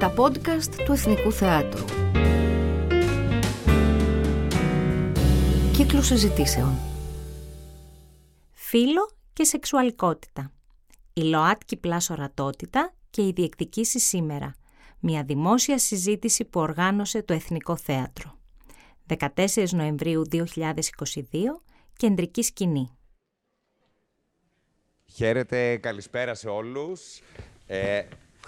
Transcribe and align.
Τα 0.00 0.14
podcast 0.16 0.74
του 0.84 0.92
Εθνικού 0.92 1.32
Θεάτρου. 1.32 1.84
Κύκλου 5.76 6.02
συζητήσεων. 6.02 6.78
Φίλο 8.52 9.10
και 9.32 9.44
σεξουαλικότητα. 9.44 10.52
Η 11.12 11.22
ΛΟΑΤΚΙ 11.22 11.76
πλάς 11.76 12.10
ορατότητα 12.10 12.94
και 13.10 13.22
η 13.22 13.32
διεκδικήση 13.32 13.98
σήμερα. 13.98 14.54
Μια 15.00 15.22
δημόσια 15.22 15.78
συζήτηση 15.78 16.44
που 16.44 16.60
οργάνωσε 16.60 17.22
το 17.22 17.32
Εθνικό 17.32 17.76
Θέατρο. 17.76 18.38
14 19.18 19.68
Νοεμβρίου 19.70 20.22
2022, 20.32 20.42
κεντρική 21.96 22.42
σκηνή. 22.42 22.90
Χαίρετε, 25.14 25.76
καλησπέρα 25.76 26.34
σε 26.34 26.48
όλους. 26.48 27.20
Ε, 27.66 28.02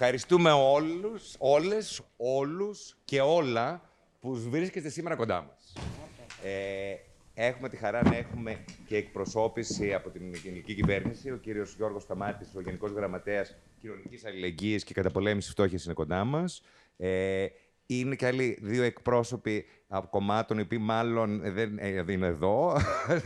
ευχαριστούμε 0.05 0.51
όλους, 0.51 1.35
όλες, 1.39 2.01
όλους 2.17 2.97
και 3.05 3.21
όλα 3.21 3.83
που 4.21 4.35
βρίσκεστε 4.51 4.89
σήμερα 4.89 5.17
κοντά 5.17 5.43
μας. 5.43 5.73
Ε, 6.43 6.95
έχουμε 7.35 7.69
τη 7.69 7.77
χαρά 7.77 8.03
να 8.03 8.17
έχουμε 8.17 8.65
και 8.87 8.97
εκπροσώπηση 8.97 9.95
από 9.95 10.11
την 10.11 10.23
ελληνική 10.45 10.75
κυβέρνηση. 10.75 11.31
Ο 11.31 11.37
κύριος 11.37 11.75
Γιώργος 11.75 12.03
Σταμάτης, 12.03 12.55
ο 12.55 12.61
Γενικός 12.61 12.91
Γραμματέας 12.91 13.57
Κοινωνικής 13.81 14.25
Αλληλεγγύης 14.25 14.85
και 14.85 14.95
Καταπολέμησης 14.95 15.51
Φτώχειας 15.51 15.85
είναι 15.85 15.95
κοντά 15.95 16.25
μας. 16.25 16.63
Ε, 16.97 17.47
είναι 17.87 18.15
και 18.15 18.27
άλλοι 18.27 18.59
δύο 18.63 18.83
εκπρόσωποι 18.83 19.65
από 19.89 20.09
κομμάτων, 20.09 20.59
οι 20.59 20.63
οποίοι 20.63 20.79
μάλλον 20.81 21.41
δεν 21.53 21.79
ε, 21.79 22.05
είναι 22.09 22.27
εδώ. 22.27 22.77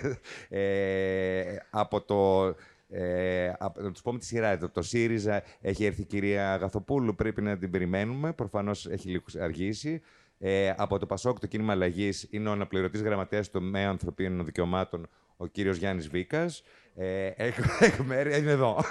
ε, 0.48 1.56
από 1.70 2.00
το 2.00 2.54
ε, 2.88 3.52
να 3.74 3.92
τους 3.92 4.02
πούμε 4.02 4.18
τη 4.18 4.24
σειρά. 4.24 4.58
Το, 4.58 4.68
το 4.68 4.82
ΣΥΡΙΖΑ 4.82 5.42
έχει 5.60 5.84
έρθει 5.84 6.00
η 6.00 6.04
κυρία 6.04 6.52
Αγαθοπούλου, 6.52 7.14
πρέπει 7.14 7.42
να 7.42 7.58
την 7.58 7.70
περιμένουμε. 7.70 8.32
Προφανώς 8.32 8.86
έχει 8.86 9.08
λίγο 9.08 9.24
αργήσει. 9.40 10.02
Ε, 10.38 10.72
από 10.76 10.98
το 10.98 11.06
ΠΑΣΟΚ, 11.06 11.38
το 11.38 11.46
κίνημα 11.46 11.72
αλλαγής, 11.72 12.26
είναι 12.30 12.48
ο 12.48 12.52
αναπληρωτής 12.52 13.02
γραμματέας 13.02 13.50
του 13.50 13.62
ΜΕΑ 13.62 13.88
Ανθρωπίνων 13.88 14.44
Δικαιωμάτων, 14.44 15.08
ο 15.36 15.46
κύριος 15.46 15.76
Γιάννης 15.76 16.08
Βίκας. 16.08 16.62
Ε, 16.94 17.26
εκ, 17.36 17.54
εκ 17.80 17.98
μέρου, 17.98 18.28
είναι 18.28 18.50
εδώ. 18.50 18.84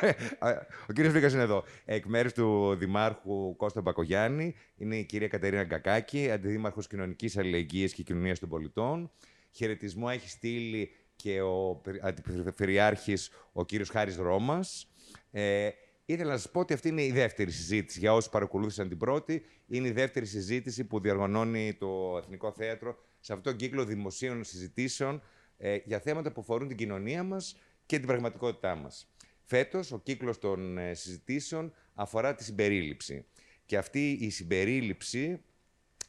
ο 0.90 0.94
κύριος 0.94 1.14
Βίκας 1.14 1.34
είναι 1.34 1.42
εδώ. 1.42 1.64
Εκ 1.86 2.06
μέρους 2.06 2.34
του 2.34 2.76
Δημάρχου 2.76 3.56
Κώστα 3.56 3.82
Μπακογιάννη 3.82 4.56
είναι 4.76 4.96
η 4.96 5.04
κυρία 5.04 5.28
Κατερίνα 5.28 5.64
Γκακάκη, 5.64 6.32
αντιδήμαρχος 6.32 6.88
Κοινωνικής 6.88 7.38
Αλληλεγγύης 7.38 7.94
και 7.94 8.04
Κοινωνίας 8.04 8.40
των 8.40 8.50
Πολιτών. 8.50 9.12
Χαιρετισμό 9.52 10.08
έχει 10.12 10.30
στείλει 10.30 10.92
και 11.16 11.42
ο 11.42 11.82
αντιπεριφερειάρχης, 12.02 13.30
ο 13.52 13.66
κύριος 13.66 13.90
Χάρης 13.90 14.16
Ρώμας. 14.16 14.88
Ε, 15.32 15.70
ήθελα 16.06 16.32
να 16.32 16.38
σας 16.38 16.52
πω 16.52 16.60
ότι 16.60 16.74
αυτή 16.74 16.88
είναι 16.88 17.04
η 17.04 17.12
δεύτερη 17.12 17.52
συζήτηση. 17.52 18.00
Για 18.00 18.14
όσους 18.14 18.30
παρακολούθησαν 18.30 18.88
την 18.90 18.98
πρώτη, 18.98 19.46
είναι 19.68 19.88
η 19.88 19.92
δεύτερη 19.92 20.26
συζήτηση 20.26 20.84
που 20.84 21.00
διοργανώνει 21.00 21.74
το 21.74 22.18
Εθνικό 22.18 22.52
Θέατρο 22.52 22.98
σε 23.20 23.34
αυτόν 23.34 23.52
τον 23.52 23.62
κύκλο 23.62 23.86
δημοσίων 23.86 24.44
συζητήσεων 24.44 25.22
ε, 25.58 25.78
για 25.86 26.00
θέματα 26.00 26.32
που 26.32 26.42
αφορούν 26.42 26.68
την 26.68 26.78
κοινωνία 26.78 27.24
μας 27.24 27.58
και 27.86 27.98
την 27.98 28.08
πραγματικότητά 28.08 28.76
μας. 28.76 29.10
Φέτος, 29.44 29.92
ο 29.92 30.00
κύκλος 30.00 30.40
των 30.40 30.78
ε, 30.78 30.94
συζητήσεων 30.94 31.74
αφορά 31.94 32.36
τη 32.36 32.44
συμπερίληψη. 32.44 33.26
Και 33.66 33.78
αυτή 33.78 34.12
η 34.12 34.30
συμπερίληψη 34.30 35.44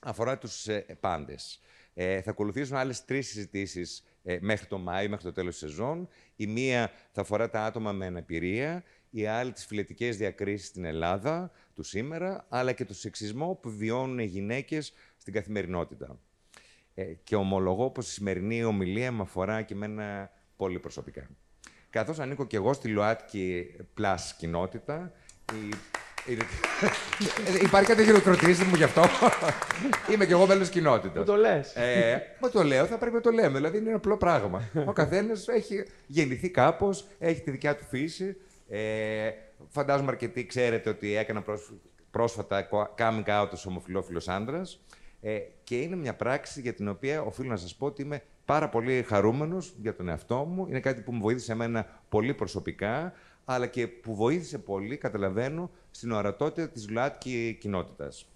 αφορά 0.00 0.38
τους 0.38 0.68
ε, 0.68 0.96
πάντες. 1.00 1.60
Ε, 1.94 2.22
θα 2.22 2.30
ακολουθήσουν 2.30 2.76
άλλες 2.76 3.04
τρεις 3.04 3.26
συζητήσεις 3.26 4.04
ε, 4.28 4.38
μέχρι 4.40 4.66
το 4.66 4.78
Μάιο, 4.78 5.08
μέχρι 5.08 5.24
το 5.24 5.32
τέλος 5.32 5.58
της 5.58 5.68
σεζόν. 5.68 6.08
Η 6.36 6.46
μία 6.46 6.90
θα 7.12 7.20
αφορά 7.20 7.50
τα 7.50 7.64
άτομα 7.64 7.92
με 7.92 8.06
αναπηρία, 8.06 8.84
η 9.10 9.26
άλλη 9.26 9.52
τις 9.52 9.66
φιλετικές 9.66 10.16
διακρίσεις 10.16 10.66
στην 10.66 10.84
Ελλάδα 10.84 11.50
του 11.74 11.82
σήμερα, 11.82 12.46
αλλά 12.48 12.72
και 12.72 12.84
το 12.84 12.94
σεξισμό 12.94 13.58
που 13.62 13.70
βιώνουν 13.70 14.18
οι 14.18 14.24
γυναίκες 14.24 14.92
στην 15.16 15.32
καθημερινότητα. 15.32 16.20
Ε, 16.94 17.04
και 17.04 17.36
ομολογώ 17.36 17.90
πως 17.90 18.08
η 18.08 18.12
σημερινή 18.12 18.64
ομιλία 18.64 19.12
με 19.12 19.22
αφορά 19.22 19.62
και 19.62 19.74
εμένα 19.74 20.30
πολύ 20.56 20.78
προσωπικά. 20.78 21.28
Καθώς 21.90 22.18
ανήκω 22.18 22.46
και 22.46 22.56
εγώ 22.56 22.72
στη 22.72 22.88
ΛΟΑΤΚΙ 22.88 23.76
Plus 23.98 24.18
κοινότητα, 24.38 25.12
η 25.52 25.68
ε, 25.68 25.76
υπάρχει 27.62 27.88
κάτι 27.88 28.04
χειροκροτήσεις 28.04 28.64
μου 28.64 28.74
γι' 28.74 28.82
αυτό. 28.82 29.02
Είμαι 30.12 30.26
κι 30.26 30.32
εγώ 30.32 30.46
μέλος 30.46 30.68
κοινότητας. 30.68 31.16
Μου 31.16 31.24
το 31.24 31.36
λες. 31.36 31.74
Ε, 31.74 32.22
μα 32.40 32.48
το 32.48 32.62
λέω, 32.62 32.86
θα 32.86 32.98
πρέπει 32.98 33.14
να 33.14 33.20
το 33.20 33.30
λέμε. 33.30 33.56
Δηλαδή 33.56 33.78
είναι 33.78 33.88
ένα 33.88 33.96
απλό 33.96 34.16
πράγμα. 34.16 34.62
Ο 34.86 34.92
καθένας 34.92 35.48
έχει 35.48 35.84
γεννηθεί 36.06 36.50
κάπως, 36.50 37.06
έχει 37.18 37.40
τη 37.40 37.50
δικιά 37.50 37.76
του 37.76 37.84
φύση. 37.88 38.36
Ε, 38.68 39.30
φαντάζομαι 39.68 40.10
αρκετοί 40.10 40.46
ξέρετε 40.46 40.90
ότι 40.90 41.16
έκανα 41.16 41.44
πρόσφατα 42.10 42.68
coming 42.98 43.42
out 43.42 43.48
ως 43.52 43.66
ομοφυλόφιλο 43.66 44.22
άντρας. 44.26 44.80
Ε, 45.20 45.38
και 45.64 45.76
είναι 45.76 45.96
μια 45.96 46.14
πράξη 46.14 46.60
για 46.60 46.74
την 46.74 46.88
οποία 46.88 47.22
οφείλω 47.22 47.48
να 47.48 47.56
σας 47.56 47.74
πω 47.74 47.86
ότι 47.86 48.02
είμαι 48.02 48.22
πάρα 48.44 48.68
πολύ 48.68 49.02
χαρούμενος 49.08 49.74
για 49.80 49.94
τον 49.94 50.08
εαυτό 50.08 50.36
μου. 50.36 50.66
Είναι 50.68 50.80
κάτι 50.80 51.00
που 51.00 51.12
μου 51.12 51.20
βοήθησε 51.20 51.52
εμένα 51.52 51.86
πολύ 52.08 52.34
προσωπικά 52.34 53.12
αλλά 53.48 53.66
και 53.66 53.86
που 53.86 54.14
βοήθησε 54.14 54.58
πολύ, 54.58 54.96
καταλαβαίνω, 54.96 55.70
στην 55.90 56.12
ορατότητα 56.12 56.68
της 56.68 56.90
ΛΟΑΤΚΙ 56.90 57.56
κοινότητας. 57.60 58.26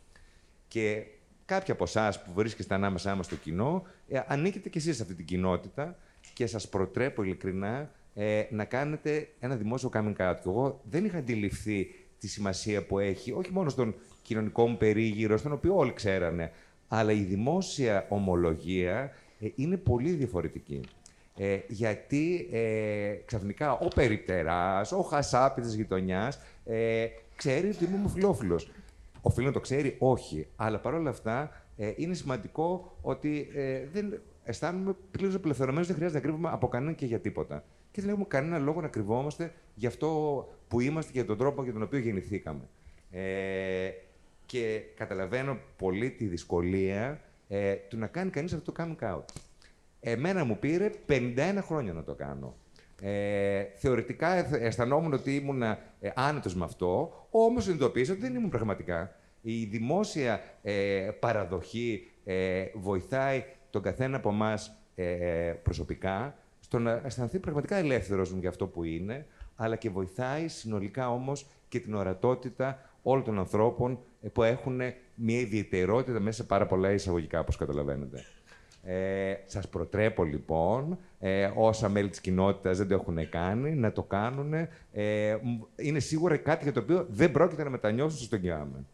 Και 0.68 1.04
κάποιοι 1.44 1.72
από 1.72 1.84
εσάς 1.84 2.22
που 2.22 2.32
βρίσκεστε 2.34 2.74
ανάμεσά 2.74 3.14
μας 3.14 3.26
στο 3.26 3.36
κοινό, 3.36 3.82
ε, 4.08 4.20
ανήκετε 4.26 4.68
κι 4.68 4.78
εσείς 4.78 4.96
σε 4.96 5.02
αυτή 5.02 5.14
την 5.14 5.24
κοινότητα 5.24 5.96
και 6.34 6.46
σας 6.46 6.68
προτρέπω 6.68 7.22
ειλικρινά 7.22 7.90
ε, 8.14 8.42
να 8.50 8.64
κάνετε 8.64 9.28
ένα 9.40 9.56
δημόσιο 9.56 9.90
coming 9.92 10.16
out. 10.16 10.34
Και 10.42 10.48
εγώ 10.48 10.80
δεν 10.90 11.04
είχα 11.04 11.18
αντιληφθεί 11.18 11.94
τη 12.18 12.28
σημασία 12.28 12.86
που 12.86 12.98
έχει, 12.98 13.32
όχι 13.32 13.52
μόνο 13.52 13.68
στον 13.68 13.94
κοινωνικό 14.22 14.66
μου 14.66 14.76
περίγυρο, 14.76 15.36
στον 15.36 15.52
οποίο 15.52 15.76
όλοι 15.76 15.92
ξέρανε, 15.92 16.52
αλλά 16.88 17.12
η 17.12 17.22
δημόσια 17.22 18.06
ομολογία 18.08 19.12
ε, 19.40 19.48
είναι 19.54 19.76
πολύ 19.76 20.10
διαφορετική. 20.10 20.80
Ε, 21.36 21.58
γιατί 21.68 22.48
ε, 22.52 23.14
ξαφνικά 23.24 23.72
ο 23.72 23.88
περιπτεράς, 23.88 24.92
ο 24.92 25.02
χασάπι 25.02 25.60
της 25.60 25.74
γειτονιάς, 25.74 26.40
ε, 26.64 27.06
ξέρει 27.36 27.68
ότι 27.68 27.84
είμαι 27.84 27.96
ομοφυλόφιλος. 27.96 28.70
Οφείλει 29.20 29.46
να 29.46 29.52
το 29.52 29.60
ξέρει, 29.60 29.96
όχι. 29.98 30.46
Αλλά 30.56 30.78
παρόλα 30.78 31.10
αυτά 31.10 31.62
ε, 31.76 31.92
είναι 31.96 32.14
σημαντικό 32.14 32.96
ότι 33.02 33.50
ε, 33.54 33.86
δεν 33.92 34.20
αισθάνομαι 34.44 34.96
πλήρως 35.10 35.34
απελευθερωμένος, 35.34 35.86
δεν 35.86 35.96
χρειάζεται 35.96 36.20
να 36.20 36.26
κρύβουμε 36.26 36.48
από 36.52 36.68
κανέναν 36.68 36.94
και 36.94 37.06
για 37.06 37.20
τίποτα. 37.20 37.64
Και 37.90 38.00
δεν 38.00 38.10
έχουμε 38.10 38.24
κανένα 38.28 38.58
λόγο 38.58 38.80
να 38.80 38.88
κρυβόμαστε 38.88 39.52
για 39.74 39.88
αυτό 39.88 40.08
που 40.68 40.80
είμαστε 40.80 41.12
και 41.12 41.18
για 41.18 41.26
τον 41.26 41.38
τρόπο 41.38 41.62
για 41.62 41.72
τον 41.72 41.82
οποίο 41.82 41.98
γεννηθήκαμε. 41.98 42.68
Ε, 43.10 43.90
και 44.46 44.82
καταλαβαίνω 44.96 45.58
πολύ 45.76 46.10
τη 46.10 46.26
δυσκολία 46.26 47.20
ε, 47.48 47.74
του 47.74 47.96
να 47.98 48.06
κάνει 48.06 48.30
κανείς 48.30 48.52
αυτό 48.52 48.72
το 48.72 48.84
coming 48.84 49.14
out. 49.14 49.24
Εμένα 50.00 50.44
μου 50.44 50.58
πήρε 50.58 50.90
51 51.08 51.58
χρόνια 51.60 51.92
να 51.92 52.04
το 52.04 52.14
κάνω. 52.14 52.56
Ε, 53.02 53.64
θεωρητικά 53.76 54.56
αισθανόμουν 54.56 55.12
ότι 55.12 55.34
ήμουν 55.34 55.62
ε, 55.62 55.78
άνετος 56.14 56.54
με 56.54 56.64
αυτό, 56.64 57.26
όμως 57.30 57.64
συνειδητοποίησα 57.64 58.12
ότι 58.12 58.20
δεν 58.20 58.34
ήμουν 58.34 58.50
πραγματικά. 58.50 59.14
Η 59.42 59.64
δημόσια 59.64 60.40
ε, 60.62 61.10
παραδοχή 61.20 62.10
ε, 62.24 62.64
βοηθάει 62.74 63.44
τον 63.70 63.82
καθένα 63.82 64.16
από 64.16 64.28
εμάς 64.28 64.76
ε, 64.94 65.04
προσωπικά 65.62 66.34
στο 66.60 66.78
να 66.78 67.00
αισθανθεί 67.04 67.38
πραγματικά 67.38 67.76
ελεύθερος 67.76 68.30
για 68.30 68.48
αυτό 68.48 68.66
που 68.66 68.84
είναι, 68.84 69.26
αλλά 69.56 69.76
και 69.76 69.90
βοηθάει 69.90 70.48
συνολικά 70.48 71.10
όμως 71.10 71.46
και 71.68 71.80
την 71.80 71.94
ορατότητα 71.94 72.78
όλων 73.02 73.24
των 73.24 73.38
ανθρώπων 73.38 73.98
που 74.32 74.42
έχουν 74.42 74.80
μια 75.14 75.38
ιδιαιτερότητα 75.38 76.20
μέσα 76.20 76.42
σε 76.42 76.48
πάρα 76.48 76.66
πολλά 76.66 76.92
εισαγωγικά, 76.92 77.40
όπως 77.40 77.56
καταλαβαίνετε. 77.56 78.24
Ε, 78.84 79.34
σας 79.46 79.68
προτρέπω 79.68 80.24
λοιπόν, 80.24 80.98
ε, 81.20 81.50
όσα 81.54 81.88
μέλη 81.88 82.08
της 82.08 82.20
κοινότητας 82.20 82.78
δεν 82.78 82.88
το 82.88 82.94
έχουν 82.94 83.28
κάνει, 83.28 83.74
να 83.74 83.92
το 83.92 84.02
κάνουν. 84.02 84.52
Ε, 84.92 85.36
είναι 85.76 85.98
σίγουρα 85.98 86.36
κάτι 86.36 86.62
για 86.62 86.72
το 86.72 86.80
οποίο 86.80 87.06
δεν 87.10 87.32
πρόκειται 87.32 87.64
να 87.64 87.70
μετανιώσουν 87.70 88.18
στον 88.18 88.40
Κιάμεν. 88.40 88.86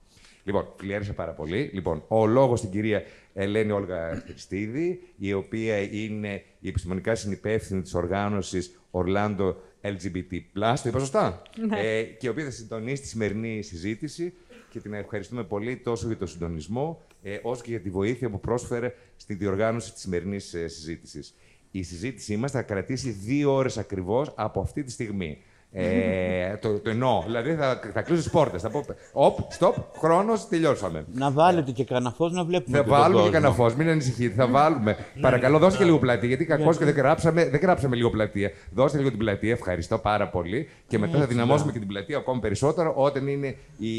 Λοιπόν, 0.44 0.68
φιλιάρισα 0.76 1.12
πάρα 1.12 1.32
πολύ. 1.32 1.70
Λοιπόν, 1.72 2.04
ο 2.08 2.26
λόγος 2.26 2.58
στην 2.58 2.70
κυρία 2.70 3.02
Ελένη 3.34 3.72
Όλγα 3.72 4.22
Χριστίδη, 4.26 5.02
η 5.18 5.32
οποία 5.32 5.78
είναι 5.80 6.42
η 6.60 6.68
επιστημονικά 6.68 7.14
συνυπεύθυνη 7.14 7.82
της 7.82 7.94
οργάνωσης 7.94 8.80
Ορλάντο 8.90 9.56
LGBT+, 9.82 10.40
το 10.52 10.88
είπα 10.88 10.98
σωστά, 10.98 11.42
Ναι. 11.68 11.80
ε, 11.80 12.02
και 12.02 12.26
η 12.26 12.30
οποία 12.30 12.44
θα 12.44 12.50
συντονίσει 12.50 13.02
τη 13.02 13.08
σημερινή 13.08 13.62
συζήτηση 13.62 14.34
και 14.76 14.82
την 14.82 14.94
ευχαριστούμε 14.94 15.44
πολύ 15.44 15.76
τόσο 15.76 16.06
για 16.06 16.16
τον 16.16 16.28
συντονισμό, 16.28 17.02
ε, 17.22 17.38
όσο 17.42 17.62
και 17.62 17.70
για 17.70 17.80
τη 17.80 17.90
βοήθεια 17.90 18.30
που 18.30 18.40
πρόσφερε 18.40 18.94
στη 19.16 19.34
διοργάνωση 19.34 19.92
της 19.92 20.00
σημερινής 20.00 20.54
ε, 20.54 20.68
συζήτησης. 20.68 21.34
Η 21.70 21.82
συζήτησή 21.82 22.36
μας 22.36 22.50
θα 22.50 22.62
κρατήσει 22.62 23.10
δύο 23.10 23.54
ώρες 23.54 23.78
ακριβώς 23.78 24.32
από 24.36 24.60
αυτή 24.60 24.82
τη 24.82 24.90
στιγμή. 24.90 25.38
Ε, 25.78 26.56
το, 26.60 26.78
το 26.78 26.90
εννοώ. 26.90 27.22
Δηλαδή 27.26 27.54
θα, 27.54 27.80
θα 27.92 28.02
κλείσω 28.02 28.22
τις 28.22 28.30
πόρτες. 28.30 28.62
Θα 28.62 28.70
πω. 28.70 28.84
Οπ, 29.12 29.38
stop, 29.58 29.72
χρόνος, 29.98 30.48
τελειώσαμε. 30.48 31.04
Να 31.12 31.30
βάλετε 31.30 31.70
και 31.70 31.84
κανένα 31.84 32.10
φως 32.10 32.32
να 32.32 32.44
βλέπουμε. 32.44 32.76
Θα 32.76 32.82
και 32.82 32.88
τον 32.88 32.98
βάλουμε 32.98 33.22
και 33.22 33.28
κόσμο. 33.28 33.42
κανένα 33.42 33.52
φω, 33.52 33.76
μην 33.78 33.88
ανησυχείτε. 33.88 34.34
Θα 34.34 34.46
βάλουμε. 34.46 34.96
Παρακαλώ, 35.20 35.58
δώστε 35.58 35.78
και 35.78 35.84
λίγο 35.84 35.98
πλατεία. 35.98 36.28
Γιατί 36.28 36.44
κακώ 36.44 36.74
και 36.74 36.84
δεν 36.84 36.94
γράψαμε, 36.94 37.48
δεν 37.48 37.60
γράψαμε 37.60 37.96
λίγο 37.96 38.10
πλατεία. 38.10 38.50
Δώστε 38.74 38.98
λίγο 38.98 39.08
την 39.08 39.18
πλατεία, 39.18 39.52
ευχαριστώ 39.52 39.98
πάρα 39.98 40.28
πολύ. 40.28 40.68
Και 40.86 40.98
μετά 40.98 41.18
θα 41.18 41.26
δυναμώσουμε 41.26 41.72
και 41.72 41.78
την 41.78 41.88
πλατεία 41.88 42.16
ακόμα 42.16 42.40
περισσότερο 42.40 42.92
όταν 42.96 43.26
είναι 43.26 43.56
η 43.78 43.94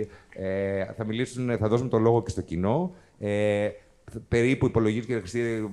έτσι. 0.00 0.08
Ε, 0.32 0.84
θα, 0.96 1.04
μιλήσουν, 1.04 1.56
θα 1.58 1.68
δώσουμε 1.68 1.88
το 1.88 1.98
λόγο 1.98 2.22
και 2.22 2.30
στο 2.30 2.40
κοινό. 2.40 2.92
Ε, 3.18 3.68
περίπου 4.28 4.66
υπολογίζει 4.66 5.06
και 5.06 5.18
Χριστίδη, 5.18 5.70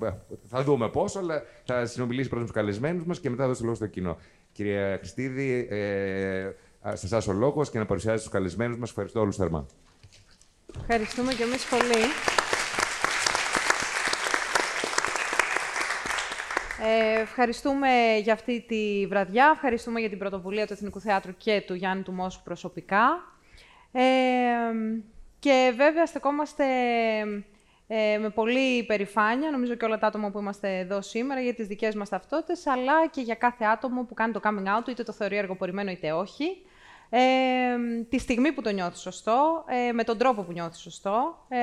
θα 0.47 0.63
δούμε 0.63 0.89
πόσο, 0.89 1.19
αλλά 1.19 1.43
θα 1.65 1.85
συνομιλήσει 1.85 2.29
πρώτα 2.29 2.41
με 2.41 2.47
τους 2.47 2.57
καλεσμένους 2.57 3.05
μας 3.05 3.19
και 3.19 3.29
μετά 3.29 3.41
θα 3.41 3.47
δώσει 3.47 3.59
το 3.59 3.65
λόγο 3.65 3.77
στο 3.77 3.87
κοινό. 3.87 4.17
Κυρία 4.51 4.97
Χριστίδη, 4.97 5.67
ε, 5.69 6.51
σε 6.93 7.05
εσάς 7.05 7.27
ο 7.27 7.33
λόγος 7.33 7.69
και 7.69 7.77
να 7.77 7.85
παρουσιάσετε 7.85 8.23
τους 8.23 8.31
καλεσμένους 8.31 8.77
μας. 8.77 8.89
Ευχαριστώ 8.89 9.19
όλους 9.19 9.35
θερμά. 9.35 9.65
Ευχαριστούμε 10.79 11.33
και 11.33 11.43
εμείς 11.43 11.65
πολύ. 11.65 12.03
Ε, 16.81 17.21
ευχαριστούμε 17.21 17.89
για 18.23 18.33
αυτή 18.33 18.65
τη 18.67 19.07
βραδιά, 19.07 19.51
ευχαριστούμε 19.53 19.99
για 19.99 20.09
την 20.09 20.17
πρωτοβουλία 20.17 20.67
του 20.67 20.73
Εθνικού 20.73 20.99
Θεάτρου 20.99 21.37
και 21.37 21.63
του 21.67 21.73
Γιάννη 21.73 22.03
του 22.03 22.11
Μόσου 22.11 22.43
προσωπικά. 22.43 23.33
Ε, 23.91 24.01
και 25.39 25.73
βέβαια 25.75 26.05
στεκόμαστε 26.05 26.65
ε, 27.87 28.17
με 28.17 28.29
πολύ 28.29 28.77
υπερηφάνεια, 28.77 29.51
νομίζω 29.51 29.75
και 29.75 29.85
όλα 29.85 29.97
τα 29.99 30.07
άτομα 30.07 30.31
που 30.31 30.39
είμαστε 30.39 30.77
εδώ 30.77 31.01
σήμερα, 31.01 31.41
για 31.41 31.53
τις 31.53 31.67
δικές 31.67 31.95
μας 31.95 32.09
ταυτότητες, 32.09 32.67
αλλά 32.67 33.07
και 33.07 33.21
για 33.21 33.35
κάθε 33.35 33.65
άτομο 33.65 34.03
που 34.03 34.13
κάνει 34.13 34.33
το 34.33 34.39
coming 34.43 34.77
out, 34.77 34.87
είτε 34.89 35.03
το 35.03 35.11
θεωρεί 35.11 35.37
εργοπορημένο 35.37 35.91
είτε 35.91 36.11
όχι. 36.11 36.61
Ε, 37.09 37.19
τη 38.09 38.19
στιγμή 38.19 38.51
που 38.51 38.61
το 38.61 38.69
νιώθεις 38.69 38.99
σωστό, 38.99 39.65
ε, 39.67 39.91
με 39.91 40.03
τον 40.03 40.17
τρόπο 40.17 40.41
που 40.41 40.51
νιώθεις 40.51 40.79
σωστό 40.79 41.45
ε, 41.47 41.57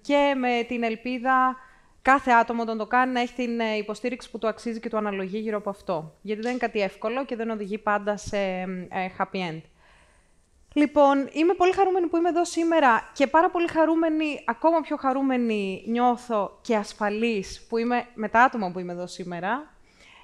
και 0.00 0.34
με 0.36 0.64
την 0.68 0.82
ελπίδα 0.82 1.56
κάθε 2.02 2.30
άτομο 2.30 2.62
όταν 2.62 2.78
το 2.78 2.86
κάνει 2.86 3.12
να 3.12 3.20
έχει 3.20 3.34
την 3.34 3.60
ε, 3.60 3.76
υποστήριξη 3.76 4.30
που 4.30 4.38
του 4.38 4.48
αξίζει 4.48 4.80
και 4.80 4.88
του 4.88 4.96
αναλογεί 4.96 5.38
γύρω 5.38 5.56
από 5.56 5.70
αυτό. 5.70 6.14
Γιατί 6.22 6.42
δεν 6.42 6.50
είναι 6.50 6.60
κάτι 6.60 6.80
εύκολο 6.80 7.24
και 7.24 7.36
δεν 7.36 7.50
οδηγεί 7.50 7.78
πάντα 7.78 8.16
σε 8.16 8.36
ε, 8.36 9.08
happy 9.18 9.50
end. 9.50 9.60
Λοιπόν, 10.72 11.28
είμαι 11.32 11.54
πολύ 11.54 11.72
χαρούμενη 11.72 12.06
που 12.06 12.16
είμαι 12.16 12.28
εδώ 12.28 12.44
σήμερα 12.44 13.10
και 13.12 13.26
πάρα 13.26 13.50
πολύ 13.50 13.68
χαρούμενη, 13.68 14.44
ακόμα 14.46 14.80
πιο 14.80 14.96
χαρούμενη 14.96 15.82
νιώθω 15.86 16.58
και 16.60 16.76
ασφαλής 16.76 17.66
που 17.68 17.78
είμαι 17.78 18.06
με 18.14 18.28
τα 18.28 18.42
άτομα 18.42 18.70
που 18.70 18.78
είμαι 18.78 18.92
εδώ 18.92 19.06
σήμερα. 19.06 19.72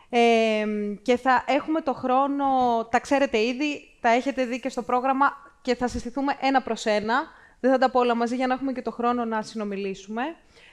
Ε, 0.08 0.66
και 1.02 1.16
θα 1.16 1.44
έχουμε 1.46 1.80
το 1.80 1.94
χρόνο, 1.94 2.44
τα 2.90 3.00
ξέρετε 3.00 3.38
ήδη, 3.38 3.96
τα 4.00 4.08
έχετε 4.08 4.44
δει 4.44 4.60
και 4.60 4.68
στο 4.68 4.82
πρόγραμμα 4.82 5.32
και 5.62 5.74
θα 5.74 5.88
συστηθούμε 5.88 6.36
ένα 6.40 6.62
προς 6.62 6.86
ένα. 6.86 7.22
Δεν 7.60 7.70
θα 7.70 7.78
τα 7.78 7.90
πω 7.90 8.00
όλα 8.00 8.14
μαζί 8.14 8.36
για 8.36 8.46
να 8.46 8.54
έχουμε 8.54 8.72
και 8.72 8.82
το 8.82 8.90
χρόνο 8.90 9.24
να 9.24 9.42
συνομιλήσουμε. 9.42 10.22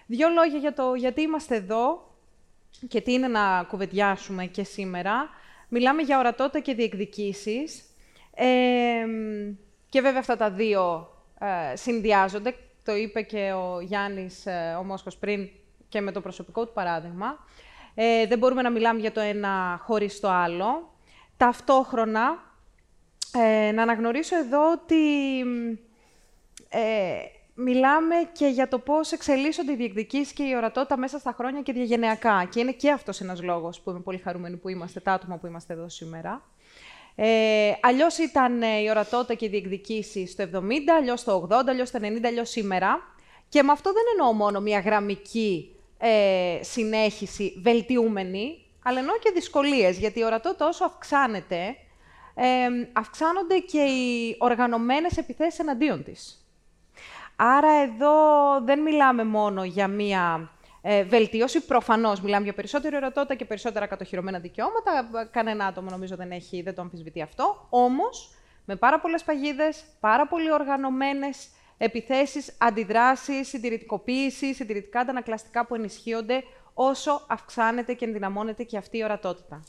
Δύο 0.06 0.30
λόγια 0.30 0.58
για 0.58 0.74
το 0.74 0.94
γιατί 0.94 1.22
είμαστε 1.22 1.56
εδώ 1.56 2.16
και 2.88 3.02
τι 3.02 3.14
είναι 3.14 3.28
να 3.28 3.64
κουβεντιάσουμε 3.64 4.46
και 4.46 4.64
σήμερα. 4.64 5.30
Μιλάμε 5.68 6.02
για 6.02 6.20
ορατότητα 6.20 6.60
και 6.60 6.74
διεκδικήσεις. 6.74 7.84
Ε, 8.34 8.46
και 9.90 10.02
βέβαια 10.02 10.20
αυτά 10.20 10.38
τα 10.38 10.52
δύο 10.52 11.10
ε, 11.40 11.76
συνδυάζονται. 11.76 12.56
Το 12.84 12.96
είπε 12.96 13.22
και 13.22 13.52
ο 13.52 13.80
Γιάννης 13.80 14.46
ε, 14.46 14.76
ο 14.80 14.84
Μόσχος 14.84 15.18
πριν 15.18 15.50
και 15.90 16.02
με 16.02 16.12
το 16.12 16.22
προσωπικό 16.22 16.66
του 16.66 16.74
παράδειγμα. 16.74 17.46
Ε, 17.96 18.28
δεν 18.28 18.38
μπορούμε 18.38 18.62
να 18.62 18.70
μιλάμε 18.70 19.00
για 19.00 19.12
το 19.12 19.20
ένα 19.20 19.82
χωρίς 19.84 20.20
το 20.20 20.30
άλλο. 20.30 20.94
Ταυτόχρονα, 21.38 22.44
ε, 23.34 23.72
να 23.72 23.82
αναγνωρίσω 23.82 24.38
εδώ 24.38 24.72
ότι 24.72 25.40
ε, 26.70 27.20
μιλάμε 27.54 28.16
και 28.32 28.48
για 28.48 28.68
το 28.68 28.80
πώς 28.80 29.12
εξελίσσονται 29.12 29.72
οι 29.72 29.76
διεκδικήσεις 29.76 30.34
και 30.34 30.44
η 30.44 30.56
ορατότητα 30.56 30.98
μέσα 30.98 31.20
στα 31.20 31.32
χρόνια 31.32 31.62
και 31.62 31.74
διαγενειακά. 31.74 32.48
Και 32.52 32.60
είναι 32.60 32.72
και 32.72 32.92
αυτός 32.92 33.22
ένας 33.22 33.42
λόγος 33.42 33.82
που 33.82 33.90
είμαι 33.90 34.00
πολύ 34.00 34.18
χαρούμενη 34.18 34.58
που 34.58 34.70
είμαστε 34.70 35.00
τα 35.00 35.14
άτομα 35.14 35.38
που 35.38 35.48
είμαστε 35.48 35.74
εδώ 35.74 35.90
σήμερα. 35.90 36.42
Ε, 37.16 37.72
αλλιώς 37.82 38.18
ήταν 38.18 38.62
ε, 38.62 38.80
η 38.82 38.90
ορατότητα 38.90 39.34
και 39.34 39.46
οι 39.46 39.50
διεκδικήσεις 39.50 40.32
στο 40.32 40.44
70, 40.54 40.60
αλλιώς 40.98 41.24
το 41.24 41.48
80, 41.52 41.64
αλλιώς 41.68 41.92
το 41.92 42.00
90, 42.02 42.26
αλλιώς 42.26 42.50
σήμερα. 42.50 43.16
Και 43.50 43.64
με 43.64 43.72
αυτό 43.72 43.92
δεν 43.94 44.04
εννοώ 44.12 44.34
μόνο 44.34 44.60
μια 44.60 44.80
γραμμική 44.80 45.76
ε, 45.98 46.60
συνέχιση 46.62 47.60
βελτιούμενη, 47.64 48.66
αλλά 48.84 49.00
εννοώ 49.00 49.18
και 49.18 49.32
δυσκολίες, 49.34 49.98
γιατί 49.98 50.20
η 50.20 50.24
ορατότητα 50.24 50.68
όσο 50.68 50.86
αυξάνεται, 50.86 51.76
ε, 52.36 52.68
αυξάνονται 52.94 53.58
και 53.58 53.82
οι 53.82 54.36
οργανωμένες 54.40 55.18
επιθέσεις 55.18 55.60
εναντίον 55.60 56.04
της. 56.04 56.46
Άρα 57.36 57.72
εδώ 57.72 58.14
δεν 58.64 58.82
μιλάμε 58.82 59.24
μόνο 59.24 59.64
για 59.64 59.88
μία 59.88 60.52
ε, 60.82 61.04
βελτίωση. 61.04 61.66
Προφανώς 61.66 62.22
μιλάμε 62.22 62.44
για 62.44 62.54
περισσότερη 62.54 62.96
ορατότητα 62.96 63.36
και 63.36 63.46
περισσότερα 63.46 63.86
κατοχυρωμένα 63.86 64.40
δικαιώματα. 64.40 65.10
Κανένα 65.32 65.66
άτομο 65.66 65.90
νομίζω 65.90 66.16
δεν, 66.16 66.32
έχει, 66.32 66.62
δεν 66.62 66.76
το 66.76 66.82
αμφισβητεί 66.82 67.22
αυτό. 67.22 67.68
Όμως, 67.70 68.36
με 68.66 68.76
πάρα 68.76 69.00
πολλές 69.00 69.24
παγίδες, 69.24 69.84
πάρα 70.00 70.28
πολύ 70.28 70.52
οργανωμένες 70.52 71.50
επιθέσεις, 71.78 72.56
αντιδράσεις, 72.58 73.48
συντηρητικοποίηση, 73.48 74.54
συντηρητικά 74.54 75.00
αντανακλαστικά 75.00 75.66
που 75.66 75.76
ενισχύονται 75.76 76.44
όσο 76.74 77.26
αυξάνεται 77.28 77.94
και 77.94 78.06
ενδυναμώνεται 78.06 78.64
και 78.64 78.78
αυτή 78.78 78.98
η 78.98 79.04
ορατότητα. 79.04 79.64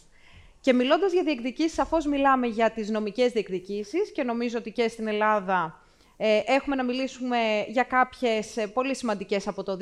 Και 0.61 0.73
μιλώντας 0.73 1.13
για 1.13 1.23
διεκδικήσεις, 1.23 1.73
σαφώς 1.73 2.07
μιλάμε 2.07 2.47
για 2.47 2.71
τις 2.71 2.91
νομικές 2.91 3.33
διεκδικήσεις 3.33 4.13
και 4.13 4.23
νομίζω 4.23 4.59
ότι 4.59 4.71
και 4.71 4.89
στην 4.89 5.07
Ελλάδα 5.07 5.65
ε, 5.65 5.82
έχουμε 6.47 6.77
να 6.77 6.85
μιλήσουμε 6.85 7.39
για 7.69 7.83
κάποιες 7.83 8.57
ε, 8.57 8.67
πολύ 8.67 8.95
σημαντικές 8.97 9.49
από 9.49 9.63
το 9.63 9.77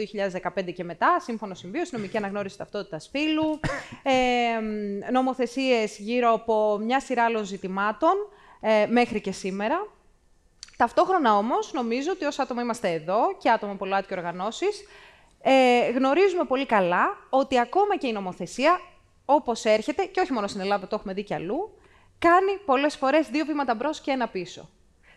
2015 0.61 0.73
και 0.75 0.85
μετά, 0.85 1.21
σύμφωνο 1.21 1.55
συμβίωση, 1.55 1.95
νομική 1.95 2.17
αναγνώριση 2.17 2.59
ταυτότητας 2.59 3.09
φύλου, 3.13 3.61
ε, 4.03 5.11
νομοθεσίες 5.11 5.99
γύρω 5.99 6.33
από 6.33 6.79
μια 6.79 7.01
σειρά 7.01 7.25
άλλων 7.25 7.45
ζητημάτων 7.45 8.13
ε, 8.61 8.87
μέχρι 8.87 9.21
και 9.21 9.33
σήμερα. 9.33 9.87
Ταυτόχρονα 10.77 11.37
όμως, 11.37 11.73
νομίζω 11.73 12.11
ότι 12.13 12.25
ως 12.25 12.39
άτομα 12.39 12.63
είμαστε 12.63 12.91
εδώ 12.93 13.37
και 13.39 13.51
άτομα 13.51 13.73
από 13.73 13.87
και 14.09 14.15
οργανώσεις, 14.15 14.85
ε, 15.43 15.91
γνωρίζουμε 15.91 16.45
πολύ 16.45 16.67
καλά 16.67 17.17
ότι 17.31 17.59
ακόμα 17.59 17.97
και 17.97 18.07
η 18.07 18.13
νομοθεσία, 18.13 18.81
όπως 19.25 19.65
έρχεται, 19.65 20.05
και 20.05 20.21
όχι 20.21 20.33
μόνο 20.33 20.47
στην 20.47 20.61
Ελλάδα, 20.61 20.87
το 20.87 20.97
έχουμε 20.97 21.13
δει 21.13 21.23
και 21.23 21.35
αλλού, 21.35 21.79
κάνει 22.19 22.59
πολλές 22.65 22.97
φορές 22.97 23.29
δύο 23.29 23.45
βήματα 23.45 23.75
μπρος 23.75 24.01
και 24.01 24.11
ένα 24.11 24.29
πίσω. 24.29 24.69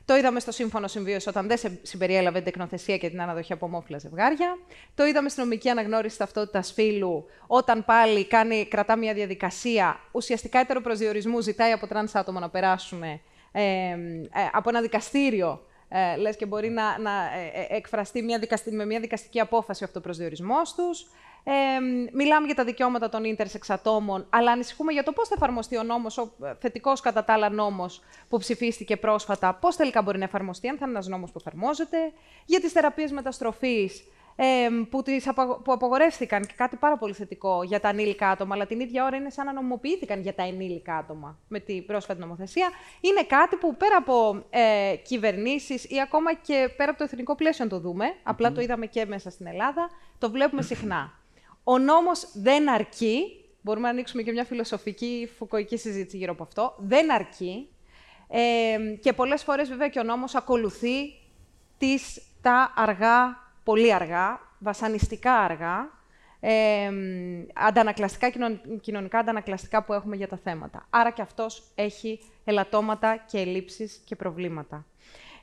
Το 0.06 0.16
είδαμε 0.16 0.40
στο 0.40 0.52
Σύμφωνο 0.52 0.88
Συμβίωσης 0.88 1.28
όταν 1.28 1.48
δεν 1.48 1.80
συμπεριέλαβε 1.82 2.36
την 2.36 2.46
τεκνοθεσία 2.46 2.98
και 2.98 3.10
την 3.10 3.22
αναδοχή 3.22 3.54
από 3.54 3.66
ομόφυλα 3.66 3.98
ζευγάρια. 3.98 4.58
Το 4.96 5.06
είδαμε 5.06 5.30
στην 5.30 5.44
νομική 5.44 5.70
αναγνώριση 5.70 6.18
ταυτότητας 6.18 6.72
φύλου, 6.72 7.26
όταν 7.48 7.86
πάλι 7.86 8.26
κάνει, 8.26 8.66
κρατά 8.66 8.96
μια 8.96 9.14
διαδικασία 9.14 10.00
ουσιαστικά 10.12 10.60
ετεροπροσδιορισμού, 10.60 11.40
ζητάει 11.40 11.72
από 11.72 11.88
τρανς 11.88 12.16
άτομα 12.16 12.40
να 12.40 12.50
περάσουν 12.50 13.04
ε, 13.04 13.22
ε, 13.52 13.96
από 14.52 14.70
ένα 14.70 14.82
δικαστήριο 14.82 15.62
ε, 15.96 16.16
λες 16.16 16.36
και 16.36 16.46
μπορεί 16.46 16.70
να, 16.70 17.00
να 17.00 17.12
ε, 17.12 17.66
ε, 17.70 17.76
εκφραστεί 17.76 18.22
μια 18.22 18.40
με 18.72 18.86
μια 18.86 19.00
δικαστική 19.00 19.40
απόφαση 19.40 19.84
ο 19.84 19.86
αυτοπροσδιορισμός 19.86 20.74
τους. 20.76 21.08
Ε, 21.44 21.52
μιλάμε 22.14 22.46
για 22.46 22.56
τα 22.56 22.64
δικαιώματα 22.64 23.10
των 23.10 23.24
ίντερσεξ 23.24 23.70
ατόμων, 23.70 24.26
αλλά 24.30 24.52
ανησυχούμε 24.52 24.92
για 24.92 25.04
το 25.04 25.12
πώς 25.12 25.28
θα 25.28 25.34
εφαρμοστεί 25.38 25.78
ο 25.78 25.84
νόμος, 25.84 26.18
ο 26.18 26.32
ε, 26.44 26.54
θετικός 26.60 27.02
κατά 27.02 27.24
τα 27.24 27.34
άλλα 27.34 27.50
νόμος 27.50 28.02
που 28.30 28.38
ψηφίστηκε 28.38 28.98
πρόσφατα, 28.98 29.54
πώς 29.54 29.76
τελικά 29.76 30.02
μπορεί 30.02 30.18
να 30.18 30.24
εφαρμοστεί, 30.24 30.68
αν 30.68 30.78
θα 30.78 30.86
είναι 30.86 30.94
ένας 30.94 31.08
νόμος 31.08 31.32
που 31.32 31.38
εφαρμόζεται, 31.46 31.98
για 32.46 32.60
τις 32.60 32.72
θεραπείες 32.72 33.12
μεταστροφής 33.12 34.04
ε, 34.36 34.70
που, 34.90 35.02
τις 35.02 35.30
που 35.64 35.72
απογορεύτηκαν 35.72 36.42
και 36.46 36.54
κάτι 36.56 36.76
πάρα 36.76 36.98
πολύ 36.98 37.14
θετικό 37.14 37.64
για 37.64 37.80
τα 37.80 37.90
ανήλικα 37.90 38.30
άτομα, 38.30 38.56
αλλά 38.56 38.66
την 38.66 38.80
ίδια 38.80 39.06
ώρα 39.06 39.16
είναι 39.18 39.30
σαν 39.30 39.46
να 39.46 39.54
νομιμοποιήθηκαν 39.54 40.22
για 40.22 40.34
τα 40.34 40.44
ενήλικα 40.44 40.96
άτομα 40.96 41.40
με 41.48 41.60
την 41.60 41.86
πρόσφατη 41.86 42.20
νομοθεσία. 42.20 42.70
Είναι 43.02 43.24
κάτι 43.24 43.56
που 43.56 43.76
πέρα 43.76 43.98
από 43.98 44.44
ε, 44.50 44.96
κυβερνήσεις 45.04 45.84
ή 45.84 46.02
ακόμα 46.02 46.34
και 46.34 46.70
πέρα 46.78 46.90
από 46.90 47.00
το 47.00 47.04
εθνικό 47.04 47.36
πλαίσιο, 47.36 47.64
αν 47.64 47.70
το 47.70 47.80
δούμε, 47.80 48.06
απλά 48.24 48.52
το 48.52 48.62
είδαμε 48.62 48.86
και 48.86 49.06
μέσα 49.06 49.30
στην 49.30 49.48
Ελλάδα, 49.48 49.90
το 50.18 50.32
βλέπουμε 50.32 50.62
συχνά. 50.62 51.23
Ο 51.64 51.78
νόμος 51.78 52.30
δεν 52.34 52.70
αρκεί, 52.70 53.46
μπορούμε 53.62 53.86
να 53.86 53.94
ανοίξουμε 53.94 54.22
και 54.22 54.32
μια 54.32 54.46
φιλοσοφική 54.46 55.30
φουκοϊκή 55.38 55.78
συζήτηση 55.78 56.18
γύρω 56.18 56.32
από 56.32 56.44
αυτό, 56.44 56.76
δεν 56.78 57.12
αρκεί 57.12 57.70
ε, 58.28 58.78
και 59.00 59.14
πολλές 59.14 59.44
φορές 59.44 59.70
βέβαια 59.70 59.88
και 59.88 60.00
ο 60.00 60.04
νόμος 60.04 60.36
ακολουθεί 60.36 61.14
τις, 61.78 62.22
τα 62.42 62.74
αργά, 62.76 63.38
πολύ 63.64 63.94
αργά, 63.94 64.40
βασανιστικά 64.60 65.34
αργά, 65.34 66.02
ε, 66.40 66.92
αντανακλαστικά, 67.54 68.32
κοινωνικά 68.82 69.20
αντανακλαστικά 69.20 69.84
που 69.84 69.94
έχουμε 69.94 70.16
για 70.16 70.28
τα 70.28 70.38
θέματα. 70.38 70.88
Άρα 70.90 71.12
και 71.12 71.22
αυτός 71.22 71.72
έχει 71.76 72.20
ελαττώματα 72.44 73.24
και 73.28 73.40
ελλείψεις 73.40 74.02
και 74.06 74.16
προβλήματα. 74.16 74.86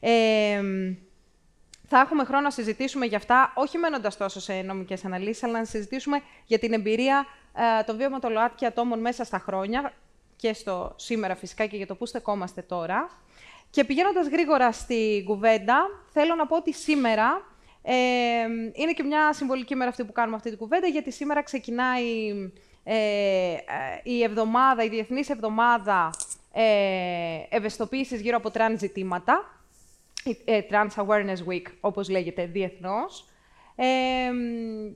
Ε, 0.01 0.63
θα 1.93 2.01
έχουμε 2.01 2.25
χρόνο 2.25 2.43
να 2.43 2.51
συζητήσουμε 2.51 3.07
για 3.07 3.17
αυτά, 3.17 3.53
όχι 3.55 3.79
μένοντας 3.79 4.17
τόσο 4.17 4.41
σε 4.41 4.53
νομικές 4.53 5.05
αναλύσεις, 5.05 5.43
αλλά 5.43 5.59
να 5.59 5.65
συζητήσουμε 5.65 6.21
για 6.45 6.59
την 6.59 6.73
εμπειρία 6.73 7.27
ε, 7.55 7.83
των 7.83 7.97
βίωμα 7.97 8.19
των 8.19 8.33
ΛΟΑΤ 8.33 8.53
και 8.55 8.67
ατόμων 8.67 9.01
μέσα 9.01 9.25
στα 9.25 9.39
χρόνια 9.39 9.93
και 10.37 10.53
στο 10.53 10.93
σήμερα 10.97 11.37
φυσικά 11.37 11.67
και 11.67 11.77
για 11.77 11.87
το 11.87 11.95
πού 11.95 12.07
στεκόμαστε 12.07 12.63
τώρα. 12.63 13.11
Και 13.71 13.85
πηγαίνοντας 13.85 14.29
γρήγορα 14.29 14.73
στη 14.73 15.23
κουβέντα, 15.27 15.87
θέλω 16.13 16.35
να 16.35 16.47
πω 16.47 16.57
ότι 16.57 16.73
σήμερα 16.73 17.43
ε, 17.83 17.95
είναι 18.73 18.93
και 18.95 19.03
μια 19.03 19.33
συμβολική 19.33 19.75
μέρα 19.75 19.91
αυτή 19.91 20.05
που 20.05 20.13
κάνουμε 20.13 20.37
αυτή 20.37 20.49
την 20.49 20.59
κουβέντα, 20.59 20.87
γιατί 20.87 21.13
σήμερα 21.13 21.43
ξεκινάει 21.43 22.31
ε, 22.85 22.95
ε 22.95 23.59
η 24.03 24.23
εβδομάδα, 24.23 24.85
η 24.85 24.89
Διεθνής 24.89 25.29
Εβδομάδα 25.29 26.11
ε, 26.53 26.63
Ευαισθητοποίησης 27.49 28.21
γύρω 28.21 28.37
από 28.37 28.51
τραν 28.51 28.79
ζητήματα. 28.79 29.60
Η 30.25 30.39
ε, 30.45 30.61
Trans 30.71 31.05
Awareness 31.05 31.49
Week, 31.49 31.63
όπως 31.81 32.09
λέγεται 32.09 32.47
διεθνώς. 32.47 33.25
Ε, 33.77 33.87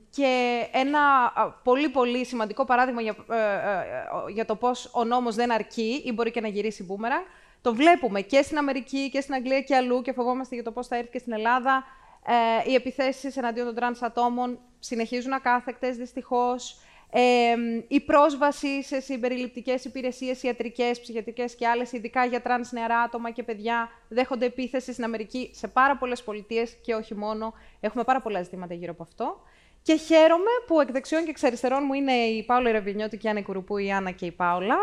και 0.09 0.61
ένα 0.71 0.99
α, 1.35 1.51
πολύ 1.51 1.89
πολύ 1.89 2.25
σημαντικό 2.25 2.65
παράδειγμα 2.65 3.01
για, 3.01 3.15
ε, 3.29 3.35
ε, 3.35 4.31
για 4.33 4.45
το 4.45 4.55
πώς 4.55 4.91
ο 4.93 5.03
νόμος 5.03 5.35
δεν 5.35 5.51
αρκεί 5.51 6.01
ή 6.05 6.11
μπορεί 6.11 6.31
και 6.31 6.41
να 6.41 6.47
γυρίσει 6.47 6.83
μπούμερα. 6.83 7.23
Το 7.61 7.75
βλέπουμε 7.75 8.21
και 8.21 8.41
στην 8.41 8.57
Αμερική 8.57 9.09
και 9.09 9.21
στην 9.21 9.33
Αγγλία 9.33 9.61
και 9.61 9.75
αλλού 9.75 10.01
και 10.01 10.13
φοβόμαστε 10.13 10.55
για 10.55 10.63
το 10.63 10.71
πώς 10.71 10.87
θα 10.87 10.95
έρθει 10.95 11.09
και 11.09 11.19
στην 11.19 11.33
Ελλάδα. 11.33 11.83
Ε, 12.25 12.69
οι 12.69 12.73
επιθέσεις 12.73 13.37
εναντίον 13.37 13.65
των 13.65 13.75
τρανς 13.75 14.01
ατόμων 14.01 14.59
συνεχίζουν 14.79 15.33
ακάθεκτες, 15.33 15.97
δυστυχώς. 15.97 16.79
Ε, 17.11 17.55
η 17.87 17.99
πρόσβαση 17.99 18.83
σε 18.83 18.99
συμπεριληπτικές 18.99 19.85
υπηρεσίες 19.85 20.43
ιατρικές, 20.43 20.99
ψυχιατρικές 20.99 21.55
και 21.55 21.67
άλλες, 21.67 21.91
ειδικά 21.91 22.25
για 22.25 22.41
τρανς 22.41 22.71
νεαρά 22.71 22.99
άτομα 22.99 23.31
και 23.31 23.43
παιδιά, 23.43 23.89
δέχονται 24.07 24.45
επίθεση 24.45 24.91
στην 24.91 25.03
Αμερική 25.03 25.49
σε 25.53 25.67
πάρα 25.67 25.97
πολλές 25.97 26.23
πολιτείες 26.23 26.77
και 26.81 26.93
όχι 26.93 27.15
μόνο. 27.15 27.53
Έχουμε 27.79 28.03
πάρα 28.03 28.21
πολλά 28.21 28.41
ζητήματα 28.41 28.73
γύρω 28.73 28.91
από 28.91 29.03
αυτό. 29.03 29.41
Και 29.81 29.95
χαίρομαι 29.95 30.51
που 30.67 30.81
εκ 30.81 30.91
δεξιών 30.91 31.23
και 31.23 31.29
εξ 31.29 31.43
αριστερών 31.43 31.83
μου 31.85 31.93
είναι 31.93 32.13
η 32.13 32.43
Πάολα 32.43 32.71
Ρεβενιώτη 32.71 33.17
και 33.17 33.27
η 33.27 33.29
Άννα 33.29 33.41
Κουρουπού, 33.41 33.77
η 33.77 33.91
Άννα 33.91 34.11
και 34.11 34.25
η 34.25 34.31
Πάολα. 34.31 34.77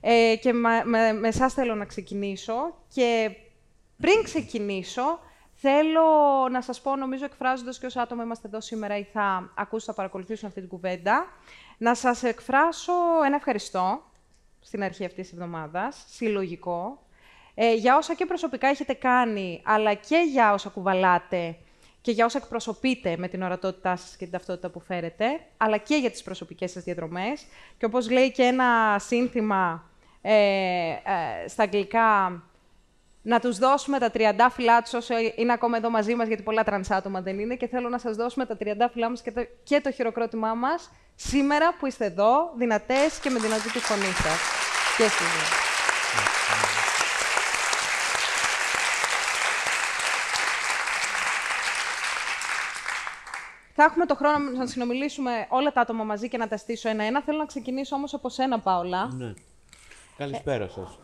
Ε, 0.00 0.36
και 0.40 0.52
με, 0.52 0.82
με, 0.84 1.12
με 1.12 1.28
εσάς 1.28 1.54
θέλω 1.54 1.74
να 1.74 1.84
ξεκινήσω. 1.84 2.74
Και 2.94 3.30
πριν 4.00 4.22
ξεκινήσω, 4.22 5.18
Θέλω 5.60 6.02
να 6.50 6.62
σας 6.62 6.80
πω, 6.80 6.96
νομίζω 6.96 7.24
εκφράζοντας 7.24 7.78
και 7.78 7.86
ως 7.86 7.96
άτομα 7.96 8.22
είμαστε 8.22 8.48
εδώ 8.48 8.60
σήμερα 8.60 8.96
ή 8.96 9.02
θα 9.02 9.50
ακούσουν, 9.54 9.86
θα 9.86 9.92
παρακολουθήσουν 9.94 10.48
αυτή 10.48 10.60
την 10.60 10.68
κουβέντα, 10.68 11.26
να 11.78 11.94
σας 11.94 12.22
εκφράσω 12.22 12.92
ένα 13.24 13.36
ευχαριστώ 13.36 14.02
στην 14.60 14.82
αρχή 14.82 15.04
αυτής 15.04 15.28
της 15.28 15.38
εβδομάδας, 15.38 16.04
συλλογικό, 16.08 17.02
ε, 17.54 17.74
για 17.74 17.96
όσα 17.96 18.14
και 18.14 18.26
προσωπικά 18.26 18.68
έχετε 18.68 18.92
κάνει, 18.92 19.62
αλλά 19.64 19.94
και 19.94 20.16
για 20.32 20.52
όσα 20.52 20.68
κουβαλάτε 20.68 21.56
και 22.00 22.10
για 22.10 22.24
όσα 22.24 22.38
εκπροσωπείτε 22.38 23.16
με 23.16 23.28
την 23.28 23.42
ορατότητά 23.42 23.96
σας 23.96 24.10
και 24.10 24.24
την 24.24 24.32
ταυτότητα 24.32 24.70
που 24.70 24.80
φέρετε, 24.80 25.26
αλλά 25.56 25.76
και 25.76 25.96
για 25.96 26.10
τις 26.10 26.22
προσωπικές 26.22 26.70
σας 26.70 26.82
διαδρομές. 26.82 27.46
Και 27.78 27.84
όπως 27.84 28.10
λέει 28.10 28.32
και 28.32 28.42
ένα 28.42 28.98
σύνθημα 28.98 29.90
ε, 30.22 30.32
ε, 30.32 31.48
στα 31.48 31.62
αγγλικά, 31.62 32.42
να 33.28 33.40
τους 33.40 33.58
δώσουμε 33.58 33.98
τα 33.98 34.10
τριαντάφυλλά 34.10 34.82
τους 34.82 34.92
όσο 34.92 35.14
είναι 35.36 35.52
ακόμα 35.52 35.76
εδώ 35.76 35.90
μαζί 35.90 36.14
μας, 36.14 36.26
γιατί 36.26 36.42
πολλά 36.42 36.64
τρανσάτομα 36.64 37.20
δεν 37.20 37.38
είναι, 37.38 37.54
και 37.54 37.66
θέλω 37.66 37.88
να 37.88 37.98
σας 37.98 38.16
δώσουμε 38.16 38.46
τα 38.46 38.56
τριαντάφυλλά 38.56 39.08
μας 39.10 39.22
και 39.22 39.32
το, 39.32 39.46
και 39.62 39.80
το 39.80 39.90
χειροκρότημά 39.90 40.54
μας 40.54 40.90
σήμερα 41.14 41.74
που 41.78 41.86
είστε 41.86 42.04
εδώ, 42.04 42.52
δυνατές 42.56 43.18
και 43.22 43.30
με 43.30 43.38
δυνατή 43.38 43.70
τη 43.72 43.78
φωνή 43.78 44.12
σας. 44.12 44.38
Και 44.96 45.02
εσείς 45.02 45.66
Θα 53.74 53.84
έχουμε 53.84 54.06
το 54.06 54.14
χρόνο 54.14 54.50
να 54.50 54.66
συνομιλήσουμε 54.66 55.46
όλα 55.48 55.72
τα 55.72 55.80
άτομα 55.80 56.04
μαζί 56.04 56.28
και 56.28 56.36
να 56.38 56.48
τα 56.48 56.56
στήσω 56.56 56.88
ένα-ένα. 56.88 57.22
Θέλω 57.22 57.38
να 57.38 57.46
ξεκινήσω 57.46 57.96
όμως 57.96 58.14
από 58.14 58.28
σένα, 58.28 58.58
Πάολα. 58.58 59.14
Ναι. 59.14 59.32
Καλησπέρα 60.16 60.68
σας. 60.68 60.98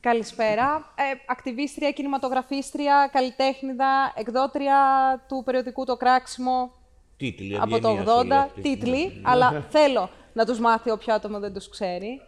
Καλησπέρα. 0.00 0.92
Ε, 0.94 1.02
ακτιβίστρια, 1.26 1.90
κινηματογραφίστρια, 1.90 3.10
καλλιτέχνηδα, 3.12 4.12
εκδότρια 4.16 4.76
του 5.28 5.42
περιοδικού 5.44 5.84
«Το 5.84 5.96
Κράξιμο» 5.96 6.72
Τίτλοι, 7.16 7.58
από 7.60 7.80
το 7.80 8.04
80. 8.06 8.48
Τίτλοι, 8.62 9.20
αλλά 9.24 9.66
θέλω 9.70 10.10
να 10.32 10.46
τους 10.46 10.58
μάθει 10.58 10.90
όποιο 10.90 11.14
άτομο 11.14 11.38
δεν 11.38 11.52
τους 11.52 11.68
ξέρει. 11.68 12.20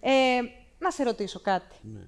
Ε, 0.00 0.40
να 0.78 0.90
σε 0.90 1.02
ρωτήσω 1.02 1.40
κάτι. 1.40 1.76
Ναι. 1.82 2.00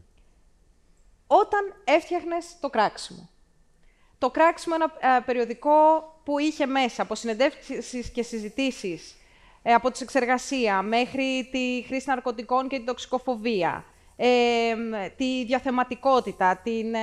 Όταν 1.26 1.60
έφτιαχνες 1.84 2.56
«Το 2.60 2.70
Κράξιμο», 2.70 3.28
το 4.18 4.30
Κράξιμο 4.30 4.74
ένα 4.78 5.16
ε, 5.16 5.20
περιοδικό 5.20 5.72
που 6.24 6.38
είχε 6.38 6.66
μέσα 6.66 7.02
από 7.02 7.14
συνεντεύξεις 7.14 8.10
και 8.10 8.22
συζητήσεις 8.22 9.14
ε, 9.62 9.72
από 9.72 9.90
τη 9.90 9.98
εξεργασία 10.02 10.82
μέχρι 10.82 11.48
τη 11.50 11.84
χρήση 11.86 12.08
ναρκωτικών 12.08 12.68
και 12.68 12.76
την 12.76 12.86
τοξικοφοβία, 12.86 13.84
τη 15.16 15.44
διαθεματικότητα, 15.44 16.60
την, 16.62 16.94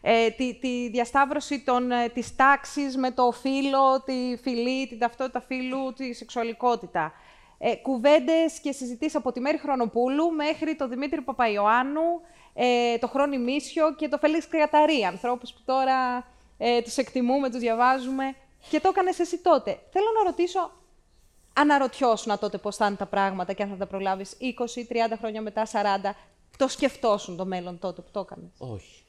ε, 0.00 0.30
τη, 0.30 0.54
τη, 0.54 0.88
διασταύρωση 0.88 1.60
των, 1.60 1.90
ε, 1.90 2.08
της 2.08 2.36
τάξης 2.36 2.96
με 2.96 3.10
το 3.10 3.30
φύλλο, 3.30 4.02
τη 4.04 4.36
φυλή, 4.42 4.88
την 4.88 4.98
ταυτότητα 4.98 5.40
φύλου, 5.40 5.92
τη 5.96 6.12
σεξουαλικότητα. 6.12 7.12
Ε, 7.64 7.74
κουβέντες 7.74 8.60
και 8.62 8.72
συζητήσεις 8.72 9.14
από 9.14 9.32
τη 9.32 9.40
Μέρη 9.40 9.58
Χρονοπούλου 9.58 10.32
μέχρι 10.32 10.76
το 10.76 10.88
Δημήτρη 10.88 11.20
Παπαϊωάννου, 11.20 12.20
ε, 12.54 12.98
το 12.98 13.08
Χρόνι 13.08 13.38
Μίσιο 13.38 13.94
και 13.94 14.08
το 14.08 14.18
Φέλix 14.22 14.46
Κρυαταρή, 14.50 15.04
ανθρώπους 15.04 15.52
που 15.52 15.60
τώρα 15.64 16.26
ε, 16.58 16.82
τους 16.82 16.96
εκτιμούμε, 16.96 17.50
τους 17.50 17.58
διαβάζουμε. 17.60 18.34
Και 18.70 18.80
το 18.80 18.88
έκανες 18.88 19.18
εσύ 19.18 19.38
τότε. 19.38 19.78
Θέλω 19.90 20.06
να 20.18 20.30
ρωτήσω, 20.30 20.70
αναρωτιώσουν 21.52 22.38
τότε 22.38 22.58
πώς 22.58 22.76
θα 22.76 22.86
είναι 22.86 22.96
τα 22.96 23.06
πράγματα 23.06 23.52
και 23.52 23.62
αν 23.62 23.68
θα 23.68 23.76
τα 23.76 23.86
προλάβεις 23.86 24.36
20, 24.40 24.86
30 24.88 25.16
χρόνια 25.18 25.42
μετά, 25.42 25.66
40, 25.66 26.14
το 26.56 26.68
σκεφτόσουν 26.68 27.36
το 27.36 27.46
μέλλον 27.46 27.78
τότε 27.78 28.00
που 28.00 28.08
το 28.12 28.20
έκανες. 28.20 28.50
Όχι. 28.58 29.02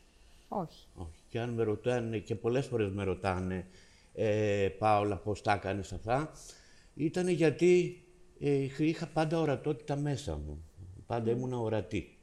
Όχι. 0.47 0.87
Όχι. 0.95 1.21
Και 1.29 1.39
αν 1.39 1.49
με 1.49 1.63
ρωτάνε, 1.63 2.17
και 2.17 2.35
πολλές 2.35 2.65
φορές 2.65 2.91
με 2.91 3.03
ρωτάνε, 3.03 3.67
ε, 4.13 4.69
Πάολα, 4.77 5.17
πώς 5.17 5.41
τα 5.41 5.53
έκανες 5.53 5.93
αυτά, 5.93 6.31
ήταν 6.95 7.27
γιατί 7.27 8.03
ε, 8.39 8.67
είχα 8.77 9.07
πάντα 9.07 9.39
ορατότητα 9.39 9.95
μέσα 9.95 10.35
μου. 10.35 10.63
Πάντα 11.07 11.31
ήμουν 11.31 11.53
ορατή. 11.53 12.17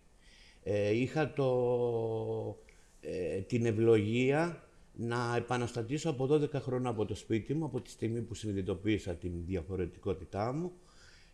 Ε, 0.62 0.90
είχα 0.90 1.32
το, 1.32 2.58
ε, 3.00 3.40
την 3.40 3.66
ευλογία 3.66 4.64
να 4.92 5.36
επαναστατήσω 5.36 6.10
από 6.10 6.28
12 6.30 6.52
χρόνια 6.52 6.90
από 6.90 7.04
το 7.04 7.14
σπίτι 7.14 7.54
μου, 7.54 7.64
από 7.64 7.80
τη 7.80 7.90
στιγμή 7.90 8.20
που 8.20 8.34
συνειδητοποίησα 8.34 9.14
την 9.14 9.32
διαφορετικότητά 9.46 10.52
μου 10.52 10.72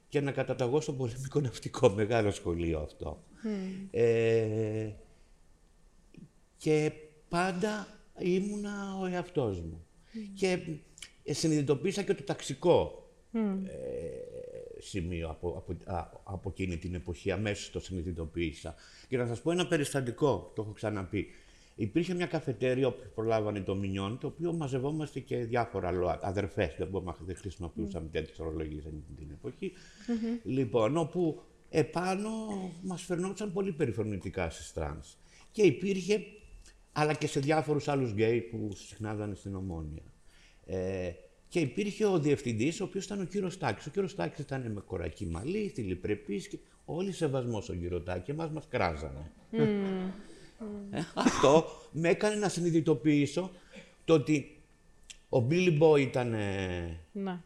και 0.09 0.21
να 0.21 0.33
καταταγώ 0.33 0.81
στο 0.81 0.93
πολεμικό 0.93 1.40
ναυτικό, 1.40 1.88
μεγάλο 1.88 2.31
σχολείο 2.31 2.81
αυτό. 2.81 3.23
Ε, 3.90 4.90
και 6.56 6.92
πάντα 7.28 7.88
ήμουνα 8.18 8.98
ο 9.00 9.06
εαυτός 9.06 9.60
μου. 9.60 9.86
Και 10.34 10.58
ε, 11.24 11.32
συνειδητοποίησα 11.32 12.02
και 12.02 12.14
το 12.14 12.22
ταξικό 12.22 13.10
ε, 13.32 14.80
σημείο 14.80 15.28
από, 15.28 15.48
από, 15.48 15.76
από 16.24 16.48
εκείνη 16.48 16.76
την 16.76 16.94
εποχή, 16.94 17.30
αμέσως 17.30 17.70
το 17.70 17.80
συνειδητοποίησα. 17.80 18.74
Και 19.08 19.16
να 19.16 19.26
σας 19.26 19.40
πω 19.40 19.50
ένα 19.50 19.66
περιστατικό, 19.66 20.52
το 20.54 20.62
έχω 20.62 20.72
ξαναπεί. 20.72 21.26
Υπήρχε 21.78 22.14
μια 22.14 22.26
καφετέρια 22.26 22.86
όπου 22.86 23.02
προλάβανε 23.14 23.60
το 23.60 23.74
Μινιόν, 23.74 24.18
το 24.18 24.26
οποίο 24.26 24.52
μαζευόμαστε 24.52 25.20
και 25.20 25.36
διάφορα 25.36 25.90
ΛΟΑΤ, 25.90 26.24
αδερφές, 26.24 26.74
δεν, 26.78 26.88
δεν 27.26 27.36
χρησιμοποιούσαμε 27.36 28.06
mm. 28.06 28.12
τέτοιες 28.12 28.38
ορολογίες 28.38 28.82
την 29.16 29.30
εποχή. 29.30 29.72
Λοιπόν, 30.42 30.96
όπου 30.96 31.42
επάνω 31.70 32.30
μας 32.82 33.02
φερνόταν 33.02 33.52
πολύ 33.52 33.73
περιφρονητικά 33.73 34.50
στις 34.50 34.73
τρανς. 34.73 35.16
Και 35.52 35.62
υπήρχε, 35.62 36.25
αλλά 36.92 37.14
και 37.14 37.26
σε 37.26 37.40
διάφορους 37.40 37.88
άλλους 37.88 38.11
γκέι 38.11 38.40
που 38.40 38.70
συχνάζανε 38.75 39.35
στην 39.35 39.54
Ομόνια. 39.54 40.02
Ε, 40.66 41.11
και 41.49 41.61
υπήρχε 41.61 42.04
ο 42.04 42.18
διευθυντής, 42.18 42.80
ο 42.80 42.85
οποίος 42.85 43.04
ήταν 43.04 43.20
ο 43.20 43.25
κύριος 43.25 43.58
Τάκης. 43.58 43.87
Ο 43.87 43.90
κύριος 43.90 44.14
Τάκης 44.14 44.38
ήταν 44.38 44.73
με 44.73 44.80
κορακή 44.80 45.26
μαλλί, 45.26 45.68
θηλυπρεπή 45.68 46.49
και 46.49 46.58
όλοι 46.85 47.12
σεβασμός 47.12 47.64
στον 47.64 47.80
κύριο 47.80 48.00
Τάκη. 48.02 48.30
Εμάς 48.30 48.50
μας 48.50 48.66
κράζανε. 48.68 49.32
Ε, 50.90 51.00
αυτό 51.14 51.64
με 51.92 52.08
έκανε 52.08 52.35
να 52.35 52.49
συνειδητοποιήσω 52.49 53.50
το 54.04 54.14
ότι 54.14 54.61
ο 55.28 55.40
Μπίλι 55.40 55.70
Μπό 55.70 55.96
ήταν 55.96 56.35
Ναι. 57.12 57.42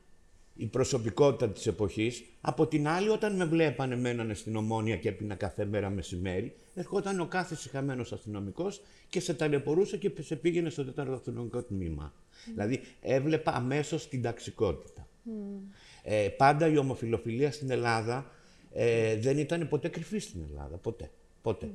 Η 0.60 0.66
προσωπικότητα 0.66 1.48
της 1.48 1.66
εποχής. 1.66 2.24
Από 2.40 2.66
την 2.66 2.88
άλλη, 2.88 3.08
όταν 3.08 3.36
με 3.36 3.44
βλέπανε 3.44 3.96
μένανε 3.96 4.34
στην 4.34 4.56
Ομόνια 4.56 4.96
και 4.96 5.08
έπινα 5.08 5.34
κάθε 5.34 5.64
μέρα 5.64 5.90
μεσημέρι, 5.90 6.54
ερχόταν 6.74 7.20
ο 7.20 7.26
κάθε 7.26 7.54
συγχαμένος 7.54 8.12
αστυνομικός 8.12 8.82
και 9.08 9.20
σε 9.20 9.34
ταλαιπωρούσε 9.34 9.96
και 9.96 10.12
σε 10.20 10.36
πήγαινε 10.36 10.70
στο 10.70 10.84
τέταρτο 10.84 11.12
αστυνομικό 11.12 11.62
τμήμα. 11.62 12.12
Δηλαδή, 12.52 12.80
έβλεπα 13.00 13.52
αμέσως 13.52 14.08
την 14.08 14.22
ταξικότητα. 14.22 15.08
Ε, 16.02 16.28
πάντα 16.28 16.66
η 16.68 16.76
ομοφυλοφιλία 16.76 17.52
στην 17.52 17.70
Ελλάδα 17.70 18.30
ε, 18.72 19.16
δεν 19.16 19.38
ήταν 19.38 19.68
ποτέ 19.68 19.88
κρυφή 19.88 20.18
στην 20.18 20.40
Ελλάδα. 20.50 20.76
Ποτέ. 20.76 21.10
Ποτέ. 21.42 21.70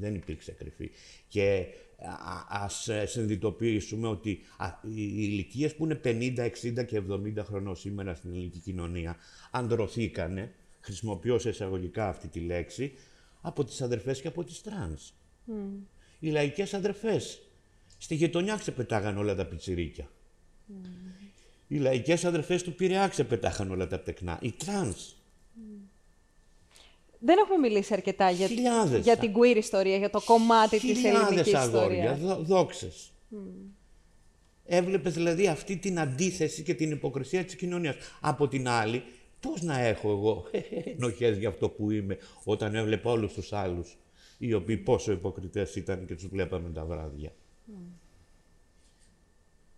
Δεν 0.00 0.14
υπήρξε 0.14 0.52
κρυφή. 0.52 0.90
Και 1.28 1.66
α, 1.98 2.64
ας 2.64 2.88
ε, 2.88 3.06
συνειδητοποιήσουμε 3.06 4.08
ότι 4.08 4.40
α, 4.56 4.66
οι 4.82 5.12
ηλικίες 5.16 5.74
που 5.74 5.84
είναι 5.84 6.00
50, 6.04 6.50
60 6.80 6.86
και 6.86 7.02
70 7.10 7.32
χρονών 7.44 7.76
σήμερα 7.76 8.14
στην 8.14 8.30
ελληνική 8.30 8.58
κοινωνία 8.58 9.16
ανδρωθήκανε, 9.50 10.52
χρησιμοποιώ 10.80 11.38
σε 11.38 11.48
εισαγωγικά 11.48 12.08
αυτή 12.08 12.28
τη 12.28 12.40
λέξη, 12.40 12.92
από 13.40 13.64
τις 13.64 13.82
αδερφές 13.82 14.20
και 14.20 14.28
από 14.28 14.44
τις 14.44 14.62
τρανς. 14.62 15.12
Οι 16.18 16.30
λαϊκές 16.30 16.74
αδερφές. 16.74 17.42
Στη 17.98 18.14
γειτονιά 18.14 18.56
ξεπετάγαν 18.56 19.18
όλα 19.18 19.34
τα 19.34 19.46
πιτσιρίκια. 19.46 20.10
Οι 21.68 21.76
λαϊκές 21.76 22.24
αδερφές 22.24 22.62
του 22.62 22.74
Πειραιά 22.74 23.08
ξεπετάγαν 23.08 23.70
όλα 23.70 23.86
τα 23.86 24.00
τεκνά. 24.00 24.38
Οι 24.42 24.52
τρανς. 24.52 25.14
Δεν 27.20 27.38
έχουμε 27.38 27.68
μιλήσει 27.68 27.92
αρκετά 27.92 28.30
για, 28.30 28.46
Χιλιάδες. 28.46 29.04
για 29.04 29.16
την 29.16 29.32
queer 29.32 29.56
ιστορία, 29.56 29.96
για 29.96 30.10
το 30.10 30.20
κομμάτι 30.24 30.78
της 30.78 31.04
ελληνικής 31.04 31.42
Χιλιάδες 31.42 31.54
αγόρια, 31.54 32.12
ιστορίας. 32.12 32.20
δο, 32.20 32.42
δόξες. 32.42 33.12
Έβλεπες 34.64 35.14
δηλαδή 35.14 35.46
αυτή 35.46 35.76
την 35.76 35.98
αντίθεση 35.98 36.62
και 36.62 36.74
την 36.74 36.90
υποκρισία 36.90 37.44
της 37.44 37.56
κοινωνίας. 37.56 37.96
Από 38.20 38.48
την 38.48 38.68
άλλη, 38.68 39.02
πώς 39.40 39.62
να 39.62 39.78
έχω 39.78 40.10
εγώ 40.10 40.44
ενοχές 40.96 41.38
για 41.38 41.48
αυτό 41.48 41.68
που 41.68 41.90
είμαι 41.90 42.18
όταν 42.44 42.74
έβλεπα 42.74 43.10
όλους 43.10 43.32
τους 43.32 43.52
άλλους 43.52 43.96
οι 44.38 44.52
οποίοι 44.52 44.76
πόσο 44.76 45.12
υποκριτές 45.12 45.76
ήταν 45.76 46.06
και 46.06 46.14
τους 46.14 46.26
βλέπαμε 46.26 46.70
τα 46.70 46.84
βράδια. 46.84 47.32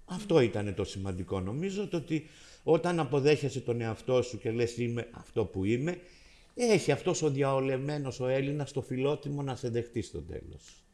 Αυτό 0.04 0.40
ήταν 0.40 0.74
το 0.74 0.84
σημαντικό 0.84 1.40
νομίζω, 1.40 1.88
το 1.88 1.96
ότι 1.96 2.26
όταν 2.62 3.00
αποδέχεσαι 3.00 3.60
τον 3.60 3.80
εαυτό 3.80 4.22
σου 4.22 4.38
και 4.38 4.50
λες 4.50 4.76
είμαι 4.76 5.08
αυτό 5.12 5.44
που 5.44 5.64
είμαι, 5.64 5.98
έχει 6.54 6.92
αυτός 6.92 7.22
ο 7.22 7.30
διαολεμένος 7.30 8.20
ο 8.20 8.26
Έλληνας 8.26 8.72
το 8.72 8.82
φιλότιμο 8.82 9.42
να 9.42 9.56
σε 9.56 9.68
δεχτεί 9.68 10.02
στο 10.02 10.22
τέλος. 10.22 10.84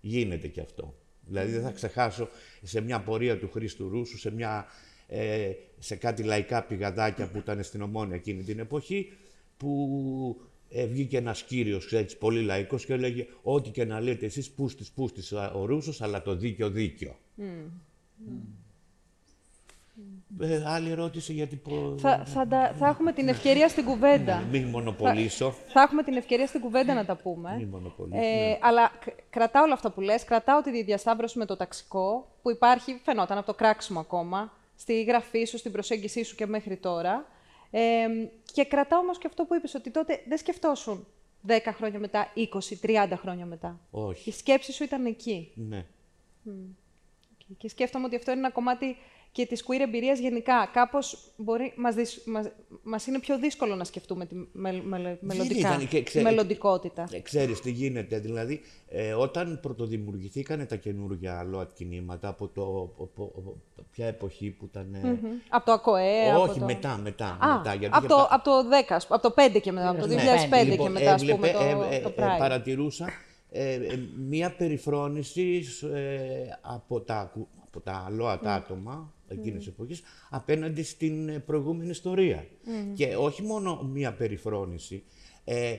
Γίνεται 0.00 0.48
και 0.48 0.60
αυτό. 0.60 0.94
Δηλαδή 1.26 1.52
δεν 1.52 1.62
θα 1.62 1.70
ξεχάσω 1.70 2.28
σε 2.62 2.80
μια 2.80 3.00
πορεία 3.00 3.38
του 3.38 3.50
Χρήστου 3.50 3.88
Ρούσου, 3.88 4.18
σε, 4.18 4.30
μια, 4.30 4.66
ε, 5.06 5.52
σε 5.78 5.96
κάτι 5.96 6.22
λαϊκά 6.22 6.64
πηγαδάκια 6.64 7.30
που 7.30 7.38
ήταν 7.38 7.62
στην 7.62 7.82
Ομόνια 7.82 8.14
εκείνη 8.14 8.42
την 8.42 8.58
εποχή, 8.58 9.12
που 9.56 10.40
ε, 10.68 10.86
βγήκε 10.86 11.16
ένας 11.16 11.42
κύριος, 11.42 11.92
έτσι, 11.92 12.18
πολύ 12.18 12.42
λαϊκός 12.42 12.84
και 12.84 12.92
έλεγε 12.92 13.26
«Ό,τι 13.42 13.70
και 13.70 13.84
να 13.84 14.00
λέτε 14.00 14.26
εσείς, 14.26 14.50
πούστης, 14.50 14.90
πούστης 14.90 15.32
ο 15.32 15.64
Ρούσος, 15.64 16.00
αλλά 16.02 16.22
το 16.22 16.36
δίκιο 16.36 16.70
δίκιο». 16.70 17.18
Ε, 20.40 20.62
άλλη 20.66 20.90
ερώτηση 20.90 21.32
γιατί... 21.32 21.56
Πο... 21.56 21.94
Θα, 21.98 22.24
θα, 22.24 22.46
τα- 22.46 22.74
θα 22.78 22.86
έχουμε 22.88 23.12
την 23.12 23.28
ευκαιρία 23.28 23.68
στην 23.68 23.84
κουβέντα. 23.84 24.42
Μην 24.50 24.64
μονοπολίσω. 24.68 25.54
Θα 25.68 25.80
έχουμε 25.82 26.02
την 26.02 26.16
ευκαιρία 26.16 26.46
στην 26.46 26.60
κουβέντα 26.60 26.94
να 26.94 27.04
τα 27.04 27.16
πούμε. 27.16 27.54
Μην 27.58 27.68
μονοπολίσω. 27.68 28.16
Ε, 28.16 28.20
ναι. 28.48 28.58
Αλλά 28.60 28.90
κ- 29.04 29.14
κρατάω 29.30 29.62
όλα 29.62 29.74
αυτά 29.74 29.90
που 29.90 30.00
λες, 30.00 30.24
κρατάω 30.24 30.60
τη 30.60 30.82
διασταύρωση 30.82 31.38
με 31.38 31.44
το 31.44 31.56
ταξικό, 31.56 32.28
που 32.42 32.50
υπάρχει, 32.50 33.00
φαινόταν 33.04 33.38
από 33.38 33.46
το 33.46 33.54
κράξιμο 33.54 34.00
ακόμα, 34.00 34.52
στη 34.76 35.02
γραφή 35.02 35.44
σου, 35.44 35.58
στην 35.58 35.72
προσέγγιση 35.72 36.22
σου 36.24 36.34
και 36.34 36.46
μέχρι 36.46 36.76
τώρα. 36.76 37.26
Ε, 37.70 37.80
και 38.52 38.64
κρατάω 38.64 38.98
όμως 39.00 39.18
και 39.18 39.26
αυτό 39.26 39.44
που 39.44 39.54
είπες, 39.54 39.74
ότι 39.74 39.90
τότε 39.90 40.22
δεν 40.28 40.38
σκεφτόσουν 40.38 41.06
10 41.48 41.50
χρόνια 41.76 41.98
μετά, 41.98 42.32
20, 42.36 42.42
30 42.86 43.12
χρόνια 43.16 43.46
μετά. 43.46 43.80
Όχι. 43.90 44.28
Η 44.28 44.32
σκέψη 44.32 44.72
σου 44.72 44.84
ήταν 44.84 45.06
εκεί. 45.06 45.50
Ναι. 45.54 45.84
Και 47.58 47.68
σκέφτομαι 47.68 48.04
ότι 48.04 48.16
αυτό 48.16 48.30
είναι 48.30 48.40
ένα 48.40 48.50
κομμάτι 48.50 48.96
και 49.32 49.46
της 49.46 49.64
queer 49.66 49.80
εμπειρίας 49.80 50.18
γενικά. 50.18 50.68
Κάπως 50.72 51.32
μπορεί, 51.36 51.72
μας, 51.76 51.94
δυσ- 51.94 52.26
μας, 52.26 52.46
μας 52.82 53.06
είναι 53.06 53.18
πιο 53.18 53.38
δύσκολο 53.38 53.74
να 53.74 53.84
σκεφτούμε 53.84 54.26
τη 54.26 54.34
με, 54.52 54.72
με, 54.84 55.18
μελλοντικά, 55.20 55.58
ήταν 55.68 55.88
και 55.88 55.96
τη 55.98 56.02
ξέρε- 56.02 56.26
μελλοντικότητα. 56.28 57.08
Ε, 57.12 57.18
ξέρεις 57.20 57.60
τι 57.60 57.70
γίνεται, 57.70 58.18
δηλαδή 58.18 58.60
ε, 58.88 59.12
όταν 59.12 59.58
πρωτοδημιουργηθήκαν 59.62 60.66
τα 60.66 60.76
καινούργια 60.76 61.42
ΛΟΑΤ 61.50 61.70
κινήματα 61.74 62.28
από 62.28 62.48
το, 62.48 62.62
από, 63.00 63.22
από- 63.22 63.56
ποια 63.90 64.06
εποχή 64.06 64.50
που 64.50 64.64
ήταν... 64.64 64.94
ε, 64.94 65.18
Από 65.48 65.64
το 65.66 65.72
ΑΚΟΕ, 65.72 66.30
από 66.32 66.42
Όχι, 66.42 66.58
το... 66.58 66.64
μετά, 66.64 66.96
μετά. 67.02 67.38
Α, 67.40 67.56
μετά 67.56 67.74
γιατί 67.74 67.96
από, 67.96 68.04
είχε 68.06 68.14
το, 68.14 68.16
πα- 68.16 68.28
από 68.34 68.44
το 68.44 68.58
10, 68.58 68.84
ας 68.88 69.06
πούμε, 69.06 69.18
από 69.22 69.34
το 69.34 69.42
5 69.56 69.60
και 69.60 69.72
μετά, 69.72 69.88
από 69.88 70.00
το 70.00 70.06
2005 70.06 70.08
Ναι. 70.50 70.64
και 70.64 70.70
Λοιπόν, 70.70 70.92
μετά, 70.92 71.12
ας 71.14 71.24
πούμε, 71.24 71.32
έβλεπε, 71.48 71.52
το, 71.74 71.82
ε, 71.90 71.96
ε, 71.96 72.00
το 72.00 72.08
ε, 72.08 72.12
Pride. 72.16 72.38
παρατηρούσα 72.38 73.08
ε, 73.50 73.72
ε, 73.74 73.98
μία 74.28 74.54
περιφρόνησης 74.56 75.82
ε, 75.82 76.58
από 76.60 77.00
τα, 77.00 77.30
κου- 77.34 77.48
από 77.66 77.80
τα 77.80 78.08
ΛΟΑΤ 78.10 78.46
άτομα 78.46 79.12
εκείνης 79.32 79.58
της 79.58 79.66
εποχής 79.66 80.02
απέναντι 80.30 80.82
στην 80.82 81.28
ε, 81.28 81.38
προηγούμενη 81.38 81.90
ιστορία. 81.90 82.46
Και 82.94 83.16
όχι 83.16 83.42
μόνο 83.42 83.82
μία 83.82 84.12
περιφρόνηση, 84.12 85.02
ε, 85.44 85.74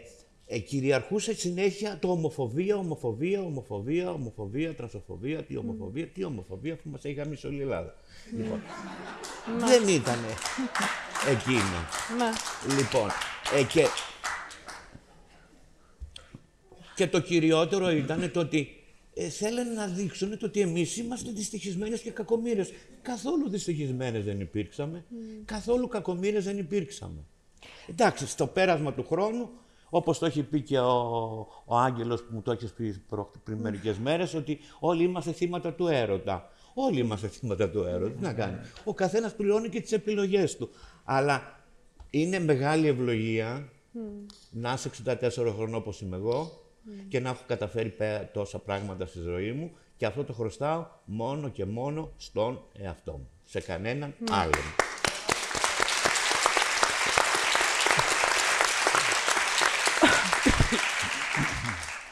ε, 0.45 0.59
κυριαρχούσε 0.59 1.33
συνέχεια 1.35 1.97
το 1.99 2.11
ομοφοβία, 2.11 2.77
ομοφοβία, 2.77 3.41
ομοφοβία, 3.41 4.11
ομοφοβία, 4.11 4.75
τρανσοφοβία, 4.75 5.43
τι 5.43 5.57
ομοφοβία, 5.57 6.07
τι 6.07 6.23
ομοφοβία, 6.23 6.75
που 6.75 6.89
μας 6.89 7.05
έχει 7.05 7.13
γαμίσει 7.13 7.47
όλη 7.47 7.57
η 7.57 7.61
Ελλάδα. 7.61 7.95
Λοιπόν, 8.37 8.61
δεν 9.59 9.87
ήταν 9.87 10.19
εκείνο. 11.33 11.79
Ναι. 12.17 12.31
Λοιπόν, 12.75 13.09
ε, 13.59 13.63
και, 13.63 13.85
και 16.95 17.07
το 17.07 17.19
κυριότερο 17.19 17.91
ήταν 17.91 18.31
το 18.31 18.39
ότι 18.39 18.82
ε, 19.13 19.29
θέλανε 19.29 19.73
να 19.73 19.87
δείξουν 19.87 20.37
το 20.37 20.45
ότι 20.45 20.59
εμείς 20.59 20.97
είμαστε 20.97 21.31
δυστυχισμένες 21.31 22.01
και 22.01 22.11
κακομήρες. 22.11 22.71
Καθόλου 23.01 23.49
δυστυχισμένες 23.49 24.23
δεν 24.25 24.39
υπήρξαμε, 24.39 25.05
καθόλου 25.45 25.87
κακομήρες 25.87 26.43
δεν 26.43 26.57
υπήρξαμε. 26.57 27.25
Εντάξει, 27.89 28.27
στο 28.27 28.47
πέρασμα 28.47 28.93
του 28.93 29.05
χρόνου, 29.07 29.49
όπως 29.89 30.19
το 30.19 30.25
έχει 30.25 30.43
πει 30.43 30.61
και 30.61 30.79
ο, 30.79 30.91
ο 31.65 31.77
Άγγελος 31.77 32.21
που 32.23 32.33
μου 32.33 32.41
το 32.41 32.51
έχεις 32.51 32.71
πει 32.73 33.03
προ- 33.09 33.31
πριν 33.43 33.57
μερικές 33.57 33.97
μέρες, 33.97 34.33
ότι 34.33 34.59
όλοι 34.79 35.03
είμαστε 35.03 35.31
θύματα 35.31 35.73
του 35.73 35.87
έρωτα. 35.87 36.51
Όλοι 36.73 36.99
είμαστε 36.99 37.27
θύματα 37.27 37.69
του 37.69 37.83
έρωτα. 37.83 38.15
Τι 38.15 38.21
να 38.23 38.33
κάνει. 38.33 38.57
Ο 38.83 38.93
καθένας 38.93 39.35
πληρώνει 39.35 39.69
και 39.69 39.81
τις 39.81 39.91
επιλογές 39.91 40.57
του. 40.57 40.69
Αλλά 41.03 41.63
είναι 42.09 42.39
μεγάλη 42.39 42.87
ευλογία 42.87 43.69
να 44.51 44.73
είσαι 44.73 44.89
64 45.05 45.29
χρονών 45.55 45.75
όπως 45.75 46.01
είμαι 46.01 46.15
εγώ 46.15 46.62
και 47.07 47.19
να 47.19 47.29
έχω 47.29 47.43
καταφέρει 47.47 47.89
πέ- 47.89 48.33
τόσα 48.33 48.59
πράγματα 48.59 49.05
στη 49.05 49.19
ζωή 49.19 49.51
μου 49.51 49.71
και 49.97 50.05
αυτό 50.05 50.23
το 50.23 50.33
χρωστάω 50.33 50.85
μόνο 51.05 51.49
και 51.49 51.65
μόνο 51.65 52.11
στον 52.17 52.65
εαυτό 52.73 53.11
μου. 53.11 53.29
Σε 53.43 53.61
κανέναν 53.61 54.15
άλλον. 54.31 54.63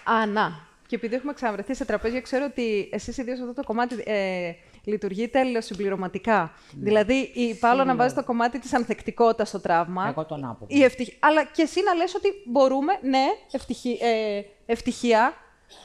Α, 0.04 0.26
να. 0.26 0.70
Και 0.88 0.96
επειδή 0.96 1.16
έχουμε 1.16 1.34
ξαναβρεθεί 1.34 1.76
σε 1.76 1.86
τραπέζια, 1.86 2.22
ξέρω 2.22 2.46
ότι 2.46 2.90
εσείς 2.92 3.18
ιδίως 3.18 3.40
αυτό 3.40 3.54
το 3.54 3.64
κομμάτι 3.64 3.96
ε, 4.06 4.52
λειτουργεί 4.84 5.28
τελειοσυμπληρωματικά. 5.28 6.54
Δηλαδή, 6.72 7.32
η 7.34 7.54
Παύλα 7.56 7.86
να 7.86 7.96
βάζει 7.96 8.14
το 8.14 8.24
κομμάτι 8.24 8.60
της 8.60 8.74
ανθεκτικότητας 8.74 9.48
στο 9.48 9.60
τραύμα. 9.60 10.08
Εγώ 10.08 10.26
τον 10.26 10.46
άποδο. 10.46 10.66
Η 10.68 10.84
ευτυχ... 10.84 11.08
Αλλά 11.20 11.44
και 11.44 11.62
εσύ 11.62 11.84
να 11.84 11.94
λες 11.94 12.16
ότι 12.16 12.28
μπορούμε, 12.46 12.94
ναι, 13.02 13.26
ευτυχη... 13.52 13.98
ε, 14.02 14.42
ευτυχία, 14.66 15.34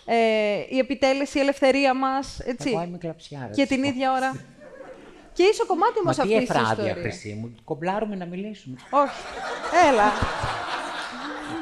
ε, 0.05 0.17
η 0.69 0.79
επιτέλεση, 0.79 1.39
η 1.39 1.41
ελευθερία 1.41 1.95
μας, 1.95 2.39
έτσι. 2.39 2.71
Εγώ 2.71 2.83
είμαι 2.83 2.99
κλαψιάρα. 2.99 3.51
Και 3.51 3.67
την 3.67 3.85
ίδια 3.85 4.13
ώρα. 4.13 4.45
Και 5.33 5.43
είσαι 5.43 5.65
κομμάτι 5.67 5.95
Μα 5.95 6.01
όμως 6.01 6.17
τι 6.17 6.23
αυτής 6.23 6.39
της 6.39 6.49
εφράδια, 6.49 6.73
ιστορίας. 6.73 6.99
Χρυσή 6.99 7.39
μου. 7.41 7.55
Κομπλάρουμε 7.65 8.17
να 8.17 8.25
μιλήσουμε. 8.25 8.77
Όχι. 8.91 9.23
Έλα. 9.89 10.13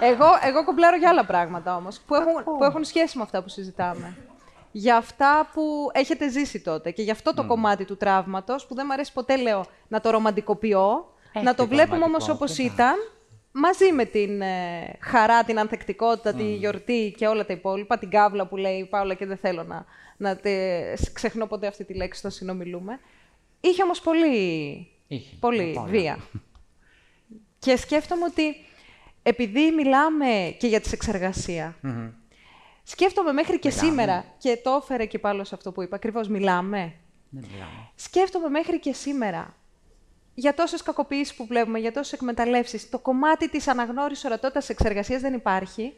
Εγώ, 0.00 0.26
εγώ 0.42 0.64
κομπλάρω 0.64 0.96
για 0.96 1.08
άλλα 1.08 1.24
πράγματα 1.24 1.76
όμως, 1.76 2.00
που 2.06 2.14
έχουν, 2.14 2.44
που 2.58 2.64
έχουν 2.64 2.84
σχέση 2.84 3.16
με 3.16 3.22
αυτά 3.22 3.42
που 3.42 3.48
συζητάμε. 3.48 4.16
Για 4.76 4.96
αυτά 4.96 5.50
που 5.52 5.90
έχετε 5.92 6.28
ζήσει 6.30 6.60
τότε. 6.60 6.90
Και 6.90 7.02
γι' 7.02 7.10
αυτό 7.10 7.34
το 7.34 7.44
κομμάτι 7.46 7.84
του 7.84 7.96
τραύματος, 7.96 8.66
που 8.66 8.74
δεν 8.74 8.84
μου 8.86 8.92
αρέσει 8.92 9.12
ποτέ, 9.12 9.36
λέω, 9.36 9.64
να 9.88 10.00
το 10.00 10.10
ρομαντικοποιώ, 10.10 11.14
Έχει 11.32 11.44
να 11.44 11.54
το 11.54 11.62
και 11.62 11.68
βλέπουμε 11.74 12.04
όμως 12.04 12.24
δραματικό, 12.24 12.32
όπως 12.32 12.56
βέβαια. 12.56 12.72
ήταν, 12.72 12.94
μαζί 13.52 13.92
με 13.92 14.04
την 14.04 14.40
ε, 14.42 14.96
χαρά, 15.00 15.44
την 15.44 15.58
ανθεκτικότητα, 15.58 16.34
τη 16.34 16.54
γιορτή 16.54 17.14
και 17.16 17.26
όλα 17.26 17.46
τα 17.46 17.52
υπόλοιπα, 17.52 17.98
την 17.98 18.10
κάβλα 18.10 18.46
που 18.46 18.56
λέει 18.56 18.78
η 18.78 18.84
Πάολα 18.84 19.14
και 19.14 19.26
δεν 19.26 19.36
θέλω 19.36 19.62
να, 19.62 19.84
να 20.16 20.36
τε- 20.36 21.12
ξεχνώ 21.12 21.46
ποτέ 21.46 21.66
αυτή 21.66 21.84
τη 21.84 21.94
λέξη, 21.94 22.22
το 22.22 22.30
συνομιλούμε. 22.30 23.00
Είχε 23.60 23.82
όμως 23.82 24.00
πολύ, 24.00 24.36
Είχε, 25.08 25.36
πολύ 25.40 25.70
απ' 25.70 25.76
όλα. 25.82 25.86
βία. 25.90 26.18
Και 27.58 27.76
σκέφτομαι 27.76 28.24
ότι 28.24 28.56
επειδή 29.22 29.70
μιλάμε 29.70 30.54
και 30.58 30.66
για 30.66 30.80
τη 30.80 30.88
σεξεργασία, 30.88 31.76
σκέφτομαι 32.84 33.32
μέχρι 33.32 33.58
και 33.58 33.68
Μιλάμε. 33.68 33.88
σήμερα, 33.90 34.24
και 34.38 34.58
το 34.62 34.78
έφερε 34.82 35.06
και 35.06 35.18
πάλι 35.18 35.46
σε 35.46 35.54
αυτό 35.54 35.72
που 35.72 35.82
είπα, 35.82 35.96
ακριβώς 35.96 36.28
μιλάμε. 36.28 36.92
Δεν 37.30 37.44
μιλάμε. 37.52 37.88
Σκέφτομαι 37.94 38.48
μέχρι 38.48 38.80
και 38.80 38.92
σήμερα 38.92 39.56
για 40.34 40.54
τόσες 40.54 40.82
κακοποιήσεις 40.82 41.34
που 41.34 41.46
βλέπουμε, 41.46 41.78
για 41.78 41.92
τόσες 41.92 42.12
εκμεταλλεύσεις. 42.12 42.88
Το 42.88 42.98
κομμάτι 42.98 43.48
της 43.50 43.68
αναγνώρισης 43.68 44.24
ορατότητας 44.24 44.68
εξεργασίας 44.68 45.20
δεν 45.20 45.34
υπάρχει, 45.34 45.92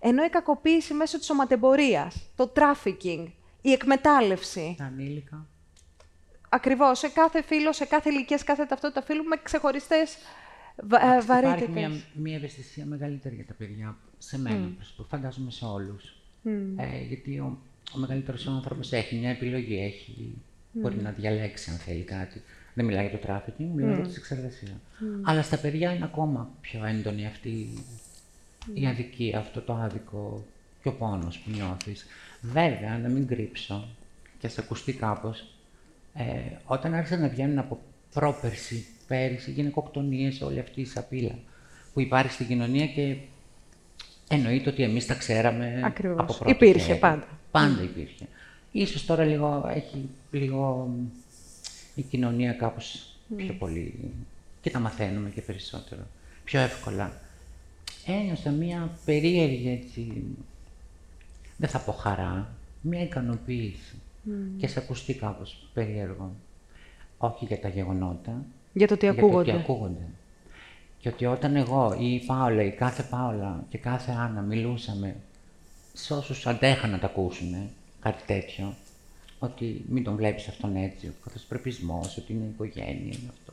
ενώ 0.00 0.24
η 0.24 0.28
κακοποίηση 0.28 0.94
μέσω 0.94 1.16
της 1.18 1.26
σωματεμπορίας, 1.26 2.30
το 2.36 2.52
trafficking, 2.56 3.26
η 3.60 3.72
εκμετάλλευση, 3.72 4.74
Τα 4.78 4.84
ανήλικα. 4.84 5.46
ακριβώς, 6.48 6.98
σε 6.98 7.08
κάθε 7.08 7.42
φίλο, 7.42 7.72
σε 7.72 7.84
κάθε 7.84 8.10
ηλικία, 8.10 8.38
σε 8.38 8.44
κάθε 8.44 8.64
ταυτότητα 8.64 9.02
φίλου, 9.02 9.24
με 9.24 9.36
ξεχωριστές 9.42 10.16
βα- 10.82 11.02
ε, 11.02 11.06
Υπάρχει 11.06 11.26
βαρύτητες. 11.26 11.68
μια, 11.74 11.90
μια 12.14 12.36
ευαισθησία 12.36 12.86
μεγαλύτερη 12.86 13.34
για 13.34 13.46
τα 13.46 13.54
παιδιά, 13.54 13.96
σε 14.18 14.38
μένα, 14.38 14.68
mm. 15.00 15.04
φαντάζομαι 15.08 15.50
σε 15.50 15.64
όλους. 16.44 16.78
Ε, 16.78 17.04
γιατί 17.08 17.38
ο, 17.38 17.58
ο 17.94 17.98
μεγαλύτερος 17.98 18.46
άνθρωπος 18.46 18.92
έχει 18.92 19.16
μια 19.16 19.30
επιλογή, 19.30 19.78
έχει, 19.78 20.32
μπορεί 20.72 20.96
να 20.96 21.10
διαλέξει 21.10 21.70
αν 21.70 21.76
θέλει 21.76 22.02
κάτι. 22.02 22.42
Δεν 22.74 22.84
μιλάει 22.84 23.08
για 23.08 23.18
το 23.18 23.26
τράφικινγκ, 23.26 23.74
μιλάει 23.74 23.94
για 23.94 24.04
τη 24.04 24.12
σεξεργασία. 24.12 24.80
Αλλά 25.22 25.42
στα 25.42 25.56
παιδιά 25.56 25.92
είναι 25.94 26.04
ακόμα 26.04 26.50
πιο 26.60 26.84
έντονη 26.84 27.26
αυτή 27.26 27.68
η 28.74 28.86
αδικία, 28.86 29.38
αυτό 29.38 29.60
το 29.60 29.72
άδικο 29.72 30.44
και 30.82 30.88
ο 30.88 30.92
πόνος 30.92 31.38
που 31.38 31.50
νιώθεις. 31.50 32.06
Βέβαια, 32.40 32.98
να 32.98 33.08
μην 33.08 33.26
κρύψω 33.26 33.88
και 34.38 34.48
ας 34.48 34.60
ακουστεί 34.60 34.92
κάπως, 34.92 35.54
ε, 36.14 36.24
όταν 36.64 36.94
άρχισαν 36.94 37.20
να 37.20 37.28
βγαίνουν 37.28 37.58
από 37.58 37.80
πρόπερση, 38.12 38.86
πέρυσι, 39.06 39.50
γυναικοκτονίες, 39.50 40.40
όλη 40.40 40.58
αυτή 40.58 40.80
η 40.80 40.84
σαπίλα 40.84 41.38
που 41.92 42.00
υπάρχει 42.00 42.32
στην 42.32 42.46
κοινωνία 42.46 42.86
και 42.86 43.16
εννοείται 44.32 44.70
ότι 44.70 44.82
εμείς 44.82 45.06
τα 45.06 45.14
ξέραμε 45.14 45.80
Ακριβώς. 45.84 46.18
από 46.20 46.32
πρώτος 46.34 46.52
Υπήρχε 46.52 46.86
χέρι. 46.86 46.98
πάντα. 46.98 47.26
Πάντα 47.50 47.82
υπήρχε. 47.82 48.26
Ίσως 48.72 49.06
τώρα 49.06 49.24
λίγο, 49.24 49.70
έχει 49.74 50.08
λίγο 50.30 50.90
η 51.94 52.02
κοινωνία 52.02 52.52
κάπως 52.52 53.14
πιο 53.36 53.54
πολύ 53.58 54.10
και 54.60 54.70
τα 54.70 54.78
μαθαίνουμε 54.78 55.28
και 55.30 55.40
περισσότερο, 55.40 56.00
πιο 56.44 56.60
εύκολα. 56.60 57.12
Ένιωσα 58.06 58.50
μία 58.50 58.90
περίεργη 59.04 59.68
έτσι, 59.82 60.22
δεν 61.56 61.68
θα 61.68 61.78
πω 61.78 61.92
χαρά, 61.92 62.48
μία 62.80 63.02
ικανοποίηση 63.02 63.94
και 64.58 64.66
σε 64.66 64.78
ακουστεί 64.78 65.14
κάπως 65.14 65.68
περίεργο. 65.74 66.32
Όχι 67.18 67.44
για 67.44 67.60
τα 67.60 67.68
γεγονότα, 67.68 68.44
Για 68.72 68.86
το 68.86 68.96
τι 68.96 69.06
για 69.06 69.14
το 69.14 69.20
ακούγονται. 69.26 69.52
τι 69.52 69.58
ακούγονται. 69.58 70.06
Και 71.00 71.08
ότι 71.08 71.26
όταν 71.26 71.56
εγώ 71.56 71.96
ή 71.98 72.12
η 72.14 72.24
Πάολα 72.26 72.62
ή 72.62 72.70
κάθε 72.70 73.02
Πάολα 73.02 73.64
και 73.68 73.78
κάθε 73.78 74.12
Άννα 74.12 74.40
μιλούσαμε 74.40 75.16
σε 75.92 76.14
όσους 76.14 76.46
αντέχαν 76.46 76.90
να 76.90 76.98
τα 76.98 77.06
ακούσουν 77.06 77.54
κάτι 78.00 78.22
τέτοιο, 78.26 78.74
ότι 79.38 79.84
μην 79.88 80.04
τον 80.04 80.16
βλέπεις 80.16 80.48
αυτόν 80.48 80.76
έτσι, 80.76 81.06
ο 81.06 81.12
καθοσπρεπισμός, 81.24 82.16
ότι 82.16 82.32
είναι 82.32 82.44
οικογένεια, 82.54 82.92
είναι 83.02 83.30
αυτό. 83.30 83.52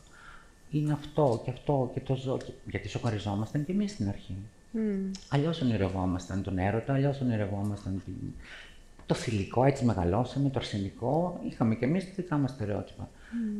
Είναι 0.71 0.93
αυτό 0.93 1.41
και 1.45 1.49
αυτό 1.51 1.91
και 1.93 1.99
το 1.99 2.15
ζω. 2.15 2.37
και- 2.37 2.51
Γιατί 2.69 2.89
σοκαριζόμασταν 2.89 3.65
και 3.65 3.71
εμείς 3.71 3.91
στην 3.91 4.07
αρχή. 4.07 4.35
Μμμ. 4.71 5.11
Αλλιώς 5.29 5.61
ονειρευόμασταν 5.61 6.43
τον 6.43 6.57
έρωτα, 6.57 6.93
αλλιώς 6.93 7.21
ονειρευόμασταν 7.21 8.01
την... 8.05 8.13
το 9.05 9.13
θηλυκό, 9.13 9.63
έτσι 9.65 9.85
μεγαλώσαμε, 9.85 10.49
το 10.49 10.59
αρσενικό. 10.59 11.39
Είχαμε 11.49 11.75
και 11.75 11.85
εμείς 11.85 12.05
τα 12.05 12.11
δικά 12.15 12.37
μας 12.37 12.51
στερεότυπα. 12.51 13.09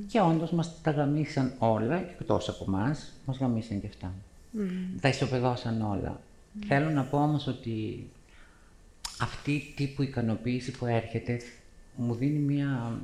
Και 0.08 0.20
όντως 0.22 0.52
μας 0.52 0.82
τα 0.82 0.92
γαμίσαν 0.92 1.54
όλα, 1.60 1.98
και 2.02 2.12
εκτός 2.20 2.50
από 2.50 2.64
εμά, 2.68 2.96
μας 3.26 3.38
γαμίσαν 3.38 3.82
και 3.82 3.88
αυτά. 3.88 4.14
Τα 5.02 5.08
ισοπεδώσαν 5.08 5.82
όλα. 5.82 6.20
Θέλω 6.68 6.90
να 6.90 7.04
πω 7.04 7.18
όμως 7.24 7.48
ότι 7.48 8.08
αυτή 9.22 9.52
η 9.52 9.74
τύπου 9.76 10.02
ικανοποίηση 10.02 10.72
που 10.72 10.86
έρχεται 10.86 11.40
μου 11.96 12.14
δίνει 12.16 12.40
μια, 12.40 13.00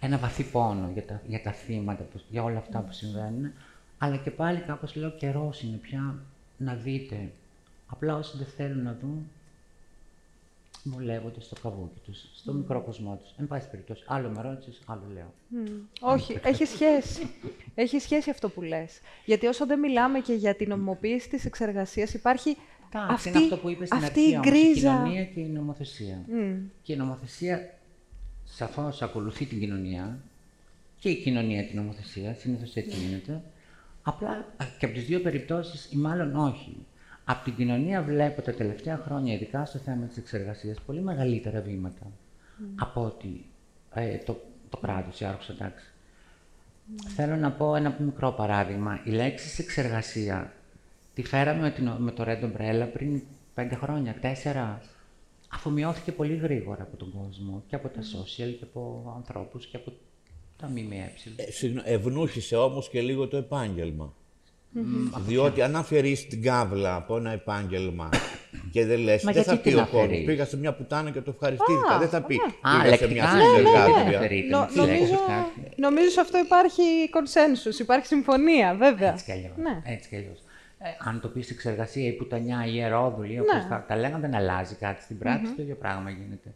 ένα 0.00 0.18
βαθύ 0.18 0.42
πόνο 0.42 0.90
για 0.92 1.04
τα, 1.04 1.22
για 1.28 1.42
τα 1.42 1.52
θύματα, 1.52 2.02
που- 2.02 2.20
για 2.30 2.42
όλα 2.42 2.58
αυτά 2.58 2.78
που 2.80 2.92
συμβαίνουν. 2.92 3.50
Αλλά 3.98 4.16
και 4.16 4.30
πάλι 4.30 4.58
κάπως 4.60 4.94
λέω 4.94 5.10
καιρός 5.10 5.62
είναι 5.62 5.76
πια 5.76 6.14
να 6.56 6.74
δείτε. 6.74 7.30
Απλά 7.86 8.16
όσοι 8.16 8.36
δεν 8.36 8.46
θέλουν 8.56 8.82
να 8.82 8.96
δουν, 9.00 9.28
βολεύονται 10.88 11.40
στο 11.40 11.54
καβούκι 11.62 12.00
τους, 12.04 12.24
στο 12.34 12.52
μικρό 12.52 12.82
κοσμό 12.82 13.16
τους. 13.22 13.30
Εν 13.36 13.46
πάση 13.46 13.70
περιπτώσει, 13.70 14.04
άλλο 14.06 14.28
με 14.28 14.42
ρώτησες, 14.42 14.80
άλλο 14.86 15.02
λέω. 15.12 15.34
Όχι, 16.00 16.38
έχει 16.42 16.64
σχέση. 16.64 17.30
έχει 17.74 17.98
σχέση 17.98 18.30
αυτό 18.30 18.48
που 18.48 18.62
λες. 18.62 19.00
Γιατί 19.24 19.46
όσο 19.46 19.66
δεν 19.66 19.78
μιλάμε 19.78 20.20
και 20.20 20.32
για 20.32 20.54
την 20.54 20.68
νομιμοποίηση 20.68 21.28
της 21.28 21.44
εξεργασίας, 21.44 22.14
υπάρχει 22.14 22.56
Εντάξει, 22.94 23.14
αυτή, 23.14 23.28
είναι 23.28 23.38
αυτό 23.38 23.56
που 23.56 23.68
είπες 23.68 23.88
στην 23.88 24.04
αυτή 24.04 24.20
αρχή 24.20 24.30
η 24.30 24.34
όμως, 24.34 24.46
η 24.46 24.50
γκρίζα. 24.50 24.92
κοινωνία 24.96 25.24
και 25.24 25.40
η 25.40 25.46
νομοθεσία. 25.48 26.24
Και 26.82 26.92
η 26.92 26.96
νομοθεσία 26.96 27.74
σαφώς 28.44 29.02
ακολουθεί 29.02 29.44
την 29.46 29.60
κοινωνία 29.60 30.18
και 30.98 31.08
η 31.08 31.16
κοινωνία 31.22 31.66
την 31.66 31.76
νομοθεσία, 31.76 32.34
συνήθως 32.34 32.74
έτσι 32.74 32.98
γίνεται. 32.98 33.42
Απλά 34.02 34.28
α, 34.28 34.64
και 34.78 34.84
από 34.84 34.94
τις 34.94 35.04
δύο 35.04 35.20
περιπτώσεις, 35.20 35.92
ή 35.92 35.96
μάλλον 35.96 36.36
όχι. 36.36 36.86
Από 37.28 37.44
την 37.44 37.54
κοινωνία 37.56 38.02
βλέπω 38.02 38.42
τα 38.42 38.52
τελευταία 38.54 38.96
χρόνια, 38.96 39.34
ειδικά 39.34 39.64
στο 39.64 39.78
θέμα 39.78 40.06
της 40.06 40.16
εξεργασίας, 40.16 40.80
πολύ 40.86 41.00
μεγαλύτερα 41.00 41.60
βήματα 41.60 42.06
από 42.76 43.04
ότι 43.04 43.44
ε, 43.94 44.16
το, 44.16 44.40
το 44.68 44.76
κράτος, 44.76 45.20
η 45.20 45.24
άρχουσα 45.24 45.54
τάξη. 45.54 45.86
Θέλω 47.14 47.36
να 47.36 47.50
πω 47.52 47.74
ένα 47.74 47.96
μικρό 48.00 48.32
παράδειγμα. 48.32 49.00
Η 49.04 49.10
λέξη 49.10 49.62
εξεργασία 49.62 50.52
τη 51.14 51.22
φέραμε 51.22 51.60
με, 51.60 51.70
την, 51.70 51.88
με 51.98 52.10
το 52.10 52.24
Red 52.26 52.42
Umbrella 52.44 52.88
πριν 52.92 53.22
πέντε 53.54 53.74
χρόνια, 53.74 54.14
τέσσερα. 54.20 54.82
Αφομοιώθηκε 55.48 56.12
πολύ 56.12 56.34
γρήγορα 56.36 56.82
από 56.82 56.96
τον 56.96 57.12
κόσμο 57.12 57.62
και 57.68 57.74
από 57.74 57.88
τα 57.88 58.00
social 58.00 58.54
και 58.58 58.64
από 58.64 59.12
ανθρώπους 59.16 59.66
και 59.66 59.76
από 59.76 59.92
τα 60.56 60.68
ΜΜΕ. 60.68 61.12
Ε, 61.36 61.50
συγγνώ- 61.50 61.86
ευνούχησε 61.86 62.56
όμως 62.56 62.88
και 62.88 63.00
λίγο 63.00 63.28
το 63.28 63.36
επάγγελμα. 63.36 64.14
Διότι 65.26 65.62
αν 65.62 65.76
αφαιρείς 65.76 66.26
την 66.28 66.42
κάβλα 66.42 66.94
από 66.94 67.16
ένα 67.16 67.30
επάγγελμα 67.30 68.08
και 68.72 68.84
δεν 68.86 68.98
λες, 68.98 69.22
Μα 69.22 69.32
δεν 69.32 69.42
θα 69.42 69.52
γιατί 69.52 69.68
πει 69.68 69.74
την 69.74 69.78
ο 69.78 69.82
κόσμος, 69.86 70.02
αφαιρείς; 70.04 70.24
πήγα 70.24 70.44
σε 70.44 70.56
μια 70.56 70.72
πουτάνα 70.74 71.10
και 71.10 71.20
το 71.20 71.30
ευχαριστήθηκα. 71.30 71.98
δεν 71.98 72.08
θα 72.08 72.22
πει, 72.22 72.34
Α, 72.60 72.82
πήγα 72.82 72.96
σε 72.96 73.08
μια 73.08 73.24
λεκτικά, 73.24 73.32
ναι, 73.36 73.42
ναι, 73.42 73.48
ναι. 73.50 73.56
συνεργάτρια. 73.56 74.18
Αφαιρείτε, 74.18 74.48
Νο- 74.48 74.58
μην 74.58 74.68
τις 74.68 74.76
λέξεις 74.76 74.98
νομίζω, 75.10 75.26
κάτι. 75.26 75.80
νομίζω 75.80 76.08
σε 76.08 76.20
αυτό 76.20 76.38
υπάρχει 76.38 76.82
consensus, 77.16 77.78
υπάρχει 77.80 78.06
συμφωνία, 78.06 78.74
βέβαια. 78.74 79.12
Έτσι 79.12 79.24
κι 79.24 79.32
αλλιώς. 79.32 79.52
Ναι. 79.56 79.80
Έτσι 79.84 80.08
κι 80.08 80.16
αλλιώς. 80.16 80.38
Ε, 80.78 80.88
αν 81.08 81.20
το 81.20 81.28
πεις 81.28 81.50
εξεργασία 81.50 82.06
ή 82.06 82.12
πουτανιά 82.12 82.66
ή 82.66 82.70
ιερόδουλη, 82.74 83.40
όπως 83.40 83.54
Ναι. 83.54 83.68
τα, 83.68 83.84
τα 83.88 83.96
λέγανε, 83.96 84.20
δεν 84.20 84.34
αλλάζει 84.34 84.74
κάτι. 84.74 85.02
Στην 85.02 85.18
πράξη 85.18 85.52
το 85.52 85.62
ίδιο 85.62 85.74
πράγμα 85.74 86.10
γίνεται. 86.10 86.54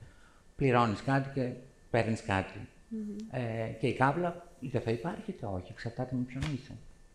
Πληρώνεις 0.57 1.03
κάτι 1.03 1.31
και 1.35 1.49
παίρνεις 1.91 2.23
κάτι. 2.23 2.59
Ε, 3.31 3.41
και 3.81 3.87
η 3.87 3.93
κάβλα 3.93 4.47
είτε 4.61 4.79
θα 4.79 4.91
υπάρχει 4.91 5.23
είτε 5.27 5.47
όχι. 5.47 5.67
Εξαρτάται 5.71 6.15
με 6.15 6.23
ποιον 6.27 6.43
είσαι. 6.55 6.73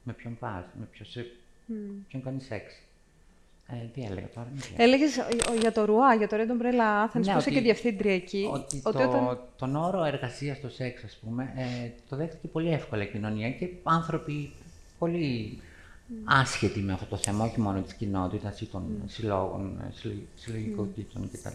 Με 0.07 0.13
ποιον 0.13 0.37
πας, 0.39 0.63
με 0.79 0.85
ποιον, 0.91 1.07
σε, 1.09 1.25
ποιον 2.07 2.23
κάνεις 2.23 2.45
σεξ. 2.45 2.73
Ε, 3.67 3.75
τι 3.93 4.01
έλεγα 4.03 4.27
τώρα, 4.35 4.47
μην 4.51 4.61
ξέρω. 4.61 4.75
Έλεγες 4.83 5.17
για 5.59 5.71
το 5.71 5.85
Ρουά, 5.85 6.15
για 6.15 6.27
το 6.27 6.35
Red 6.39 6.49
Umbrella 6.51 7.05
Athens, 7.05 7.13
Ναι, 7.13 7.19
που 7.21 7.37
είσαι 7.37 7.37
ότι- 7.37 7.51
και 7.51 7.59
διευθύντρια 7.61 8.13
εκεί. 8.13 8.49
Ότι, 8.51 8.81
ότι 8.83 8.97
το, 8.97 9.09
όταν- 9.09 9.39
τον 9.57 9.75
όρο 9.75 10.03
εργασία 10.03 10.55
στο 10.55 10.69
σεξ, 10.69 11.03
ας 11.03 11.15
πούμε, 11.25 11.53
ε, 11.55 11.89
το 12.09 12.15
δέχτηκε 12.15 12.47
πολύ 12.47 12.71
εύκολα 12.71 13.03
η 13.03 13.07
κοινωνία 13.07 13.51
και 13.51 13.69
άνθρωποι 13.83 14.51
πολύ 14.99 15.59
άσχετοι 16.23 16.79
με 16.79 16.93
αυτό 16.93 17.05
το 17.05 17.17
θέμα, 17.17 17.45
όχι 17.45 17.59
μόνο 17.59 17.81
της 17.81 17.93
κοινότητας 17.93 18.61
ή 18.61 18.65
των 18.65 19.01
συλλόγων, 19.05 19.79
ε, 19.81 19.91
συλλογ- 19.93 20.17
συλλογικότητων 20.35 21.29
κτλ. 21.31 21.49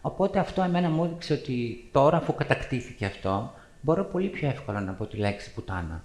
Οπότε 0.00 0.38
αυτό 0.38 0.62
εμένα 0.62 0.88
μου 0.90 1.04
έδειξε 1.04 1.32
ότι 1.32 1.88
τώρα, 1.92 2.16
αφού 2.16 2.34
κατακτήθηκε 2.34 3.04
αυτό, 3.06 3.54
μπορώ 3.80 4.04
πολύ 4.04 4.28
πιο 4.28 4.48
εύκολα 4.48 4.80
να 4.80 4.92
πω 4.92 5.06
τη 5.06 5.16
λέξη 5.16 5.52
πουτάνα. 5.52 6.04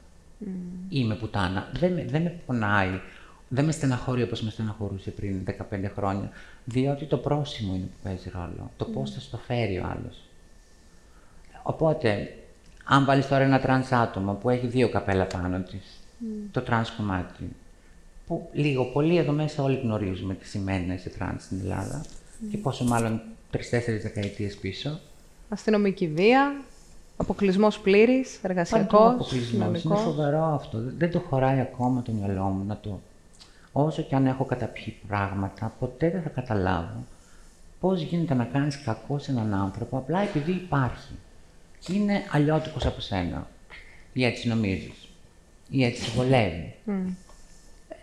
Είμαι 0.90 1.16
πουτάνα. 1.16 1.70
Δεν 1.74 1.94
με, 1.94 2.06
δεν 2.06 2.22
με 2.22 2.40
πονάει, 2.46 3.00
δεν 3.48 3.66
με 3.66 3.72
στεναχωρεί 3.72 4.22
όπως 4.24 4.42
με 4.42 4.50
στεναχωρούσε 4.50 5.12
πριν 5.12 5.44
15 5.72 5.92
χρόνια, 5.96 6.30
διότι 6.66 7.06
το 7.06 7.18
πρόσημο 7.18 7.76
είναι 7.76 7.86
που 7.86 7.98
παίζει 8.04 8.32
ρόλο. 8.34 8.72
Το 8.78 8.86
πώς 8.86 9.12
θα 9.12 9.20
στο 9.20 9.38
φέρει 9.38 9.78
ο 9.78 9.86
άλλος. 9.86 10.22
Οπότε, 11.64 12.38
αν 12.84 13.06
βάλεις 13.06 13.28
τώρα 13.28 13.44
ένα 13.44 13.60
τρανς 13.60 13.92
άτομο 13.92 14.34
που 14.34 14.50
έχει 14.50 14.68
δύο 14.68 14.90
καπέλα 14.90 15.26
πάνω 15.26 15.60
της, 15.60 16.00
το 16.52 16.62
τρανς 16.62 16.92
κομμάτι, 16.92 17.50
που 18.28 18.50
λίγο 18.54 18.84
πολύ 18.86 19.18
εδώ 19.18 19.32
μέσα 19.32 19.64
όλοι 19.64 19.80
γνωρίζουμε 19.84 20.34
τι 20.34 20.48
σημαίνει 20.48 20.86
να 20.86 20.94
είσαι 20.94 21.10
τρανς 21.10 21.44
στην 21.44 21.60
Ελλάδα 21.60 22.06
και 22.52 22.58
πόσο 22.58 22.84
μάλλον 22.84 23.22
τρεις-τέσσερις 23.50 24.04
δεκαετίες 24.04 24.56
πίσω, 24.56 25.00
Αστυνομική 25.50 26.08
βία, 26.08 26.62
αποκλεισμός 27.18 27.80
πλήρης, 27.80 28.30
Παντού 28.42 28.54
εργασιακό, 28.54 28.98
αποκλεισμός. 29.08 29.52
Είναι 29.68 29.78
κοινωνικός. 29.78 30.02
φοβερό 30.02 30.44
αυτό. 30.44 30.78
Δεν- 30.80 30.94
Δεν 30.98 31.12
το 31.12 31.20
χωράει 31.20 31.60
ακόμα 31.60 32.02
το 32.02 32.12
μυαλό 32.12 32.44
μου 32.44 32.66
να 32.68 32.78
το. 32.78 33.00
Όσο 33.72 34.02
και 34.02 34.16
αν 34.16 34.26
έχω 34.26 34.46
καταπιεί 34.46 34.96
πράγματα, 35.08 35.74
ποτέ 35.80 36.10
δεν 36.10 36.22
θα 36.22 36.30
καταλάβω 36.30 37.04
πώς 37.80 38.02
γίνεται 38.02 38.34
να 38.34 38.44
κάνεις 38.44 38.82
κακό 38.82 39.20
σε 39.20 39.32
έναν 39.32 39.54
άνθρωπο 39.54 39.98
απλά 39.98 40.20
επειδή 40.22 40.52
υπάρχει. 40.52 41.14
Και 41.80 41.94
είναι 41.94 42.24
αλλιώτικος 42.32 42.86
από 42.86 43.00
σένα. 43.02 43.48
Ή 44.14 44.26
έτσι 44.26 44.48
νομίζεις. 44.48 45.08
Ή 45.70 45.84
έτσι 45.84 46.02
σε 46.04 46.12
βολεύει. 46.16 46.76
Ε, 46.86 47.96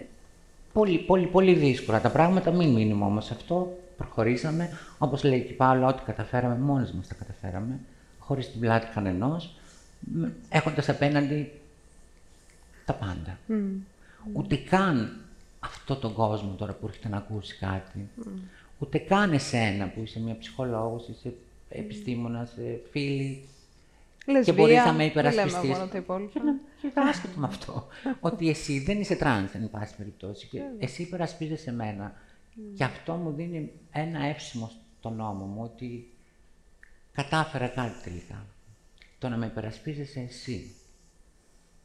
Πολύ, 0.72 0.98
πολύ, 0.98 1.26
πολύ 1.26 1.54
δύσκολα 1.54 2.00
τα 2.00 2.10
πράγματα. 2.10 2.50
Μην 2.50 2.68
μείνουμε 2.72 3.04
όμως 3.04 3.24
σε 3.24 3.34
αυτό. 3.34 3.78
Προχωρήσαμε. 3.96 4.70
Όπως 4.98 5.24
λέει 5.24 5.40
και 5.40 5.52
η 5.52 5.56
Πάολα, 5.56 5.86
ό,τι 5.86 6.02
καταφέραμε, 6.02 6.54
μόνοι 6.58 6.88
μας 6.96 7.08
τα 7.08 7.14
καταφέραμε. 7.14 7.78
Χωρίς 8.26 8.50
την 8.50 8.60
πλάτη 8.60 8.86
κανενός. 8.94 9.54
Έχοντας 10.48 10.88
απέναντι 10.88 11.52
τα 12.84 12.92
πάντα. 12.92 13.38
Ούτε 14.32 14.56
καν 14.56 15.20
αυτό 15.60 15.96
τον 15.96 16.12
κόσμο 16.12 16.54
τώρα 16.58 16.72
που 16.72 16.86
έρχεται 16.86 17.08
να 17.08 17.16
ακούσει 17.16 17.56
κάτι. 17.56 18.08
Ούτε 18.78 18.98
καν 18.98 19.32
εσένα 19.32 19.88
που 19.88 20.00
είσαι 20.02 20.20
μια 20.20 20.36
ψυχολόγος, 20.38 21.08
είσαι 21.08 21.34
επιστήμονας, 21.68 22.56
ε, 22.56 22.80
φίλη. 22.90 23.44
Λεσβία, 24.26 24.54
και 24.54 24.60
μπορείς 24.60 24.76
να 24.76 24.82
με 24.84 24.88
δεν 24.90 24.96
λέμε 24.96 25.04
υπερασπιστείς. 25.04 25.70
μόνο 25.70 25.86
τα 25.86 25.98
υπόλοιπα. 25.98 26.30
Και, 26.32 26.40
να, 26.44 26.52
και 26.80 27.00
άσχετο 27.00 27.38
με 27.40 27.46
αυτό. 27.46 27.86
ότι 28.28 28.48
εσύ 28.48 28.78
δεν 28.78 29.00
είσαι 29.00 29.16
τρανς, 29.16 29.52
εν 29.54 29.70
πάση 29.70 29.96
περιπτώσει. 29.96 30.46
Και 30.46 30.60
εσύ 30.78 31.02
υπερασπίζεσαι 31.02 31.70
εμένα. 31.70 32.14
Και 32.76 32.84
αυτό 32.84 33.12
μου 33.12 33.32
δίνει 33.32 33.72
ένα 33.92 34.24
εύσημο 34.24 34.70
στον 34.98 35.16
ώμο 35.16 35.44
μου 35.44 35.60
ότι 35.62 36.13
κατάφερα 37.14 37.66
κάτι 37.66 37.94
τελικά. 38.04 38.46
Το 39.18 39.28
να 39.28 39.36
με 39.36 39.46
υπερασπίζεσαι 39.46 40.20
εσύ. 40.28 40.74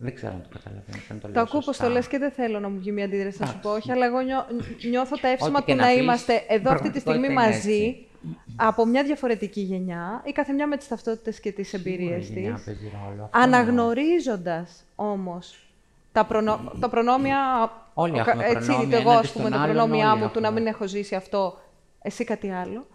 Δεν 0.02 0.16
ξέρω 0.16 0.34
αν 0.34 0.42
το 0.42 0.50
καταλαβαίνεις, 0.58 1.10
αν 1.12 1.20
το 1.20 1.28
Το 1.28 1.34
λέω 1.34 1.42
ακούω 1.42 1.54
πως 1.56 1.64
σωστά. 1.66 1.84
το 1.86 1.92
λες 1.92 2.08
και 2.08 2.18
δεν 2.18 2.32
θέλω 2.32 2.60
να 2.60 2.70
μου 2.70 2.78
βγει 2.80 2.92
μια 2.92 3.06
αντίδραση 3.06 3.38
να 3.40 3.46
σου 3.46 3.60
πω 3.62 3.70
Εντάξει. 3.70 3.90
όχι, 3.90 3.92
αλλά 3.98 4.06
εγώ 4.06 4.20
νιώ- 4.22 4.46
νιώθω 4.90 5.18
τα 5.18 5.28
εύσημα 5.28 5.58
Ό,τι 5.58 5.66
και 5.66 5.72
του 5.72 5.78
να 5.80 5.86
να 5.86 5.92
πεις, 5.94 6.02
είμαστε 6.02 6.44
εδώ 6.48 6.72
αυτή 6.72 6.90
τη 6.90 7.00
στιγμή 7.00 7.20
πραγματικότητα 7.28 7.72
είναι 7.72 7.80
μαζί, 7.80 7.86
έτσι. 7.86 8.08
από 8.56 8.86
μια 8.86 9.04
διαφορετική 9.04 9.62
γενιά, 9.62 10.22
η 10.26 10.32
καθεμιά 10.32 10.68
με 10.68 10.78
τις 10.78 10.88
ταυτότητες 10.88 11.40
και 11.40 11.52
τις 11.52 11.74
εμπειρίες 11.74 12.24
Σίγουρα 12.26 12.40
η 12.40 12.42
γενιά 12.44 12.56
της, 12.56 12.64
παίζει 12.66 12.92
ρόλο. 13.06 13.24
Αυτό 13.24 13.40
εννοώ. 13.40 13.60
αναγνωρίζοντας 13.60 14.84
όμως 14.96 15.68
τα, 16.12 16.26
προνο... 16.26 16.72
τα 16.80 16.90
προνόμια, 16.90 17.72
Όλοι 17.94 18.18
ο- 18.18 18.20
έχουμε 18.20 18.46
έτσι, 18.46 18.66
προνόμια 18.68 18.90
το 18.90 19.02
εγώ, 19.02 19.10
έναντι 19.12 19.26
ας 19.28 19.32
πούμε, 19.34 19.44
των 19.50 19.54
τα 19.58 19.62
άλλων, 19.64 19.76
προνόμια 19.76 20.12
όλοι 20.12 20.22
μου 20.22 20.30
του 20.30 20.40
να 20.40 20.48
έχουμε. 20.48 20.60
μην 20.62 20.70
έχω 20.74 20.88
ζήσει 20.88 21.16
αυτό, 21.16 21.58
εσύ 22.02 22.24
κάτι 22.24 22.50
άλλο, 22.52 22.88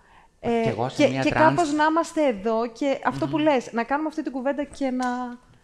Ε, 0.47 0.63
Και 0.63 0.69
εγώ 0.69 0.89
σε 0.89 1.05
και, 1.05 1.11
μια 1.11 1.23
και 1.23 1.31
τρανς- 1.31 1.57
κάπως 1.57 1.73
να 1.73 1.85
είμαστε 1.85 2.27
εδώ 2.27 2.67
και 2.73 2.99
αυτό 3.05 3.27
που 3.29 3.39
λες, 3.39 3.73
να 3.73 3.85
κάνουμε 3.85 4.09
αυτή 4.09 4.23
την 4.23 4.33
κουβέντα 4.33 4.65
και 4.65 4.91
να... 4.91 5.07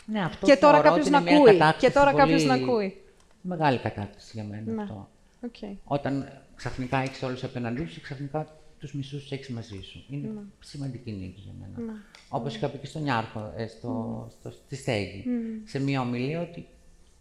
Ναι, 0.06 0.24
αυτό 0.24 0.46
και 0.46 0.56
τώρα 0.56 0.72
θεωρώ 0.72 0.88
κάποιος 0.88 1.06
ότι 1.06 1.10
να 1.10 1.18
είναι 1.20 1.30
μια 1.30 1.38
ακούει. 1.40 1.52
κατάκτηση 1.58 1.86
Και 1.86 1.92
τώρα 1.98 2.12
κάποιος 2.14 2.44
πολύ- 2.44 2.60
να 2.60 2.66
ακούει. 2.66 3.02
Μεγάλη 3.40 3.78
κατάκτηση 3.78 4.30
για 4.34 4.44
μένα 4.44 4.72
Ναι. 4.72 4.82
αυτό. 4.82 5.08
Οκ. 5.46 5.54
Όταν 5.84 6.28
ξαφνικά 6.54 6.98
έχεις 6.98 7.22
όλους 7.22 7.44
απέναντί 7.44 7.84
σου 7.86 7.94
και 7.94 8.00
ξαφνικά 8.00 8.46
τους 8.78 8.92
μισούς 8.94 9.24
τους 9.28 9.34
έχεις 9.34 9.48
μαζί 9.48 9.80
σου. 9.82 10.04
Είναι 10.10 10.26
Ναι. 10.28 10.40
σημαντική 10.60 11.10
νίκη 11.12 11.40
για 11.44 11.52
μένα. 11.60 11.92
Όπως 12.28 12.54
είχα 12.56 12.68
πει 12.68 12.78
και 12.78 12.86
στον 12.86 13.06
Ιάρχο, 13.06 13.52
ε, 13.56 13.66
στο, 13.66 14.22
Ναι. 14.24 14.30
στο, 14.50 14.50
στη 14.64 14.76
Στέγη, 14.76 15.24
σε 15.64 15.78
μια 15.80 16.00
ομιλία 16.00 16.40
ότι 16.40 16.66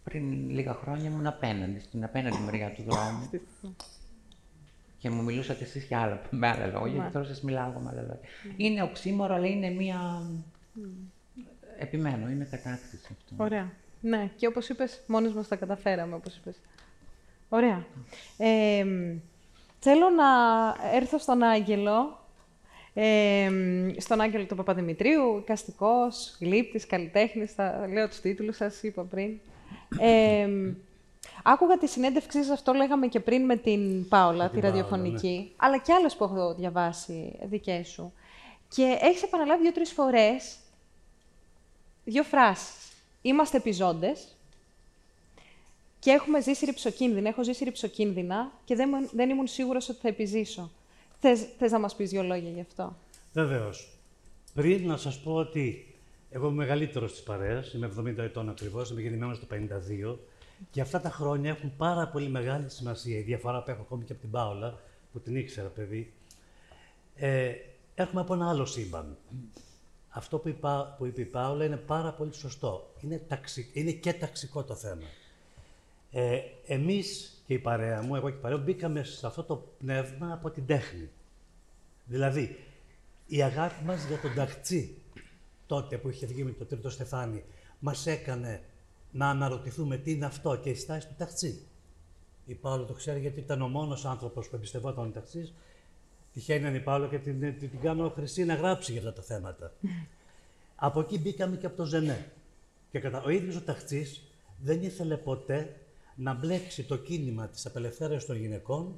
πριν 0.04 0.50
λίγα 0.50 0.74
χρόνια 0.74 1.10
ήμουν 1.10 1.26
απέναντι, 1.26 1.78
στην 1.80 2.04
απέναντι 2.04 2.36
μεριά 2.44 2.72
του 2.72 2.82
δρόμου. 2.88 3.30
Και 5.00 5.10
μου 5.10 5.22
μιλούσατε 5.22 5.64
εσείς 5.64 5.84
και 5.84 5.96
άλλα, 5.96 6.22
με 6.30 6.48
άλλα 6.48 6.66
λόγια, 6.66 6.98
Ναι. 6.98 7.04
και 7.06 7.12
τώρα 7.12 7.24
σας 7.24 7.42
μιλάω 7.42 7.70
εγώ 7.70 7.78
με 7.80 7.88
άλλα 7.92 8.00
λόγια. 8.00 8.28
Είναι 8.56 8.82
οξύμορο, 8.82 9.34
αλλά 9.34 9.46
είναι 9.46 9.70
μια. 9.70 10.22
Επιμένω, 11.78 12.28
είναι 12.28 12.44
κατάκτηση 12.50 12.96
αυτό. 13.10 13.44
Ωραία. 13.44 13.72
Ναι, 14.00 14.30
και 14.36 14.46
όπως 14.46 14.68
είπες, 14.68 15.00
μόνος 15.06 15.32
μας 15.34 15.48
τα 15.48 15.56
καταφέραμε, 15.56 16.14
όπως 16.14 16.36
είπες. 16.36 16.56
Ωραία. 17.48 17.84
Ε, 18.36 18.84
θέλω 19.78 20.10
να 20.10 20.26
έρθω 20.94 21.18
στον 21.18 21.42
Άγγελο, 21.42 22.26
ε, 22.94 23.50
στον 23.96 24.20
Άγγελο 24.20 24.44
του 24.46 24.56
Παπαδημητρίου, 24.56 25.42
καστικός, 25.46 26.36
γλύπτης, 26.40 26.86
καλλιτέχνης, 26.86 27.52
θα 27.52 27.88
λέω 27.92 28.08
τους 28.08 28.20
τίτλους 28.20 28.56
σας, 28.56 28.82
είπα 28.82 29.02
πριν. 29.02 29.38
Ε, 30.00 30.48
άκουγα 31.42 31.78
τη 31.78 31.86
συνέντευξή 31.86 32.38
σας, 32.42 32.50
αυτό 32.50 32.72
λέγαμε 32.72 33.06
και 33.06 33.20
πριν 33.20 33.44
με 33.44 33.56
την 33.56 34.08
Πάολα, 34.08 34.44
τη 34.44 34.50
την 34.52 34.60
Πάολα, 34.60 34.76
ραδιοφωνική, 34.76 35.52
αλλά 35.56 35.78
και 35.78 35.92
άλλες 35.92 36.16
που 36.16 36.24
έχω 36.24 36.54
διαβάσει 36.54 37.38
δικές 37.42 37.88
σου. 37.88 38.12
Και 38.68 38.98
έχεις 39.00 39.22
επαναλάβει 39.22 39.62
δύο-τρεις 39.62 39.92
φορές 39.92 40.56
δύο 42.04 42.22
φράσεις. 42.22 42.74
Είμαστε 43.22 43.56
επιζώντες 43.56 44.36
και 45.98 46.10
έχουμε 46.10 46.40
ζήσει 46.40 46.64
ρηψοκίνδυνα. 46.64 47.28
Έχω 47.28 47.44
ζήσει 47.44 47.64
ρηψοκίνδυνα 47.64 48.52
και 48.64 48.74
δεν, 48.74 48.88
μου- 48.92 49.08
δεν 49.12 49.30
ήμουν 49.30 49.46
σίγουρος 49.46 49.88
ότι 49.88 49.98
θα 50.00 50.08
επιζήσω. 50.08 50.70
Θες, 51.20 51.46
θες 51.58 51.70
να 51.72 51.78
μας 51.78 51.94
πεις 51.96 52.10
δύο 52.10 52.22
λόγια 52.22 52.50
γι' 52.50 52.60
αυτό; 52.60 52.96
Βεβαίως. 53.32 53.98
Πριν 54.54 54.86
να 54.86 54.96
σας 54.96 55.20
πω 55.20 55.32
ότι 55.34 55.94
εγώ 56.30 56.46
είμαι 56.46 56.56
μεγαλύτερος 56.56 57.12
της 57.12 57.22
παρέας, 57.22 57.72
είμαι 57.72 57.86
70 57.86 58.22
ετών 58.22 58.48
ακριβώς, 58.48 58.90
είμαι 58.90 59.00
γεννημένος 59.00 59.38
το 59.40 59.46
52 59.46 60.18
και 60.70 60.80
αυτά 60.80 61.00
τα 61.00 61.10
χρόνια 61.10 61.50
έχουν 61.50 61.76
πάρα 61.76 62.08
πολύ 62.08 62.28
μεγάλη 62.28 62.70
σημασία. 62.70 63.18
Η 63.18 63.22
διαφορά 63.22 63.62
που 63.62 63.70
έχω 63.70 63.80
ακόμη 63.80 64.04
και 64.04 64.12
από 64.12 64.20
την 64.20 64.30
Πάολα, 64.30 64.80
που 65.12 65.20
την 65.20 65.36
ήξερα 65.36 65.68
παιδί. 65.68 66.12
Ε, 67.16 67.52
έρχομαι 67.94 68.20
από 68.20 68.34
ένα 68.34 68.48
άλλο 68.48 68.64
σύμπαν. 68.64 69.16
Αυτό 70.08 70.38
που, 70.38 70.48
είπα, 70.48 70.94
που 70.98 71.06
είπε 71.06 71.20
η 71.20 71.24
Πάολα 71.24 71.64
είναι 71.64 71.76
πάρα 71.76 72.12
πολύ 72.12 72.34
σωστό. 72.34 72.92
Είναι, 73.00 73.18
ταξι, 73.28 73.70
είναι 73.72 73.90
και 73.90 74.12
ταξικό 74.12 74.64
το 74.64 74.74
θέμα. 74.74 75.06
Ε, 76.10 76.40
εμείς 76.66 77.34
και 77.46 77.54
η 77.54 77.58
παρέα 77.58 78.02
μου, 78.02 78.16
εγώ 78.16 78.30
και 78.30 78.36
η 78.36 78.40
παρέα 78.40 78.58
μου, 78.58 78.64
μπήκαμε 78.64 79.02
σε 79.02 79.26
αυτό 79.26 79.42
το 79.42 79.56
πνεύμα 79.78 80.32
από 80.32 80.50
την 80.50 80.66
τέχνη. 80.66 81.08
Δηλαδή, 82.04 82.58
η 83.26 83.42
αγάπη 83.42 83.84
μας 83.84 84.06
για 84.06 84.18
τον 84.18 84.34
ταχτσί, 84.34 84.96
τότε 85.66 85.98
που 85.98 86.08
είχε 86.08 86.26
βγει 86.26 86.44
με 86.44 86.50
το 86.50 86.64
τρίτο 86.64 86.90
στεφάνι, 86.90 87.44
μας 87.78 88.06
έκανε 88.06 88.62
να 89.12 89.28
αναρωτηθούμε 89.28 89.96
τι 89.96 90.12
είναι 90.12 90.26
αυτό 90.26 90.56
και 90.56 90.70
η 90.70 90.74
στάση 90.74 91.06
του 91.06 91.14
ταχτσί. 91.18 91.60
Η 92.46 92.54
Πάολο 92.54 92.84
το 92.84 92.92
ξέρει 92.92 93.20
γιατί 93.20 93.40
ήταν 93.40 93.62
ο 93.62 93.68
μόνος 93.68 94.04
άνθρωπος 94.04 94.48
που 94.48 94.56
εμπιστευόταν 94.56 95.06
ο 95.06 95.10
ταχτσής. 95.10 95.52
Τυχαίνει 96.32 96.62
να 96.62 96.68
είναι 96.68 96.76
η 96.76 96.80
Πάολο 96.80 97.08
και 97.08 97.18
την, 97.18 97.40
την, 97.40 97.70
την 97.70 97.80
κάνω 97.80 98.08
χρυσή 98.08 98.44
να 98.44 98.54
γράψει 98.54 98.92
για 98.92 99.00
αυτά 99.00 99.12
τα 99.12 99.22
θέματα. 99.22 99.72
από 100.74 101.00
εκεί 101.00 101.18
μπήκαμε 101.18 101.56
και 101.56 101.66
από 101.66 101.76
το 101.76 101.84
Ζενέ. 101.84 102.30
Και 102.90 102.98
κατα... 102.98 103.22
ο 103.22 103.30
ίδιος 103.30 103.56
ο 103.56 103.60
ταχτσής 103.60 104.22
δεν 104.62 104.82
ήθελε 104.82 105.16
ποτέ 105.16 105.76
να 106.14 106.34
μπλέξει 106.34 106.82
το 106.84 106.96
κίνημα 106.96 107.48
της 107.48 107.66
απελευθέρωσης 107.66 108.26
των 108.26 108.36
γυναικών 108.36 108.94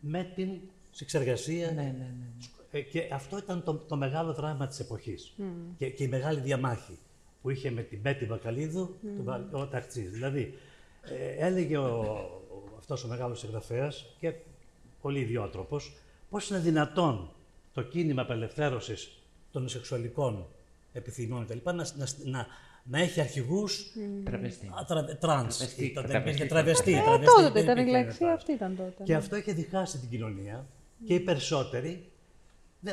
με 0.00 0.32
την 0.34 0.48
σεξεργασία 0.90 1.72
Ναι, 1.72 1.82
ναι, 1.82 2.14
ναι. 2.18 2.48
ε, 2.70 2.80
και 2.80 3.08
αυτό 3.12 3.38
ήταν 3.38 3.62
το, 3.62 3.74
το 3.74 3.96
μεγάλο 3.96 4.32
δράμα 4.32 4.66
της 4.66 4.80
εποχής 4.80 5.34
και, 5.78 5.90
και 5.90 6.04
η 6.04 6.08
μεγάλη 6.08 6.40
διαμάχη 6.40 6.98
που 7.42 7.50
είχε 7.50 7.70
με 7.70 7.82
την 7.82 8.02
Πέτη 8.02 8.24
Βακαλίδου 8.24 8.96
τον 9.16 9.24
Βα- 9.24 9.48
ο 9.52 9.66
Ταχτσής. 9.66 10.10
Δηλαδή, 10.10 10.54
ε, 11.02 11.46
έλεγε 11.46 11.76
ο, 11.76 11.86
ο, 12.50 12.74
αυτός 12.78 13.04
ο 13.04 13.08
μεγάλος 13.08 13.38
συγγραφέας 13.38 14.14
και 14.20 14.32
πολύ 15.00 15.20
ιδιότροπος 15.20 15.96
πώς 16.30 16.50
είναι 16.50 16.58
δυνατόν 16.58 17.30
το 17.72 17.82
κίνημα 17.82 18.22
απελευθέρωσης 18.22 19.18
των 19.52 19.68
σεξουαλικών 19.68 20.46
επιθυμιών 20.92 21.46
κτλ. 21.46 21.58
Να, 21.64 21.72
να, 21.72 21.84
να, 22.24 22.46
να 22.84 22.98
έχει 23.00 23.20
αρχηγούς 23.20 23.92
Τραβεστή. 24.24 24.66
α, 24.66 24.84
τρα, 24.86 25.04
τρανς. 25.04 25.56
Τραβεστή, 25.56 25.84
Ήταν- 25.84 26.06
τραβεστή. 26.06 26.36
για 26.40 26.48
τραβεστή. 26.48 26.92
Ε, 26.94 27.00
τραβεστή, 27.02 27.34
τότε 27.34 27.50
δεν 27.52 27.62
ήταν 27.62 27.76
η 27.76 27.80
υπήρχε 27.80 28.02
λέξη, 28.02 28.18
τρανς. 28.18 28.34
αυτή 28.36 28.52
ήταν 28.52 28.76
τότε. 28.76 29.02
Και 29.04 29.12
ναι. 29.12 29.18
αυτό 29.18 29.36
είχε 29.36 29.52
διχάσει 29.52 29.98
την 29.98 30.08
κοινωνία 30.08 30.66
και 31.06 31.14
οι 31.14 31.20
περισσότεροι 31.20 32.08
δε- 32.80 32.92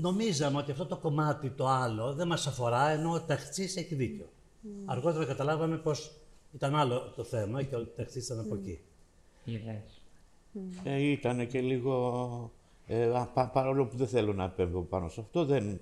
νομίζαμε 0.00 0.58
ότι 0.58 0.70
αυτό 0.70 0.86
το 0.86 0.96
κομμάτι 0.96 1.50
το 1.50 1.66
άλλο 1.66 2.12
δεν 2.14 2.26
μας 2.26 2.46
αφορά, 2.46 2.88
ενώ 2.88 3.12
ο 3.12 3.20
Ταχτσής 3.20 3.76
έχει 3.76 3.94
δίκιο. 3.94 4.28
Αργότερα 4.84 5.24
καταλάβαμε 5.24 5.76
πως 5.76 6.12
ήταν 6.52 6.76
άλλο 6.76 7.12
το 7.16 7.24
θέμα 7.24 7.62
και 7.62 7.76
ο 7.76 7.86
Ταχτσής 7.86 8.24
ήταν 8.24 8.40
από 8.40 8.54
εκεί. 8.54 8.78
Είδες. 9.44 10.02
Ε, 10.84 10.96
ήταν 11.00 11.46
και 11.46 11.60
λίγο. 11.60 12.52
Ε, 12.86 13.18
α, 13.18 13.26
πα- 13.34 13.50
παρόλο 13.50 13.86
που 13.86 13.96
δεν 13.96 14.06
θέλω 14.08 14.32
να 14.32 14.44
επέμβω 14.44 14.80
πάνω 14.80 15.08
σε 15.08 15.20
αυτό, 15.20 15.44
δεν, 15.44 15.78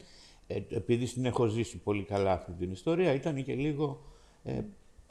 ε, 0.47 0.61
επειδή 0.71 1.13
την 1.13 1.25
έχω 1.25 1.47
ζήσει 1.47 1.77
πολύ 1.79 2.03
καλά 2.03 2.33
αυτή 2.33 2.53
την 2.53 2.71
ιστορία, 2.73 3.13
ήταν 3.15 3.45
και 3.45 3.55
λίγο 3.55 4.01
ε, 4.45 4.61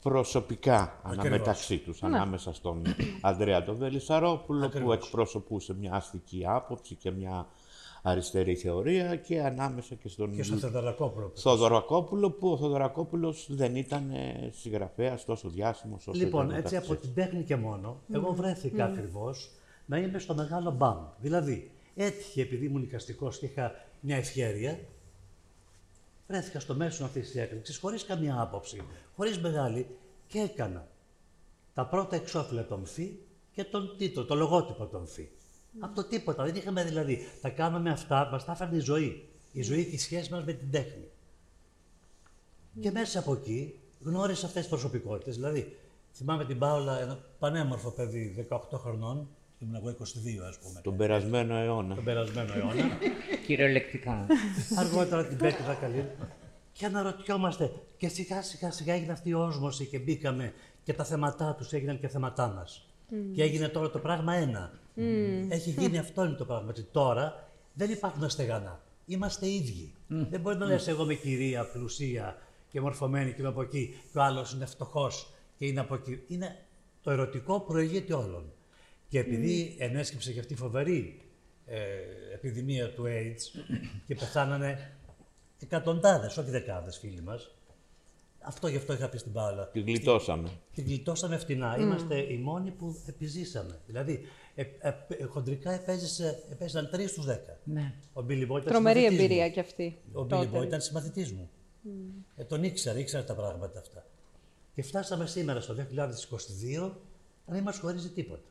προσωπικά 0.02 1.00
αναμεταξύ 1.02 1.78
τους, 1.78 2.02
ανάμεσα 2.02 2.52
στον 2.54 2.82
Ανδρέα 3.20 3.64
τον 3.64 3.76
Βελισσαρόπουλο, 3.76 4.58
που 4.58 4.64
Ακριβώς. 4.64 4.94
εκπροσωπούσε 4.96 5.74
μια 5.74 5.92
αστική 5.94 6.42
άποψη 6.46 6.94
και 6.94 7.10
μια 7.10 7.46
αριστερή 8.02 8.54
θεωρία 8.54 9.16
και 9.16 9.40
ανάμεσα 9.42 9.94
και 9.94 10.08
στον 10.08 10.34
Και 10.34 10.42
στο 10.42 10.56
Θεοδωρακόπουλο. 10.56 11.32
Θοδωρακόπουλο, 11.34 12.30
που 12.30 12.48
ο 12.48 12.56
Θοδωρακόπουλος 12.56 13.46
δεν 13.50 13.76
ήταν 13.76 14.10
ε, 14.10 14.50
συγγραφέας 14.52 15.24
τόσο 15.24 15.48
διάσημος 15.48 16.06
όσο 16.06 16.18
Λοιπόν, 16.18 16.44
ήταν 16.44 16.56
ο 16.56 16.58
έτσι 16.58 16.76
από 16.76 16.86
Ταξής. 16.86 17.06
την 17.06 17.24
τέχνη 17.24 17.42
και 17.42 17.56
μόνο, 17.56 18.00
εγώ 18.12 18.32
βρέθηκα 18.32 18.84
ακριβώς 18.84 19.50
να 19.86 19.98
είμαι 19.98 20.18
στο 20.18 20.34
μεγάλο 20.34 20.70
μπαμ. 20.70 20.98
Δηλαδή, 21.20 21.70
έτυχε 21.94 22.42
επειδή 22.42 22.66
ήμουν 22.66 22.82
οικαστικός 22.82 23.38
και 23.38 23.46
είχα 23.46 23.72
μια 24.00 24.16
ευχέρεια, 24.16 24.78
βρέθηκα 26.26 26.60
στο 26.60 26.74
μέσο 26.74 27.04
αυτής 27.04 27.30
της 27.30 27.40
έκρηξης, 27.40 27.78
χωρίς 27.78 28.04
καμία 28.04 28.40
άποψη, 28.40 28.82
χωρίς 29.16 29.38
μεγάλη, 29.38 29.86
και 30.26 30.38
έκανα 30.38 30.88
τα 31.74 31.86
πρώτα 31.86 32.16
εξώφυλλα 32.16 32.66
των 32.66 32.86
ΦΥ 32.86 33.18
και 33.52 33.64
τον 33.64 33.94
τίτλο, 33.98 34.24
το 34.24 34.34
λογότυπο 34.34 34.86
των 34.86 35.06
ΦΥ. 35.06 35.30
Από 35.80 35.94
το 35.94 36.04
τίποτα. 36.04 36.44
Δεν 36.44 36.54
είχαμε 36.54 36.84
δηλαδή. 36.84 37.18
Τα 37.40 37.48
κάναμε 37.48 37.90
αυτά, 37.90 38.28
μας 38.32 38.44
τα 38.44 38.52
έφερνε 38.52 38.76
η 38.76 38.80
ζωή. 38.80 39.28
Η 39.52 39.62
ζωή 39.62 39.84
και 39.84 39.94
η 39.94 39.98
σχέση 39.98 40.32
μας 40.32 40.44
με 40.44 40.52
την 40.52 40.70
τέχνη. 40.70 41.08
Και 42.80 42.90
μέσα 42.90 43.18
από 43.18 43.32
εκεί 43.32 43.74
γνώρισα 44.02 44.46
αυτές 44.46 44.60
τις 44.60 44.70
προσωπικότητες. 44.70 45.34
Δηλαδή, 45.34 45.76
θυμάμαι 46.12 46.44
την 46.44 46.58
Πάολα, 46.58 47.00
ένα 47.00 47.18
πανέμορφο 47.38 47.90
παιδί 47.90 48.46
18 48.50 48.58
χρονών, 48.78 49.28
ήμουν 49.58 49.74
εγώ 49.74 49.88
22 49.88 50.44
ας 50.48 50.58
πούμε, 50.58 50.80
Τον 50.82 50.96
περασμένο 50.96 51.54
αιώνα. 51.56 51.94
τον 51.94 52.04
περασμένο 52.04 52.52
αιώνα. 52.54 52.98
Κυριολεκτικά. 53.46 54.26
Αργότερα 54.78 55.26
την 55.26 55.36
Πέτη 55.36 55.62
Βακαλή. 55.62 56.04
Και 56.72 56.86
αναρωτιόμαστε, 56.86 57.70
και 57.96 58.08
σιγά 58.08 58.42
σιγά 58.42 58.70
σιγά 58.70 58.94
έγινε 58.94 59.12
αυτή 59.12 59.28
η 59.28 59.32
όσμωση 59.34 59.86
και 59.86 59.98
μπήκαμε 59.98 60.52
και 60.82 60.92
τα 60.92 61.04
θέματά 61.04 61.54
τους 61.54 61.72
έγιναν 61.72 62.00
και 62.00 62.08
θέματά 62.08 62.48
μας. 62.48 62.86
Και 63.34 63.42
έγινε 63.42 63.68
τώρα 63.68 63.90
το 63.90 63.98
πράγμα 63.98 64.34
ένα. 64.34 64.72
Έχει 65.48 65.70
γίνει 65.70 65.98
αυτό 65.98 66.24
είναι 66.24 66.34
το 66.34 66.44
πράγμα. 66.44 66.68
Ότι 66.70 66.82
τώρα 66.82 67.48
δεν 67.72 67.90
υπάρχουν 67.90 68.28
στεγανά. 68.28 68.82
Είμαστε 69.06 69.48
ίδιοι. 69.48 69.94
Δεν 70.06 70.40
μπορεί 70.40 70.56
να 70.56 70.66
λες 70.66 70.88
εγώ 70.88 71.02
είμαι 71.02 71.14
κυρία, 71.14 71.70
πλουσία 71.70 72.36
και 72.68 72.80
μορφωμένη 72.80 73.30
και 73.32 73.36
είμαι 73.40 73.48
από 73.48 73.62
εκεί 73.62 73.94
και 74.12 74.18
ο 74.18 74.22
άλλος 74.22 74.52
είναι 74.52 74.66
φτωχός 74.66 75.32
και 75.56 75.66
είναι 75.66 75.80
από 75.80 75.94
εκεί. 75.94 76.22
Είναι 76.26 76.64
το 77.02 77.10
ερωτικό 77.10 77.60
προηγείται 77.60 78.14
όλων. 78.14 78.52
Και 79.08 79.18
επειδή 79.18 79.76
ενέσκυψε 79.78 80.32
και 80.32 80.40
αυτή 80.40 80.52
η 80.52 80.56
φοβερή 80.56 81.20
ε, 81.66 81.78
επιδημία 82.34 82.92
του 82.92 83.04
AIDS 83.06 83.60
και 84.06 84.14
πεθάνανε 84.14 84.96
εκατοντάδες, 85.58 86.36
όχι 86.36 86.50
δεκάδες 86.50 86.98
φίλοι 86.98 87.22
μας, 87.22 87.50
αυτό 88.40 88.68
γι' 88.68 88.76
αυτό 88.76 88.92
είχα 88.92 89.08
πει 89.08 89.18
στην 89.18 89.32
Πάολα. 89.32 89.68
Τη 89.68 89.80
γλιτώσαμε. 89.80 90.50
Την 90.74 90.84
γλιτώσαμε 90.84 91.38
φτηνά. 91.38 91.76
Είμαστε 91.78 92.16
οι 92.32 92.36
μόνοι 92.36 92.70
που 92.70 93.02
επιζήσαμε. 93.06 93.80
Δηλαδή, 93.86 94.20
ε, 94.58 94.66
ε, 94.78 94.92
ε, 95.08 95.24
χοντρικά 95.24 95.70
επέζησε, 95.70 96.42
επέζησαν 96.50 96.90
3 96.94 97.08
στους 97.08 97.24
10. 97.26 97.36
ναι. 97.64 97.94
Ο 98.12 98.24
Billy 98.28 98.42
Boy 98.42 98.58
ήταν 98.58 98.62
Τρομερή 98.62 98.98
συμμαθητής 99.00 99.24
εμπειρία 99.24 99.44
μου. 99.44 99.52
κι 99.52 99.60
αυτή. 99.60 99.98
Ο 100.12 100.20
Billy 100.20 100.28
τότε. 100.28 100.58
Boy 100.58 100.62
ήταν 100.62 100.80
συμμαθητής 100.80 101.32
μου. 101.32 101.50
Ε, 102.36 102.44
τον 102.44 102.64
ήξερα, 102.64 102.98
ήξερα 102.98 103.24
τα 103.24 103.34
πράγματα 103.34 103.78
αυτά. 103.78 104.06
Και 104.74 104.82
φτάσαμε 104.82 105.26
σήμερα 105.26 105.60
στο 105.60 105.74
2022 105.74 106.90
να 107.46 107.54
μην 107.54 107.62
μας 107.62 107.78
χωρίζει 107.78 108.10
τίποτα. 108.10 108.48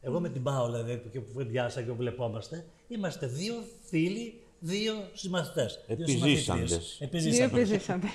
Εγώ 0.00 0.20
με 0.20 0.28
την 0.28 0.42
Πάολα, 0.42 0.82
δηλαδή, 0.82 1.08
και 1.10 1.20
που 1.20 1.44
διάσα 1.44 1.82
και 1.82 1.90
που 1.90 1.96
βλεπόμαστε, 1.96 2.66
είμαστε 2.88 3.26
δύο 3.26 3.54
φίλοι, 3.82 4.40
δύο 4.60 4.94
συμμαθητές. 5.12 5.84
Επιζήσαντες. 5.86 6.98
Δύο 7.10 7.44
επιζήσαντες. 7.44 8.10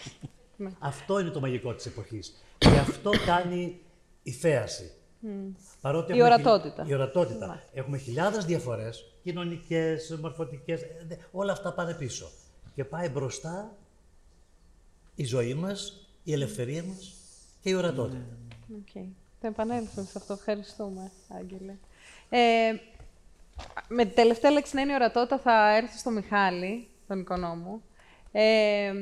Αυτό 0.79 1.19
είναι 1.19 1.29
το 1.29 1.39
μαγικό 1.39 1.73
της 1.73 1.85
εποχής. 1.85 2.43
Και 2.57 2.67
αυτό 2.67 3.11
κάνει 3.31 3.79
η 4.23 4.31
θέαση. 4.31 4.91
Παρότι 5.81 6.17
η 6.17 6.21
ορατότητα. 6.21 6.85
Η 6.87 6.93
ορατότητα. 6.93 7.63
Έχουμε 7.73 7.97
χιλιάδες 7.97 8.45
διαφορές, 8.45 9.13
κοινωνικές, 9.23 10.17
μορφωτικές, 10.21 10.81
όλα 11.31 11.51
αυτά 11.51 11.73
πάνε 11.73 11.93
πίσω. 11.93 12.29
Και 12.75 12.85
πάει 12.85 13.09
μπροστά 13.09 13.75
η 15.15 15.25
ζωή 15.25 15.53
μας, 15.53 16.07
η 16.23 16.33
ελευθερία 16.33 16.83
μας 16.83 17.13
και 17.61 17.69
η 17.69 17.73
ορατότητα. 17.73 18.25
Okay. 18.71 19.05
Θα 19.41 19.47
επανέλθουμε 19.47 20.05
σε 20.05 20.17
αυτό. 20.17 20.33
Ευχαριστούμε, 20.33 21.11
Άγγελε. 21.37 21.75
Ε, 22.29 22.73
με 23.87 24.05
την 24.05 24.15
τελευταία 24.15 24.51
λέξη 24.51 24.75
να 24.75 24.81
είναι 24.81 24.91
η 24.91 24.95
ορατότητα 24.95 25.39
θα 25.39 25.75
έρθω 25.75 25.97
στο 25.97 26.09
Μιχάλη, 26.09 26.87
τον 27.07 27.19
οικονόμο. 27.19 27.81
Ε, 28.31 28.93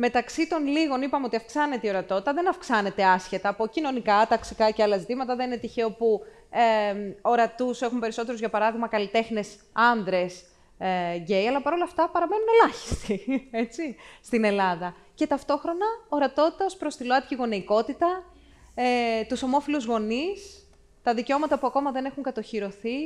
μεταξύ 0.00 0.48
των 0.48 0.66
λίγων 0.66 1.02
είπαμε 1.02 1.26
ότι 1.26 1.36
αυξάνεται 1.36 1.86
η 1.86 1.90
ορατότητα, 1.90 2.32
δεν 2.32 2.48
αυξάνεται 2.48 3.04
άσχετα 3.04 3.48
από 3.48 3.66
κοινωνικά, 3.66 4.26
ταξικά 4.28 4.70
και 4.70 4.82
άλλα 4.82 4.96
ζητήματα. 4.98 5.36
Δεν 5.36 5.46
είναι 5.46 5.56
τυχαίο 5.56 5.90
που 5.90 6.20
ε, 6.50 6.94
ορατούς 7.22 7.82
έχουν 7.82 7.98
περισσότερους, 7.98 8.40
για 8.40 8.48
παράδειγμα, 8.48 8.88
καλλιτέχνες 8.88 9.56
άνδρες 9.72 10.44
ε, 10.78 11.16
γκέι, 11.16 11.46
αλλά 11.46 11.62
παρόλα 11.62 11.84
αυτά 11.84 12.08
παραμένουν 12.08 12.44
ελάχιστοι 12.60 13.24
έτσι, 13.62 13.96
στην 14.22 14.44
Ελλάδα. 14.44 14.96
Και 15.14 15.26
ταυτόχρονα 15.26 15.86
ορατότητας 16.08 16.66
ως 16.66 16.76
προς 16.76 16.96
τη 16.96 17.04
ΛΟΑΤΚΙ 17.04 17.34
γονεϊκότητα, 17.34 18.24
ε, 18.74 19.24
τους 19.24 19.42
ομόφυλους 19.42 19.84
γονείς, 19.84 20.68
τα 21.02 21.14
δικαιώματα 21.14 21.58
που 21.58 21.66
ακόμα 21.66 21.90
δεν 21.90 22.04
έχουν 22.04 22.22
κατοχυρωθεί. 22.22 22.96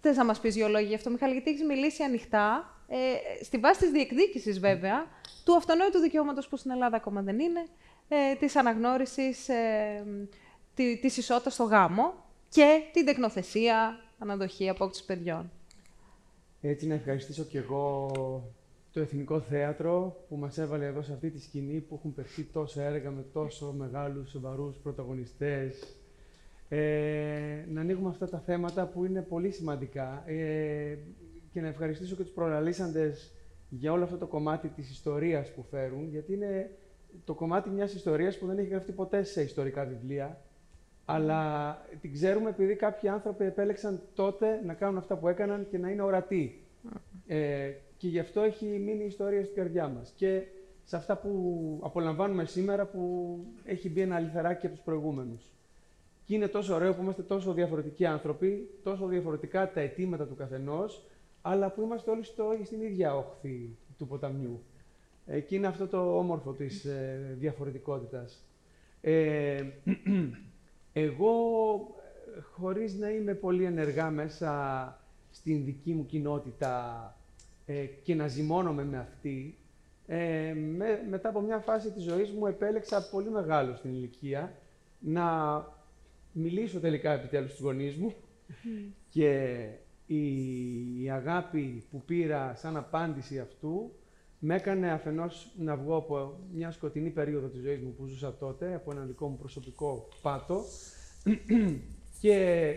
Θες 0.00 0.16
να 0.16 0.24
μας 0.24 0.40
πεις 0.40 0.54
δύο 0.54 0.68
λόγια 0.68 0.88
γι' 0.88 0.94
αυτό, 0.94 1.10
Μιχάλη, 1.10 1.32
γιατί 1.32 1.50
έχεις 1.50 1.64
μιλήσει 1.64 2.02
ανοιχτά, 2.02 2.75
ε, 2.88 3.44
στη 3.44 3.58
βάση 3.58 3.80
της 3.80 3.90
διεκδίκησης 3.90 4.60
βέβαια, 4.60 5.06
του 5.44 5.56
αυτονόητου 5.56 5.98
δικαιώματος 5.98 6.48
που 6.48 6.56
στην 6.56 6.70
Ελλάδα 6.70 6.96
ακόμα 6.96 7.22
δεν 7.22 7.38
είναι, 7.38 7.66
ε, 8.08 8.34
της 8.34 8.56
αναγνώρισης 8.56 9.48
ε, 9.48 10.04
τη 10.74 11.00
ισότητας 11.02 11.52
στο 11.54 11.64
γάμο 11.64 12.14
και 12.48 12.80
την 12.92 13.04
τεκνοθεσία, 13.04 13.98
αναδοχή, 14.18 14.68
απόκτηση 14.68 15.04
παιδιών. 15.04 15.50
Έτσι, 16.60 16.86
να 16.86 16.94
ευχαριστήσω 16.94 17.44
και 17.44 17.58
εγώ 17.58 18.10
το 18.92 19.00
Εθνικό 19.00 19.40
Θέατρο 19.40 20.24
που 20.28 20.36
μας 20.36 20.58
έβαλε 20.58 20.86
εδώ 20.86 21.02
σε 21.02 21.12
αυτή 21.12 21.30
τη 21.30 21.40
σκηνή 21.40 21.80
που 21.80 21.94
έχουν 21.94 22.14
περθεί 22.14 22.42
τόσα 22.42 22.82
έργα 22.82 23.10
με 23.10 23.24
τόσο 23.32 23.74
μεγάλους, 23.78 24.30
σοβαρούς 24.30 24.76
πρωταγωνιστές. 24.76 25.96
Ε, 26.68 27.64
να 27.68 27.80
ανοίγουμε 27.80 28.08
αυτά 28.08 28.28
τα 28.28 28.38
θέματα 28.38 28.86
που 28.86 29.04
είναι 29.04 29.22
πολύ 29.22 29.50
σημαντικά 29.50 30.22
ε, 30.26 30.98
και 31.56 31.62
να 31.62 31.68
ευχαριστήσω 31.68 32.16
και 32.16 32.22
τους 32.22 32.32
προλαλήσαντες 32.32 33.32
για 33.68 33.92
όλο 33.92 34.04
αυτό 34.04 34.16
το 34.16 34.26
κομμάτι 34.26 34.68
της 34.68 34.90
ιστορίας 34.90 35.52
που 35.52 35.62
φέρουν, 35.62 36.08
γιατί 36.08 36.32
είναι 36.32 36.70
το 37.24 37.34
κομμάτι 37.34 37.70
μιας 37.70 37.94
ιστορίας 37.94 38.38
που 38.38 38.46
δεν 38.46 38.58
έχει 38.58 38.68
γραφτεί 38.68 38.92
ποτέ 38.92 39.22
σε 39.22 39.42
ιστορικά 39.42 39.84
βιβλία, 39.84 40.40
αλλά 41.04 41.72
την 42.00 42.12
ξέρουμε 42.12 42.48
επειδή 42.48 42.74
κάποιοι 42.74 43.08
άνθρωποι 43.08 43.44
επέλεξαν 43.44 44.00
τότε 44.14 44.60
να 44.64 44.74
κάνουν 44.74 44.96
αυτά 44.96 45.16
που 45.16 45.28
έκαναν 45.28 45.66
και 45.70 45.78
να 45.78 45.90
είναι 45.90 46.02
ορατοί. 46.02 46.64
Ε, 47.26 47.70
και 47.96 48.08
γι' 48.08 48.18
αυτό 48.18 48.40
έχει 48.40 48.64
μείνει 48.66 49.02
η 49.02 49.06
ιστορία 49.06 49.42
στην 49.42 49.56
καρδιά 49.56 49.88
μας. 49.88 50.12
Και 50.16 50.42
σε 50.84 50.96
αυτά 50.96 51.16
που 51.16 51.80
απολαμβάνουμε 51.82 52.44
σήμερα 52.44 52.86
που 52.86 53.38
έχει 53.64 53.90
μπει 53.90 54.00
ένα 54.00 54.16
αληθαράκι 54.16 54.66
από 54.66 54.74
τους 54.74 54.84
προηγούμενους. 54.84 55.52
Και 56.24 56.34
είναι 56.34 56.48
τόσο 56.48 56.74
ωραίο 56.74 56.94
που 56.94 57.02
είμαστε 57.02 57.22
τόσο 57.22 57.52
διαφορετικοί 57.52 58.06
άνθρωποι, 58.06 58.70
τόσο 58.82 59.06
διαφορετικά 59.06 59.72
τα 59.72 59.80
αιτήματα 59.80 60.26
του 60.26 60.34
καθενός, 60.34 61.06
αλλά 61.48 61.70
που 61.70 61.82
είμαστε 61.82 62.10
όλοι 62.10 62.24
στο, 62.24 62.44
στην 62.64 62.80
ίδια 62.80 63.16
όχθη 63.16 63.76
του 63.98 64.06
ποταμιού. 64.06 64.62
Ε, 65.26 65.40
και 65.40 65.54
είναι 65.54 65.66
αυτό 65.66 65.86
το 65.86 66.18
όμορφο 66.18 66.52
της 66.52 66.84
ε, 66.84 67.36
διαφορετικότητας. 67.38 68.44
Ε, 69.00 69.64
εγώ, 70.92 71.32
χωρίς 72.52 72.94
να 72.94 73.10
είμαι 73.10 73.34
πολύ 73.34 73.64
ενεργά 73.64 74.10
μέσα 74.10 75.00
στην 75.30 75.64
δική 75.64 75.92
μου 75.92 76.06
κοινότητα 76.06 77.16
ε, 77.66 77.84
και 77.84 78.14
να 78.14 78.28
ζυμώνομαι 78.28 78.84
με 78.84 78.98
αυτή, 78.98 79.58
ε, 80.06 80.52
με, 80.54 81.04
μετά 81.08 81.28
από 81.28 81.40
μια 81.40 81.58
φάση 81.58 81.90
της 81.90 82.02
ζωής 82.02 82.30
μου 82.30 82.46
επέλεξα 82.46 83.08
πολύ 83.10 83.30
μεγάλο 83.30 83.74
στην 83.74 83.90
ηλικία 83.94 84.52
να 84.98 85.24
μιλήσω 86.32 86.80
τελικά 86.80 87.12
επιτέλους 87.12 87.50
στους 87.50 87.62
γονείς 87.62 87.96
μου 87.96 88.14
και 89.08 89.68
η, 90.06 91.10
αγάπη 91.10 91.84
που 91.90 92.02
πήρα 92.04 92.54
σαν 92.54 92.76
απάντηση 92.76 93.38
αυτού 93.38 93.92
με 94.38 94.54
έκανε 94.54 94.90
αφενός 94.90 95.52
να 95.58 95.76
βγω 95.76 95.96
από 95.96 96.38
μια 96.52 96.70
σκοτεινή 96.70 97.10
περίοδο 97.10 97.46
της 97.46 97.60
ζωής 97.60 97.80
μου 97.80 97.94
που 97.98 98.06
ζούσα 98.06 98.34
τότε, 98.34 98.74
από 98.74 98.90
ένα 98.90 99.04
δικό 99.04 99.28
μου 99.28 99.36
προσωπικό 99.36 100.08
πάτο 100.22 100.62
και 102.20 102.74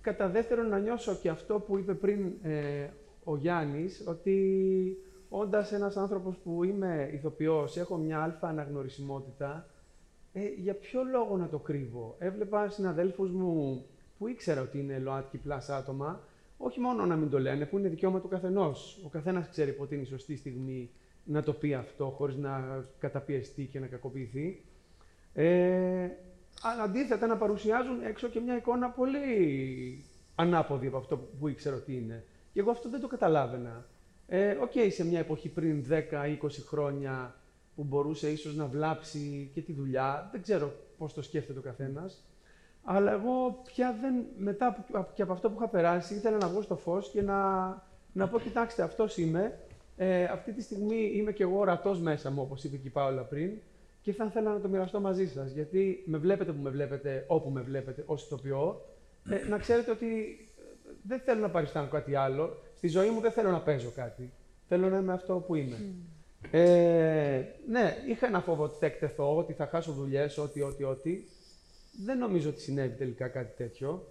κατά 0.00 0.28
δεύτερον 0.28 0.68
να 0.68 0.78
νιώσω 0.78 1.14
και 1.14 1.28
αυτό 1.28 1.60
που 1.60 1.78
είπε 1.78 1.94
πριν 1.94 2.32
ε, 2.42 2.88
ο 3.24 3.36
Γιάννης, 3.36 4.04
ότι 4.06 4.96
όντας 5.28 5.72
ένας 5.72 5.96
άνθρωπος 5.96 6.36
που 6.36 6.64
είμαι 6.64 7.10
ηθοποιός, 7.12 7.76
έχω 7.76 7.96
μια 7.96 8.22
αλφα 8.22 8.48
αναγνωρισιμότητα, 8.48 9.66
ε, 10.32 10.40
για 10.56 10.74
ποιο 10.74 11.02
λόγο 11.02 11.36
να 11.36 11.48
το 11.48 11.58
κρύβω; 11.58 12.16
Έβλεπα 12.18 12.68
συναδέλφους 12.68 13.30
μου 13.30 13.84
που 14.18 14.28
ήξερα 14.28 14.60
ότι 14.60 14.78
είναι 14.78 14.98
ΛΟΑΤΚΙ 14.98 15.38
plus 15.38 15.68
άτομα, 15.68 16.20
όχι 16.58 16.80
μόνο 16.80 17.06
να 17.06 17.16
μην 17.16 17.30
το 17.30 17.38
λένε, 17.38 17.66
που 17.66 17.78
είναι 17.78 17.88
δικαίωμα 17.88 18.20
του 18.20 18.28
καθενός. 18.28 19.00
Ο 19.04 19.08
καθένας 19.08 19.48
ξέρει 19.48 19.72
πότε 19.72 19.94
είναι 19.94 20.04
η 20.04 20.06
σωστή 20.06 20.36
στιγμή 20.36 20.90
να 21.24 21.42
το 21.42 21.52
πει 21.52 21.74
αυτό, 21.74 22.14
χωρίς 22.16 22.36
να 22.36 22.84
καταπιεστεί 22.98 23.64
και 23.64 23.80
να 23.80 23.86
κακοποιηθεί. 23.86 24.64
Ε, 25.32 26.08
αλλά 26.62 26.82
αντίθετα 26.82 27.26
να 27.26 27.36
παρουσιάζουν 27.36 28.02
έξω 28.02 28.28
και 28.28 28.40
μια 28.40 28.56
εικόνα 28.56 28.90
πολύ 28.90 30.04
ανάποδη 30.34 30.86
από 30.86 30.96
αυτό 30.96 31.16
που 31.16 31.48
ήξερα 31.48 31.76
ότι 31.76 31.96
είναι. 31.96 32.24
Και 32.52 32.60
εγώ 32.60 32.70
αυτό 32.70 32.88
δεν 32.88 33.00
το 33.00 33.06
καταλάβαινα. 33.06 33.86
Ε, 34.26 34.50
OK, 34.50 34.72
okay, 34.74 34.88
σε 34.90 35.04
μια 35.04 35.18
εποχή 35.18 35.48
πριν 35.48 35.84
10-20 35.88 36.36
χρόνια 36.66 37.34
που 37.74 37.84
μπορούσε 37.84 38.30
ίσως 38.30 38.54
να 38.54 38.66
βλάψει 38.66 39.50
και 39.54 39.60
τη 39.60 39.72
δουλειά, 39.72 40.28
δεν 40.32 40.42
ξέρω 40.42 40.72
πώς 40.98 41.14
το 41.14 41.22
σκέφτεται 41.22 41.58
ο 41.58 41.62
καθένας, 41.62 42.27
αλλά 42.90 43.12
εγώ 43.12 43.60
πια 43.64 43.98
δεν, 44.00 44.24
μετά 44.36 44.84
και 45.14 45.22
από 45.22 45.32
αυτό 45.32 45.50
που 45.50 45.54
είχα 45.58 45.68
περάσει, 45.68 46.14
ήθελα 46.14 46.36
να 46.36 46.48
βγω 46.48 46.62
στο 46.62 46.76
φως 46.76 47.10
και 47.10 47.22
να, 47.22 47.36
να 48.12 48.28
πω, 48.28 48.38
κοιτάξτε, 48.38 48.82
αυτός 48.82 49.16
είμαι, 49.16 49.58
ε, 49.96 50.24
αυτή 50.24 50.52
τη 50.52 50.62
στιγμή 50.62 51.12
είμαι 51.14 51.32
και 51.32 51.42
εγώ 51.42 51.58
ορατός 51.58 52.00
μέσα 52.00 52.30
μου, 52.30 52.42
όπως 52.42 52.64
είπε 52.64 52.76
και 52.76 52.86
η 52.86 52.90
Πάολα 52.90 53.22
πριν, 53.22 53.50
και 54.00 54.12
θα 54.12 54.24
ήθελα 54.24 54.52
να 54.52 54.60
το 54.60 54.68
μοιραστώ 54.68 55.00
μαζί 55.00 55.28
σας, 55.28 55.50
γιατί 55.50 56.02
με 56.06 56.18
βλέπετε 56.18 56.52
που 56.52 56.62
με 56.62 56.70
βλέπετε, 56.70 57.24
όπου 57.26 57.50
με 57.50 57.60
βλέπετε, 57.60 58.02
ως 58.06 58.24
ηθοποιό, 58.24 58.80
ε, 59.30 59.48
να 59.48 59.58
ξέρετε 59.58 59.90
ότι 59.90 60.06
δεν 61.02 61.20
θέλω 61.20 61.40
να 61.40 61.50
παριστάνω 61.50 61.88
κάτι 61.88 62.14
άλλο. 62.14 62.56
Στη 62.76 62.88
ζωή 62.88 63.10
μου 63.10 63.20
δεν 63.20 63.32
θέλω 63.32 63.50
να 63.50 63.60
παίζω 63.60 63.90
κάτι. 63.94 64.32
Θέλω 64.68 64.88
να 64.88 64.98
είμαι 64.98 65.12
αυτό 65.12 65.34
που 65.34 65.54
είμαι. 65.54 65.76
Ε, 66.50 67.42
ναι, 67.68 67.96
είχα 68.08 68.26
ένα 68.26 68.40
φόβο 68.40 68.62
ότι 68.62 68.76
θα 68.78 68.86
εκτεθώ, 68.86 69.36
ότι 69.36 69.52
θα 69.52 69.66
χάσω 69.66 69.92
δουλειές, 69.92 70.38
ότι, 70.38 70.62
ότι, 70.62 70.82
ότι. 70.82 71.28
Δεν 72.04 72.18
νομίζω 72.18 72.48
ότι 72.48 72.60
συνέβη 72.60 72.96
τελικά 72.96 73.28
κάτι 73.28 73.56
τέτοιο. 73.56 74.08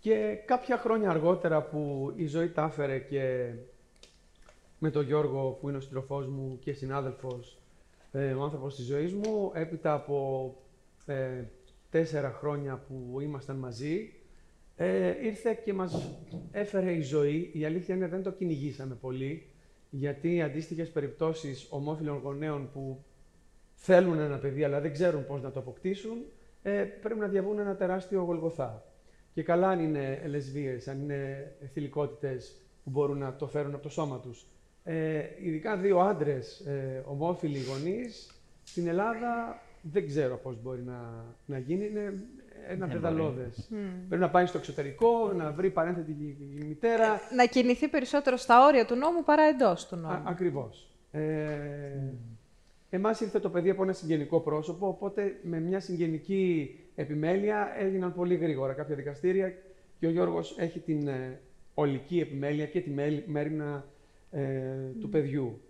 Και 0.00 0.38
κάποια 0.46 0.78
χρόνια 0.78 1.10
αργότερα 1.10 1.62
που 1.62 2.12
η 2.16 2.26
ζωή 2.26 2.48
τα 2.48 2.64
έφερε 2.64 2.98
και 2.98 3.52
με 4.78 4.90
τον 4.90 5.04
Γιώργο 5.04 5.50
που 5.60 5.68
είναι 5.68 5.78
ο 5.78 5.80
συντροφός 5.80 6.26
μου 6.26 6.58
και 6.60 6.72
συνάδελφος, 6.72 7.58
ε, 8.12 8.32
ο 8.32 8.42
άνθρωπος 8.42 8.74
της 8.74 8.84
ζωής 8.84 9.12
μου, 9.14 9.50
έπειτα 9.54 9.94
από 9.94 10.56
ε, 11.06 11.44
τέσσερα 11.90 12.30
χρόνια 12.30 12.76
που 12.88 13.20
ήμασταν 13.20 13.56
μαζί, 13.56 14.12
ε, 14.76 15.26
ήρθε 15.26 15.54
και 15.64 15.72
μας 15.72 16.10
έφερε 16.52 16.92
η 16.92 17.00
ζωή. 17.02 17.50
Η 17.52 17.64
αλήθεια 17.64 17.94
είναι 17.94 18.08
δεν 18.08 18.22
το 18.22 18.32
κυνηγήσαμε 18.32 18.94
πολύ, 18.94 19.46
γιατί 19.90 20.42
αντίστοιχες 20.42 20.90
περιπτώσεις 20.90 21.66
ομόφυλων 21.70 22.18
γονέων 22.18 22.70
που 22.72 23.04
θέλουν 23.74 24.18
ένα 24.18 24.36
παιδί 24.38 24.64
αλλά 24.64 24.80
δεν 24.80 24.92
ξέρουν 24.92 25.26
πώς 25.26 25.42
να 25.42 25.50
το 25.50 25.60
αποκτήσουν, 25.60 26.24
ε, 26.62 26.70
πρέπει 26.72 27.20
να 27.20 27.26
διαβούν 27.26 27.58
ένα 27.58 27.76
τεράστιο 27.76 28.22
γολγοθά. 28.22 28.84
Και 29.32 29.42
καλά 29.42 29.68
αν 29.68 29.80
είναι 29.80 30.22
λεσβείες, 30.26 30.88
αν 30.88 31.02
είναι 31.02 31.52
θηλυκότητες 31.72 32.56
που 32.84 32.90
μπορούν 32.90 33.18
να 33.18 33.34
το 33.36 33.46
φέρουν 33.46 33.74
από 33.74 33.82
το 33.82 33.88
σώμα 33.88 34.20
τους. 34.20 34.46
Ε, 34.84 35.22
ειδικά 35.42 35.76
δύο 35.76 35.98
άντρες 35.98 36.60
ε, 36.60 37.02
ομόφυλοι 37.06 37.62
γονείς, 37.62 38.30
στην 38.64 38.88
Ελλάδα 38.88 39.62
δεν 39.82 40.06
ξέρω 40.06 40.36
πώς 40.36 40.62
μπορεί 40.62 40.82
να, 40.82 41.24
να 41.46 41.58
γίνει. 41.58 41.86
Είναι 41.86 42.14
ένα 42.68 42.88
πεδαλώδε. 42.88 43.50
Πρέπει 44.08 44.22
να 44.22 44.30
πάει 44.30 44.46
στο 44.46 44.58
εξωτερικό, 44.58 45.32
να 45.32 45.50
βρει 45.52 45.70
παρένθετη 45.70 46.36
μητέρα. 46.68 47.04
Ε, 47.04 47.34
να 47.34 47.46
κινηθεί 47.46 47.88
περισσότερο 47.88 48.36
στα 48.36 48.66
όρια 48.66 48.86
του 48.86 48.94
νόμου 48.94 49.24
παρά 49.24 49.42
εντός 49.42 49.86
του 49.86 49.96
νόμου. 49.96 50.22
Ακριβώς. 50.24 50.88
Ε, 51.10 51.20
Εμάς 52.94 53.20
ήρθε 53.20 53.40
το 53.40 53.50
παιδί 53.50 53.70
από 53.70 53.82
ένα 53.82 53.92
συγγενικό 53.92 54.40
πρόσωπο, 54.40 54.88
οπότε 54.88 55.38
με 55.42 55.60
μια 55.60 55.80
συγγενική 55.80 56.74
επιμέλεια 56.94 57.72
έγιναν 57.78 58.14
πολύ 58.14 58.34
γρήγορα 58.34 58.72
κάποια 58.72 58.94
δικαστήρια 58.94 59.52
και 59.98 60.06
ο 60.06 60.10
Γιώργος 60.10 60.58
έχει 60.58 60.80
την 60.80 61.08
ε, 61.08 61.40
ολική 61.74 62.20
επιμέλεια 62.20 62.66
και 62.66 62.80
τη 62.80 62.90
μέρημνα 63.26 63.86
ε, 64.30 64.42
του 65.00 65.08
παιδιού. 65.08 65.60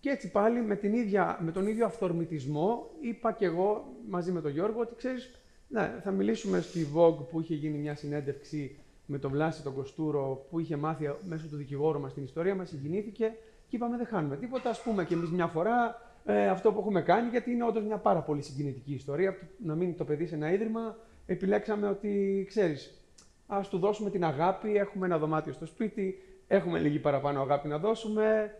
και 0.00 0.10
έτσι 0.10 0.30
πάλι 0.30 0.62
με, 0.62 0.76
την 0.76 0.94
ίδια, 0.94 1.38
με 1.42 1.52
τον 1.52 1.66
ίδιο 1.66 1.86
αυθορμητισμό 1.86 2.90
είπα 3.00 3.32
και 3.32 3.44
εγώ 3.44 3.96
μαζί 4.08 4.32
με 4.32 4.40
τον 4.40 4.50
Γιώργο 4.50 4.80
ότι 4.80 4.94
ξέρεις, 4.94 5.30
ναι, 5.68 6.00
θα 6.02 6.10
μιλήσουμε 6.10 6.60
στη 6.60 6.86
Vogue 6.94 7.28
που 7.30 7.40
είχε 7.40 7.54
γίνει 7.54 7.78
μια 7.78 7.94
συνέντευξη 7.94 8.78
με 9.06 9.18
τον 9.18 9.30
Βλάση 9.30 9.62
τον 9.62 9.74
Κοστούρο 9.74 10.46
που 10.50 10.58
είχε 10.60 10.76
μάθει 10.76 11.14
μέσω 11.24 11.46
του 11.48 11.56
δικηγόρου 11.56 12.00
μας 12.00 12.14
την 12.14 12.22
ιστορία 12.22 12.54
μας, 12.54 12.68
συγκινήθηκε 12.68 13.34
και 13.70 13.76
είπαμε 13.76 13.96
δεν 13.96 14.06
χάνουμε 14.06 14.36
τίποτα, 14.36 14.70
ας 14.70 14.82
πούμε 14.82 15.04
και 15.04 15.14
εμείς 15.14 15.30
μια 15.30 15.46
φορά 15.46 16.02
ε, 16.24 16.48
αυτό 16.48 16.72
που 16.72 16.78
έχουμε 16.80 17.02
κάνει, 17.02 17.28
γιατί 17.28 17.50
είναι 17.50 17.64
όντως 17.64 17.84
μια 17.84 17.96
πάρα 17.96 18.20
πολύ 18.20 18.42
συγκινητική 18.42 18.92
ιστορία. 18.92 19.36
Να 19.64 19.74
μείνει 19.74 19.92
το 19.92 20.04
παιδί 20.04 20.26
σε 20.26 20.34
ένα 20.34 20.52
ίδρυμα, 20.52 20.96
επιλέξαμε 21.26 21.88
ότι 21.88 22.44
ξέρεις, 22.48 23.04
ας 23.46 23.68
του 23.68 23.78
δώσουμε 23.78 24.10
την 24.10 24.24
αγάπη, 24.24 24.76
έχουμε 24.76 25.06
ένα 25.06 25.18
δωμάτιο 25.18 25.52
στο 25.52 25.66
σπίτι, 25.66 26.14
έχουμε 26.46 26.78
λίγη 26.78 26.98
παραπάνω 26.98 27.40
αγάπη 27.40 27.68
να 27.68 27.78
δώσουμε, 27.78 28.54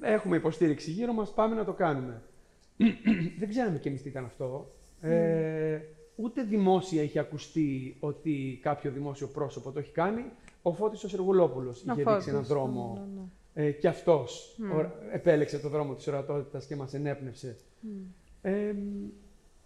έχουμε 0.00 0.36
υποστήριξη 0.36 0.90
γύρω 0.90 1.12
μας, 1.12 1.34
πάμε 1.34 1.54
να 1.54 1.64
το 1.64 1.72
κάνουμε. 1.72 2.22
δεν 3.38 3.48
ξέραμε 3.48 3.78
κι 3.78 3.88
εμείς 3.88 4.02
τι 4.02 4.08
ήταν 4.08 4.24
αυτό. 4.24 4.70
Ε, 5.00 5.78
ούτε 6.16 6.42
δημόσια 6.42 7.02
έχει 7.02 7.18
ακουστεί 7.18 7.96
ότι 8.00 8.58
κάποιο 8.62 8.90
δημόσιο 8.90 9.26
πρόσωπο 9.26 9.72
το 9.72 9.78
έχει 9.78 9.92
κάνει. 9.92 10.24
Ο 10.62 10.72
Φώτης 10.72 11.04
ο 11.04 11.08
Σεργουλόπουλος 11.08 11.82
είχε 11.82 12.02
δείξει 12.02 12.28
έναν 12.28 12.44
δρόμο 12.44 12.92
ναι, 12.94 13.00
ναι, 13.00 13.20
ναι. 13.20 13.26
Ε, 13.58 13.70
και 13.70 13.88
αυτός 13.88 14.58
επέλεξε 15.12 15.58
το 15.58 15.68
δρόμο 15.68 15.94
της 15.94 16.06
ορατότητας 16.06 16.66
και 16.66 16.76
μας 16.76 16.94
ενέπνευσε. 16.94 17.56
Ε, 18.42 18.74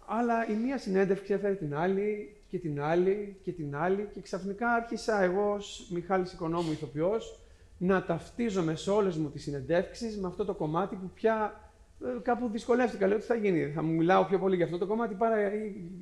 αλλά 0.05 0.49
η 0.49 0.53
μία 0.53 0.77
συνέντευξη 0.77 1.33
έφερε 1.33 1.53
την 1.53 1.75
άλλη 1.75 2.35
και 2.47 2.59
την 2.59 2.81
άλλη 2.81 3.37
και 3.43 3.51
την 3.51 3.75
άλλη 3.75 4.09
και 4.13 4.21
ξαφνικά 4.21 4.73
άρχισα 4.73 5.21
εγώ 5.21 5.53
ως 5.53 5.89
Μιχάλης 5.93 6.33
Οικονόμου 6.33 6.71
ηθοποιός 6.71 7.39
να 7.77 8.03
ταυτίζομαι 8.03 8.75
σε 8.75 8.91
όλες 8.91 9.17
μου 9.17 9.29
τις 9.29 9.43
συνεντεύξεις 9.43 10.17
με 10.17 10.27
αυτό 10.27 10.45
το 10.45 10.53
κομμάτι 10.53 10.95
που 10.95 11.09
πια 11.13 11.69
ε, 12.03 12.19
κάπου 12.21 12.49
δυσκολεύτηκα. 12.49 13.07
Λέω 13.07 13.17
τι 13.17 13.25
θα 13.25 13.35
γίνει, 13.35 13.71
θα 13.71 13.83
μου 13.83 13.93
μιλάω 13.93 14.25
πιο 14.25 14.39
πολύ 14.39 14.55
για 14.55 14.65
αυτό 14.65 14.77
το 14.77 14.85
κομμάτι 14.85 15.15
παρά 15.15 15.35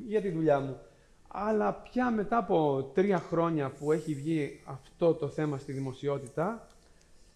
για 0.08 0.22
τη 0.22 0.30
δουλειά 0.30 0.60
μου. 0.60 0.78
Αλλά 1.28 1.74
πια 1.74 2.12
μετά 2.12 2.38
από 2.38 2.90
τρία 2.94 3.18
χρόνια 3.18 3.70
που 3.70 3.92
έχει 3.92 4.14
βγει 4.14 4.62
αυτό 4.66 5.14
το 5.14 5.28
θέμα 5.28 5.58
στη 5.58 5.72
δημοσιότητα, 5.72 6.68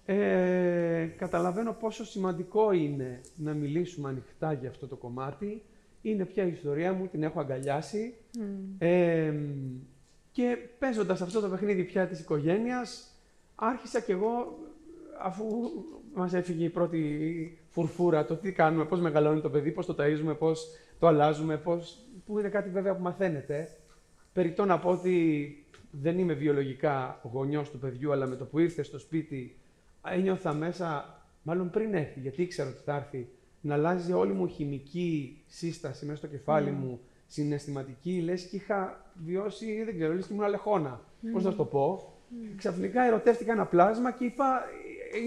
ε, 0.06 1.06
καταλαβαίνω 1.18 1.74
πόσο 1.80 2.06
σημαντικό 2.06 2.72
είναι 2.72 3.22
να 3.36 3.54
μιλήσουμε 3.54 4.10
ανοιχτά 4.10 4.54
για 4.54 4.70
αυτό 4.70 4.88
το 4.88 4.96
κομμάτι. 4.96 5.64
Είναι 6.02 6.26
πια 6.26 6.46
η 6.46 6.52
ιστορία 6.52 6.94
μου, 6.94 7.08
την 7.08 7.24
έχω 7.24 7.40
αγκαλιάσει. 7.40 8.14
Ε, 8.78 9.34
και 10.32 10.58
παίζοντας 10.80 11.22
αυτό 11.22 11.40
το 11.40 11.50
παιχνίδι 11.50 11.84
πια 11.84 12.08
της 12.08 12.20
οικογένειας, 12.20 13.18
άρχισα 13.56 14.02
κι 14.02 14.12
εγώ, 14.12 14.60
αφού 15.22 15.46
μας 16.14 16.34
έφυγε 16.34 16.66
η 16.66 16.70
πρώτη 16.70 17.58
φουρφούρα, 17.70 18.26
το 18.26 18.36
τι 18.36 18.52
κάνουμε, 18.52 18.86
πώς 18.86 19.00
μεγαλώνει 19.00 19.42
το 19.42 19.50
παιδί, 19.50 19.72
πώς 19.72 19.86
το 19.86 19.96
ταΐζουμε, 20.00 20.36
πώς 20.38 20.68
το 21.00 21.08
αλλάζουμε, 21.08 21.58
πώς... 21.58 22.00
που 22.26 22.40
είναι 22.40 22.50
κάτι 22.50 22.70
βέβαια 22.70 22.96
που 22.96 23.02
μαθαίνετε. 23.02 23.78
Περιτώ 24.34 24.66
να 24.66 24.80
πω 24.80 24.90
ότι 24.90 25.58
δεν 25.92 26.20
είμαι 26.20 26.34
βιολογικά 26.34 27.20
γονιός 27.32 27.70
του 27.70 27.80
παιδιού, 27.80 28.12
αλλά 28.12 28.28
με 28.28 28.36
το 28.36 28.46
που 28.46 28.60
ήρθε 28.60 28.84
στο 28.84 29.00
σπίτι 29.00 29.58
ένιωθα 30.12 30.54
μέσα, 30.54 31.20
μάλλον 31.44 31.70
πριν 31.70 31.94
έρθει, 31.94 32.20
γιατί 32.20 32.42
ήξερα 32.42 32.70
ότι 32.70 32.82
θα 32.86 32.96
έρθει, 32.96 33.30
να 33.62 33.74
αλλάζει 33.74 34.14
όλη 34.14 34.34
μου 34.34 34.48
χημική 34.48 35.44
σύσταση 35.48 36.06
μέσα 36.06 36.18
στο 36.18 36.28
κεφάλι 36.28 36.70
mm. 36.70 36.84
μου, 36.84 37.00
συναισθηματική, 37.28 38.22
λες 38.22 38.46
και 38.46 38.56
είχα 38.56 39.12
βιώσει, 39.14 39.84
δεν 39.84 39.96
ξέρω, 39.96 40.14
λες 40.14 40.26
και 40.26 40.34
ήμουν 40.34 40.46
αλεχόνα. 40.46 41.02
Mm. 41.02 41.28
Πώς 41.34 41.44
να 41.44 41.56
το 41.56 41.66
πω; 41.66 42.08
Mm. 42.34 42.54
Ξαφνικά 42.58 43.04
ερωτεύτηκα 43.04 43.52
ένα 43.52 43.66
πλάσμα 43.66 44.12
και 44.12 44.26
είπα, 44.26 44.62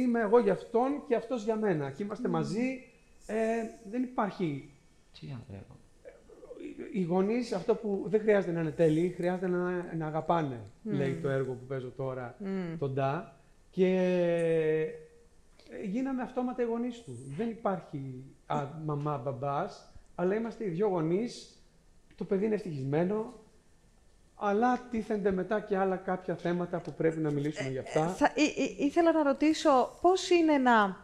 είμαι 0.01 0.21
εγώ 0.21 0.39
για 0.39 0.53
αυτόν 0.53 1.03
και 1.09 1.15
αυτός 1.15 1.45
για 1.45 1.57
μένα. 1.57 1.91
Και 1.91 2.03
είμαστε 2.03 2.29
μαζί. 2.29 2.85
Ε, 3.27 3.35
δεν 3.91 4.03
υπάρχει... 4.03 4.71
Τι 5.21 5.27
οι 6.93 7.03
γονείς 7.03 7.53
αυτό 7.53 7.75
που 7.75 8.05
δεν 8.07 8.21
χρειάζεται 8.21 8.53
να 8.53 8.61
είναι 8.61 8.71
τέλειοι, 8.71 9.09
χρειάζεται 9.09 9.49
να, 9.49 9.95
να 9.99 10.07
αγαπάνε, 10.07 10.61
λέει 10.83 11.15
το 11.15 11.29
έργο 11.29 11.53
που 11.53 11.65
παίζω 11.67 11.91
τώρα, 11.97 12.37
τον 12.79 12.93
Ντά. 12.93 13.36
Και 13.77 14.89
γίναμε 15.85 16.23
αυτόματα 16.23 16.63
οι 16.63 16.65
γονείς 16.65 17.03
του. 17.03 17.19
Δεν 17.37 17.49
υπάρχει 17.51 18.25
α, 18.47 18.65
μαμά, 18.85 19.17
μπαμπάς, 19.19 19.93
αλλά 20.15 20.35
είμαστε 20.35 20.65
οι 20.65 20.69
δυο 20.69 20.89
γονείς. 20.89 21.61
Το 22.15 22.25
παιδί 22.25 22.45
είναι 22.45 22.55
ευτυχισμένο, 22.55 23.35
αλλά 24.35 24.79
τίθενται 24.91 25.31
μετά 25.31 25.61
και 25.61 25.77
άλλα 25.77 25.97
κάποια 25.97 26.37
θέματα 26.37 26.81
που 26.81 26.93
πρέπει 26.93 27.19
να 27.19 27.31
μιλήσουμε 27.31 27.69
για 27.69 27.81
αυτά. 27.81 28.01
Ε, 28.01 28.13
θα, 28.13 28.33
ήθελα 28.79 29.13
να 29.13 29.23
ρωτήσω 29.23 29.99
πώς 30.01 30.31
είναι 30.31 30.59
να 30.59 30.97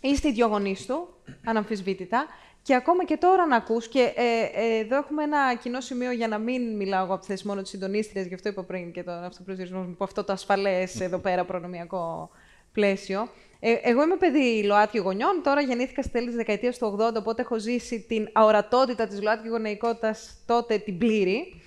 είστε 0.00 0.28
οι 0.28 0.32
δυο 0.32 0.46
γονείς 0.46 0.86
του, 0.86 1.08
αναμφισβήτητα, 1.44 2.26
και 2.68 2.74
ακόμα 2.74 3.04
και 3.04 3.16
τώρα 3.16 3.46
να 3.46 3.56
ακούς, 3.56 3.88
και 3.88 4.12
ε, 4.14 4.22
ε, 4.52 4.78
εδώ 4.78 4.96
έχουμε 4.96 5.22
ένα 5.22 5.54
κοινό 5.54 5.80
σημείο 5.80 6.10
για 6.10 6.28
να 6.28 6.38
μην 6.38 6.76
μιλάω 6.76 7.04
από 7.04 7.18
τη 7.18 7.26
θέση 7.26 7.46
μόνο 7.46 7.62
της 7.62 7.70
συντονίστριας, 7.70 8.26
γι' 8.26 8.34
αυτό 8.34 8.48
είπα 8.48 8.62
πριν 8.62 8.92
και 8.92 9.02
τον 9.02 9.24
αυτοπροσδιορισμός 9.24 9.86
μου, 9.86 9.96
αυτό 9.98 10.24
το 10.24 10.32
ασφαλές 10.32 11.00
εδώ 11.00 11.18
πέρα 11.18 11.44
προνομιακό 11.44 12.30
πλαίσιο. 12.72 13.28
Ε, 13.60 13.72
εγώ 13.82 14.02
είμαι 14.02 14.16
παιδί 14.16 14.62
ΛΟΑΤΚΙ 14.62 14.98
γονιών, 14.98 15.40
τώρα 15.42 15.60
γεννήθηκα 15.60 16.02
στη 16.02 16.10
τέλη 16.10 16.26
της 16.26 16.34
δεκαετίας 16.34 16.78
του 16.78 16.98
80, 17.00 17.14
οπότε 17.18 17.42
έχω 17.42 17.58
ζήσει 17.58 18.00
την 18.08 18.28
αορατότητα 18.32 19.06
της 19.06 19.22
ΛΟΑΤΚΙ 19.22 19.48
γονεϊκότητας 19.48 20.42
τότε 20.46 20.78
την 20.78 20.98
πλήρη. 20.98 21.62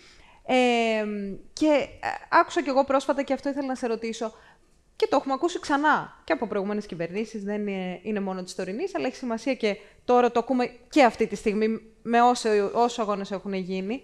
Ε, 0.46 1.06
και 1.54 1.88
άκουσα 2.30 2.62
κι 2.62 2.70
εγώ 2.70 2.84
πρόσφατα 2.84 3.24
και 3.24 3.34
αυτό 3.34 3.50
ήθελα 3.50 3.68
να 3.68 3.76
σε 3.76 3.88
ρωτήσω. 3.88 4.34
Και 5.02 5.08
το 5.08 5.16
έχουμε 5.16 5.34
ακούσει 5.34 5.60
ξανά 5.60 6.22
και 6.24 6.34
από 6.34 6.48
προηγούμενες 6.48 6.86
κυβερνήσεις. 6.86 7.44
Δεν 7.44 7.68
είναι, 7.68 8.00
είναι 8.04 8.20
μόνο 8.20 8.44
της 8.44 8.56
τωρινής, 8.56 8.96
αλλά 8.96 9.08
έχει 9.08 9.16
σημασία 9.16 9.54
και 9.54 9.78
τώρα 10.06 10.32
το 10.32 10.40
ακούμε 10.40 10.72
και 10.90 11.04
αυτή 11.04 11.28
τη 11.28 11.36
στιγμή 11.36 11.82
με 12.02 12.22
όσο, 12.22 12.50
όσο 12.74 13.02
αγώνες 13.02 13.32
έχουν 13.32 13.54
γίνει. 13.54 14.02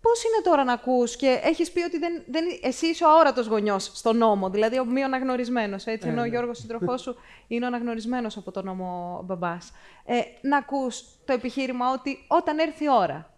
Πώς 0.00 0.24
είναι 0.24 0.42
τώρα 0.42 0.64
να 0.64 0.72
ακούς 0.72 1.16
και 1.16 1.40
έχεις 1.42 1.72
πει 1.72 1.82
ότι 1.82 1.98
δεν, 1.98 2.22
δεν, 2.26 2.44
εσύ 2.62 2.86
είσαι 2.86 3.04
ο 3.04 3.08
αόρατος 3.08 3.46
γονιός 3.46 3.90
στον 3.94 4.16
νόμο, 4.16 4.50
δηλαδή 4.50 4.78
ο 4.78 4.84
μη 4.84 5.02
αναγνωρισμένος. 5.02 5.86
Έτσι, 5.86 6.08
ενώ 6.08 6.20
ο 6.20 6.24
ε, 6.24 6.26
ναι. 6.26 6.30
Γιώργος 6.30 6.58
σύντροφός 6.58 7.00
σου 7.00 7.16
είναι 7.48 7.64
ο 7.64 7.68
αναγνωρισμένος 7.68 8.36
από 8.36 8.50
τον 8.50 8.64
νόμο 8.64 9.20
μπαμπάς. 9.24 9.72
Ε, 10.04 10.20
να 10.40 10.56
ακούς 10.56 11.04
το 11.24 11.32
επιχείρημα 11.32 11.92
ότι 11.92 12.24
όταν 12.26 12.58
έρθει 12.58 12.84
η 12.84 12.90
ώρα, 12.90 13.30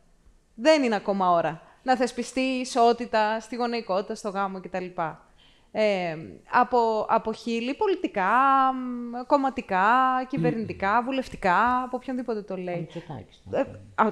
δεν 0.54 0.82
είναι 0.82 0.96
ακόμα 0.96 1.30
ώρα 1.30 1.62
να 1.82 1.96
θεσπιστεί 1.96 2.40
ισότητα 2.40 3.40
στη 3.40 3.56
γονεϊκότητα, 3.56 4.14
στο 4.14 4.28
γάμο 4.28 4.60
κτλ. 4.60 4.86
Ε, 5.72 6.16
από, 6.50 7.06
από 7.08 7.32
χείλη 7.32 7.74
πολιτικά, 7.74 8.30
κομματικά, 9.26 9.86
κυβερνητικά, 10.28 11.02
βουλευτικά, 11.02 11.82
από 11.82 11.96
οποιονδήποτε 11.96 12.42
το 12.42 12.56
λέει. 12.56 12.88
Ε, 13.50 13.64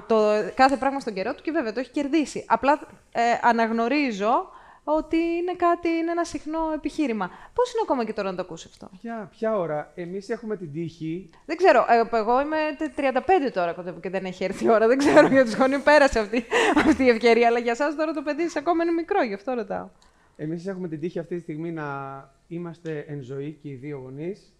το, 0.07 0.17
κάθε 0.55 0.75
πράγμα 0.77 0.99
στον 0.99 1.13
καιρό 1.13 1.35
του 1.35 1.43
και 1.43 1.51
βέβαια 1.51 1.73
το 1.73 1.79
έχει 1.79 1.91
κερδίσει. 1.91 2.45
Απλά 2.47 2.79
ε, 3.11 3.21
αναγνωρίζω 3.41 4.49
ότι 4.83 5.17
είναι 5.17 5.53
κάτι, 5.53 5.89
είναι 5.89 6.11
ένα 6.11 6.23
συχνό 6.23 6.71
επιχείρημα. 6.75 7.29
Πώς 7.53 7.71
είναι 7.71 7.81
ακόμα 7.83 8.05
και 8.05 8.13
τώρα 8.13 8.29
να 8.29 8.35
το 8.35 8.41
ακούσει 8.41 8.67
αυτό; 8.71 8.89
Ποια, 9.01 9.29
ποια 9.31 9.57
ώρα; 9.57 9.91
Εμείς 9.95 10.29
έχουμε 10.29 10.57
την 10.57 10.71
τύχη. 10.73 11.29
Δεν 11.45 11.57
ξέρω. 11.57 11.85
Ε, 11.89 12.17
εγώ 12.17 12.41
είμαι 12.41 12.57
35 12.95 13.51
τώρα 13.53 13.75
και 14.01 14.09
δεν 14.09 14.25
έχει 14.25 14.43
έρθει 14.43 14.65
η 14.65 14.69
ώρα. 14.69 14.87
Δεν 14.87 14.97
ξέρω 14.97 15.27
για 15.27 15.45
του 15.45 15.51
γονεί 15.57 15.79
πέρασε 15.79 16.19
αυτή, 16.19 16.45
αυτή 16.87 17.03
η 17.03 17.09
ευκαιρία. 17.09 17.47
Αλλά 17.47 17.59
για 17.59 17.71
εσάς 17.71 17.95
τώρα 17.95 18.13
το 18.13 18.21
παιδί 18.21 18.47
σα 18.47 18.59
ακόμα 18.59 18.83
είναι 18.83 18.91
μικρό, 18.91 19.23
γι' 19.23 19.33
αυτό 19.33 19.53
ρωτάω. 19.53 19.89
Εμείς 20.39 20.67
έχουμε 20.67 20.87
την 20.87 20.99
τύχη 20.99 21.19
αυτή 21.19 21.35
τη 21.35 21.41
στιγμή 21.41 21.71
να 21.71 21.85
είμαστε 22.47 22.99
εν 22.99 23.21
ζωή 23.21 23.53
και 23.53 23.69
οι 23.69 23.75
δύο 23.75 23.97
γονείς. 23.97 24.55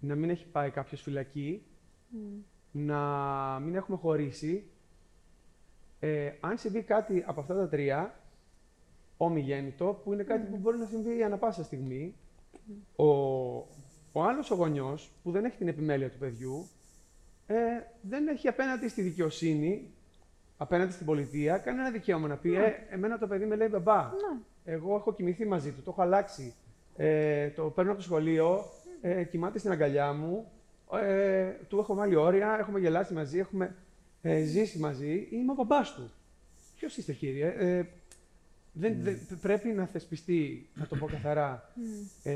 Να 0.00 0.14
μην 0.14 0.30
έχει 0.30 0.46
πάει 0.46 0.70
κάποιος 0.70 1.02
φυλακή. 1.02 1.62
Να 2.70 2.98
μην 3.60 3.74
έχουμε 3.74 3.96
χωρίσει. 3.96 4.64
Ε, 6.00 6.32
αν 6.40 6.58
συμβεί 6.58 6.82
κάτι 6.82 7.22
από 7.26 7.40
αυτά 7.40 7.54
τα 7.54 7.68
τρία, 7.68 8.20
ομιγέννητο, 9.16 10.00
που 10.04 10.12
είναι 10.12 10.22
κάτι 10.22 10.50
που 10.50 10.56
μπορεί 10.56 10.78
να 10.78 10.86
συμβεί 10.86 11.22
ανα 11.22 11.36
πάσα 11.36 11.64
στιγμή. 11.64 12.14
Ο, 12.96 13.04
ο 14.12 14.22
άλλος 14.22 14.50
ο 14.50 14.54
γονιός, 14.54 15.12
που 15.22 15.30
δεν 15.30 15.44
έχει 15.44 15.56
την 15.56 15.68
επιμέλεια 15.68 16.10
του 16.10 16.18
παιδιού, 16.18 16.68
ε, 17.46 17.56
δεν 18.02 18.28
έχει 18.28 18.48
απέναντι 18.48 18.88
στη 18.88 19.02
δικαιοσύνη, 19.02 19.90
απέναντι 20.62 20.92
στην 20.92 21.06
πολιτεία, 21.06 21.58
κανένα 21.58 21.90
δικαίωμα 21.90 22.28
να 22.28 22.36
πει 22.36 22.48
ναι. 22.48 22.56
ε, 22.56 22.86
εμένα 22.90 23.18
το 23.18 23.26
παιδί 23.26 23.46
με 23.46 23.56
λέει 23.56 23.68
μπαμπά, 23.70 24.02
ναι. 24.02 24.38
εγώ 24.64 24.96
έχω 24.96 25.14
κοιμηθεί 25.14 25.46
μαζί 25.46 25.70
του, 25.70 25.82
το 25.82 25.90
έχω 25.90 26.02
αλλάξει, 26.02 26.54
ε, 26.96 27.48
το 27.48 27.62
παίρνω 27.62 27.90
από 27.90 28.00
το 28.00 28.06
σχολείο, 28.06 28.64
ε, 29.00 29.24
κοιμάται 29.24 29.58
στην 29.58 29.70
αγκαλιά 29.70 30.12
μου, 30.12 30.50
ε, 30.92 31.50
του 31.68 31.78
έχω 31.78 31.94
βάλει 31.94 32.14
όρια, 32.14 32.56
έχουμε 32.58 32.78
γελάσει 32.78 33.14
μαζί, 33.14 33.38
έχουμε 33.38 33.74
ε, 34.22 34.42
ζήσει 34.42 34.78
μαζί, 34.78 35.28
είμαι 35.30 35.52
ο 35.52 35.54
μπαμπάς 35.54 35.94
του. 35.94 36.10
Ποιος 36.76 36.96
είστε 36.96 37.12
κύριε, 37.12 37.54
ε, 37.58 37.86
δεν, 38.72 39.18
πρέπει 39.40 39.68
να 39.68 39.86
θεσπιστεί, 39.86 40.68
να 40.74 40.86
το 40.86 40.96
πω 40.96 41.06
καθαρά, 41.06 41.72
ε, 42.22 42.32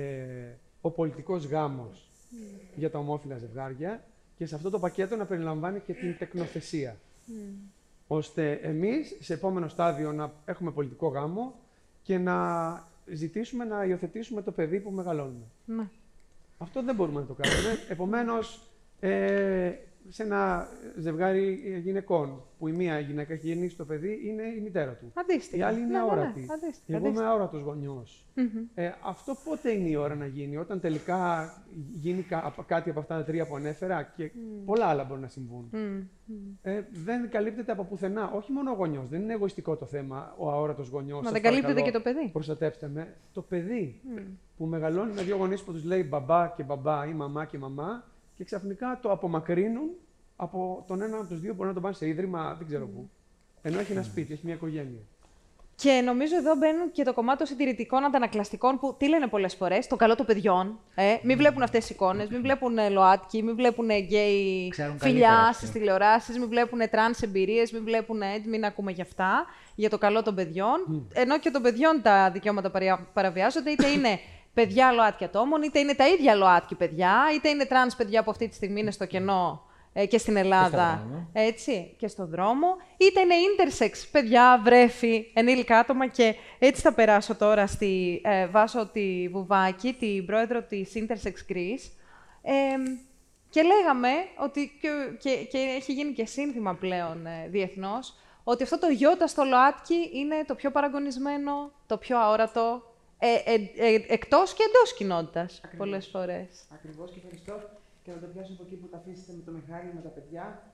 ο 0.81 0.91
πολιτικός 0.91 1.47
γάμος 1.47 2.09
για 2.75 2.91
τα 2.91 2.99
ομόφυλα 2.99 3.39
ζευγάρια 3.39 4.05
και 4.37 4.47
σε 4.47 4.55
αυτό 4.55 4.71
το 4.71 4.79
πακέτο 4.79 5.17
να 5.17 5.25
περιλαμβάνει 5.25 5.81
και 5.81 5.93
την 5.93 6.19
τεκνοθεσία. 6.19 6.97
Ώστε 8.07 8.53
εμείς 8.53 9.17
σε 9.21 9.35
επόμενο 9.35 9.69
στάδιο 9.69 10.13
να 10.13 10.33
έχουμε 10.45 10.71
πολιτικό 10.71 11.09
γάμο 11.09 11.55
και 12.03 12.19
να 12.19 12.89
ζητήσουμε 13.07 13.65
να 13.65 13.85
υιοθετήσουμε 13.85 14.43
το 14.43 14.53
παιδί 14.53 14.81
που 14.81 14.91
μεγαλώνουμε. 14.91 15.45
Ναι. 15.65 15.89
Αυτό 16.59 16.83
δεν 16.83 16.95
μπορούμε 16.95 17.21
να 17.21 17.27
το 17.27 17.35
κάνουμε. 17.35 17.79
Επομένως, 17.89 18.61
ε, 19.01 19.73
σε 20.09 20.23
ένα 20.23 20.69
ζευγάρι 20.99 21.81
γυναικών 21.85 22.43
που 22.59 22.69
η 22.69 22.73
μία 22.73 22.99
γυναίκα 22.99 23.33
έχει 23.33 23.47
γεννήσει 23.47 23.77
το 23.77 23.85
παιδί 23.85 24.21
είναι 24.27 24.43
η 24.43 24.61
μητέρα 24.61 24.93
του. 24.93 25.11
Αντίστοιχα. 25.15 25.57
Η 25.57 25.63
άλλη 25.63 25.79
είναι 25.81 25.87
Ναι, 25.87 25.93
ναι, 25.93 25.99
ναι. 26.05 26.11
αόρατη. 26.11 26.47
Αντίστοιχα, 26.51 26.83
Εγώ 26.87 26.97
είμαι 26.99 27.07
αντίστοιχα. 27.09 27.29
αόρατος 27.31 27.61
γονιός. 27.63 28.27
Ε, 28.75 28.91
αυτό 29.05 29.35
πότε 29.45 29.71
είναι 29.71 29.89
η 29.89 29.97
ώρα 29.97 30.15
να 30.15 30.27
γίνει, 30.27 30.57
όταν 30.57 30.81
τελικά 30.81 31.53
γίνει 31.95 32.23
κα- 32.23 32.55
κάτι 32.67 32.91
από 32.91 33.01
αυτά 33.01 33.17
τα 33.17 33.25
τρία 33.25 33.47
που 33.47 33.57
ανέφερα 33.57 34.03
και 34.17 34.31
πολλά 34.65 34.87
άλλα 34.87 35.05
μπορούν 35.05 35.23
να 35.23 35.29
συμβούν. 35.29 35.71
Ε, 36.63 36.81
δεν 37.05 37.31
καλύπτεται 37.31 37.73
από 37.73 37.85
πουθενά. 37.85 38.31
Όχι 38.31 38.53
μόνο 38.53 38.71
ο 38.71 38.75
γονιός. 38.75 39.09
Δεν 39.09 39.21
είναι 39.23 39.33
εγωιστικό 39.33 39.77
το 39.77 39.87
θέμα 39.87 40.35
ο 40.39 40.51
αόρατος 40.51 40.89
γονιός. 40.89 41.19
Μα 41.19 41.23
σας 41.25 41.33
δεν 41.33 41.43
καλύπτεται 41.43 41.73
παρακαλώ, 41.73 42.03
και 42.03 42.11
το 42.11 42.15
παιδί. 42.15 42.31
Προστατεύστε 42.33 42.89
με. 42.89 43.15
Το 43.33 43.43
παιδί 43.43 44.01
που 44.57 44.65
μεγαλώνει 44.67 45.13
με 45.13 45.23
δύο 45.23 45.37
γονείς 45.37 45.63
που 45.63 45.73
τους 45.73 45.85
λέει 45.85 46.07
μπαμπά 46.09 46.49
και 46.57 46.63
μπαμπά 46.63 47.07
ή 47.07 47.13
μαμά 47.13 47.45
και 47.45 47.59
μαμά 47.59 48.05
και 48.37 48.45
ξαφνικά 48.45 48.99
το 49.03 49.11
απομακρύνουν 49.11 49.91
από 50.37 50.85
τον 50.87 51.03
ένα 51.03 51.17
από 51.17 51.27
τους 51.27 51.41
δύο 51.41 51.55
μπορεί 51.55 51.69
να 51.69 51.75
τον 51.75 51.83
πάνε 51.83 51.95
σε 51.95 52.07
ίδρυμα, 52.09 52.55
δεν 52.59 52.67
ξέρω 52.67 52.87
πού. 52.87 53.11
Ενώ 53.63 53.79
έχει 53.79 53.93
ένα 53.93 54.03
σπίτι, 54.03 54.33
έχει 54.33 54.43
μια 54.45 54.55
οικογένεια. 54.55 55.01
Και 55.77 56.03
νομίζω 56.05 56.37
εδώ 56.37 56.55
μπαίνουν 56.57 56.91
και 56.93 57.03
το 57.03 57.13
κομμάτι 57.15 57.39
των 57.39 57.47
συντηρητικών 57.47 58.05
αντανακλαστικών 58.05 58.79
που 58.79 58.95
τι 58.99 59.09
λένε 59.09 59.27
πολλές 59.27 59.55
φορές, 59.55 59.87
το 59.87 59.97
καλό 59.97 60.15
των 60.15 60.27
παιδιών. 60.27 60.79
Ε, 60.95 61.17
μην 61.23 61.37
βλέπουν 61.37 61.63
αυτές 61.63 61.81
τις 61.81 61.91
εικόνες, 61.91 62.29
μην 62.29 62.41
βλέπουν 62.43 62.79
ε, 62.79 62.89
ΛΟΑΤΚΙ, 62.89 63.43
μην 63.43 63.55
βλέπουν 63.57 63.91
ε, 63.91 63.99
γκέι 63.99 64.69
Ξέρουν 64.69 64.99
φιλιά 64.99 65.21
καλύτερα 65.29 65.53
στις 65.53 65.69
αυτοί. 65.69 65.79
τηλεοράσεις, 65.79 66.39
μην 66.39 66.49
βλέπουν 66.49 66.79
τρανς 66.91 67.23
εμπειρίες, 67.23 67.73
μην 67.73 67.85
βλέπουν 67.85 68.23
ε, 68.23 68.27
μην 68.47 68.65
ακούμε 68.65 68.91
για 68.93 69.05
αυτά, 69.05 69.47
για 69.75 69.91
το 69.91 69.99
καλό 69.99 70.23
των 70.23 70.35
παιδιών. 70.35 71.09
Ενώ 71.13 71.39
και 71.39 71.51
των 71.51 71.63
παιδιών 71.63 72.03
τα 72.03 72.31
δικαιώματα 72.31 72.71
παρια- 72.71 73.09
παραβιάζονται, 73.13 73.71
είτε 73.71 73.89
είναι 73.89 74.19
παιδιά 74.55 74.93
ΛΟΑΤΚΙ 74.93 75.25
ατόμων, 75.25 75.63
είτε 75.63 75.79
είναι 75.79 75.95
τα 75.95 76.09
ίδια 76.09 76.35
ΛΟΑΤΚΙ 76.35 76.75
παιδιά, 76.75 77.15
είτε 77.35 77.49
είναι 77.49 77.65
τρανς 77.65 77.97
παιδιά 77.97 78.25
που 78.25 78.31
αυτή 78.31 78.49
τη 78.49 78.55
στιγμή 78.55 78.81
είναι 78.81 78.91
στο 78.91 79.07
κενό 79.07 79.63
ε, 79.93 80.07
και 80.07 80.19
στην 80.19 80.37
Ελλάδα. 80.37 81.03
δρόμο. 81.07 81.29
έτσι, 81.33 81.95
και 81.99 82.09
στο 82.09 82.27
δρόμο, 82.27 82.77
είτε 82.97 83.21
είναι 83.21 83.35
intersex, 83.35 84.09
παιδιά, 84.11 84.61
βρέφη, 84.65 85.31
ενήλικα 85.35 85.79
άτομα 85.79 86.07
και 86.07 86.35
έτσι 86.59 86.83
θα 86.83 86.93
περάσω 86.93 87.35
τώρα 87.35 87.67
στη 87.67 88.21
ε, 88.25 88.47
Βάσο 88.47 88.87
τη 88.87 89.29
Βουβάκη, 89.29 89.93
την 89.93 90.27
πρόεδρο 90.27 90.63
της 90.63 90.93
Intersex 90.95 91.53
Greece. 91.53 91.91
Ε, 92.43 92.53
και 93.49 93.63
λέγαμε 93.63 94.09
ότι, 94.37 94.79
και, 94.81 94.89
και, 95.19 95.45
και 95.51 95.59
έχει 95.59 95.93
γίνει 95.93 96.13
και 96.13 96.27
σύνθημα 96.27 96.75
πλέον 96.75 97.27
ε, 97.27 97.49
διεθνώς, 97.49 98.15
ότι 98.45 98.63
αυτό 98.63 98.79
το 98.79 98.87
γιώτα 98.87 99.27
στο 99.27 99.45
ΛΟΑΤΚΙ 99.45 100.11
είναι 100.13 100.45
το 100.47 100.55
πιο 100.55 100.71
παραγωνισμένο, 100.71 101.73
το 101.87 101.97
πιο 101.99 102.21
αόρατο, 102.21 102.94
ε, 103.19 103.35
ε, 103.45 103.55
ε, 103.87 104.05
εκτός 104.09 104.55
και 104.55 104.63
εντός 104.69 104.95
κοινότητας, 104.95 105.61
πολλές 105.77 106.07
φορές. 106.07 106.49
Ακριβώς 106.77 107.11
και 107.11 107.19
ευχαριστώ. 107.23 107.55
Και 108.03 108.11
να 108.11 108.19
το 108.19 108.27
πιάσω 108.27 108.53
από 108.53 108.63
εκεί 108.67 108.77
που 108.81 108.89
τα 108.89 108.97
αφήσετε 108.97 109.33
με 109.39 109.43
το 109.47 109.53
Μιχάλη, 109.59 109.91
με 109.95 110.01
τα 110.01 110.09
παιδιά. 110.17 110.73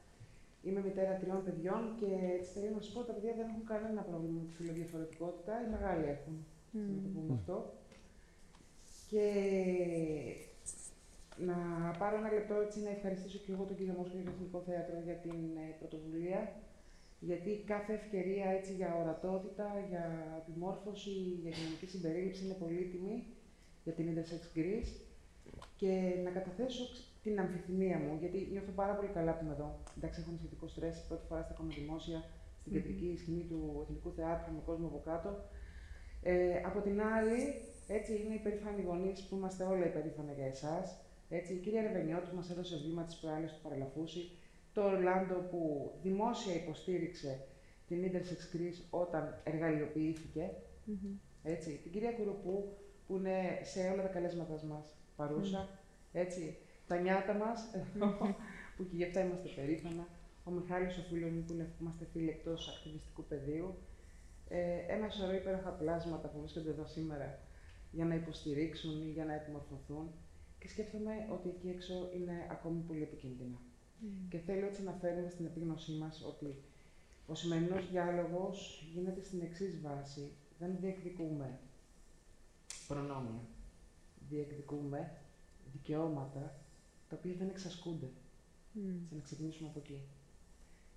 Είμαι 0.62 0.80
μητέρα 0.86 1.12
τριών 1.20 1.44
παιδιών 1.44 1.82
και 2.00 2.10
έτσι 2.36 2.50
θέλω 2.54 2.70
να 2.74 2.80
σου 2.80 2.92
πω: 2.92 3.00
τα 3.08 3.12
παιδιά 3.12 3.32
δεν 3.38 3.46
έχουν 3.48 3.64
κανένα 3.72 4.00
πρόβλημα 4.08 4.38
με 4.40 4.46
τη 4.48 4.54
φιλοδιαφορετικότητα. 4.58 5.52
Οι 5.62 5.68
μεγάλοι 5.74 6.04
έχουν. 6.16 6.34
Να 6.72 7.00
το 7.04 7.08
πούμε 7.14 7.32
αυτό. 7.40 7.56
Και 9.10 9.26
να 11.48 11.56
πάρω 11.98 12.16
ένα 12.16 12.32
λεπτό 12.32 12.54
έτσι 12.66 12.78
να 12.86 12.90
ευχαριστήσω 12.96 13.38
και 13.38 13.52
εγώ 13.52 13.64
τον 13.64 13.76
κύριο 13.76 13.94
Μόσχο 13.98 14.14
και 14.16 14.26
το 14.28 14.32
Εθνικό 14.36 14.58
Θέατρο 14.68 14.96
για 15.04 15.14
την 15.14 15.40
ε, 15.64 15.66
πρωτοβουλία. 15.78 16.40
Γιατί 17.20 17.62
κάθε 17.66 17.92
ευκαιρία 17.92 18.46
έτσι, 18.50 18.72
για 18.74 18.96
ορατότητα, 19.02 19.84
για 19.88 20.04
επιμόρφωση, 20.40 21.10
για 21.42 21.50
κοινωνική 21.50 21.86
συμπερίληψη 21.86 22.44
είναι 22.44 22.54
πολύτιμη 22.54 23.26
για 23.84 23.92
την 23.92 24.06
Intersex 24.14 24.58
Greece 24.58 24.90
και 25.76 25.92
να 26.24 26.30
καταθέσω 26.30 26.84
ξ- 26.92 27.08
την 27.22 27.40
αμφιθυμία 27.40 27.98
μου, 27.98 28.16
γιατί 28.20 28.48
νιώθω 28.52 28.72
πάρα 28.74 28.94
πολύ 28.94 29.08
καλά 29.08 29.32
που 29.36 29.44
είμαι 29.44 29.52
εδώ. 29.54 29.78
Εντάξει, 29.96 30.20
έχω 30.20 30.28
ένα 30.30 30.38
σχετικό 30.38 30.66
στρες. 30.68 31.04
Πρώτη 31.08 31.26
φορά 31.28 31.42
στέκομαι 31.42 31.72
δημόσια 31.74 32.24
στην 32.60 32.72
κεντρική 32.72 33.16
σκηνή 33.18 33.44
του 33.50 33.80
Εθνικού 33.82 34.10
Θεάτρου 34.16 34.52
με 34.54 34.60
κόσμο 34.66 34.86
από 34.86 35.00
κάτω. 35.04 35.30
Ε, 36.22 36.60
από 36.64 36.80
την 36.80 37.02
άλλη, 37.02 37.40
έτσι 37.88 38.12
είναι 38.24 38.34
οι 38.34 38.38
περήφανοι 38.38 38.82
γονείς 38.82 39.22
που 39.26 39.36
είμαστε 39.36 39.64
όλα 39.64 39.86
υπερήφανα 39.86 40.32
για 40.32 40.46
εσάς. 40.46 40.86
Έτσι, 41.28 41.52
η 41.54 41.56
κυρία 41.56 41.82
Ρεβενιώτη 41.82 42.34
μας 42.34 42.50
έδωσε 42.50 42.76
βήμα 42.84 43.02
τη 43.04 43.16
προάλλη 43.20 43.46
του 43.46 43.60
Παραλαφούση. 43.62 44.30
Το 44.72 44.82
Ορλάντο 44.82 45.34
που 45.34 45.92
δημόσια 46.02 46.54
υποστήριξε 46.54 47.46
την 47.86 48.02
Intersex 48.04 48.56
Greece 48.56 48.84
όταν 48.90 49.40
εργαλειοποιήθηκε. 49.44 50.50
Έτσι, 51.42 51.80
την 51.82 51.92
κυρία 51.92 52.12
Κουρουπού 52.12 52.76
που 53.06 53.16
είναι 53.16 53.60
σε 53.62 53.80
όλα 53.92 54.02
τα 54.02 54.08
καλέσματα 54.08 54.66
μας 54.66 54.94
παρούσα. 55.16 55.68
Έτσι, 56.12 56.58
τα 56.86 56.96
νιάτα 56.96 57.34
μας, 57.34 57.70
που 58.76 58.86
και 58.86 58.96
γι' 58.96 59.04
αυτά 59.04 59.24
είμαστε 59.24 59.48
περήφανα. 59.48 60.08
Ο 60.44 60.50
Μιχάλης 60.50 60.98
ο 60.98 61.02
φίλος 61.02 61.30
μου 61.30 61.44
που 61.46 61.52
είναι, 61.52 61.72
είμαστε 61.80 62.04
φίλοι 62.12 62.28
εκτός 62.28 62.68
ακτιβιστικού 62.68 63.24
πεδίου. 63.24 63.74
Ε, 64.48 64.94
ένα 64.94 65.08
σωρό 65.10 65.32
υπέροχα 65.32 65.70
πλάσματα 65.70 66.28
που 66.28 66.38
βρίσκονται 66.40 66.70
εδώ 66.70 66.86
σήμερα 66.86 67.38
για 67.90 68.04
να 68.04 68.14
υποστηρίξουν 68.14 69.02
ή 69.02 69.10
για 69.10 69.24
να 69.24 69.34
επιμορφωθούν. 69.34 70.10
Και 70.58 70.68
σκέφτομαι 70.68 71.12
ότι 71.32 71.48
εκεί 71.48 71.68
έξω 71.68 72.10
είναι 72.14 72.46
ακόμη 72.50 72.80
πολύ 72.80 73.02
επικίνδυνα. 73.02 73.58
Και 74.28 74.38
θέλω 74.38 74.66
έτσι 74.66 74.82
να 74.82 74.92
φέρουμε 74.92 75.28
στην 75.30 75.44
επίγνωσή 75.44 75.92
μας 75.92 76.24
ότι 76.24 76.62
ο 77.26 77.34
σημερινός 77.34 77.90
διάλογος 77.90 78.84
γίνεται 78.94 79.22
στην 79.24 79.40
εξής 79.40 79.80
βάση. 79.80 80.32
Δεν 80.58 80.76
διεκδικούμε 80.80 81.58
προνόμια. 82.88 83.40
Διεκδικούμε 84.28 85.12
δικαιώματα 85.72 86.54
τα 87.08 87.16
οποία 87.16 87.34
δεν 87.38 87.48
εξασκούνται. 87.48 88.10
Έτσι, 88.76 89.14
να 89.14 89.20
ξεκινήσουμε 89.22 89.68
από 89.68 89.78
εκεί. 89.78 90.00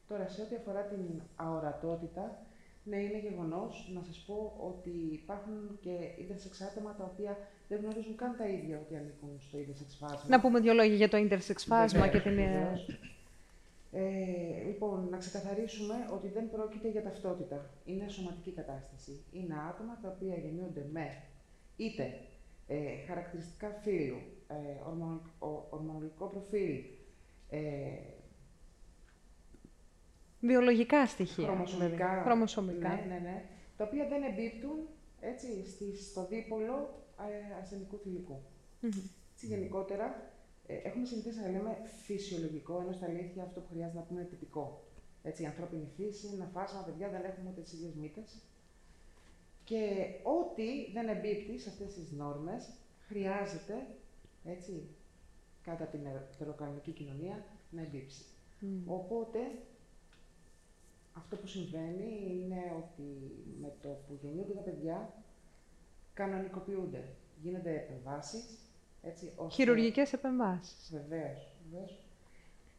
Τώρα, 0.07 0.27
σε 0.27 0.41
ό,τι 0.41 0.55
αφορά 0.55 0.83
την 0.83 1.21
αορατότητα, 1.35 2.45
ναι, 2.83 2.97
είναι 2.97 3.19
γεγονός 3.19 3.91
να 3.93 4.01
σας 4.03 4.17
πω 4.27 4.55
ότι 4.59 4.89
υπάρχουν 5.11 5.77
και 5.81 5.97
intersex 6.19 6.63
άτομα 6.71 6.95
τα 6.95 7.03
οποία 7.03 7.37
δεν 7.73 7.81
γνωρίζουν 7.83 8.15
καν 8.15 8.35
τα 8.37 8.47
ίδια 8.47 8.79
ότι 8.83 8.95
ανήκουν 8.95 9.29
στο 9.39 9.57
intersex 9.59 9.91
φάσμα. 9.99 10.23
Να 10.27 10.41
πούμε 10.41 10.59
δύο 10.59 10.73
λόγια 10.73 10.95
για 10.95 11.09
το 11.09 11.17
intersex 11.17 11.57
φάσμα 11.57 12.07
και 12.07 12.17
Βεβαίως, 12.19 12.23
την... 12.23 12.37
ε, 12.39 12.47
βεβαίως. 12.57 12.99
Ε, 13.91 14.63
λοιπόν, 14.67 15.07
να 15.09 15.17
ξεκαθαρίσουμε 15.17 15.95
ότι 16.13 16.27
δεν 16.27 16.49
πρόκειται 16.49 16.89
για 16.89 17.03
ταυτότητα. 17.03 17.69
Είναι 17.85 18.07
σωματική 18.07 18.51
κατάσταση. 18.51 19.23
Είναι 19.31 19.55
άτομα 19.69 19.99
τα 20.01 20.15
οποία 20.15 20.35
γεννιούνται 20.35 20.85
με 20.91 21.23
είτε 21.77 22.19
ε, 22.67 22.77
χαρακτηριστικά 23.07 23.69
φύλου, 23.83 24.17
ε, 24.47 24.87
ορμονο- 24.89 25.21
ο- 25.39 25.67
ορμονολογικό 25.69 26.25
προφίλ, 26.25 26.79
ε, 27.49 27.59
Βιολογικά 30.39 31.05
στοιχεία. 31.07 31.45
χρωμοσωμικά, 31.45 31.87
βέβαια. 31.87 32.21
Χρωμοσωμικά. 32.23 32.89
Ναι, 32.89 33.05
ναι, 33.07 33.19
ναι, 33.19 33.43
τα 33.77 33.83
οποία 33.83 34.07
δεν 34.07 34.23
εμπίπτουν 34.23 34.77
έτσι, 35.19 35.47
στη, 35.69 35.97
στο 35.97 36.25
δίπολο 36.27 36.73
ε, 36.73 37.02
αρσενικού 37.59 37.97
θηλυκού. 37.97 38.41
Έτσι, 38.81 39.45
γενικότερα, 39.45 40.31
ε, 40.67 40.75
έχουμε 40.75 41.05
συνηθίσει 41.05 41.39
να 41.39 41.49
λέμε 41.49 41.77
φυσιολογικό, 42.05 42.79
ενώ 42.81 42.91
στα 42.91 43.05
αλήθεια 43.05 43.43
αυτό 43.43 43.59
που 43.59 43.67
χρειάζεται 43.71 43.97
να 43.99 44.05
πούμε 44.05 44.19
είναι 44.19 44.29
τυπικό. 44.29 44.83
Έτσι, 45.23 45.43
η 45.43 45.45
ανθρώπινη 45.45 45.87
φύση, 45.95 46.27
ένα 46.33 46.45
φάσμα, 46.45 46.81
παιδιά, 46.81 47.09
δεν 47.09 47.23
έχουμε 47.23 47.49
ούτε 47.49 47.61
τις 47.61 47.73
ίδιες 47.73 47.93
μύτες. 47.93 48.41
Και 49.63 50.05
ό,τι 50.23 50.91
δεν 50.93 51.07
εμπίπτει 51.07 51.59
σε 51.59 51.69
αυτές 51.69 51.93
τις 51.93 52.11
νόρμες, 52.11 52.69
χρειάζεται, 53.07 53.87
έτσι, 54.43 54.87
κατά 55.63 55.85
την 55.85 55.99
ετεροκανονική 56.33 56.91
κοινωνία, 56.91 57.45
να 57.69 57.81
εμπίπτει. 57.81 58.15
Οπότε, 58.85 59.39
αυτό 61.13 61.35
που 61.35 61.47
συμβαίνει 61.47 62.39
είναι 62.43 62.61
ότι 62.77 63.03
με 63.61 63.73
το 63.81 63.89
που 63.89 64.17
γεννιούνται 64.21 64.53
τα 64.53 64.61
παιδιά, 64.61 65.13
κανονικοποιούνται. 66.13 67.03
Γίνονται 67.41 67.73
επεμβάσεις, 67.75 68.57
έτσι, 69.01 69.31
ώστε... 69.35 69.63
Χειρουργικές 69.63 70.13
επεμβάσεις. 70.13 70.89
Βεβαίως, 70.91 71.55
βεβαίως. 71.69 72.03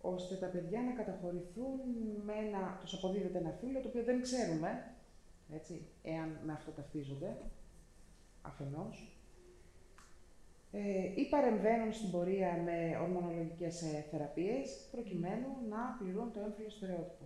Ώστε 0.00 0.34
τα 0.34 0.46
παιδιά 0.46 0.80
να 0.80 0.92
καταχωρηθούν 0.92 1.80
με 2.24 2.32
ένα, 2.32 2.78
τους 2.80 2.94
αποδίδεται 2.94 3.38
ένα 3.38 3.50
φύλλο 3.50 3.80
το 3.80 3.88
οποίο 3.88 4.02
δεν 4.04 4.22
ξέρουμε, 4.22 4.94
έτσι, 5.52 5.86
εάν 6.02 6.38
με 6.44 6.52
αυτό 6.52 6.70
ταυτίζονται, 6.70 7.36
αφενός. 8.42 9.18
Ε, 10.72 11.20
ή 11.20 11.28
παρεμβαίνουν 11.28 11.92
στην 11.92 12.10
πορεία 12.10 12.62
με 12.64 12.98
ορμονολογικές 13.02 13.82
ε, 13.82 14.06
θεραπείες, 14.10 14.88
προκειμένου 14.90 15.46
να 15.68 15.96
πληρούν 15.98 16.32
το 16.32 16.40
έμφυλο 16.40 16.70
στερεότυπο. 16.70 17.24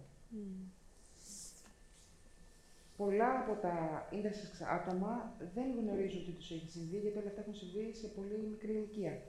Πολλά 2.99 3.31
από 3.41 3.55
τα 3.61 4.09
intersex 4.13 4.55
άτομα 4.79 5.37
δεν 5.55 5.67
γνωρίζουν 5.81 6.25
τι 6.25 6.31
τους 6.31 6.51
έχει 6.51 6.69
συμβεί, 6.71 6.99
γιατί 6.99 7.19
όλα 7.19 7.29
αυτά 7.29 7.41
έχουν 7.41 7.55
συμβεί 7.55 7.95
σε 7.95 8.07
πολύ 8.07 8.37
μικρή 8.51 8.73
ηλικία. 8.73 9.21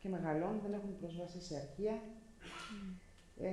και 0.00 0.08
μεγαλώνουν, 0.08 0.60
δεν 0.62 0.72
έχουν 0.72 0.98
πρόσβαση 1.00 1.40
σε 1.42 1.56
αρχεία. 1.56 2.02
Ε, 3.38 3.50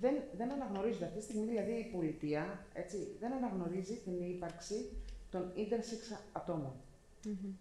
δεν, 0.00 0.14
δεν 0.36 0.50
αναγνωρίζεται 0.52 1.04
αυτή 1.04 1.18
τη 1.18 1.24
στιγμή, 1.24 1.46
δηλαδή 1.46 1.72
η 1.72 1.90
πολιτεία 1.92 2.66
έτσι, 2.72 3.16
δεν 3.20 3.32
αναγνωρίζει 3.32 3.94
την 3.94 4.20
ύπαρξη 4.20 4.90
των 5.30 5.52
intersex 5.56 6.18
ατομων 6.32 6.72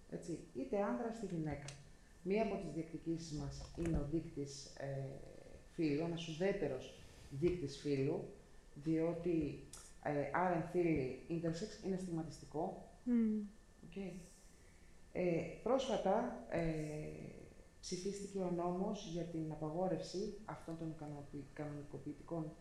Έτσι, 0.10 0.40
είτε 0.56 0.82
άνδρα 0.82 1.08
είτε 1.24 1.36
γυναίκα. 1.36 1.66
Μία 2.24 2.44
από 2.44 2.56
τις 2.56 2.72
διεκδικήσεις 2.74 3.32
μας 3.32 3.72
είναι 3.78 3.98
ο 3.98 4.08
δείκτης 4.12 4.66
ε, 4.66 5.06
φύλου, 5.74 6.04
ένας 6.06 6.28
ουδέτερος 6.28 6.94
δείκτης 7.30 7.78
φύλου, 7.78 8.24
διότι 8.84 9.64
ε, 10.04 10.30
άρα 10.34 10.56
εμφύλη 10.56 11.26
intersex 11.30 11.86
είναι 11.86 11.98
στιγματιστικό. 11.98 12.90
Okay. 13.90 14.12
Ε, 15.12 15.42
πρόσφατα 15.64 16.46
ε, 16.50 16.62
ψηφίστηκε 17.80 18.40
ο 18.40 18.52
νόμος 18.56 19.10
για 19.14 19.24
την 19.24 19.52
απαγόρευση 19.52 20.38
αυτών 20.46 20.78
των 20.78 20.96
κανονικοποιητικών 21.54 22.52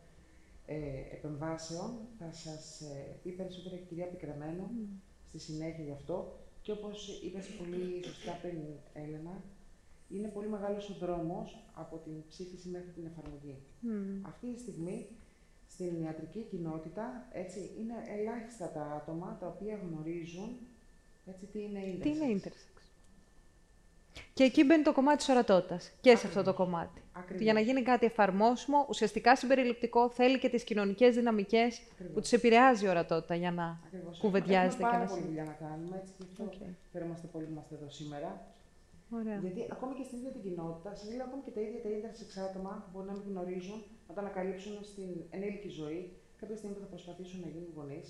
ε, 0.66 0.76
επεμβάσεων. 1.12 1.90
Θα 2.18 2.32
σας 2.32 2.80
ε, 2.80 3.18
πει 3.22 3.30
περισσότερα 3.30 3.76
η 3.76 3.84
κυρία 3.88 4.06
Πικραμένο 4.06 4.70
στη 5.28 5.38
συνέχεια 5.38 5.84
γι' 5.84 5.92
αυτό. 5.92 6.38
Και 6.62 6.72
όπως 6.72 7.20
είπες 7.24 7.46
πολύ 7.46 8.04
σωστά 8.04 8.38
πριν, 8.42 8.58
Έλενα, 8.92 9.42
είναι 10.08 10.28
πολύ 10.28 10.48
μεγάλος 10.48 10.90
ο 10.90 10.94
δρόμος 10.94 11.70
από 11.74 11.96
την 11.96 12.12
ψήφιση 12.28 12.68
μέχρι 12.68 12.90
την 12.90 13.06
εφαρμογή. 13.06 13.56
Αυτή 14.22 14.52
τη 14.54 14.60
στιγμή 14.60 15.06
στην 15.68 16.02
ιατρική 16.04 16.46
κοινότητα 16.50 17.26
έτσι, 17.32 17.70
είναι 17.80 17.94
ελάχιστα 18.20 18.68
τα 18.70 18.82
άτομα 18.82 19.36
τα 19.40 19.46
οποία 19.46 19.78
γνωρίζουν 19.88 20.58
έτσι, 21.26 21.46
τι 21.46 21.62
είναι 21.62 21.80
intersex. 21.80 22.00
Τι 22.02 22.08
είναι 22.08 22.40
intersex. 22.44 22.82
Και 24.34 24.44
εκεί 24.44 24.64
μπαίνει 24.64 24.82
το 24.82 24.92
κομμάτι 24.92 25.16
της 25.16 25.28
ορατότητας. 25.28 25.90
Και 26.00 26.16
σε 26.16 26.26
αυτό 26.26 26.42
το 26.42 26.54
κομμάτι. 26.54 27.02
Ακριβώς. 27.12 27.42
Για 27.42 27.52
να 27.52 27.60
γίνει 27.60 27.82
κάτι 27.82 28.06
εφαρμόσιμο, 28.06 28.86
ουσιαστικά 28.88 29.36
συμπεριληπτικό, 29.36 30.10
θέλει 30.10 30.38
και 30.38 30.48
τις 30.48 30.64
κοινωνικές 30.64 31.14
δυναμικές 31.14 31.80
που 32.14 32.20
τους 32.20 32.32
επηρεάζει 32.32 32.84
η 32.84 32.88
ορατότητα 32.88 33.34
για 33.34 33.50
να 33.50 33.80
Ακριβώς. 33.86 34.18
κουβεντιάζεται 34.18 34.82
Έχουμε 34.82 34.88
και 34.90 34.96
πάρα 34.96 34.98
να 34.98 35.08
πολλή 35.10 35.20
συ- 35.20 35.28
δουλειά 35.28 35.44
να 35.44 35.52
κάνουμε, 35.52 35.96
έτσι 35.96 36.12
και 36.18 36.24
αυτό 36.30 36.44
Οκ. 36.44 36.52
χαιρόμαστε 36.92 37.26
πολύ 37.26 37.44
που 37.44 37.50
είμαστε 37.52 37.74
εδώ 37.74 37.90
σήμερα. 37.90 38.46
Ωραία. 39.10 39.36
Γιατί 39.44 39.66
ακόμη 39.70 39.94
και 39.94 40.02
στην 40.06 40.18
ίδια 40.18 40.30
την 40.30 40.42
κοινότητα, 40.42 40.94
σα 40.94 41.04
λέω 41.16 41.24
ακόμη 41.28 41.42
και 41.42 41.50
τα 41.56 41.60
ίδια 41.60 41.80
τα 41.84 41.88
intersex 41.96 42.30
άτομα 42.48 42.72
που 42.82 42.88
μπορεί 42.92 43.06
να 43.06 43.12
μην 43.12 43.22
γνωρίζουν, 43.30 43.78
να 44.08 44.14
τα 44.14 44.20
ανακαλύψουν 44.20 44.74
στην 44.90 45.08
ενήλικη 45.30 45.68
ζωή, 45.68 46.00
κάποια 46.40 46.56
στιγμή 46.56 46.74
που 46.76 46.82
θα 46.84 46.90
προσπαθήσουν 46.94 47.40
να 47.40 47.48
γίνουν 47.48 47.72
γονείς. 47.76 48.06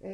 Ε, 0.00 0.10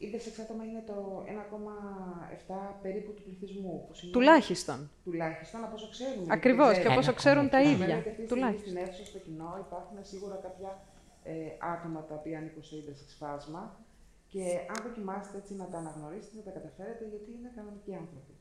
intersex 0.00 0.34
άτομα 0.44 0.64
είναι 0.64 0.82
το 0.86 1.24
1,7 1.26 2.78
περίπου 2.82 3.12
του 3.14 3.22
πληθυσμού. 3.22 3.84
Που 3.86 3.94
σημαίνει- 3.94 4.16
Τουλάχιστον. 4.18 4.90
Τουλάχιστον 5.04 5.64
από 5.64 5.74
όσο 5.74 5.88
ξέρουμε. 5.94 6.16
γιατί 6.16 6.32
Ακριβώς, 6.38 6.72
δεν 6.72 6.82
και 6.82 6.88
από 6.88 6.98
όσο 6.98 7.10
Ένα 7.10 7.18
ξέρουν 7.22 7.48
τα 7.48 7.56
κομμάτι. 7.58 7.72
ίδια. 7.74 7.86
Βέβαια, 7.86 7.96
αυτή 7.98 8.08
τη 8.10 8.14
στιγμή 8.14 8.32
Τουλάχιστον. 8.34 8.70
Στην 8.70 8.82
αίθουσα, 8.82 9.04
στο 9.10 9.18
κοινό, 9.18 9.50
υπάρχουν 9.66 9.96
σίγουρα 10.10 10.36
κάποια 10.46 10.70
ε, 11.24 11.34
άτομα 11.74 12.00
τα 12.08 12.14
οποία 12.14 12.38
ανήκουν 12.38 12.62
στο 12.62 12.76
intersex 12.80 13.10
φάσμα 13.20 13.62
και 14.32 14.42
αν 14.68 14.82
δοκιμάσετε 14.86 15.36
έτσι 15.36 15.54
να 15.54 15.66
τα 15.72 15.78
αναγνωρίσετε 15.78 16.36
θα 16.44 16.50
τα 16.50 16.50
καταφέρετε 16.58 17.04
γιατί 17.12 17.30
είναι 17.38 17.50
κανονικοί 17.56 17.92
άνθρωποι. 18.02 18.32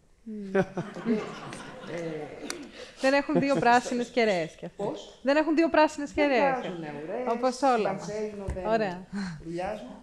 Okay. 0.54 1.20
ε, 1.96 2.48
Δεν 3.02 3.14
έχουν 3.14 3.40
δύο 3.40 3.56
πράσινες 3.56 4.10
κεραίες 4.10 4.56
κι 4.56 4.66
αυτοί. 4.66 4.84
πώς; 4.84 5.20
Δεν 5.24 5.36
έχουν 5.38 5.56
δύο 5.56 5.70
πράσινες 5.70 6.14
Δεν 6.14 6.30
κεραίες. 6.30 6.52
βγάζουν 6.60 6.82
ουρές, 7.04 7.26
Όπως 7.34 7.62
όλα 7.62 7.94
μας. 7.94 8.06
πανσέλινο 8.06 8.46
δεν 8.54 8.66
Ωραία. 8.66 9.06
δουλειάζουν. 9.44 9.96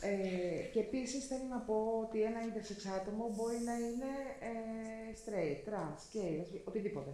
Ε, 0.00 0.62
και 0.72 0.80
επίσης 0.80 1.26
θέλω 1.26 1.44
να 1.50 1.58
πω 1.58 1.76
ότι 2.04 2.22
ένα 2.22 2.40
intersex 2.46 2.80
άτομο 3.00 3.30
μπορεί 3.36 3.58
να 3.64 3.72
είναι 3.86 4.10
ε, 4.50 4.52
straight, 5.22 5.58
trans, 5.68 5.98
gay, 6.16 6.30
lesbi- 6.40 6.60
οτιδήποτε. 6.64 7.10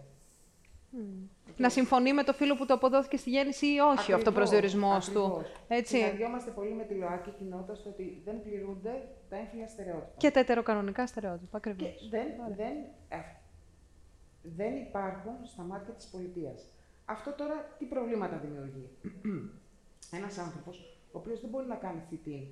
Να 1.57 1.68
συμφωνεί 1.68 2.12
με 2.12 2.22
το 2.22 2.32
φίλο 2.32 2.57
που 2.57 2.66
το 2.66 2.74
αποδόθηκε 2.74 3.16
στη 3.16 3.30
γέννηση 3.30 3.66
ή 3.66 3.78
όχι 3.78 3.82
ο 3.82 3.90
Ακριβώς, 3.93 4.14
αυτοπροσδιορισμός 4.14 5.11
του. 5.11 5.24
ακριβώς. 5.24 5.53
Έτσι. 5.68 5.97
Συναντιόμαστε 5.97 6.51
πολύ 6.51 6.72
με 6.72 6.84
τη 6.84 6.95
ΛΟΑΚη 6.95 7.30
κοινότητας 7.30 7.78
στο 7.78 7.88
ότι 7.88 8.22
δεν 8.24 8.43
πληρούνται 8.43 9.09
τα 9.28 9.36
έμφυλα 9.36 9.68
στερεότυπα. 9.68 10.12
Και 10.16 10.30
τα 10.30 10.40
ετεροκανονικά 10.40 11.07
στερεότυπα. 11.07 11.61
Και 11.61 11.68
Ακριβώς. 11.70 12.09
δεν, 12.11 12.26
δεν, 12.57 12.74
ε, 13.09 13.16
δεν 14.43 14.76
υπάρχουν 14.76 15.32
στα 15.45 15.62
μάτια 15.62 15.95
της 15.95 16.07
πολιτείας. 16.07 16.64
Αυτό 17.05 17.32
τώρα 17.32 17.74
τι 17.78 17.84
προβλήματα 17.84 18.36
δημιουργεί; 18.36 18.88
Ένας 20.18 20.38
άνθρωπος, 20.38 20.99
ο 21.12 21.18
οποίος 21.18 21.40
δεν 21.40 21.51
μπορεί 21.51 21.66
να 21.66 21.74
κάνει 21.74 22.03
fit-in 22.11 22.47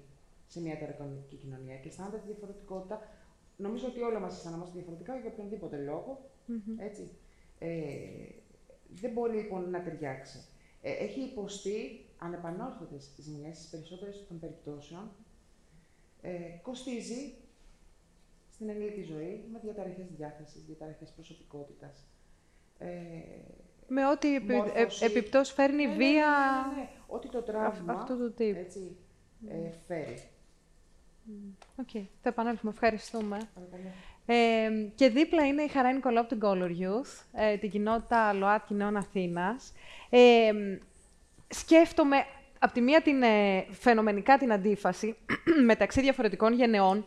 σε 0.46 0.60
μια 0.60 0.72
ετεροκανονική 0.72 1.36
κοινωνία 1.36 1.76
και 1.76 1.88
αισθάνεται 1.88 2.16
τη 2.16 2.26
διαφορετικότητα, 2.26 3.00
νομίζω 3.56 3.86
ότι 3.86 4.00
όλα 4.02 4.18
μας 4.18 4.34
αισθανόμαστε 4.36 4.74
διαφορετικά 4.74 5.16
για 5.16 5.30
οποιονδήποτε 5.32 5.76
λόγο, 5.76 6.30
έτσι. 6.78 7.10
Ε, 7.62 7.68
δεν 8.88 9.12
μπορεί 9.12 9.36
λοιπόν 9.36 9.70
να 9.70 9.82
ταιριάξει. 9.82 10.44
Ε, 10.82 10.90
έχει 10.92 11.20
υποστεί 11.20 12.04
ανεπανόρθωτες 12.18 13.10
ζημιές 13.18 13.56
στις 13.56 13.68
περισσότερες 13.70 14.24
των 14.28 14.38
περιπτώσεων. 14.38 15.10
Ε, 16.22 16.30
κοστίζει 16.62 17.34
στην 18.52 18.68
ενήλικη 18.68 19.02
ζωή 19.02 19.44
με 19.52 19.58
διαταραχές 19.62 20.06
διάθεσης, 20.16 20.64
διαταραχές 20.64 21.10
προσωπικότητας. 21.10 22.04
Ε, 22.78 22.88
Με 23.88 24.06
ό,τι 24.06 24.34
επι, 24.34 24.52
μόρφωση. 24.54 25.04
ε, 25.04 25.06
επιπτώσεις 25.06 25.54
φέρνει 25.54 25.76
ναι, 25.76 25.82
η 25.82 25.86
ναι, 25.86 25.92
ναι, 25.92 25.96
βία 25.96 26.28
ναι, 26.74 26.80
ναι. 26.80 26.88
Ό,τι 27.06 27.28
το 27.28 27.42
τραύμα 27.42 27.92
αυτού 27.92 28.16
του 28.18 28.32
τύπου. 28.34 28.58
έτσι, 28.58 28.96
ε, 29.48 29.70
φέρει. 29.86 30.28
Οκ, 31.76 31.90
θα 32.22 32.28
επανέλθουμε. 32.28 32.72
Ευχαριστούμε. 32.72 33.38
Παρακαλώ. 33.54 33.90
Ε, 34.26 34.68
και 34.94 35.08
δίπλα 35.08 35.46
είναι 35.46 35.62
η 35.62 35.68
Χαρά 35.68 35.92
Νικολάου 35.92 36.20
από 36.20 36.28
την 36.28 36.40
Color 36.42 36.70
Youth, 36.82 37.24
ε, 37.32 37.56
την 37.56 37.70
κοινότητα 37.70 38.32
ΛΟΑΤΚΙ 38.32 38.74
Νέων 38.74 38.96
Αθήνας. 38.96 39.72
Ε, 40.10 40.50
σκέφτομαι 41.48 42.16
από 42.58 42.72
τη 42.72 42.80
μία 42.80 43.00
την, 43.02 43.22
ε, 43.22 43.66
φαινομενικά 43.70 44.38
την 44.38 44.52
αντίφαση 44.52 45.16
μεταξύ 45.70 46.00
διαφορετικών 46.00 46.52
γενεών, 46.52 47.06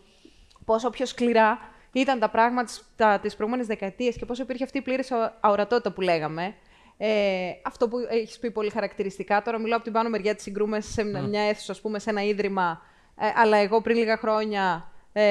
πόσο 0.65 0.89
πιο 0.89 1.05
σκληρά 1.05 1.59
ήταν 1.91 2.19
τα 2.19 2.29
πράγματα 2.29 2.65
τις, 2.65 2.83
τα, 2.95 3.19
τις 3.19 3.35
προηγούμενες 3.35 3.67
δεκαετίες 3.67 4.15
και 4.15 4.25
πόσο 4.25 4.43
υπήρχε 4.43 4.63
αυτή 4.63 4.77
η 4.77 4.81
πλήρης 4.81 5.11
αο- 5.11 5.33
αορατότητα 5.39 5.91
που 5.91 6.01
λέγαμε. 6.01 6.55
Ε, 6.97 7.51
αυτό 7.63 7.87
που 7.87 7.97
έχεις 8.09 8.39
πει 8.39 8.51
πολύ 8.51 8.69
χαρακτηριστικά. 8.69 9.41
Τώρα 9.41 9.57
μιλάω 9.57 9.75
από 9.75 9.83
την 9.83 9.93
πάνω 9.93 10.09
μεριά 10.09 10.35
της 10.35 10.43
συγκρούμε 10.43 10.81
σε 10.81 11.03
μια 11.03 11.21
μια 11.21 11.41
αίθουσα, 11.41 11.71
ας 11.71 11.81
πούμε, 11.81 11.99
σε 11.99 12.09
ένα 12.09 12.23
ίδρυμα. 12.23 12.81
Ε, 13.19 13.31
αλλά 13.35 13.57
εγώ 13.57 13.81
πριν 13.81 13.97
λίγα 13.97 14.17
χρόνια 14.17 14.91
ε, 15.13 15.23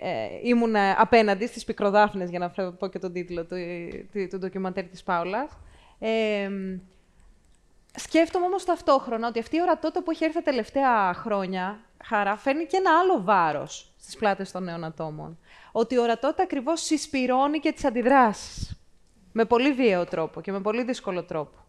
ε, 0.00 0.28
ήμουν 0.42 0.76
απέναντι 0.76 1.46
στις 1.46 1.64
πικροδάφνες, 1.64 2.30
για 2.30 2.38
να 2.38 2.48
φρε- 2.48 2.70
πω 2.70 2.86
και 2.86 2.98
τον 2.98 3.12
τίτλο 3.12 3.44
του, 3.44 3.56
του, 4.12 4.28
του 4.30 4.38
ντοκιμαντέρ 4.38 4.84
της 4.84 5.02
Πάουλας. 5.02 5.58
Ε, 5.98 6.50
σκέφτομαι 7.94 8.46
όμως 8.46 8.64
ταυτόχρονα 8.64 9.28
ότι 9.28 9.38
αυτή 9.38 9.56
η 9.56 9.62
ορατότητα 9.62 10.02
που 10.02 10.10
έχει 10.10 10.24
έρθει 10.24 10.36
τα 10.36 10.42
τελευταία 10.42 11.14
χρόνια, 11.14 11.80
χαρά, 12.04 12.36
φέρνει 12.36 12.66
και 12.66 12.76
ένα 12.76 12.98
άλλο 12.98 13.22
βάρος 13.22 13.92
στις 14.00 14.16
πλάτες 14.16 14.50
των 14.50 14.64
νέων 14.64 14.84
ατόμων. 14.84 15.38
Ότι 15.72 15.94
η 15.94 15.98
ορατότητα 15.98 16.42
ακριβώς 16.42 16.80
συσπυρώνει 16.80 17.58
και 17.58 17.72
τις 17.72 17.84
αντιδράσεις. 17.84 18.76
Με 19.32 19.44
πολύ 19.44 19.72
βίαιο 19.72 20.04
τρόπο 20.04 20.40
και 20.40 20.52
με 20.52 20.60
πολύ 20.60 20.82
δύσκολο 20.82 21.22
τρόπο. 21.24 21.61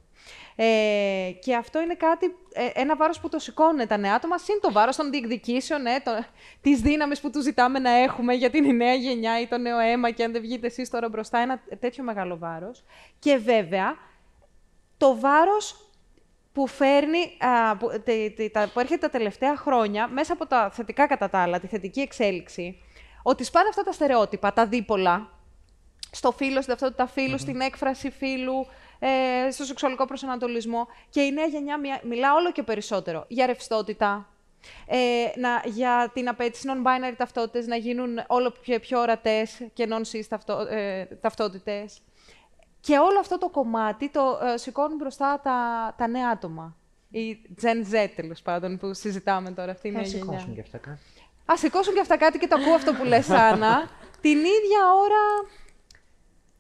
Ε, 0.56 1.32
και 1.42 1.56
αυτό 1.56 1.82
είναι 1.82 1.96
κάτι, 1.96 2.26
ε, 2.54 2.70
ένα 2.74 2.96
βάρος 2.96 3.20
που 3.20 3.30
το 3.30 3.40
σηκώνουν 3.40 3.88
τα 3.88 3.98
νέα 3.98 4.14
άτομα, 4.14 4.38
συν 4.38 4.60
το 4.62 4.72
βάρος 4.72 4.96
των 4.96 5.12
διεκδικήσεων, 5.12 5.86
ε, 5.86 6.00
το, 6.04 6.12
της 6.62 6.82
δύναμης 6.82 7.20
που 7.20 7.30
τους 7.30 7.44
ζητάμε 7.44 7.80
να 7.80 7.90
έχουμε 7.90 8.34
για 8.34 8.50
την 8.50 8.76
νέα 8.76 8.94
γενιά 8.94 9.40
ή 9.42 9.48
το 9.48 9.58
νέο 9.58 9.80
αίμα 9.80 10.12
και 10.12 10.24
αν 10.24 10.32
δεν 10.32 10.42
βγείτε 10.42 10.68
εσείς 10.68 10.90
τώρα 10.90 11.10
μπροστά, 11.10 11.38
ένα 11.38 11.62
τέτοιο 11.80 12.04
μεγάλο 12.04 12.38
βάρος. 12.38 12.84
Και 13.20 13.38
βέβαια, 13.38 13.96
το 14.98 15.20
βάρος 15.20 15.90
που 16.54 16.68
φέρνει, 16.68 17.38
α, 17.40 17.78
που, 17.78 17.88
τε- 18.04 18.36
τε- 18.36 18.52
τα, 18.52 18.70
που 18.74 18.80
έρχεται 18.80 19.08
τα 19.08 19.10
τελευταία 19.10 19.56
χρόνια, 19.58 20.08
μέσα 20.08 20.34
από 20.34 20.46
τα 20.48 20.70
θετικά 20.74 21.08
κατά 21.08 21.30
τα 21.30 21.40
άλλα, 21.40 21.60
τη 21.60 21.68
θετική 21.68 22.00
εξέλιξη, 22.00 22.82
ότι 23.24 23.44
σπάνε 23.44 23.68
αυτά 23.70 23.84
τα 23.84 23.92
στερεότυπα, 23.92 24.54
τα 24.54 24.66
δίπολα, 24.66 25.30
στο 26.12 26.32
φύλλο, 26.32 26.62
στην 26.62 26.68
ταυτότητα 26.74 27.08
φύλου, 27.08 27.38
στην 27.38 27.62
έκφραση 27.62 28.10
φύλου, 28.10 28.68
ε, 29.08 29.52
στο 29.52 29.64
σεξουαλικό 29.64 30.06
προσανατολισμό. 30.06 30.88
Και 31.10 31.22
η 31.22 31.32
νέα 31.32 31.46
γενιά 31.46 31.80
μια- 31.80 32.02
μιλά 32.04 32.34
όλο 32.34 32.52
και 32.52 32.64
περισσότερο 32.64 33.26
για 33.28 33.46
ρευστότητα, 33.46 34.28
ε, 34.88 34.98
να, 35.36 35.62
για 35.66 36.12
την 36.14 36.30
απέτηση 36.30 36.68
non-binary 36.72 37.14
ταυτότητες 37.18 37.68
να 37.68 37.76
γίνουν 37.76 38.24
όλο 38.28 38.52
πιο, 38.62 38.80
πιο 38.80 39.00
ορατές 39.00 39.62
και 39.74 39.88
non-cis 39.90 40.24
ταυτό, 40.30 40.60
ε, 40.70 41.06
ταυτότητες. 41.06 42.02
Και 42.80 42.98
όλο 42.98 43.20
αυτό 43.20 43.38
το 43.38 43.50
κομμάτι 43.50 44.10
το 44.10 44.40
ε, 44.54 44.58
σηκώνουν 44.58 44.98
μπροστά 44.98 45.40
τα, 45.44 45.58
τα 45.98 46.08
νέα 46.08 46.30
άτομα. 46.30 46.76
Η 47.10 47.38
Gen 47.62 47.94
Z, 47.94 48.08
τέλος 48.16 48.42
πάντων, 48.42 48.78
που 48.78 48.94
συζητάμε 48.94 49.52
τώρα, 49.52 49.72
αυτή 49.72 49.88
η 49.88 49.92
Θα 49.92 49.98
νέα 50.00 50.08
γενιά. 50.08 50.24
σηκώσουν 50.26 50.54
και 50.56 50.62
αυτά 50.62 50.78
κάτι. 50.78 51.00
Α 51.52 51.58
σηκώσουν 51.58 51.94
και 51.94 52.00
αυτά 52.00 52.18
κάτι 52.18 52.38
και 52.38 52.48
το 52.48 52.56
ακούω 52.62 52.74
αυτό 52.74 52.94
που 52.94 53.04
λες, 53.04 53.30
Άννα. 53.50 53.90
Την 54.22 54.38
ίδια 54.38 54.82
ώρα, 55.04 55.50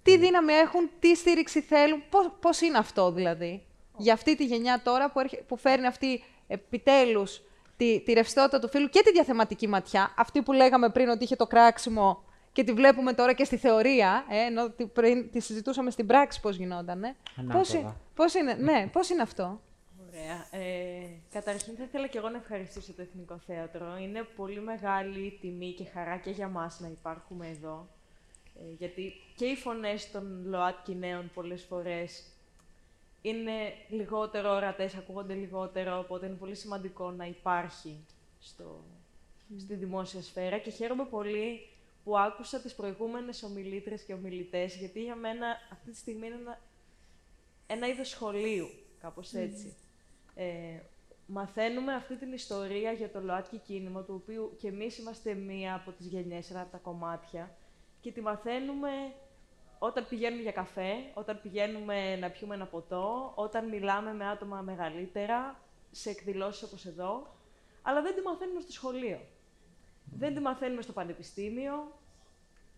τι 0.03 0.17
δύναμη 0.17 0.53
έχουν, 0.53 0.89
τι 0.99 1.15
στήριξη 1.15 1.61
θέλουν, 1.61 2.03
πώς, 2.09 2.31
πώς 2.39 2.61
είναι 2.61 2.77
αυτό 2.77 3.11
δηλαδή. 3.11 3.63
Για 3.97 4.13
αυτή 4.13 4.35
τη 4.35 4.45
γενιά 4.45 4.81
τώρα 4.83 5.11
που, 5.11 5.19
έρχε- 5.19 5.41
που 5.43 5.57
φέρνει 5.57 5.85
αυτή 5.85 6.23
επιτέλους 6.47 7.41
τη, 7.77 7.99
τη 8.01 8.13
ρευστότητα 8.13 8.59
του 8.59 8.69
φίλου 8.69 8.87
και 8.89 9.01
τη 9.01 9.11
διαθεματική 9.11 9.67
ματιά, 9.67 10.13
αυτή 10.17 10.41
που 10.41 10.51
λέγαμε 10.53 10.89
πριν 10.89 11.09
ότι 11.09 11.23
είχε 11.23 11.35
το 11.35 11.47
κράξιμο 11.47 12.23
και 12.51 12.63
τη 12.63 12.73
βλέπουμε 12.73 13.13
τώρα 13.13 13.33
και 13.33 13.43
στη 13.43 13.57
θεωρία, 13.57 14.25
ε, 14.29 14.37
ενώ 14.37 14.69
πριν 14.93 15.31
τη 15.31 15.39
συζητούσαμε 15.39 15.91
στην 15.91 16.05
πράξη 16.07 16.41
πώς 16.41 16.55
γινόταν. 16.55 17.03
Ε. 17.03 17.15
Πώς, 17.51 17.75
πώς, 18.15 18.33
είναι, 18.33 18.53
ναι, 18.53 18.89
πώς 18.91 19.09
είναι 19.09 19.21
αυτό; 19.21 19.61
Ωραία. 20.09 20.63
Ε, 20.65 21.07
καταρχήν 21.31 21.75
θα 21.75 21.83
ήθελα 21.83 22.07
και 22.07 22.17
εγώ 22.17 22.29
να 22.29 22.37
ευχαριστήσω 22.37 22.93
το 22.93 23.01
Εθνικό 23.01 23.39
Θέατρο. 23.47 23.97
Είναι 24.01 24.23
πολύ 24.35 24.59
μεγάλη 24.61 25.37
τιμή 25.41 25.71
και 25.73 25.85
χαρά 25.93 26.17
και 26.17 26.29
για 26.29 26.47
μας 26.47 26.79
να 26.79 26.87
υπάρχουμε 26.87 27.47
εδώ. 27.47 27.87
Ε, 28.59 28.73
γιατί 28.77 29.13
και 29.35 29.45
οι 29.45 29.55
φωνές 29.55 30.11
των 30.11 30.45
ΛΟΑΤΚΙ 30.45 30.95
νέων 30.95 31.31
πολλές 31.33 31.63
φορές 31.63 32.23
είναι 33.21 33.73
λιγότερο 33.89 34.49
ορατές, 34.55 34.95
ακούγονται 34.95 35.33
λιγότερο, 35.33 35.99
οπότε 35.99 36.25
είναι 36.25 36.35
πολύ 36.35 36.55
σημαντικό 36.55 37.11
να 37.11 37.25
υπάρχει 37.25 38.05
στο, 38.39 38.83
στη 39.57 39.75
δημόσια 39.75 40.21
σφαίρα. 40.21 40.57
Και 40.57 40.69
χαίρομαι 40.69 41.05
πολύ 41.05 41.67
που 42.03 42.17
άκουσα 42.17 42.59
τις 42.59 42.75
προηγούμενες 42.75 43.43
ομιλήτρες 43.43 44.01
και 44.01 44.13
ομιλητές, 44.13 44.75
γιατί 44.75 45.03
για 45.03 45.15
μένα 45.15 45.47
αυτή 45.71 45.91
τη 45.91 45.97
στιγμή 45.97 46.25
είναι 46.25 46.35
ένα, 46.35 46.59
ένα 47.67 47.87
είδος 47.87 48.09
σχολείου, 48.09 48.69
κάπως 49.01 49.33
έτσι. 49.33 49.75
Ε, 50.35 50.79
μαθαίνουμε 51.25 51.93
αυτή 51.93 52.15
την 52.15 52.33
ιστορία 52.33 52.91
για 52.91 53.09
το 53.09 53.21
ΛΟΑΤΚΙ 53.21 53.57
κίνημα, 53.57 54.03
του 54.03 54.21
οποίου 54.23 54.55
και 54.57 54.67
εμείς 54.67 54.97
είμαστε 54.97 55.33
μία 55.33 55.75
από 55.75 55.91
τις 55.91 56.07
γενιές, 56.07 56.49
ένα 56.49 56.61
από 56.61 56.71
τα 56.71 56.77
κομμάτια, 56.77 57.55
και 58.03 58.11
τη 58.11 58.21
μαθαίνουμε 58.21 58.89
όταν 59.79 60.07
πηγαίνουμε 60.09 60.41
για 60.41 60.51
καφέ, 60.51 60.93
όταν 61.13 61.41
πηγαίνουμε 61.41 62.15
να 62.15 62.29
πιούμε 62.29 62.55
ένα 62.55 62.65
ποτό, 62.65 63.31
όταν 63.35 63.69
μιλάμε 63.69 64.13
με 64.13 64.25
άτομα 64.27 64.61
μεγαλύτερα, 64.61 65.59
σε 65.91 66.09
εκδηλώσεις 66.09 66.63
όπως 66.63 66.85
εδώ, 66.85 67.35
αλλά 67.81 68.01
δεν 68.01 68.15
τη 68.15 68.21
μαθαίνουμε 68.21 68.59
στο 68.59 68.71
σχολείο. 68.71 69.19
Δεν 70.17 70.33
τη 70.33 70.39
μαθαίνουμε 70.39 70.81
στο 70.81 70.91
πανεπιστήμιο. 70.91 71.99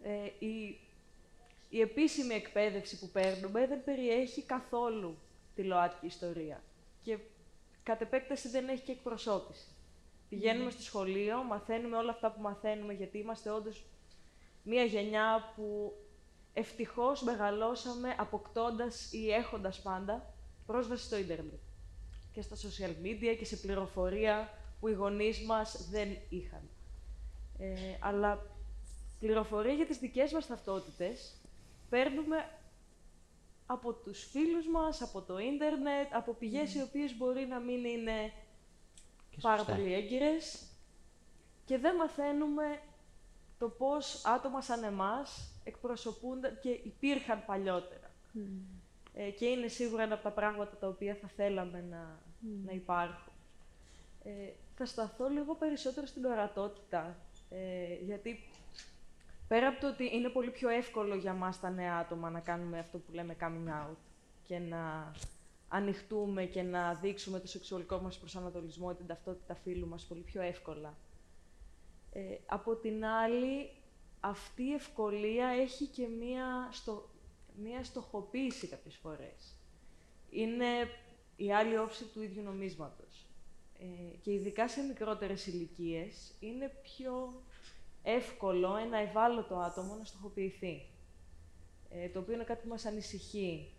Ε, 0.03 0.45
η, 0.45 0.79
η 1.69 1.81
επίσημη 1.81 2.33
εκπαίδευση 2.33 2.99
που 2.99 3.09
παίρνουμε 3.09 3.67
δεν 3.67 3.83
περιέχει 3.83 4.41
καθόλου 4.41 5.17
τη 5.55 5.63
ΛΟΑΤΚΙ 5.63 6.05
ιστορία. 6.05 6.61
Και 7.01 7.17
κατ' 7.83 8.01
επέκταση 8.01 8.49
δεν 8.49 8.67
έχει 8.67 8.83
και 8.83 8.91
εκπροσώπηση. 8.91 9.67
Πηγαίνουμε 10.29 10.71
στο 10.71 10.81
σχολείο, 10.81 11.43
μαθαίνουμε 11.43 11.97
όλα 11.97 12.11
αυτά 12.11 12.31
που 12.31 12.41
μαθαίνουμε, 12.41 12.93
γιατί 12.93 13.17
είμαστε 13.17 13.49
όντως 13.49 13.85
μία 14.65 14.83
γενιά 14.83 15.53
που 15.55 15.93
ευτυχώς 16.53 17.21
μεγαλώσαμε 17.21 18.15
αποκτώντας 18.17 19.13
ή 19.13 19.31
έχοντας 19.31 19.81
πάντα 19.81 20.33
πρόσβαση 20.65 21.03
στο 21.03 21.17
ίντερνετ 21.17 21.59
και 22.31 22.41
στα 22.41 22.55
social 22.55 23.05
media 23.05 23.35
και 23.37 23.45
σε 23.45 23.55
πληροφορία 23.55 24.49
που 24.79 24.87
οι 24.87 24.93
γονείς 24.93 25.41
μας 25.41 25.87
δεν 25.89 26.17
είχαν. 26.29 26.69
Ε, 27.59 27.75
αλλά 27.99 28.45
πληροφορία 29.19 29.73
για 29.73 29.85
τις 29.85 29.97
δικές 29.97 30.31
μας 30.31 30.47
ταυτότητες 30.47 31.35
παίρνουμε 31.89 32.49
από 33.65 33.93
τους 33.93 34.23
φίλους 34.31 34.67
μας, 34.67 35.01
από 35.01 35.21
το 35.21 35.37
ίντερνετ, 35.37 36.13
από 36.13 36.33
πηγές 36.33 36.75
οι 36.75 36.81
οποίες 36.81 37.17
μπορεί 37.17 37.45
να 37.45 37.59
μην 37.59 37.85
είναι 37.85 38.31
πάρα 39.41 39.63
πολύ 39.63 39.93
έγκυρες 39.93 40.65
και 41.65 41.77
δεν 41.77 41.95
μαθαίνουμε 41.95 42.81
το 43.57 43.69
πώς 43.69 44.25
άτομα 44.25 44.61
σαν 44.61 44.83
εμάς 44.83 45.51
εκπροσωπούνται 45.63 46.57
και 46.61 46.69
υπήρχαν 46.69 47.43
παλιότερα. 47.45 48.11
Ε, 49.13 49.29
και 49.29 49.45
είναι 49.45 49.67
σίγουρα 49.67 50.03
ένα 50.03 50.13
από 50.13 50.23
τα 50.23 50.31
πράγματα 50.31 50.77
τα 50.77 50.87
οποία 50.87 51.17
θα 51.21 51.27
θέλαμε 51.27 51.85
να, 51.89 52.19
να 52.65 52.71
υπάρχουν. 52.71 53.33
Ε, 54.23 54.31
θα 54.75 54.85
σταθώ 54.85 55.27
λίγο 55.29 55.55
περισσότερο 55.55 56.05
στην 56.05 56.25
ορατότητα, 56.25 57.17
ε, 57.49 57.93
γιατί 58.05 58.49
πέρα 59.47 59.67
από 59.67 59.79
το 59.79 59.87
ότι 59.87 60.09
είναι 60.15 60.29
πολύ 60.29 60.49
πιο 60.51 60.69
εύκολο 60.69 61.15
για 61.15 61.33
μας 61.33 61.59
τα 61.59 61.69
νέα 61.69 61.97
άτομα 61.97 62.29
να 62.29 62.39
κάνουμε 62.39 62.79
αυτό 62.79 62.97
που 62.97 63.13
λέμε 63.13 63.35
coming 63.39 63.67
out 63.67 63.95
και 64.43 64.59
να 64.59 65.11
ανοιχτούμε 65.67 66.45
και 66.45 66.61
να 66.61 66.93
δείξουμε 66.93 67.39
το 67.39 67.47
σεξουαλικό 67.47 67.97
μας 67.97 68.17
προσανατολισμό 68.17 68.89
ή 68.91 68.95
την 68.95 69.07
ταυτότητα 69.07 69.55
φίλου 69.55 69.87
μας 69.87 70.03
πολύ 70.03 70.21
πιο 70.21 70.41
εύκολα. 70.41 70.93
Ε, 72.17 72.37
από 72.45 72.75
την 72.75 73.05
άλλη, 73.05 73.69
αυτή 74.19 74.63
η 74.63 74.73
ευκολία 74.73 75.47
έχει 75.47 75.85
και 75.85 76.07
μία, 76.07 76.69
στο, 76.71 77.09
μία 77.55 77.83
στοχοποίηση 77.83 78.67
κάποιες 78.67 78.95
φορές. 78.95 79.59
Είναι 80.29 80.65
η 81.35 81.53
άλλη 81.53 81.77
όψη 81.77 82.03
του 82.05 82.21
ίδιου 82.21 82.43
νομίσματος. 82.43 83.25
Ε, 83.79 84.15
και 84.21 84.31
ειδικά 84.31 84.67
σε 84.67 84.81
μικρότερες 84.81 85.47
ηλικίες 85.47 86.35
είναι 86.39 86.71
πιο 86.81 87.41
εύκολο 88.03 88.75
ένα 88.75 88.97
ευάλωτο 88.97 89.55
άτομο 89.55 89.95
να 89.95 90.05
στοχοποιηθεί. 90.05 90.85
Ε, 91.89 92.09
το 92.09 92.19
οποίο 92.19 92.33
είναι 92.33 92.43
κάτι 92.43 92.61
που 92.63 92.69
μας 92.69 92.85
ανησυχεί 92.85 93.73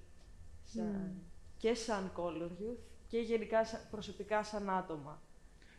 σαν, 0.65 1.23
και 1.57 1.75
σαν 1.75 2.13
color 2.17 2.63
youth 2.63 2.79
και 3.09 3.19
γενικά 3.19 3.67
προσωπικά 3.91 4.43
σαν 4.43 4.71
άτομα. 4.71 5.23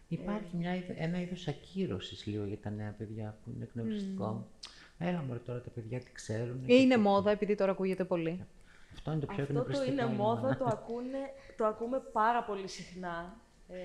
Υπάρχει 0.07 0.55
μια, 0.55 0.83
ένα 0.95 1.21
είδος 1.21 1.47
ακύρωσης 1.47 2.25
λίγο 2.25 2.45
για 2.45 2.57
τα 2.57 2.69
νέα 2.69 2.95
παιδιά 2.97 3.37
που 3.43 3.51
είναι 3.55 3.63
εκνευριστικό. 3.63 4.47
Mm. 4.61 4.67
Έλα 4.97 5.23
μωρέ 5.27 5.39
τώρα 5.39 5.61
τα 5.61 5.69
παιδιά 5.69 5.99
τι 5.99 6.11
ξέρουν. 6.11 6.61
Ή 6.65 6.75
είναι 6.81 6.97
μόδα 6.97 7.31
επειδή 7.31 7.55
τώρα 7.55 7.71
ακούγεται 7.71 8.03
πολύ. 8.03 8.45
Αυτό 8.93 9.11
είναι 9.11 9.19
το 9.19 9.25
πιο 9.25 9.43
Αυτό 9.43 9.63
το 9.63 9.83
είναι 9.83 10.05
μόδα, 10.05 10.57
το, 10.57 10.65
ακούνε, 10.65 11.31
το 11.57 11.65
ακούμε 11.65 11.99
πάρα 12.11 12.43
πολύ 12.43 12.67
συχνά. 12.67 13.35
Ε, 13.67 13.77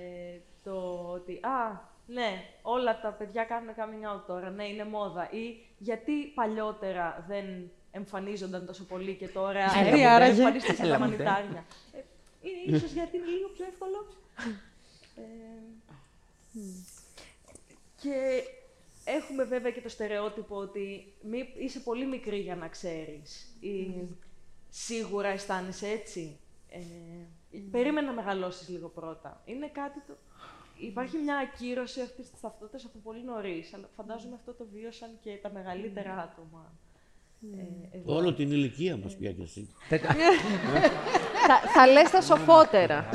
το 0.63 0.71
ότι, 1.13 1.33
α, 1.33 1.91
ναι, 2.07 2.43
όλα 2.61 3.01
τα 3.01 3.09
παιδιά 3.09 3.43
κάνουν 3.43 3.69
coming 3.69 4.15
out 4.15 4.23
τώρα, 4.27 4.49
ναι, 4.49 4.67
είναι 4.67 4.85
μόδα. 4.85 5.31
Ή 5.31 5.65
γιατί 5.77 6.11
παλιότερα 6.35 7.25
δεν 7.27 7.45
εμφανίζονταν 7.91 8.65
τόσο 8.65 8.83
πολύ 8.83 9.15
και 9.15 9.27
τώρα 9.27 9.59
έχουν 9.59 9.99
εμφανιστεί 10.21 10.75
στα 10.75 10.99
μανιτάρια. 10.99 11.65
Ε, 11.93 12.73
ίσως 12.75 12.91
γιατί 12.91 13.17
είναι 13.17 13.25
λίγο 13.25 13.47
πιο 13.47 13.65
εύκολο. 13.65 14.07
Ε, 15.15 15.21
και 18.01 18.43
έχουμε 19.03 19.43
βέβαια 19.43 19.71
και 19.71 19.81
το 19.81 19.89
στερεότυπο 19.89 20.55
ότι 20.55 21.13
μη, 21.21 21.53
είσαι 21.57 21.79
πολύ 21.79 22.05
μικρή 22.05 22.39
για 22.39 22.55
να 22.55 22.67
ξέρεις 22.67 23.57
ή 23.59 23.93
σίγουρα 24.69 25.27
αισθάνεσαι 25.27 25.87
έτσι. 25.87 26.37
Ε, 26.69 26.79
Περίμενα 27.71 28.07
να 28.07 28.13
μεγαλώσεις 28.13 28.69
λίγο 28.69 28.87
πρώτα. 28.87 29.41
Είναι 29.45 29.67
κάτι 29.67 29.99
το... 30.07 30.13
Υπάρχει 30.77 31.17
μια 31.17 31.37
ακύρωση 31.37 32.01
αυτής 32.01 32.29
της 32.29 32.39
ταυτότητας 32.41 32.85
από 32.85 32.99
πολύ 33.03 33.23
νωρίς, 33.23 33.73
αλλά 33.73 33.89
φαντάζομαι 33.95 34.35
αυτό 34.35 34.53
το 34.53 34.67
βίωσαν 34.73 35.09
και 35.21 35.39
τα 35.41 35.51
μεγαλύτερα 35.51 36.13
άτομα. 36.17 36.73
Ε, 37.91 38.01
Όλο 38.05 38.33
την 38.33 38.51
ηλικία 38.51 38.97
μας 38.97 39.15
πια 39.15 39.31
κι 39.31 39.41
εσύ. 39.41 39.69
θα, 41.47 41.59
θα 41.73 41.87
λες 41.87 42.09
τα 42.09 42.21
σοφότερα, 42.21 43.09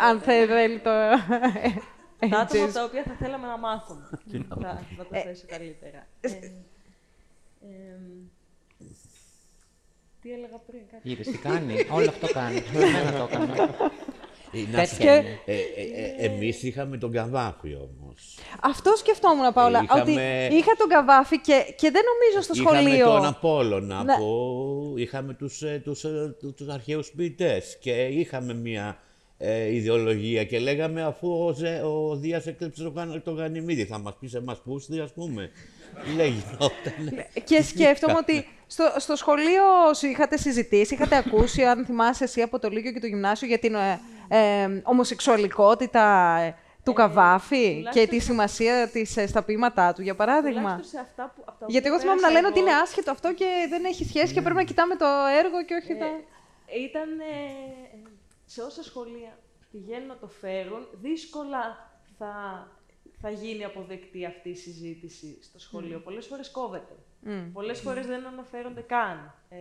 αν 0.00 0.20
θέλει 0.20 0.78
το... 0.78 0.90
Τα 2.28 2.38
άτομα 2.38 2.72
τα 2.72 2.84
οποία 2.84 3.02
θα 3.02 3.14
θέλαμε 3.14 3.46
να 3.46 3.58
μάθουμε. 3.58 4.08
θα, 4.48 4.82
θα 4.96 5.04
το 5.04 5.18
θέσω 5.22 5.46
καλύτερα. 5.46 6.06
Ε, 6.20 6.38
τι 10.22 10.32
έλεγα 10.32 10.60
πριν, 10.66 10.80
κάτι. 10.90 11.10
Είδες 11.10 11.26
τι 11.26 11.38
κάνει, 11.38 11.74
όλο 11.90 12.08
αυτό 12.08 12.26
κάνει. 12.32 12.56
Εμένα 12.74 13.18
το 13.18 13.28
έκανε. 13.30 13.68
Ε, 14.52 15.52
ε, 15.52 15.56
ε, 16.16 16.26
εμείς 16.26 16.62
είχαμε 16.62 16.96
τον 16.98 17.12
Καβάφη 17.12 17.74
όμως. 17.74 18.38
Αυτό 18.62 18.96
σκεφτόμουν, 18.96 19.52
Παόλα, 19.52 19.80
είχαμε... 19.82 20.00
ότι 20.00 20.12
είχα 20.54 20.72
τον 20.78 20.88
Καβάφη 20.88 21.40
και, 21.40 21.74
και 21.76 21.90
δεν 21.90 22.02
νομίζω 22.12 22.42
στο 22.42 22.52
είχαμε 22.54 22.78
σχολείο. 22.78 23.06
Είχαμε 23.06 23.14
τον 23.14 23.26
Απόλλωνα, 23.26 24.04
ναι. 24.04 24.14
είχαμε 24.96 25.34
τους, 25.34 25.62
τους, 25.84 26.04
τους 26.56 26.68
αρχαίους 26.68 27.10
ποιητές 27.10 27.78
και 27.80 28.04
είχαμε 28.06 28.54
μια 28.54 28.98
ε, 29.42 29.74
ιδεολογία 29.74 30.44
και 30.44 30.58
λέγαμε 30.58 31.02
αφού 31.02 31.44
ο, 31.46 31.52
Ζε, 31.52 31.80
ο 31.82 32.16
Δίας 32.16 32.46
έκλεψε 32.46 32.82
το, 32.82 33.20
το 33.24 33.30
Γανιμίδη, 33.30 33.84
θα 33.84 33.98
μας 33.98 34.16
πεις 34.20 34.30
σε 34.30 34.38
εμάς 34.38 34.60
πούστη, 34.60 35.00
ας 35.00 35.12
πούμε. 35.12 35.50
Λέγει 36.16 36.42
ναι, 37.04 37.40
Και 37.44 37.62
σκέφτομαι 37.62 38.16
ότι 38.18 38.46
στο, 38.66 38.92
στο 38.96 39.16
σχολείο 39.16 39.62
σου 39.94 40.06
είχατε 40.06 40.36
συζητήσει, 40.36 40.94
είχατε 40.94 41.16
ακούσει, 41.16 41.62
αν 41.62 41.84
θυμάσαι 41.84 42.24
εσύ 42.24 42.42
από 42.42 42.58
το 42.58 42.68
Λύκειο 42.68 42.92
και 42.92 43.00
το 43.00 43.06
Γυμνάσιο, 43.06 43.48
για 43.48 43.58
την 43.58 43.74
ε, 43.74 44.00
ε 44.28 44.68
ομοσεξουαλικότητα 44.82 46.36
ε, 46.40 46.54
του 46.84 46.92
Καβάφη 46.92 47.84
και 47.92 48.06
τη 48.06 48.18
σημασία 48.18 48.88
της 48.88 49.16
ε, 49.16 49.26
στα 49.26 49.42
ποίηματά 49.42 49.92
του, 49.92 50.02
για 50.02 50.14
παράδειγμα. 50.14 50.80
Σε 50.82 50.98
αυτά 51.00 51.32
που, 51.36 51.42
αυτά 51.46 51.66
Γιατί 51.68 51.86
εγώ 51.86 52.00
θυμάμαι 52.00 52.20
να 52.20 52.30
λένε 52.30 52.46
ότι 52.46 52.58
είναι 52.58 52.74
άσχετο 52.82 53.10
αυτό 53.10 53.34
και 53.34 53.46
δεν 53.68 53.84
έχει 53.84 54.04
σχέση 54.04 54.32
και 54.34 54.40
πρέπει 54.40 54.56
να 54.56 54.64
κοιτάμε 54.64 54.96
το 54.96 55.06
έργο 55.38 55.64
και 55.64 55.74
όχι 55.82 55.96
τα... 55.98 56.06
Ήταν 56.86 57.08
σε 58.52 58.62
όσα 58.62 58.82
σχολεία 58.82 59.38
πηγαίνουν 59.70 60.06
να 60.06 60.16
το 60.16 60.28
φέρουν, 60.28 60.88
δύσκολα 60.92 61.90
θα, 62.18 62.32
θα 63.20 63.30
γίνει 63.30 63.64
αποδεκτή 63.64 64.24
αυτή 64.24 64.48
η 64.48 64.54
συζήτηση 64.54 65.38
στο 65.42 65.58
σχολείο. 65.58 65.98
Mm. 65.98 66.04
Πολλές 66.04 66.26
φορές 66.26 66.50
κόβεται. 66.50 66.96
Mm. 67.26 67.50
Πολλές 67.52 67.80
φορές 67.80 68.06
δεν 68.06 68.26
αναφέρονται 68.26 68.80
καν. 68.80 69.34
Ε, 69.48 69.58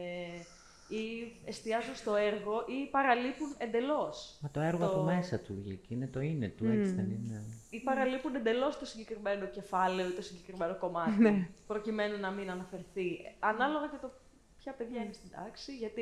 ή 0.89 1.31
εστιάζουν 1.45 1.95
στο 1.95 2.15
έργο 2.15 2.65
ή 2.67 2.89
παραλείπουν 2.89 3.55
εντελώς. 3.57 4.37
Μα 4.41 4.49
το 4.51 4.59
έργο 4.59 4.85
από 4.85 5.03
μέσα 5.03 5.39
του 5.39 5.53
βγήκε, 5.55 5.93
είναι 5.93 6.07
το 6.07 6.19
είναι 6.19 6.47
του, 6.49 6.65
έτσι 6.65 6.93
δεν 6.93 7.11
είναι. 7.11 7.43
Ή 7.69 7.79
παραλείπουν 7.79 8.35
εντελώς 8.35 8.79
το 8.79 8.85
συγκεκριμένο 8.85 9.45
κεφάλαιο 9.45 10.09
ή 10.09 10.11
το 10.11 10.21
συγκεκριμένο 10.21 10.77
κομμάτι, 10.77 11.21
Ναι. 11.21 11.49
προκειμένου 11.67 12.19
να 12.19 12.31
μην 12.31 12.49
αναφερθεί. 12.49 13.35
Ανάλογα 13.39 13.87
και 13.87 13.97
το 14.01 14.11
ποια 14.69 14.85
παιδιά 14.85 15.01
είναι 15.03 15.13
στην 15.13 15.29
τάξη, 15.29 15.75
γιατί 15.75 16.01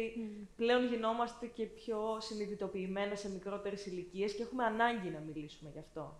πλέον 0.56 0.88
γινόμαστε 0.88 1.46
και 1.46 1.64
πιο 1.66 2.00
συνειδητοποιημένα 2.20 3.16
σε 3.16 3.30
μικρότερες 3.32 3.86
ηλικίες 3.86 4.34
και 4.34 4.42
έχουμε 4.44 4.64
ανάγκη 4.64 5.10
να 5.10 5.20
μιλήσουμε 5.20 5.70
γι' 5.74 5.80
αυτό. 5.80 6.20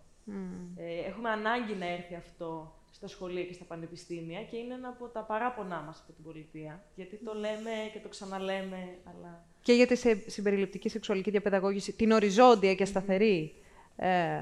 Ε, 0.76 0.98
έχουμε 1.08 1.30
ανάγκη 1.30 1.74
να 1.74 1.86
έρθει 1.86 2.14
αυτό 2.14 2.74
στα 2.92 3.06
σχολεία 3.06 3.44
και 3.44 3.52
στα 3.52 3.64
πανεπιστήμια 3.64 4.42
και 4.44 4.56
είναι 4.56 4.74
ένα 4.74 4.88
από 4.88 5.06
τα 5.06 5.20
παράπονά 5.20 5.80
μας 5.80 6.00
από 6.04 6.12
την 6.12 6.24
πολιτεία. 6.24 6.84
Γιατί 6.94 7.16
το 7.16 7.34
λέμε 7.34 7.70
και 7.92 7.98
το 8.02 8.08
ξαναλέμε, 8.08 8.98
αλλά 9.04 9.44
Και 9.62 9.72
για 9.72 9.86
τη 9.86 9.96
σε- 9.96 10.30
συμπεριληπτική 10.30 10.88
σεξουαλική 10.88 11.30
διαπαιδαγώγηση, 11.30 11.92
την 11.92 12.12
οριζόντια 12.12 12.74
και 12.74 12.84
σταθερή 12.84 13.54
ε, 13.96 14.38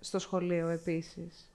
στο 0.00 0.18
σχολείο 0.18 0.68
επίσης. 0.68 1.50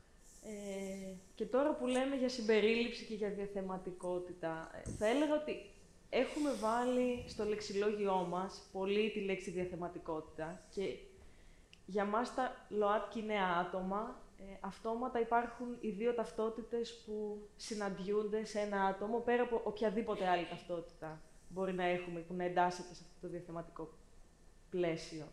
Ε, 0.45 1.13
και 1.35 1.45
τώρα 1.45 1.75
που 1.75 1.87
λέμε 1.87 2.15
για 2.15 2.29
συμπερίληψη 2.29 3.05
και 3.05 3.13
για 3.13 3.29
διαθεματικότητα, 3.29 4.71
ε, 4.85 4.89
θα 4.89 5.07
έλεγα 5.07 5.33
ότι 5.41 5.55
έχουμε 6.13 6.51
βάλει 6.53 7.23
στο 7.27 7.43
λεξιλόγιό 7.43 8.27
μας 8.29 8.61
πολύ 8.71 9.11
τη 9.11 9.19
λέξη 9.19 9.51
διαθεματικότητα 9.51 10.61
και 10.69 10.97
για 11.85 12.05
μας 12.05 12.35
τα 12.35 12.65
ΛΟΑΤΚΙ 12.69 13.23
νέα 13.23 13.47
άτομα, 13.59 14.21
ε, 14.39 14.57
αυτόματα 14.59 15.19
υπάρχουν 15.19 15.77
οι 15.79 15.89
δύο 15.89 16.13
ταυτότητες 16.13 17.03
που 17.05 17.47
συναντιούνται 17.55 18.45
σε 18.45 18.59
ένα 18.59 18.83
άτομο, 18.83 19.19
πέρα 19.19 19.43
από 19.43 19.61
οποιαδήποτε 19.63 20.27
άλλη 20.27 20.45
ταυτότητα 20.45 21.21
μπορεί 21.49 21.73
να 21.73 21.83
έχουμε 21.83 22.19
που 22.19 22.33
να 22.33 22.43
εντάσσεται 22.43 22.93
σε 22.93 23.03
αυτό 23.05 23.27
το 23.27 23.27
διαθεματικό 23.27 23.89
πλαίσιο. 24.69 25.25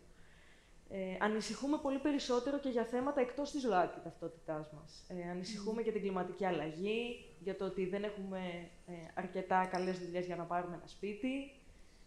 Ε, 0.93 1.17
ανησυχούμε 1.19 1.77
πολύ 1.77 1.99
περισσότερο 1.99 2.59
και 2.59 2.69
για 2.69 2.83
θέματα 2.83 3.21
εκτός 3.21 3.51
της 3.51 3.63
ΛΟΑΤΚΙ 3.63 3.99
ταυτότητάς 4.03 4.71
μας. 4.71 5.03
Ε, 5.07 5.29
ανησυχούμε 5.29 5.81
για 5.81 5.91
την 5.91 6.01
κλιματική 6.01 6.45
αλλαγή, 6.45 7.25
για 7.39 7.55
το 7.55 7.65
ότι 7.65 7.85
δεν 7.85 8.03
έχουμε 8.03 8.39
ε, 8.87 8.93
αρκετά 9.13 9.65
καλές 9.65 9.99
δουλειές 9.99 10.25
για 10.25 10.35
να 10.35 10.43
πάρουμε 10.43 10.75
ένα 10.75 10.87
σπίτι, 10.87 11.51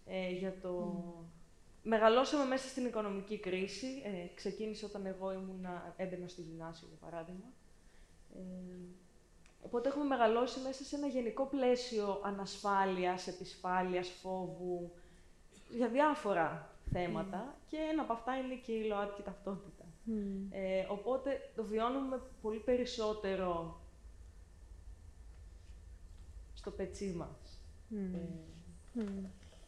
ε, 0.06 0.30
για 0.30 0.54
το... 0.62 1.02
Μεγαλώσαμε 1.82 2.44
μέσα 2.44 2.68
στην 2.68 2.86
οικονομική 2.86 3.38
κρίση. 3.38 3.86
Ε, 4.04 4.34
ξεκίνησε 4.34 4.84
όταν 4.84 5.06
εγώ 5.06 5.32
ήμουνα, 5.32 5.94
έμπαινα 5.96 6.28
στη 6.28 6.40
γυμνάσιο, 6.40 6.88
για 6.88 7.08
παράδειγμα. 7.10 7.52
Ε, 8.34 8.40
οπότε 9.62 9.88
έχουμε 9.88 10.04
μεγαλώσει 10.04 10.60
μέσα 10.60 10.84
σε 10.84 10.96
ένα 10.96 11.06
γενικό 11.06 11.46
πλαίσιο 11.46 12.20
ανασφάλειας, 12.24 13.26
επισφάλειας, 13.26 14.08
φόβου, 14.08 14.92
για 15.68 15.88
διάφορα 15.88 16.73
θέματα 16.92 17.56
και 17.66 17.76
ένα 17.92 18.02
από 18.02 18.12
αυτά 18.12 18.36
είναι 18.36 18.54
και 18.54 18.72
η 18.72 18.86
ΛΟΑΤΚΙ 18.86 19.22
ταυτότητα. 19.22 19.84
Ε, 20.50 20.86
οπότε 20.88 21.50
το 21.56 21.64
βιώνουμε 21.64 22.20
πολύ 22.42 22.58
περισσότερο 22.58 23.80
στο 26.54 26.70
πετσί 26.70 27.12
μας. 27.16 27.60
Ε, 27.90 29.00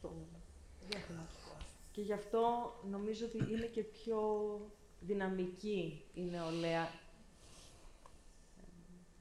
το 0.03 0.13
διαθεματικό. 0.89 1.57
Και 1.93 2.01
γι' 2.01 2.13
αυτό 2.13 2.73
νομίζω 2.91 3.27
ότι 3.27 3.53
είναι 3.53 3.67
και 3.67 3.83
πιο 3.83 4.21
δυναμική 5.01 6.05
η 6.15 6.21
νεολαία 6.23 6.89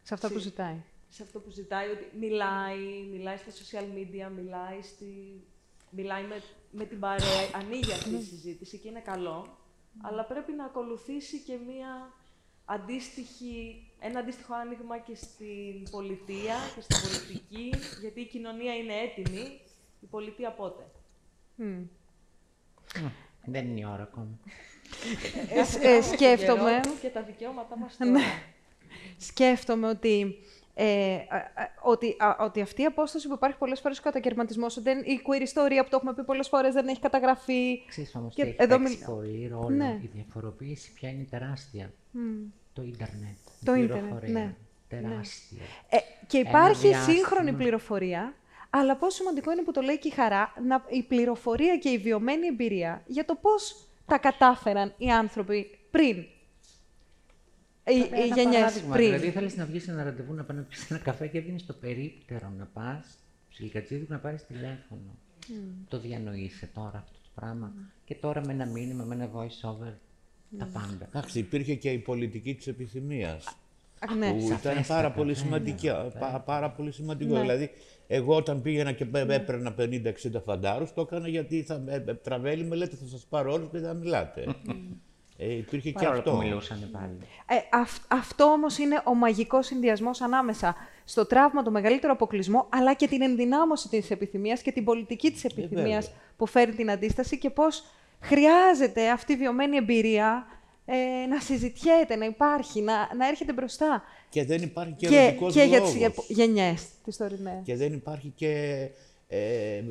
Σε 0.04 0.14
αυτά 0.14 0.28
που 0.28 0.34
Συ- 0.34 0.43
ζητάει. 0.43 0.82
σε 1.10 1.24
αυτό 1.24 1.39
που 1.39 1.50
ζητάει, 1.50 1.89
ότι 1.89 2.18
μιλάει, 2.20 3.04
μιλάει 3.12 3.38
στα 3.38 3.52
social 3.52 3.84
media, 3.98 4.32
μιλάει, 4.36 4.82
στη... 4.82 5.41
μιλάει 5.89 6.24
με, 6.24 6.41
με 6.78 6.86
την 6.86 6.99
παρέα, 6.99 7.49
ανοίγει 7.55 7.91
αυτή 7.91 8.15
η 8.15 8.21
συζήτηση 8.21 8.78
και 8.78 8.88
είναι 8.89 8.99
καλό, 8.99 9.57
αλλά 10.01 10.23
πρέπει 10.26 10.51
να 10.51 10.65
ακολουθήσει 10.65 11.38
και 11.39 11.57
μία 11.67 12.13
αντίστοιχη, 12.65 13.84
ένα 13.99 14.19
αντίστοιχο 14.19 14.53
άνοιγμα 14.53 14.97
και 14.97 15.15
στην 15.15 15.89
πολιτεία 15.91 16.55
και 16.76 16.82
στην 16.82 16.95
πολιτική, 17.09 17.73
γιατί 18.01 18.19
η 18.21 18.26
κοινωνία 18.26 18.76
είναι 18.76 18.93
έτοιμη, 18.93 19.59
η 20.01 20.05
πολιτεία 20.05 20.51
πότε. 20.51 20.84
Μμ. 21.55 21.82
Δεν 23.45 23.67
είναι 23.67 23.80
η 23.80 23.86
ώρα 23.86 24.03
ακόμα. 24.03 24.38
Ε, 25.49 25.63
σ- 25.63 25.76
Έχουμε 25.76 25.89
ε, 25.95 25.99
τον 25.99 26.03
σκέφτομαι, 26.13 26.69
καιρό 26.69 26.80
του 26.82 26.99
Και 27.01 27.09
τα 27.09 27.21
δικαιώματά 27.23 27.78
μας 27.78 27.97
τώρα. 27.97 28.11
Ναι. 28.11 28.23
σκέφτομαι 29.17 29.88
ότι, 29.88 30.36
ε, 30.78 31.13
α, 31.15 31.17
α, 31.38 31.69
ότι, 31.82 32.15
α, 32.19 32.36
ότι 32.39 32.61
αυτή 32.61 32.82
η 32.82 32.86
απόσταση 32.86 33.28
που 33.28 33.34
υπάρχει 33.34 33.57
πολλές 33.57 33.80
φορές 33.80 33.99
ο 33.99 34.01
κατακαιρματισμός, 34.01 34.78
ότι 34.78 34.84
δεν- 34.89 35.03
η 35.05 35.21
queer 35.28 35.41
ιστορία 35.41 35.84
που 35.84 35.89
το 35.89 35.95
έχουμε 35.95 36.13
πει 36.13 36.23
πολλές 36.23 36.47
φορές 36.47 36.73
δεν 36.73 36.88
έχει 36.88 36.99
καταγραφεί. 36.99 37.82
Ξέρεις 37.88 38.15
όμως 38.15 38.34
Και 38.36 38.41
τι 38.43 38.47
έχει 38.47 38.57
εδώ 38.59 38.78
παίξει 38.78 38.97
μιλάω. 38.99 39.15
πολύ 39.15 39.47
ρόλο. 39.47 39.69
Ναι. 39.69 39.99
Η 40.03 40.09
διαφοροποίηση 40.13 40.93
πια 40.93 41.09
είναι 41.09 41.23
τεράστια. 41.30 41.91
Το 42.73 42.82
ίντερνετ. 42.82 43.38
Το 43.65 43.76
η 43.76 43.82
ίντερνετ, 43.84 44.03
πληροφορία. 44.03 44.34
ναι. 44.34 44.55
Τεράστια. 44.89 45.61
Ε, 45.89 45.97
και 46.28 46.38
υπάρχει 46.38 46.88
διάστημα. 46.88 47.15
σύγχρονη 47.17 47.53
πληροφορία, 47.53 48.34
αλλά 48.69 48.95
πόσο 48.95 49.17
σημαντικό 49.17 49.51
είναι 49.51 49.61
που 49.61 49.71
το 49.71 49.82
λέει 49.82 49.99
και 49.99 50.07
η 50.07 50.11
Χαρά, 50.11 50.53
να, 50.67 50.86
η 50.89 51.03
πληροφορία 51.03 51.78
και 51.78 51.89
η 51.89 51.97
βιωμένη 51.97 52.47
εμπειρία 52.47 53.01
για 53.05 53.26
το 53.26 53.36
πώς 53.41 53.88
τα 54.05 54.17
κατάφεραν 54.17 54.93
οι 54.97 55.11
άνθρωποι 55.11 55.78
πριν. 55.91 56.26
Οι, 57.88 57.92
Ένα 57.94 58.26
οι 58.26 58.28
γενιές 58.28 58.54
παράδειγμα, 58.60 58.94
πριν. 58.96 59.06
Δηλαδή, 59.06 59.30
θέλεις 59.30 59.56
να 59.58 59.66
βγεις 59.66 59.84
σε 59.84 59.92
ένα 59.92 60.04
ραντεβού 60.04 60.34
να 60.34 60.44
πάει 60.44 60.58
να 60.58 60.64
πει 60.64 60.76
ένα 60.90 61.00
καφέ 61.00 61.28
και 61.28 61.40
δίνεις 61.42 61.66
το 61.66 61.74
περίπτερο 61.74 62.54
να 62.58 62.66
πας 62.74 63.18
ψιλικατσίδικο 63.50 64.14
να 64.14 64.20
πάρεις 64.20 64.46
τηλέφωνο. 64.46 65.16
Το 65.90 66.00
διανοείσαι 66.00 66.70
τώρα 66.74 66.98
αυτό 66.98 67.18
το 67.24 67.30
πράγμα. 67.42 67.74
Και 68.06 68.16
τώρα 68.16 68.46
με 68.46 68.54
ένα 68.54 68.66
μήνυμα, 68.66 69.04
με 69.04 69.16
ένα 69.16 69.30
voice 69.36 69.70
over, 69.70 69.94
τα 70.58 70.66
πάντα. 70.74 71.06
Εντάξει, 71.08 71.40
υπήρχε 71.40 71.76
και 71.76 71.90
η 71.92 71.98
πολιτική 71.98 72.56
της 72.56 72.68
επιθυμίας. 72.68 73.58
Αχ, 74.00 74.16
ναι. 74.16 74.32
που 74.32 74.38
ήταν 74.38 74.58
Σαφέστατα, 74.58 74.84
πάρα 75.02 75.12
πολύ, 75.12 75.32
ναι, 75.32 75.38
σημαντική, 75.38 75.88
ναι, 75.88 76.10
πά- 76.20 76.44
πάρα 76.46 76.70
πολύ 76.72 76.92
σημαντικό. 76.92 77.34
Ναι. 77.34 77.40
Δηλαδή, 77.42 77.70
εγώ 78.08 78.36
όταν 78.36 78.62
πήγαινα 78.62 78.92
και 78.92 79.06
πέ- 79.06 79.30
έπαιρνα 79.32 79.76
50-60 79.78 80.42
φαντάρους, 80.44 80.94
το 80.94 81.02
έκανα 81.02 81.28
γιατί 81.28 81.62
θα, 81.64 81.84
ε, 81.88 82.04
ε, 82.08 82.14
τραβέλη 82.14 82.64
με 82.64 82.76
λέτε 82.76 82.96
θα 82.96 83.06
σας 83.06 83.26
πάρω 83.30 83.52
όλους 83.54 83.70
και 83.72 83.78
θα 83.80 83.94
μιλάτε. 83.94 84.46
Ε, 85.38 85.54
υπήρχε 85.54 85.90
και 85.92 85.98
Παρόλο 86.00 86.18
αυτό. 86.18 86.32
που 86.32 86.38
μιλούσαν 86.38 86.90
πάλι. 86.92 87.18
Ε, 87.48 87.56
αυ- 87.78 88.04
αυτό 88.14 88.44
όμως 88.44 88.78
είναι 88.78 89.02
ο 89.06 89.14
μαγικός 89.14 89.66
συνδυασμός 89.66 90.22
ανάμεσα 90.22 90.76
στο 91.06 91.26
τραύμα, 91.26 91.64
το 91.64 91.72
μεγαλύτερο 91.72 92.14
αποκλεισμό, 92.14 92.66
αλλά 92.70 92.94
και 92.94 93.08
την 93.08 93.22
ενδυνάμωση 93.22 93.90
της 93.90 94.12
επιθυμίας 94.12 94.62
και 94.62 94.72
την 94.72 94.84
πολιτική 94.84 95.32
της 95.32 95.44
επιθυμίας 95.44 96.06
βέβαια. 96.06 96.22
που 96.38 96.46
φέρει 96.46 96.74
την 96.74 96.92
αντίσταση 96.92 97.38
και 97.38 97.50
πώς 97.50 97.84
χρειάζεται 98.22 99.10
αυτή 99.10 99.34
η 99.34 99.36
βιωμένη 99.36 99.78
εμπειρία 99.78 100.48
ε, 100.86 101.26
να 101.30 101.40
συζητιέται, 101.40 102.16
να 102.16 102.26
υπάρχει, 102.26 102.82
να, 102.82 102.94
να 103.18 103.28
έρχεται 103.28 103.54
μπροστά. 103.54 104.04
Και 104.30 104.46
δεν 104.46 104.62
υπάρχει 104.62 104.94
και, 104.94 105.08
Και, 105.08 105.18
ερωτικός 105.18 105.54
και 105.54 105.64
για 105.64 105.78
λόγος. 105.78 105.92
τις 105.94 106.00
γε- 106.02 106.16
γενιές 106.28 106.88
τις 107.04 107.18
τωρινές. 107.18 107.62
Και 107.64 107.76
δεν 107.76 107.94
υπάρχει 107.94 108.32
και 108.36 108.88
ε, 109.28 109.82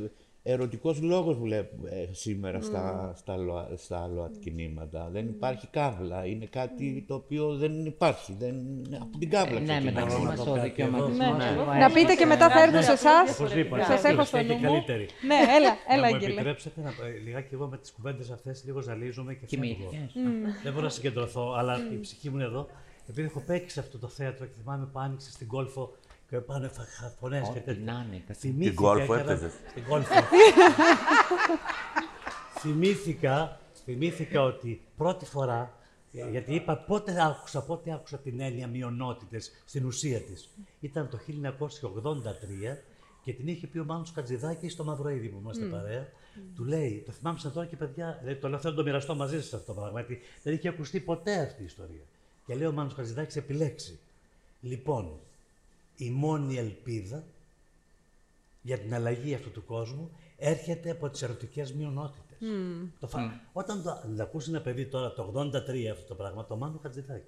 ερωτικός 0.47 1.01
λόγος 1.01 1.37
βλέπουμε 1.39 1.91
ε, 1.91 2.09
σήμερα 2.13 2.61
στα, 2.61 3.13
στα, 3.17 3.37
ΛΟΑ- 3.37 3.69
στα 3.77 4.07
ΛΟΑΤ 4.15 4.35
κινήματα. 4.41 5.09
Δεν 5.13 5.27
υπάρχει 5.27 5.67
κάβλα. 5.67 6.27
Είναι 6.27 6.47
κάτι 6.47 7.05
το 7.09 7.15
οποίο 7.15 7.55
δεν 7.57 7.87
υπάρχει. 7.87 8.37
Δεν, 8.39 8.55
από 9.01 9.19
την 9.19 9.31
κάβλα 9.31 9.61
Ναι, 9.61 9.67
ξεκινάμε. 9.67 9.91
μεταξύ 9.93 10.17
να 10.23 10.25
μας 10.25 10.45
πω 10.45 10.51
ο 10.51 10.55
κάτι 10.55 10.59
εδώ. 10.59 10.63
δικαιωματισμό. 10.69 11.35
Ναι. 11.73 11.79
Να 11.79 11.91
πείτε 11.91 12.15
και 12.15 12.27
μετά 12.27 12.51
θα 12.51 12.63
έρθω 12.63 12.83
σε 12.83 12.93
εσάς. 12.93 13.39
Οπωσδήποτε. 13.39 13.85
Σας 13.85 14.05
έχω 14.05 14.25
στο 14.25 14.37
Και 14.37 14.43
νου 14.45 14.55
μου. 14.55 14.61
καλύτερη. 14.63 15.07
Ναι, 15.27 15.35
έλα, 15.57 15.77
έλα, 15.89 16.03
να 16.03 16.09
μου 16.09 16.15
Άγγελε. 16.15 16.33
επιτρέψετε 16.33 16.81
να, 16.81 16.89
ε, 16.89 17.19
λιγάκι 17.25 17.55
εγώ 17.55 17.67
με 17.67 17.79
τις 17.79 17.93
κουβέντες 17.93 18.31
αυτές 18.31 18.65
λίγο 18.65 18.81
ζαλίζομαι 18.81 19.35
και 19.35 19.47
φεύγω. 19.47 19.65
Κοιμήθηκες. 19.65 20.13
Δεν 20.63 20.73
μπορώ 20.73 20.85
να 20.85 20.91
συγκεντρωθώ, 20.91 21.55
αλλά 21.59 21.79
η 21.93 21.99
ψυχή 22.01 22.29
μου 22.31 22.35
είναι 22.37 22.45
εδώ. 22.45 22.67
Επειδή 23.09 23.27
έχω 23.27 23.41
παίξει 23.47 23.75
σε 23.75 23.81
αυτό 23.81 23.99
το 23.99 24.09
θέατρο 24.09 24.47
και 24.47 24.53
θυμάμαι 24.63 24.89
που 24.93 24.99
άνοιξε 24.99 25.31
στην 25.31 25.47
κόλφο 25.47 25.93
και 26.39 26.41
πάνω 26.41 26.71
φωνές 27.21 27.43
και 27.43 27.49
Ό,τι 27.51 27.61
τέτοια. 27.61 27.93
να 27.93 28.05
είναι. 28.09 28.23
κάτι. 28.27 28.39
Θυμήθηκα. 28.39 28.71
Την 28.71 28.75
κόλφο 28.75 29.15
έκανα- 29.15 29.33
έπαιζες; 29.33 29.53
Στην 29.71 29.85
κόλφο. 29.85 30.15
θυμήθηκα, 32.59 33.61
θυμήθηκα 33.85 34.43
ότι 34.43 34.81
πρώτη 34.97 35.25
φορά, 35.25 35.73
ε, 36.13 36.31
γιατί 36.31 36.55
είπα 36.55 36.77
πότε 36.77 37.25
άκουσα, 37.25 37.63
πότε 37.65 37.93
άκουσα 37.93 38.19
την 38.19 38.41
έννοια 38.41 38.67
μειονότητες 38.67 39.63
στην 39.65 39.85
ουσία 39.87 40.21
της. 40.21 40.49
Ήταν 40.81 41.09
το 41.09 41.17
1983 41.19 42.83
και 43.23 43.33
την 43.33 43.49
είχε 43.49 43.67
πει 43.67 43.79
ο 43.79 43.85
Μάνος 43.85 44.13
Κατζηδάκης 44.13 44.73
στο 44.73 44.85
Μαυροίδη 44.85 45.29
που 45.29 45.39
είμαστε 45.43 45.65
παρέα. 45.65 46.09
Του 46.57 46.65
λέει, 46.65 47.03
το 47.07 47.13
θυμάμαι 47.13 47.39
σαν 47.39 47.53
τώρα 47.53 47.67
και 47.67 47.77
παιδιά, 47.77 48.19
δηλαδή, 48.23 48.41
το 48.41 48.49
λέω 48.49 48.59
θέλω 48.59 48.73
να 48.73 48.79
το 48.79 48.85
μοιραστώ 48.85 49.15
μαζί 49.15 49.43
σας 49.43 49.53
αυτό 49.53 49.73
το 49.75 49.81
πράγμα, 49.81 50.01
γιατί 50.01 50.23
δεν 50.43 50.55
είχε 50.55 50.69
ακουστεί 50.69 51.01
ποτέ 51.01 51.35
αυτή 51.41 51.63
η 51.63 51.65
ιστορία. 51.65 52.03
Και 52.47 52.55
λέει 52.55 52.67
ο 52.67 52.73
Μάνος 52.73 52.95
Κατζηδάκης 52.95 53.37
επιλέξει. 53.37 53.99
Λοιπόν, 54.61 55.21
η 55.97 56.11
μόνη 56.11 56.57
ελπίδα 56.57 57.25
για 58.63 58.79
την 58.79 58.95
αλλαγή 58.95 59.35
αυτού 59.35 59.51
του 59.51 59.65
κόσμου 59.65 60.11
έρχεται 60.37 60.91
από 60.91 61.11
τις 61.11 61.23
ερωτικές 61.23 61.73
μειονότητες. 61.73 62.39
Το 63.01 63.07
φα... 63.07 63.41
Όταν 63.53 63.83
το, 63.83 64.03
το 64.17 64.23
ακούσει 64.23 64.51
ένα 64.51 64.61
παιδί 64.61 64.87
τώρα 64.87 65.13
το 65.13 65.33
83 65.37 65.51
αυτό 65.93 66.07
το 66.09 66.15
πράγμα, 66.15 66.45
το 66.45 66.57
Μάνο 66.57 66.79
Χατζηδάκη. 66.83 67.27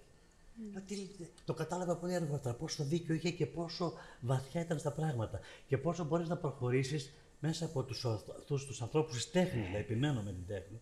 Λέω, 0.73 0.83
τι 0.87 0.97
λέτε, 0.97 1.31
Το 1.45 1.55
κατάλαβα 1.55 1.97
πολύ 1.97 2.15
αργότερα 2.15 2.55
πόσο 2.55 2.85
δίκιο 2.85 3.15
είχε 3.15 3.31
και 3.31 3.47
πόσο 3.47 3.93
βαθιά 4.21 4.61
ήταν 4.61 4.79
στα 4.79 4.91
πράγματα 4.91 5.41
και 5.67 5.79
πόσο 5.79 6.05
μπορείς 6.05 6.29
να 6.29 6.37
προχωρήσεις 6.37 7.13
μέσα 7.41 7.65
από 7.65 7.83
τους, 7.83 8.05
αυτούς 8.05 8.67
τους 8.67 8.83
ανθρώπους 8.83 9.15
της 9.15 9.31
τέχνης, 9.31 9.65
δηλαδή 9.65 9.85
επιμένω 9.85 10.23
με 10.23 10.33
την 10.33 10.47
τέχνη, 10.47 10.81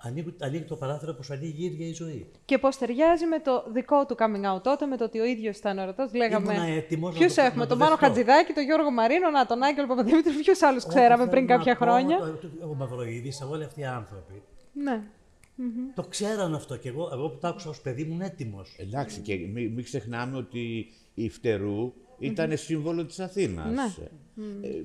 ανοίγει, 0.00 0.34
ανοίγει 0.40 0.64
το 0.64 0.76
παράθυρο 0.76 1.12
όπως 1.14 1.30
ανοίγει 1.30 1.62
η 1.62 1.64
ίδια 1.64 1.86
η 1.86 1.92
ζωή. 1.92 2.30
Και 2.44 2.58
πώς 2.58 2.76
ταιριάζει 2.76 3.26
με 3.26 3.38
το 3.40 3.64
δικό 3.72 4.06
του 4.06 4.16
coming 4.18 4.54
out 4.56 4.62
τότε, 4.62 4.86
με 4.86 4.96
το 4.96 5.04
ότι 5.04 5.18
ο 5.20 5.24
ίδιος 5.24 5.56
ήταν 5.56 5.78
ορατός. 5.78 6.12
Λέγαμε, 6.14 6.54
έτοιμος 6.76 7.12
να 7.12 7.18
ποιους 7.18 7.34
το- 7.34 7.40
έχουμε, 7.42 7.56
να 7.62 7.62
το 7.62 7.68
τον 7.68 7.78
Μάνο 7.78 7.90
δεχτώ. 7.90 8.06
Χατζηδάκη, 8.06 8.52
τον 8.52 8.64
Γιώργο 8.64 8.90
Μαρίνο, 8.90 9.30
να, 9.30 9.46
τον 9.46 9.62
Άγγελο 9.62 9.86
Παπαδημήτρη, 9.86 10.32
ποιους 10.32 10.62
άλλους 10.62 10.86
ξέραμε 10.86 11.22
Ό,τι 11.22 11.30
πριν 11.30 11.46
θέλω 11.46 11.58
κάποια 11.58 11.72
να 11.72 11.78
πω, 11.78 11.84
χρόνια. 11.84 12.16
Ο, 12.66 12.70
ο 12.70 12.74
Μαυροίδης, 12.74 13.40
όλοι 13.50 13.64
αυτοί 13.64 13.80
οι 13.80 13.84
άνθρωποι, 13.84 14.42
Ναι. 14.72 15.02
το 15.94 16.02
ξέραν 16.02 16.54
αυτό 16.54 16.76
και 16.76 16.88
εγώ, 16.88 17.08
εγώ 17.12 17.28
που 17.28 17.38
το 17.40 17.48
άκουσα 17.48 17.68
ως 17.68 17.80
παιδί 17.80 18.02
ήμουν 18.02 18.20
έτοιμος. 18.20 18.76
Εντάξει, 18.78 19.20
και 19.20 19.34
μην 19.36 19.72
μην 19.72 19.84
ξεχνάμε 19.84 20.36
ότι 20.36 20.86
η 21.14 21.28
Φτερού 21.28 21.92
ήταν 22.18 22.56
σύμβολο 22.56 23.04
της 23.06 23.18
Αθήνας. 23.20 23.72
Ναι. 23.74 23.92
Ε, 24.68 24.80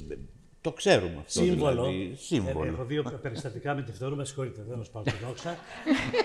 το 0.64 0.72
ξέρουμε 0.72 1.16
αυτό. 1.18 1.30
Σύμβολο. 1.44 1.84
Δηλαδή, 1.84 2.10
Ε, 2.14 2.16
σύμβολο. 2.16 2.72
έχω 2.72 2.84
δύο 2.86 3.04
περιστατικά 3.22 3.74
με 3.76 3.82
τη 3.84 3.92
Φτερού, 3.92 4.16
με 4.16 4.26
συγχωρείτε, 4.26 4.64
δεν 4.68 4.84
θα 4.84 4.92
πάρω 4.92 5.04
την 5.06 5.28
δόξα. 5.28 5.56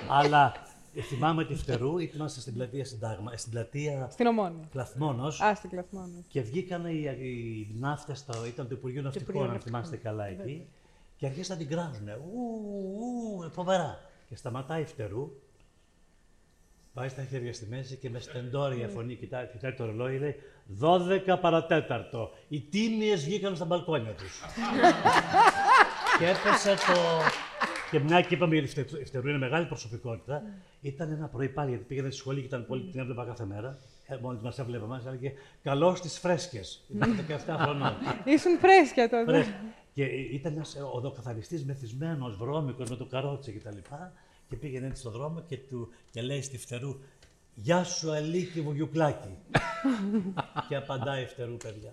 αλλά 0.08 0.52
ε, 0.94 1.00
θυμάμαι 1.02 1.44
τη 1.44 1.54
Φτερού, 1.54 1.98
είμαστε 1.98 2.40
στην 2.40 2.54
πλατεία 2.54 2.84
Συντάγμα, 2.84 3.32
ε, 3.32 3.36
στην 3.36 3.50
πλατεία 3.52 4.08
Στην 4.10 4.26
Ομόνια. 4.26 4.68
Κλαθμόνος 4.70 5.40
Α, 5.40 5.54
στην 5.54 5.70
Κλαθμόνη. 5.70 6.24
και 6.28 6.40
βγήκαν 6.40 6.86
οι, 6.86 7.00
οι 7.20 7.74
ναύτες, 7.78 8.26
ήταν 8.48 8.68
το 8.68 8.74
Υπουργείο 8.74 9.02
Ναυτικών, 9.02 9.50
αν 9.50 9.60
θυμάστε 9.60 9.96
καλά 9.96 10.26
εκεί, 10.26 10.66
και 11.16 11.26
αρχίσαν 11.26 11.58
να 11.58 11.64
την 11.66 11.76
κράζουν. 11.76 12.08
Ου, 12.08 13.42
ου, 13.44 13.50
φοβερά. 13.50 13.98
Και 14.28 14.36
σταματάει 14.36 14.82
η 14.82 14.84
Φτερού, 14.86 15.30
πάει 16.94 17.08
στα 17.08 17.24
χέρια 17.24 17.52
στη 17.52 17.66
μέση 17.66 17.96
και 17.96 18.10
με 18.10 18.18
στεντόρια 18.18 18.88
φωνή 18.88 19.14
κοιτάει, 19.14 19.46
κοιτάει 19.46 19.72
το 19.72 19.84
ρολόι, 19.84 20.18
λέει 20.18 20.34
12 20.80 21.36
παρατέταρτο. 21.40 22.30
Οι 22.48 22.60
τίμιες 22.60 23.24
βγήκαν 23.24 23.56
στα 23.56 23.64
μπαλκόνια 23.64 24.12
τους. 24.12 24.40
και 26.18 26.26
έπεσε 26.26 26.74
το... 26.74 27.00
Και 27.90 27.98
μια 27.98 28.20
και 28.20 28.34
είπαμε 28.34 28.54
γιατί 28.54 28.68
η 28.68 28.70
Φτε- 28.84 29.00
η 29.00 29.04
Φτερού 29.04 29.28
είναι 29.28 29.38
μεγάλη 29.38 29.66
προσωπικότητα, 29.66 30.42
ήταν 30.80 31.10
ένα 31.10 31.26
πρωί 31.26 31.48
πάλι 31.48 31.68
γιατί 31.68 31.84
πήγαινε 31.84 32.10
στη 32.10 32.18
σχολή 32.18 32.40
και 32.40 32.46
ήταν 32.46 32.66
πολύ, 32.66 32.82
την 32.82 33.00
έβλεπα 33.00 33.24
κάθε 33.24 33.44
μέρα. 33.44 33.78
Ε, 34.06 34.16
Μόλι 34.20 34.38
μας 34.42 34.58
έβλεπε 34.58 34.84
εμά, 34.84 35.02
έλεγε 35.06 35.32
Καλώς 35.62 36.00
τις 36.00 36.18
φρέσκες. 36.18 36.84
Ήταν 36.94 37.18
17 37.46 37.56
χρονών. 37.58 37.92
Ήσουν 38.24 38.58
φρέσκια 38.58 39.08
τότε. 39.08 39.24
Φρέσκ. 39.32 39.50
και 39.94 40.04
ε, 40.04 40.34
ήταν 40.34 40.52
ένας 40.52 40.76
οδοκαθαριστής 40.92 41.64
μεθυσμένος, 41.64 42.36
βρώμικος 42.36 42.90
με 42.90 42.96
το 42.96 43.04
καρότσι 43.04 43.52
κτλ. 43.52 43.68
Και, 43.68 43.94
και 44.48 44.56
πήγαινε 44.56 44.86
έτσι 44.86 45.00
στον 45.00 45.12
δρόμο 45.12 45.40
και, 45.48 45.56
του, 45.56 45.88
και 46.10 46.22
λέει 46.22 46.42
στη 46.42 46.58
φτερού 46.58 46.96
Γεια 47.62 47.84
σου, 47.84 48.12
Αλίκη 48.12 48.60
Βουγιουκλάκη. 48.60 49.36
και 50.68 50.76
απαντάει 50.76 51.22
η 51.22 51.26
φτερού, 51.26 51.56
παιδιά. 51.56 51.92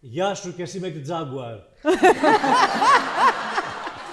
Γεια 0.00 0.34
σου 0.34 0.54
και 0.54 0.62
εσύ 0.62 0.80
με 0.80 0.88
την 0.90 1.04
Jaguar. 1.08 1.58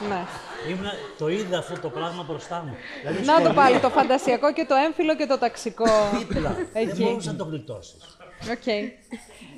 Ναι. 0.09 0.25
Ήμουνα, 0.71 0.91
το 1.17 1.27
είδα 1.29 1.57
αυτό 1.57 1.79
το 1.79 1.89
πράγμα 1.89 2.23
μπροστά 2.23 2.63
μου. 2.67 2.75
Δηλαδή, 3.01 3.25
Να 3.25 3.33
το 3.33 3.39
σχολείο, 3.39 3.53
πάλι, 3.53 3.79
το 3.79 3.89
φαντασιακό 3.89 4.53
και 4.53 4.65
το 4.65 4.75
έμφυλο 4.75 5.15
και 5.15 5.25
το 5.25 5.37
ταξικό. 5.37 5.85
Δίπλα. 6.17 6.49
Δεν 6.73 6.87
Εκεί. 6.89 7.03
μπορούσες 7.03 7.31
να 7.31 7.37
το 7.37 7.43
γλιτώσεις. 7.43 8.17
Οκ. 8.51 8.67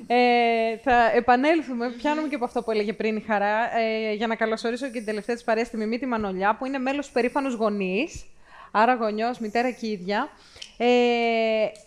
Ε, 0.06 0.78
θα 0.82 1.10
επανέλθουμε, 1.14 1.90
πιάνουμε 1.90 2.28
και 2.28 2.34
από 2.34 2.44
αυτό 2.44 2.62
που 2.62 2.70
έλεγε 2.70 2.92
πριν 2.92 3.16
η 3.16 3.20
Χαρά, 3.20 3.78
ε, 3.78 4.12
για 4.12 4.26
να 4.26 4.34
καλωσορίσω 4.34 4.86
και 4.86 4.92
την 4.92 5.04
τελευταία 5.04 5.34
της 5.34 5.44
παρέα, 5.44 5.64
τη 5.68 5.76
Μιμή 5.76 5.98
τη 5.98 6.06
Μανολιά, 6.06 6.56
που 6.56 6.66
είναι 6.66 6.78
μέλος 6.78 7.06
του 7.06 7.12
περήφανους 7.12 7.54
γονείς, 7.54 8.24
άρα 8.70 8.94
γονιός, 8.94 9.38
μητέρα 9.38 9.70
και 9.70 9.86
ίδια. 9.86 10.28
Ε, 10.76 10.86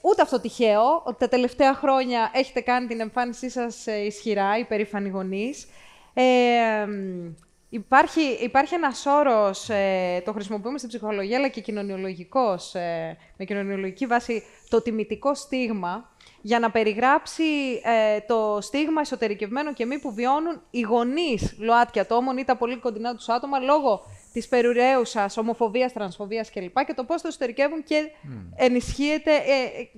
ούτε 0.02 0.22
αυτό 0.22 0.40
τυχαίο, 0.40 1.02
ότι 1.04 1.20
τα 1.20 1.28
τελευταία 1.28 1.74
χρόνια 1.74 2.32
έχετε 2.34 2.62
κάνει 2.62 2.88
την 2.88 3.00
εμφάνισή 3.00 3.50
σας 3.50 3.88
ε, 3.88 4.06
ισχυρά, 4.06 4.58
οι 4.58 4.64
περήφανοι 4.64 5.10
γονείς. 5.10 5.68
Ε, 6.14 6.86
μ, 6.86 7.32
Υπάρχει, 7.74 8.22
υπάρχει 8.22 8.74
ένας 8.74 9.06
όρος, 9.06 9.70
ε, 9.70 10.22
το 10.26 10.34
χρησιμοποιούμε 10.34 10.78
στην 10.78 10.90
ψυχολογία, 10.90 11.38
αλλά 11.38 11.48
και 11.48 11.62
κοινωνιολογικός, 11.62 12.76
ε, 12.76 13.18
με 13.38 13.46
κοινωνιολογική 13.46 14.06
βάση, 14.06 14.44
το 14.70 14.82
τιμητικό 14.82 15.36
στίγμα, 15.36 16.10
για 16.42 16.60
να 16.60 16.72
περιγράψει 16.72 17.44
ε, 17.84 18.20
το 18.28 18.58
στίγμα 18.62 19.02
εσωτερικευμένο 19.02 19.74
και 19.74 19.86
μη 19.86 20.00
που 20.00 20.14
βιώνουν 20.14 20.62
οι 20.70 20.82
γονείς 20.82 21.56
ΛΟΑΤΚΙ 21.60 22.00
ατόμων 22.00 22.38
ή 22.38 22.44
τα 22.44 22.56
πολύ 22.56 22.78
κοντινά 22.78 23.16
τους 23.16 23.30
άτομα 23.30 23.60
λόγω 23.60 24.02
της 24.34 24.48
περιουραίουσας 24.48 25.38
ομοφοβίας, 25.38 25.94
τρανσφοβίας 25.94 26.52
κλπ. 26.52 26.86
Και 26.86 26.94
το 26.94 27.04
πώς 27.04 27.22
το 27.22 27.28
εσωτερικεύουν 27.28 27.84
και 27.84 28.12
ενισχύεται 28.56 29.36
ε, 29.36 29.82
ε, 29.82 29.90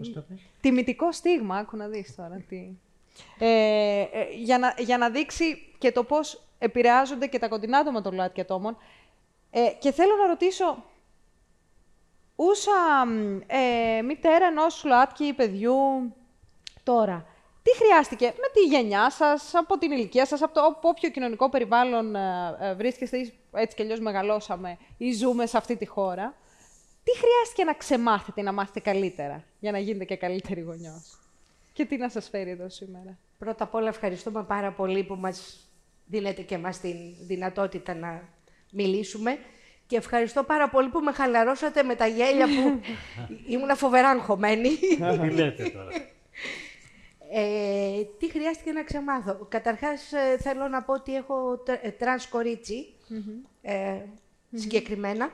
τιμητικό 0.61 1.11
στίγμα. 1.11 1.57
Άκου 1.57 1.77
να 1.77 1.87
δεις 1.87 2.15
τώρα 2.15 2.43
τι... 2.49 2.69
Ε, 3.39 4.01
ε, 4.01 4.27
για, 4.43 4.57
να, 4.57 4.75
για 4.77 4.97
να 4.97 5.09
δείξει 5.09 5.73
και 5.77 5.91
το 5.91 6.03
πώς 6.03 6.43
επηρεάζονται 6.57 7.27
και 7.27 7.39
τα 7.39 7.47
κοντινά 7.47 7.77
άτομα 7.77 8.01
των 8.01 8.13
ΛΟΑΤΚΙ 8.13 8.41
ατόμων. 8.41 8.77
Ε, 9.51 9.69
και 9.79 9.91
θέλω 9.91 10.15
να 10.15 10.27
ρωτήσω, 10.27 10.83
ούσα 12.35 13.05
μ, 13.07 13.39
ε, 13.47 14.01
μητέρα 14.01 14.45
ενός 14.45 14.83
ΛΟΑΤΚΙ 14.83 15.33
παιδιού 15.33 15.75
τώρα, 16.83 17.25
τι 17.65 17.77
χρειάστηκε 17.77 18.25
με 18.25 18.47
τη 18.53 18.59
γενιά 18.59 19.09
σας, 19.09 19.55
από 19.55 19.77
την 19.77 19.91
ηλικία 19.91 20.25
σας, 20.25 20.41
από, 20.41 20.53
το, 20.53 20.61
από 20.61 20.87
όποιο 20.89 21.09
κοινωνικό 21.09 21.49
περιβάλλον 21.49 22.15
ε, 22.15 22.57
ε, 22.59 22.73
βρίσκεστε 22.73 23.17
ή 23.17 23.33
έτσι 23.51 23.75
κι 23.75 23.81
αλλιώς 23.81 23.99
μεγαλώσαμε 23.99 24.77
ή 24.97 25.11
ζούμε 25.13 25.45
σε 25.45 25.57
αυτή 25.57 25.75
τη 25.75 25.85
χώρα, 25.85 26.35
τι 27.03 27.17
χρειάστηκε 27.17 27.63
να 27.63 27.73
ξεμάθετε, 27.73 28.41
να 28.41 28.51
μάθετε 28.51 28.79
καλύτερα, 28.79 29.43
για 29.59 29.71
να 29.71 29.79
γίνετε 29.79 30.05
και 30.05 30.15
καλύτερη 30.15 30.61
γονιός; 30.61 31.19
Και 31.73 31.85
τι 31.85 31.97
να 31.97 32.09
σας 32.09 32.29
φέρει 32.29 32.49
εδώ 32.49 32.69
σήμερα; 32.69 33.17
Πρώτα 33.37 33.63
απ' 33.63 33.75
όλα 33.75 33.87
ευχαριστούμε 33.87 34.43
πάρα 34.43 34.71
πολύ 34.71 35.03
που 35.03 35.15
μας 35.15 35.69
δίνετε 36.05 36.41
και 36.41 36.57
μας 36.57 36.79
την 36.79 36.95
δυνατότητα 37.27 37.93
να 37.93 38.29
μιλήσουμε. 38.71 39.37
Και 39.87 39.95
ευχαριστώ 39.95 40.43
πάρα 40.43 40.69
πολύ 40.69 40.89
που 40.89 40.99
με 40.99 41.11
χαλαρώσατε 41.11 41.83
με 41.83 41.95
τα 41.95 42.07
γέλια 42.07 42.45
που 42.45 42.79
ήμουν 43.53 43.75
φοβερά 43.75 44.09
αγχωμένη. 44.09 44.69
Τι 45.21 45.29
λέτε 45.29 45.69
τώρα; 45.69 45.89
Ε, 47.31 48.03
τι 48.19 48.29
χρειάστηκε 48.29 48.71
να 48.71 48.83
ξεμάθω. 48.83 49.45
Καταρχάς 49.49 50.11
ε, 50.13 50.37
θέλω 50.39 50.67
να 50.67 50.83
πω 50.83 50.93
ότι 50.93 51.15
έχω 51.15 51.57
τρα- 51.57 51.85
ε, 51.85 51.89
τρανς 51.91 52.27
κορίτσι, 52.27 52.93
ε, 53.61 54.01
συγκεκριμένα. 54.53 55.29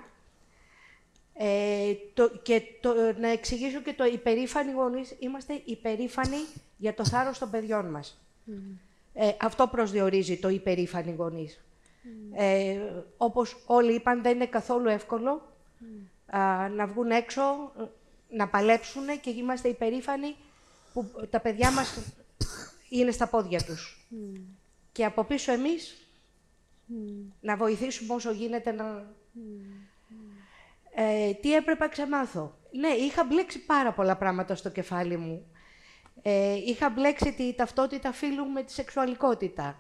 Ε, 1.34 1.94
το, 2.14 2.32
και 2.44 2.62
το, 2.82 2.94
να 3.20 3.28
εξηγήσω 3.28 3.82
και 3.82 3.94
το 3.94 4.06
υπερήφανοι 4.06 4.72
γονείς, 4.72 5.16
είμαστε 5.20 5.62
υπερήφανοι 5.66 6.38
για 6.78 6.94
το 6.94 7.06
θάρρος 7.06 7.38
των 7.40 7.50
παιδιών 7.50 7.86
μας. 7.86 8.22
Ε, 9.14 9.32
αυτό 9.42 9.68
προσδιορίζει 9.68 10.38
το 10.38 10.50
υπερήφανοι 10.50 11.12
γονείς. 11.18 11.60
Ε, 12.34 12.80
όπως 13.18 13.64
όλοι 13.66 13.94
είπαν, 13.94 14.22
δεν 14.22 14.36
είναι 14.36 14.46
καθόλου 14.46 14.88
εύκολο 14.90 15.42
α, 16.26 16.70
να 16.70 16.88
βγουν 16.88 17.12
έξω, 17.12 17.42
ε, 17.80 17.84
να 18.36 18.48
παλέψουν 18.48 19.04
και 19.22 19.30
είμαστε 19.30 19.68
υπερήφανοι 19.68 20.36
που 20.94 21.12
τα 21.30 21.40
παιδιά 21.40 21.72
μας 21.72 22.00
είναι 22.90 23.12
στα 23.12 23.28
πόδια 23.28 23.64
τους. 23.64 24.08
Και 24.92 25.06
από 25.06 25.24
πίσω 25.24 25.52
εμείς 25.52 25.96
να 27.42 27.56
βοηθήσουμε 27.56 28.14
όσο 28.14 28.32
γίνεται 28.32 28.72
να... 28.72 29.14
Ε, 30.96 31.34
τι 31.34 31.56
έπρεπε 31.56 31.84
να 31.84 31.90
ξεμάθω. 31.90 32.58
Ναι, 32.72 32.88
είχα 32.88 33.24
μπλέξει 33.24 33.60
πάρα 33.60 33.92
πολλά 33.92 34.18
πράγματα 34.18 34.56
στο 34.56 34.70
κεφάλι 34.70 35.18
μου. 35.18 35.46
Ε, 36.22 36.54
είχα 36.54 36.90
μπλέξει 36.90 37.34
τη 37.34 37.54
ταυτότητα 37.54 38.12
φίλου 38.12 38.50
με 38.50 38.64
τη 38.64 38.72
σεξουαλικότητα. 38.72 39.76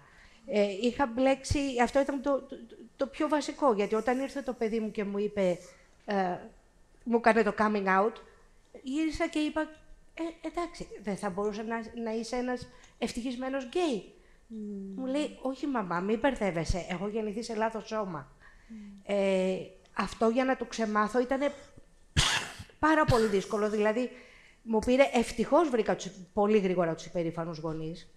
Ε, 0.46 0.68
είχα 0.82 1.06
μπλέξει... 1.06 1.60
Αυτό 1.84 2.00
ήταν 2.00 2.22
το, 2.22 2.42
το, 2.42 2.56
το 2.96 3.08
πιο 3.08 3.28
βασικό, 3.28 3.74
γιατί 3.74 3.96
όταν 3.96 4.20
ήρθε 4.20 4.42
το 4.42 4.54
παιδί 4.54 4.80
μου 4.80 4.92
και 4.92 5.04
μου 5.04 5.18
είπε... 5.18 5.58
Ε, 6.06 6.38
μου 7.04 7.18
έκανε 7.18 7.44
το 7.44 7.54
coming 7.58 7.86
out, 7.86 8.14
γύρισα 8.84 9.28
και 9.28 9.40
είπα, 9.40 9.70
ε, 10.14 10.48
εντάξει, 10.48 10.88
δεν 11.04 11.18
θα 11.18 11.30
μπορούσε 11.30 11.62
να, 11.62 12.02
να 12.04 12.12
είσαι 12.12 12.36
ένας 12.36 12.68
ευτυχισμένος 12.98 13.66
γκέι. 13.66 14.14
Μου 14.96 15.06
λέει, 15.06 15.38
όχι 15.42 15.68
μαμά, 15.68 16.00
μην 16.00 16.20
μπερδεύεσαι, 16.20 16.86
έχω 16.90 17.08
γεννηθεί 17.08 17.44
σε 17.44 17.56
λάθος 17.56 17.88
σώμα. 17.88 18.32
Ε, 19.04 19.58
αυτό 19.94 20.30
για 20.30 20.46
να 20.46 20.58
το 20.58 20.66
ξεμάθω 20.66 21.22
ήταν 21.22 21.40
πάρα 22.80 23.06
πολύ 23.06 23.26
δύσκολο. 23.26 23.70
Δηλαδή, 23.70 24.10
μου 24.62 24.80
πήρε, 24.80 25.10
ευτυχώς 25.14 25.70
βρήκα 25.70 25.96
τους, 25.96 26.12
πολύ 26.34 26.58
γρήγορα 26.58 26.96
τους 26.96 27.06
υπερήφανους 27.06 27.58
γονείς 27.58 28.12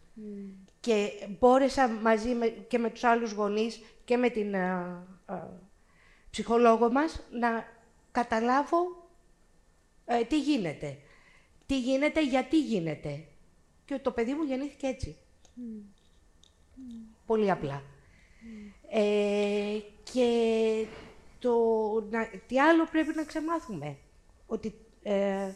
και 0.81 1.11
μπόρεσα 1.39 1.89
μαζί 1.89 2.35
με, 2.35 2.47
και 2.47 2.79
με 2.79 2.91
τους 2.91 3.05
άλλους 3.05 3.33
γονείς 3.33 3.83
και 4.05 4.17
με 4.17 4.29
την 4.29 4.57
α, 4.57 5.07
α, 5.27 5.43
ψυχολόγο 6.31 6.93
μας 6.93 7.23
να 7.31 7.67
καταλάβω 8.13 9.09
ε, 10.05 10.25
τι 10.25 10.41
γίνεται. 10.41 10.99
Τι 11.67 11.81
γίνεται, 11.81 12.25
γιατί 12.25 12.61
γίνεται. 12.61 13.25
Και 13.85 13.99
το 13.99 14.11
παιδί 14.11 14.35
μου 14.35 14.43
γεννήθηκε 14.43 14.87
έτσι. 14.87 15.17
Πολύ 17.27 17.51
απλά. 17.51 17.83
Ε, 18.89 19.79
και 20.13 20.87
το, 21.39 21.53
να, 22.11 22.29
τι 22.47 22.61
άλλο 22.61 22.87
πρέπει 22.91 23.15
να 23.15 23.25
ξεμάθουμε; 23.25 23.97
Ότι 24.47 24.75
ε, 25.03 25.53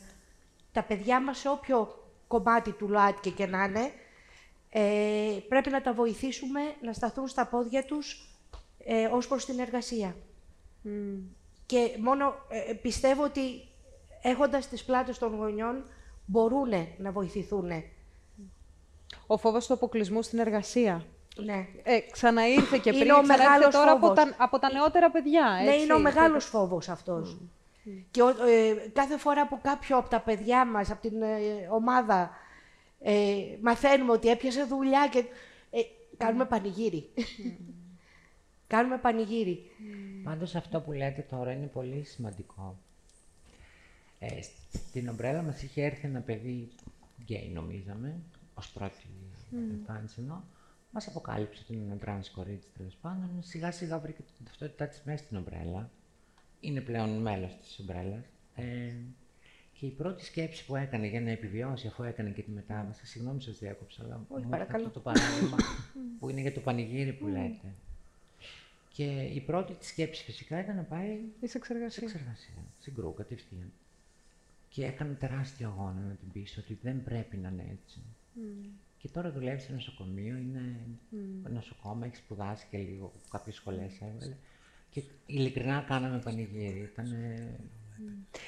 τα 0.73 0.83
παιδιά 0.83 1.23
μας 1.23 1.39
σε 1.39 1.49
όποιο 1.49 2.11
κομμάτι 2.27 2.73
του 2.73 2.89
ΛΟΑΤΚΙ 2.89 3.31
και 3.31 3.47
να 3.47 3.65
είναι, 3.65 3.93
ε, 4.71 5.39
πρέπει 5.49 5.71
να 5.71 5.81
τα 5.83 5.93
βοηθήσουμε 5.93 6.61
να 6.83 6.93
σταθούν 6.93 7.29
στα 7.29 7.47
πόδια 7.47 7.85
τους 7.85 8.29
ε, 8.79 9.07
ως 9.07 9.29
προς 9.29 9.45
την 9.45 9.59
εργασία. 9.59 10.17
Και 11.67 11.97
μόνο 12.01 12.35
ε, 12.49 12.73
πιστεύω 12.73 13.25
ότι 13.25 13.69
έχοντας 14.23 14.69
τις 14.69 14.85
πλάτες 14.85 15.19
των 15.19 15.35
γονιών 15.35 15.85
μπορούν 16.29 16.71
να 16.99 17.13
βοηθηθούν. 17.13 17.71
Ο 19.27 19.37
φόβος 19.37 19.67
του 19.67 19.73
αποκλεισμού 19.75 20.23
στην 20.23 20.39
εργασία. 20.39 21.05
Ναι. 21.45 21.67
Ε, 21.83 21.99
ξαναήρθε 22.11 22.79
και 22.79 22.91
Είναι 22.91 22.99
πριν, 22.99 23.11
ο 23.11 23.21
ξαναήρθε 23.21 23.47
μεγάλος 23.49 23.75
τώρα 23.75 23.91
από 23.93 24.07
φόβος. 24.07 24.25
τα, 24.25 24.35
από 24.39 24.59
τα 24.59 24.73
νεότερα 24.73 25.11
παιδιά. 25.11 25.61
Ναι, 25.65 25.71
έτσι. 25.71 25.83
είναι 25.85 25.93
ο 25.95 25.99
μεγάλος 25.99 26.45
φόβος 26.45 26.89
αυτός. 26.89 27.37
Και 28.11 28.23
ο- 28.23 28.29
ε, 28.29 28.89
κάθε 28.93 29.19
φορά 29.19 29.49
που 29.49 29.59
κάποιο 29.63 29.97
από 29.97 30.09
τα 30.09 30.21
παιδιά 30.21 30.65
μας, 30.67 30.91
από 30.91 31.01
την 31.09 31.23
ε, 31.23 31.69
ομάδα, 31.71 32.31
ε, 33.01 33.35
μαθαίνουμε 33.63 34.13
ότι 34.13 34.29
έπιασε 34.29 34.65
δουλειά 34.65 35.09
και 35.11 35.19
ε, 35.71 35.81
κάνουμε 36.17 36.45
πανηγύρι. 36.45 37.09
κάνουμε 38.67 38.99
πανηγύρι. 38.99 39.71
Πάντως 40.25 40.55
αυτό 40.55 40.81
που 40.81 40.93
λέτε 40.93 41.27
τώρα 41.31 41.53
είναι 41.53 41.67
πολύ 41.67 42.05
σημαντικό. 42.05 42.77
Ε, 44.19 44.43
στην 44.73 45.09
ομπρέλα 45.09 45.43
μας 45.43 45.63
είχε 45.63 45.85
έρθει 45.85 46.07
ένα 46.07 46.21
παιδί 46.21 46.69
γκέι 47.23 47.49
νομίζαμε, 47.49 48.21
ως 48.55 48.71
πρώτη 48.71 49.07
εμφάνιση 49.51 50.21
ενώ. 50.21 50.45
Μας 50.91 51.07
αποκάλυψε 51.07 51.63
ότι 51.65 51.75
είναι 51.75 51.85
ένα 51.85 51.97
τρανς 51.97 52.31
κορίτσι 52.31 52.69
τέλος 52.77 52.95
πάντων. 53.01 53.31
Σιγά 53.41 53.71
σιγά 53.71 53.99
βρήκε 53.99 54.23
την 54.23 54.45
ταυτότητά 54.45 54.87
της 54.87 55.03
μέσα 55.05 55.25
στην 55.25 55.37
ομπρέλα. 55.37 55.91
Είναι 56.61 56.81
πλέον 56.81 57.11
μέλος 57.11 57.57
της 57.63 57.79
ομπρέλας. 57.79 58.25
Ε, 58.55 58.93
και 59.73 59.87
η 59.87 59.91
πρώτη 59.91 60.25
σκέψη 60.25 60.67
που 60.67 60.77
έκανε 60.77 61.07
για 61.07 61.21
να 61.21 61.31
επιβιώσει 61.31 61.87
αφού 61.87 62.03
έκανε 62.03 62.31
και 62.31 62.43
τη 62.43 62.51
μετάβαση, 62.51 63.07
συγγνώμη 63.07 63.43
σας 63.43 63.59
διάκοψα, 63.59 64.05
αλλά 64.05 64.17
μου 64.17 64.37
ήρθε 64.37 64.49
παρακαλώ. 64.49 64.87
αυτό 64.87 65.01
το 65.01 65.01
παράδειγμα 65.01 65.57
που 66.19 66.29
είναι 66.29 66.41
για 66.41 66.53
το 66.53 66.61
πανηγύρι 66.61 67.13
που 67.13 67.27
λέτε. 67.27 67.75
Και 68.93 69.05
η 69.21 69.41
πρώτη 69.41 69.75
της 69.75 69.89
σκέψη 69.89 70.25
φυσικά 70.25 70.61
ήταν 70.61 70.77
να 70.77 70.83
πάει 70.83 71.19
Είσαι 71.41 71.57
εξεργασία. 71.57 72.09
σε 72.09 72.17
εξεργασία, 72.17 72.55
στην 72.81 72.95
κρού 72.95 73.15
κατευθείαν. 73.15 73.73
Και 74.79 74.85
έκανε 74.85 75.15
τεράστιο 75.15 75.69
αγώνα 75.69 76.01
να 76.09 76.15
την 76.15 76.33
πείσω 76.33 76.61
ότι 76.65 76.79
δεν 76.83 77.03
πρέπει 77.05 77.37
να 77.37 77.49
είναι 77.49 77.67
έτσι. 77.71 78.03
Και 78.99 79.09
τώρα 79.09 79.31
δουλεύει 79.31 79.61
σε 79.61 79.73
νοσοκομείο, 79.73 80.37
είναι 80.37 80.77
νοσοκόμα, 81.51 82.07
έχει 82.07 82.17
σπουδάσει 82.17 82.67
και 82.71 82.79
λίγο, 82.79 83.13
κάποιες 83.31 83.55
σχολές 83.55 84.01
έβαλε. 84.01 84.37
Και 84.91 85.03
ειλικρινά 85.27 85.85
κάναμε 85.89 86.19
πανηγύρι. 86.19 86.91
Ήταν 86.93 87.07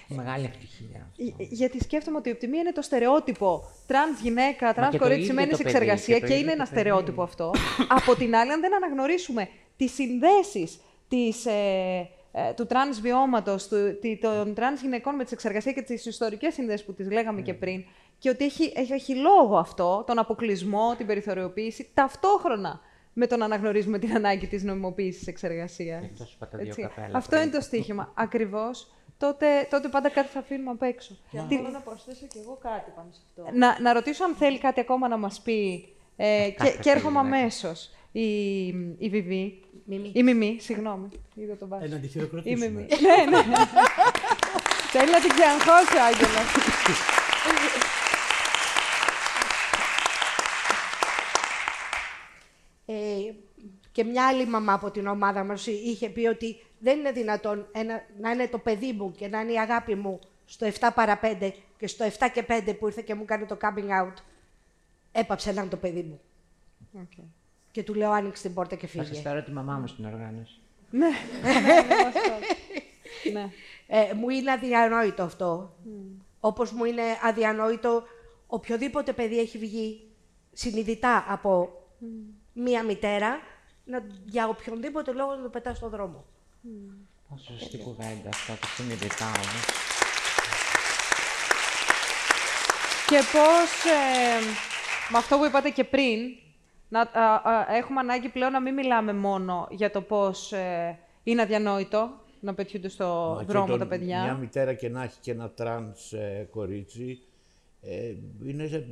μεγάλη 0.09 0.45
ευτυχία. 0.45 1.11
Ε, 1.39 1.45
Γιατί 1.51 1.83
σκέφτομαι 1.83 2.17
ότι 2.17 2.29
η 2.29 2.33
οπτιμία 2.33 2.61
είναι 2.61 2.73
το 2.73 2.83
στερεότυπο. 2.83 3.63
Τρανς 3.87 4.21
γυναίκα, 4.21 4.75
τρανς 4.75 4.91
και 4.91 4.99
το 4.99 5.03
κορίτσι 5.03 5.23
ίδιο 5.23 5.33
σημαίνει 5.33 5.51
το 5.51 5.57
σε 5.57 5.63
παιδί, 5.63 5.75
εξεργασία 5.77 6.15
και 6.15 6.21
και, 6.21 6.27
το 6.27 6.33
ίδιο 6.33 6.47
είναι 6.47 6.57
το 6.57 6.63
ένα 6.63 6.71
παιδί. 6.71 6.81
στερεότυπο 6.81 7.23
αυτό. 7.23 7.53
Από 7.99 8.15
την 8.17 8.35
άλλη, 8.35 8.53
αν 8.53 8.61
δεν 8.61 8.75
αναγνωρίσουμε 8.75 9.49
τις 9.77 9.93
συνδέσεις 9.93 10.81
της, 11.09 11.47
ε, 11.47 11.51
ε, 11.51 12.09
του 12.57 12.67
τρανς 12.67 13.01
βιώματος, 13.01 13.69
του, 13.69 13.99
τη- 14.01 14.17
των 14.19 14.55
τρανς 14.55 14.81
γυναικών 14.81 15.15
με 15.15 15.25
τη 15.25 15.31
σεξεργασία 15.33 15.73
και 15.73 15.83
τις 15.83 16.07
ιστορικές 16.07 16.55
συνδέσεις 16.55 16.87
που 16.87 16.93
τις 16.95 17.11
λέγαμε 17.11 17.41
και 17.41 17.55
πριν, 17.55 17.85
και 18.19 18.29
ότι 18.29 18.45
έχει, 18.45 18.73
έχει, 18.77 18.93
έχει 18.93 19.15
λόγο 19.15 19.57
αυτό, 19.59 20.05
τον 20.07 20.19
αποκλεισμό, 20.19 20.95
την 20.97 21.07
περιθωριοποίηση, 21.07 21.91
ταυτόχρονα 21.95 22.81
με 23.13 23.27
τον 23.27 23.39
να 23.39 23.45
αναγνωρίζουμε 23.45 23.99
την 23.99 24.15
ανάγκη 24.17 24.47
της 24.47 24.63
νομιμοποίησης 24.63 25.27
σεξεργασίας. 25.27 26.05
Εκτός 26.05 26.29
σου 26.29 26.39
πατά 26.39 26.59
δύο 26.59 26.67
Έτσι. 26.69 26.83
καπέλα 26.83 27.17
Αυτό 27.17 27.31
πριν. 27.31 27.43
είναι 27.43 27.51
το 27.57 27.61
στοίχημα. 27.61 28.13
Ακριβώς. 28.15 28.91
Τότε, 29.19 29.47
τότε 29.71 29.89
πάντα 29.89 30.09
κάτι 30.09 30.29
θα 30.29 30.39
αφήνουμε 30.39 30.71
απ' 30.71 30.83
έξω. 30.83 31.17
Και 31.31 31.39
Τι- 31.49 31.57
θέλω 31.57 31.69
να 31.69 31.81
προσθέσω 31.81 32.27
κι 32.27 32.39
εγώ 32.39 32.59
κάτι 32.63 32.91
πάνω 32.97 33.09
σε 33.13 33.21
αυτό. 33.27 33.59
να, 33.59 33.81
να 33.81 33.93
ρωτήσω 33.93 34.25
αν 34.25 34.35
θέλει 34.35 34.59
κάτι 34.59 34.81
ακόμα 34.81 35.09
να 35.09 35.17
μας 35.17 35.41
πει 35.41 35.89
ε, 36.17 36.45
και, 36.49 36.55
Κάθε 36.57 36.79
και 36.83 36.91
έρχομαι 36.91 37.19
φίλη, 37.19 37.31
ναι. 37.31 37.37
αμέσως. 37.39 37.91
Η, 38.13 38.67
η 38.99 39.09
Βιβί. 39.09 39.61
Μιμή. 39.91 40.13
Η 40.15 40.23
Μιμή, 40.23 40.57
συγγνώμη. 40.61 41.09
Είδα 41.35 41.57
τον 41.57 41.69
βάζω. 41.69 41.85
Ε, 41.85 41.89
να 41.89 41.97
τη 41.97 42.07
Η 42.07 42.09
χειροκροτήσουμε. 42.09 42.69
Μιμή. 42.69 42.87
ναι, 43.05 43.37
ναι. 43.37 43.43
Θέλει 44.91 45.11
να 45.11 45.21
την 45.21 45.31
ξεαγχώσει 45.31 45.97
ο 45.97 46.05
Άγγελος. 46.05 46.47
Ε, 52.87 53.35
και 53.93 54.05
μια 54.05 54.27
άλλη 54.27 54.47
μαμά 54.47 54.73
από 54.73 54.91
την 54.91 55.07
ομάδα 55.07 55.45
μας 55.45 55.67
είχε 55.67 56.09
πει 56.09 56.27
ότι 56.27 56.61
δεν 56.79 56.99
είναι 56.99 57.13
δυνατόν 57.13 57.69
ένα, 57.73 58.03
να 58.21 58.31
είναι 58.31 58.49
το 58.49 58.59
παιδί 58.59 58.93
μου 58.93 59.13
και 59.13 59.29
να 59.29 59.41
είναι 59.41 59.53
η 59.53 59.59
αγάπη 59.59 59.95
μου 59.95 60.19
στο 60.45 60.67
7 60.81 60.89
παρα 60.95 61.21
5 61.23 61.51
και 61.79 61.87
στο 61.87 62.05
7 62.05 62.11
και 62.33 62.45
5 62.49 62.77
που 62.79 62.87
ήρθε 62.87 63.03
και 63.03 63.15
μου 63.15 63.25
κάνει 63.25 63.47
το 63.47 63.57
coming 63.61 64.05
out 64.05 64.15
έπαψε 65.13 65.53
να 65.53 65.61
είναι 65.61 65.71
το 65.71 65.77
παιδί 65.77 66.03
μου. 66.03 66.21
Okay. 66.97 67.40
Και 67.73 67.83
του 67.83 67.95
λέω 67.95 68.11
άνοιξε 68.11 68.43
την 68.43 68.55
πόρτα 68.55 68.75
και 68.77 68.87
Θα 68.87 68.99
σας 68.99 69.09
φύγε. 69.09 69.21
φέρω 69.21 69.43
τη 69.43 69.51
μαμά 69.51 69.75
μου 69.79 69.87
στην 69.87 70.05
οργάνωση. 70.05 70.59
ναι, 70.91 71.09
ναι, 71.43 71.61
ναι, 71.61 72.03
μας 72.05 72.13
το- 72.15 73.31
ναι. 73.33 73.51
Ε, 73.87 74.13
μου 74.15 74.29
είναι 74.29 74.51
αδιανόητο 74.53 75.23
αυτό. 75.23 75.75
Όπως 76.41 76.73
μου 76.73 76.85
είναι 76.85 77.03
αδιανόητο 77.23 78.03
οποιοδήποτε 78.47 79.13
παιδί 79.13 79.39
έχει 79.39 79.59
βγει 79.59 80.01
συνειδητά 80.53 81.25
από 81.29 81.71
μία 82.53 82.83
μητέρα 82.85 83.41
να, 83.85 84.03
για 84.25 84.49
οποιονδήποτε 84.49 85.13
λόγο 85.13 85.35
να 85.35 85.43
το 85.43 85.49
πετάς 85.49 85.77
στον 85.77 85.91
δρόμο. 85.91 86.25
Πόσο 87.29 87.53
σωστή 87.59 87.79
κουβέντα 87.79 88.29
αυτό, 88.29 88.53
το 88.61 88.67
συνειδητά 88.67 89.27
όμως. 89.27 89.65
Και 93.07 93.17
πώς, 93.33 93.85
ε, 93.93 94.41
με 95.11 95.19
αυτό 95.19 95.39
που 95.39 95.45
είπατε 95.45 95.71
και 95.71 95.85
πριν, 95.85 96.19
να, 96.91 97.01
α, 97.01 97.35
α, 97.35 97.75
έχουμε 97.77 98.01
ανάγκη 98.01 98.29
πλέον 98.29 98.53
να 98.53 98.61
μην 98.61 98.75
μιλάμε 98.75 99.13
μόνο 99.13 99.67
για 99.71 99.91
το 99.91 100.01
πώς 100.03 100.53
ε, 100.53 100.99
είναι 101.23 101.43
αδιανόητο 101.43 102.11
να 102.41 102.55
πετιούνται 102.55 102.89
στο 102.89 103.33
Μα 103.37 103.45
και 103.45 103.53
δρόμο 103.53 103.67
τον- 103.67 103.79
τα 103.79 103.87
παιδιά. 103.87 104.23
Μια 104.23 104.35
μητέρα 104.35 104.75
και 104.75 104.89
να 104.89 105.03
έχει 105.03 105.19
και 105.21 105.31
ένα 105.31 105.51
τρανς 105.51 106.13
ε, 106.13 106.49
κορίτσι, 106.51 107.19
ε, 107.83 108.15
είναι, 108.47 108.67
σε- 108.67 108.87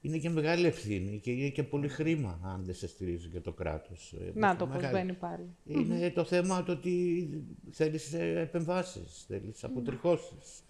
είναι 0.00 0.16
και 0.18 0.30
μεγάλη 0.30 0.66
ευθύνη 0.66 1.18
και 1.22 1.30
είναι 1.30 1.48
και 1.48 1.62
πολύ 1.62 1.88
χρήμα 1.88 2.38
αν 2.44 2.62
δεν 2.64 2.74
σε 2.74 2.86
στηρίζει 2.88 3.28
και 3.28 3.40
το 3.40 3.52
κράτος. 3.52 4.12
Ε, 4.20 4.30
Να 4.34 4.56
το 4.56 4.66
πώς 4.66 4.74
μεγάλη. 4.74 4.92
μπαίνει 4.94 5.12
πάλι. 5.12 5.46
Είναι 5.64 6.10
το 6.10 6.24
θέμα 6.24 6.62
το 6.62 6.72
ότι 6.72 7.28
θέλεις 7.70 8.12
ε, 8.12 8.40
επεμβάσεις, 8.40 9.24
θέλεις 9.28 9.64
αποτριχώσεις, 9.64 10.60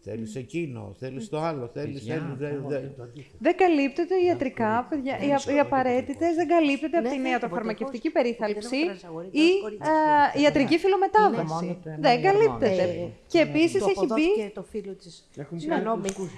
θέλεις 0.00 0.34
εκείνο, 0.36 0.94
θέλεις 0.98 1.28
το 1.28 1.38
άλλο, 1.40 1.70
θέλεις... 1.74 1.98
Παιδιά, 1.98 2.14
θέλεις 2.14 2.38
δε- 2.38 2.68
δε- 2.80 2.86
Το 2.96 3.02
αντίθετο. 3.02 3.36
Δεν 3.38 3.56
καλύπτεται 3.56 4.14
ιατρικά, 4.26 4.86
παιδιά. 4.90 5.18
Οι, 5.18 5.32
α- 5.32 5.54
οι 5.54 5.58
απαραίτητες 5.58 6.34
δεν 6.34 6.48
καλύπτεται 6.48 6.96
από 6.98 7.08
Ναι, 7.08 7.14
την 7.14 7.22
ναι, 7.22 7.28
ιατροφαρμακευτική 7.28 8.10
ποτέ, 8.10 8.22
περίθαλψη 8.22 8.58
ποτέ 8.68 8.68
δεν 8.76 8.78
έχω 8.80 8.86
τρανσαγόρι, 8.88 9.26
ή 9.26 9.30
τρανς 9.32 9.60
κορίτσι. 9.62 9.90
ας, 10.34 10.40
ιατρική 10.42 10.76
μόνο 10.76 10.82
φιλομετάβαση. 10.84 11.78
το 11.82 11.88
ένα 11.90 11.98
Δεν 12.00 12.18
ή 12.18 12.22
καλύπτεται. 12.22 12.82
Ε, 12.82 13.08
Και 13.26 13.38
επίσης 13.40 13.72
του 13.82 13.88
έχει 13.90 14.04
μπει. 14.06 14.12
αποδόθηκε 14.12 14.50
το 14.54 14.62
φίλο 14.70 14.92
της. 14.94 15.28
Έχουν 15.36 15.58
Συγγνώμη. 15.60 15.84
κάνει 15.84 15.98
τους 16.16 16.32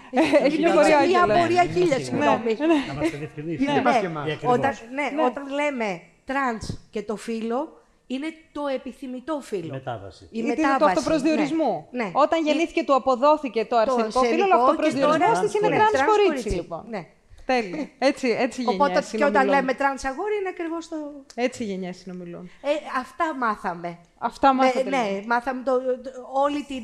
Έχει 0.47 0.59
μια 0.59 0.73
πορεία, 0.75 0.89
Μια 0.89 1.23
Άγγελα. 1.23 1.35
απορία 1.35 1.65
χίλια, 1.75 1.99
συγγνώμη. 1.99 2.53
Να 2.89 2.95
μας 2.95 3.11
το 3.11 3.17
διευκρινίσει. 3.19 3.65
Ναι, 3.65 3.83
μας 3.83 3.95
και 3.95 4.01
Ναι, 4.01 4.07
εμάς. 4.13 4.29
Ε, 4.29 4.33
ακριβώς. 4.33 4.55
όταν, 4.59 4.73
ναι, 4.97 5.07
όταν 5.29 5.45
λέμε 5.59 6.01
τρανς 6.25 6.65
και 6.91 7.03
το 7.03 7.17
φύλο, 7.17 7.80
είναι 8.15 8.29
το 8.53 8.63
επιθυμητό 8.67 9.39
Η 9.41 9.45
φύλο. 9.45 9.73
μετάβαση. 9.73 10.25
Η 10.25 10.39
Ή 10.39 10.41
του 10.43 10.47
μετάβαση. 10.49 10.85
αυτοπροσδιορισμού. 10.97 11.87
Ναι. 11.91 12.05
ναι. 12.05 12.11
Όταν 12.15 12.45
γεννήθηκε 12.45 12.85
του 12.85 12.95
αποδόθηκε 12.95 13.65
το 13.65 13.77
αρσενικό 13.77 14.21
φύλο, 14.21 14.45
αλλά 14.45 14.55
αρσενικό 14.55 14.65
και 14.65 14.71
αυτοπροσδιορισμό 14.71 15.25
τώρα- 15.27 15.41
τη 15.49 15.59
είναι 15.59 15.69
ναι, 15.69 15.77
τρανς 15.77 15.93
τρανς 15.93 16.07
κορίτσι, 16.11 16.29
κορίτσι. 16.29 16.55
λοιπόν. 16.61 16.85
Ναι. 16.89 17.07
Τέλεια. 17.53 17.89
Έτσι, 17.99 18.29
έτσι 18.29 18.61
Οπότε 18.67 18.85
γενιές 18.93 19.11
και 19.11 19.17
όταν 19.17 19.31
συνομιλούν. 19.31 19.55
λέμε 19.55 19.75
τρανς 19.75 20.05
αγόρι 20.05 20.35
είναι 20.41 20.49
ακριβώς 20.49 20.89
το... 20.89 20.97
Έτσι 21.35 21.65
γενιές 21.65 21.97
συνομιλούν. 21.97 22.45
Ε, 22.63 22.69
αυτά 23.01 23.37
μάθαμε. 23.37 23.99
Αυτά 24.19 24.53
Ναι, 24.53 24.63
μάθατε. 24.63 24.89
ναι, 24.91 25.09
λοιπόν. 25.11 25.27
μάθαμε 25.27 25.63
το, 25.63 25.73
το- 25.81 26.11
όλη 26.45 26.63
την, 26.65 26.83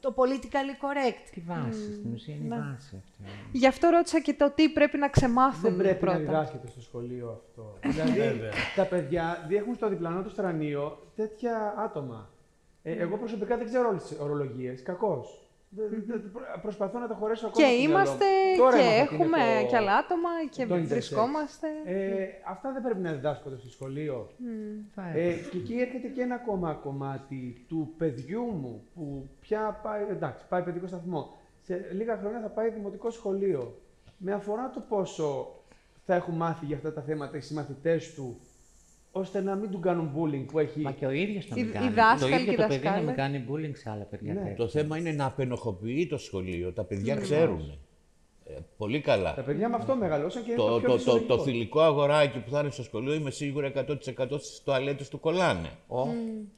το 0.00 0.14
politically 0.16 0.74
correct. 0.84 1.22
Τη 1.34 1.40
βάση, 1.40 1.94
στην 1.94 2.12
ουσία 2.14 2.34
είναι 2.34 2.44
η 2.44 2.48
Ναι. 2.48 2.56
βάση 2.56 3.02
αυτή. 3.02 3.30
Γι' 3.52 3.66
αυτό 3.66 3.88
ρώτησα 3.88 4.20
και 4.20 4.34
το 4.34 4.50
τι 4.50 4.68
πρέπει 4.68 4.98
να 4.98 5.08
ξεμάθουν 5.08 5.62
Δεν 5.62 5.76
πρέπει 5.76 5.98
πρώτα. 6.00 6.18
να 6.18 6.24
διδάσκεται 6.24 6.66
στο 6.68 6.80
σχολείο 6.80 7.42
αυτό. 7.48 7.78
δηλαδή, 7.82 8.18
Βέβαια. 8.18 8.50
τα 8.76 8.84
παιδιά 8.84 9.44
διέχουν 9.48 9.74
στο 9.74 9.88
διπλανό 9.88 10.22
του 10.22 10.30
στρανείο 10.30 11.06
τέτοια 11.16 11.74
άτομα. 11.78 12.28
Ε, 12.82 12.92
εγώ 12.92 13.16
προσωπικά 13.16 13.56
δεν 13.56 13.66
ξέρω 13.66 13.88
όλε 13.88 13.98
τι 13.98 14.14
ορολογίες. 14.20 14.82
Κακώ. 14.82 15.24
Προσπαθώ 16.62 16.98
να 16.98 17.08
τα 17.08 17.14
χωρέσω 17.14 17.46
ακόμα. 17.46 17.66
Και 17.66 17.72
στο 17.72 17.78
μυαλό 17.88 17.94
μου. 17.98 18.00
είμαστε 18.04 18.24
Τώρα 18.56 18.76
και 18.76 18.82
έμαθα 18.82 19.06
τι 19.08 19.14
είναι 19.14 19.24
έχουμε 19.24 19.60
το- 19.62 19.68
και 19.70 19.76
άλλα 19.76 19.96
άτομα 19.96 20.28
και 20.50 20.66
το 20.66 20.74
intersex. 20.74 20.86
βρισκόμαστε. 20.86 21.68
Ε, 21.84 22.26
αυτά 22.46 22.72
δεν 22.72 22.82
πρέπει 22.82 23.00
να 23.00 23.12
διδάσκονται 23.12 23.56
στο 23.56 23.68
σχολείο. 23.68 24.30
Θα 24.94 25.08
Ε, 25.08 25.32
και 25.50 25.56
εκεί 25.56 25.74
έρχεται 25.80 26.08
και 26.08 26.20
ένα 26.20 26.34
ακόμα 26.34 26.72
κομμάτι 26.74 27.64
του 27.68 27.94
παιδιού 27.96 28.42
μου 28.42 28.82
που 28.94 29.28
πια 29.40 29.80
πάει, 29.82 30.02
εντάξει, 30.10 30.44
πάει 30.48 30.62
παιδικό 30.62 30.86
σταθμό. 30.86 31.34
Σε 31.62 31.88
λίγα 31.92 32.16
χρόνια 32.16 32.40
θα 32.40 32.48
πάει 32.48 32.70
δημοτικό 32.70 33.10
σχολείο. 33.10 33.80
Με 34.16 34.32
αφορά 34.32 34.70
το 34.70 34.80
πόσο 34.88 35.54
θα 36.06 36.14
έχουν 36.14 36.34
μάθει 36.34 36.66
για 36.66 36.76
αυτά 36.76 36.92
τα 36.92 37.00
θέματα 37.02 37.36
οι 37.36 37.40
συμμαθητές 37.40 38.14
του, 38.14 38.40
ώστε 39.12 39.40
να 39.40 39.54
μην 39.54 39.70
του 39.70 39.80
κάνουν 39.80 40.10
bullying 40.16 40.44
που 40.52 40.58
έχει... 40.58 40.80
Μα 40.80 40.90
και 40.92 41.06
ο 41.06 41.10
ίδιος 41.10 41.48
να 41.48 41.56
Οι- 41.56 41.60
μην 41.62 41.70
οι 41.70 41.72
κάνει. 41.72 41.88
δάσκαλοι 41.90 42.32
το 42.32 42.36
και 42.36 42.42
ίδιο 42.42 42.52
οι 42.52 42.56
το 42.56 42.62
παιδί 42.62 42.74
να 42.84 42.90
δασκάλες. 42.90 43.06
μην 43.06 43.14
κάνει 43.14 43.44
bullying 43.50 43.76
σε 43.76 43.90
άλλα 43.90 44.02
παιδιά. 44.04 44.32
Ναι. 44.34 44.40
τέτοια. 44.40 44.56
Το 44.56 44.68
θέμα 44.68 44.96
είναι 44.96 45.12
να 45.12 45.24
απενοχοποιεί 45.24 46.06
το 46.06 46.18
σχολείο. 46.18 46.72
Τα 46.72 46.84
παιδιά 46.84 47.16
ξέρουν. 47.16 47.78
Ε, 48.46 48.52
πολύ 48.76 49.00
καλά. 49.00 49.34
Τα 49.34 49.42
παιδιά 49.42 49.68
με 49.68 49.76
αυτό 49.76 49.96
μεγαλώσαν 49.96 50.42
και 50.44 50.50
είναι 50.50 50.60
Το, 50.60 50.68
το, 50.68 50.78
πιο 50.78 50.88
το, 50.88 50.92
το, 50.92 50.98
φυσιολογικό. 50.98 51.36
το 51.36 51.42
θηλυκό 51.42 51.80
αγοράκι 51.80 52.38
που 52.38 52.50
θα 52.50 52.60
είναι 52.60 52.70
στο 52.70 52.82
σχολείο 52.82 53.14
είμαι 53.14 53.30
σίγουρα 53.30 53.72
100% 53.74 53.94
στις 54.40 54.62
τουαλέτες 54.64 55.08
του 55.08 55.20
κολλάνε. 55.20 55.68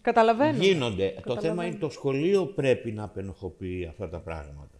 Καταλαβαίνω. 0.00 0.58
Γίνονται. 0.62 1.14
Το 1.26 1.40
θέμα 1.40 1.64
είναι 1.66 1.76
το 1.76 1.88
σχολείο 1.90 2.46
πρέπει 2.46 2.92
να 2.92 3.04
απενοχοποιεί 3.04 3.86
αυτά 3.86 4.08
τα 4.08 4.18
πράγματα. 4.18 4.70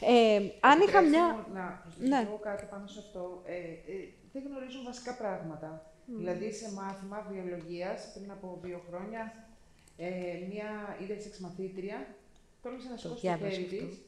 Ε, 0.00 0.36
αν 0.60 0.80
είχα 0.80 0.98
Επιτρέψτε 0.98 1.08
μια... 1.08 1.26
μου 1.34 1.54
Να 1.54 1.80
προσθέσω 1.82 2.08
Ναι. 2.08 2.26
εγώ 2.28 2.38
κάτι 2.42 2.64
πάνω 2.70 2.86
σε 2.86 2.98
αυτό. 2.98 3.42
Ε, 3.44 3.52
ε, 3.92 3.96
δεν 4.32 4.42
γνωρίζουν 4.48 4.82
βασικά 4.84 5.12
πράγματα. 5.22 5.68
Δηλαδή, 6.06 6.52
σε 6.52 6.72
μάθημα 6.72 7.26
βιολογίας, 7.30 8.12
πριν 8.14 8.30
από 8.30 8.58
δύο 8.62 8.82
χρόνια, 8.88 9.48
ε, 9.96 10.10
μία 10.48 10.96
είδες 11.02 11.26
εξμαθήτρια, 11.26 12.14
τόλμησε 12.62 12.88
να 12.88 12.96
σηκώσει 12.96 13.14
το 13.14 13.20
διάβασα 13.20 13.50
χέρι 13.50 13.64
αυτό. 13.64 13.86
της. 13.86 13.98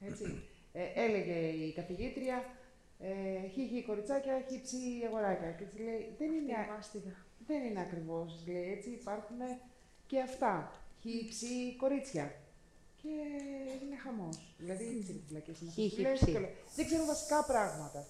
Έτσι. 0.00 0.42
Ε, 0.72 0.82
έλεγε 0.94 1.38
η 1.66 1.72
καθηγήτρια, 1.72 2.44
ε, 2.98 3.48
χι 3.48 3.82
κοριτσάκια, 3.86 4.44
χι 4.48 4.60
ψι 4.62 4.76
αγοράκια. 5.06 5.50
Και 5.50 5.64
της 5.64 5.78
λέει, 5.78 6.14
δεν 6.18 6.32
είναι, 6.32 6.54
δεν 7.46 7.62
είναι 7.64 7.80
ακριβώς, 7.80 8.34
της 8.36 8.52
λέει, 8.52 8.72
έτσι 8.72 8.90
υπάρχουν 8.90 9.36
και 10.06 10.20
αυτά. 10.20 10.72
Χι 11.00 11.26
ψι 11.28 11.76
κορίτσια. 11.76 12.34
Και 13.02 13.08
είναι 13.84 13.96
χαμός. 13.96 14.54
Δηλαδή, 14.58 14.84
τις 14.84 15.08
είναι 15.08 15.20
φυλακές 15.26 15.60
είναι 15.60 15.70
Χι, 15.70 15.86
αυτές 15.86 15.94
που 15.94 15.96
χι, 15.96 16.02
λες 16.02 16.20
ψι. 16.20 16.30
και 16.30 16.36
όλα. 16.36 16.48
Δεν 16.76 16.86
ξέρουν 16.86 17.06
βασικά 17.06 17.44
πράγματα. 17.44 18.06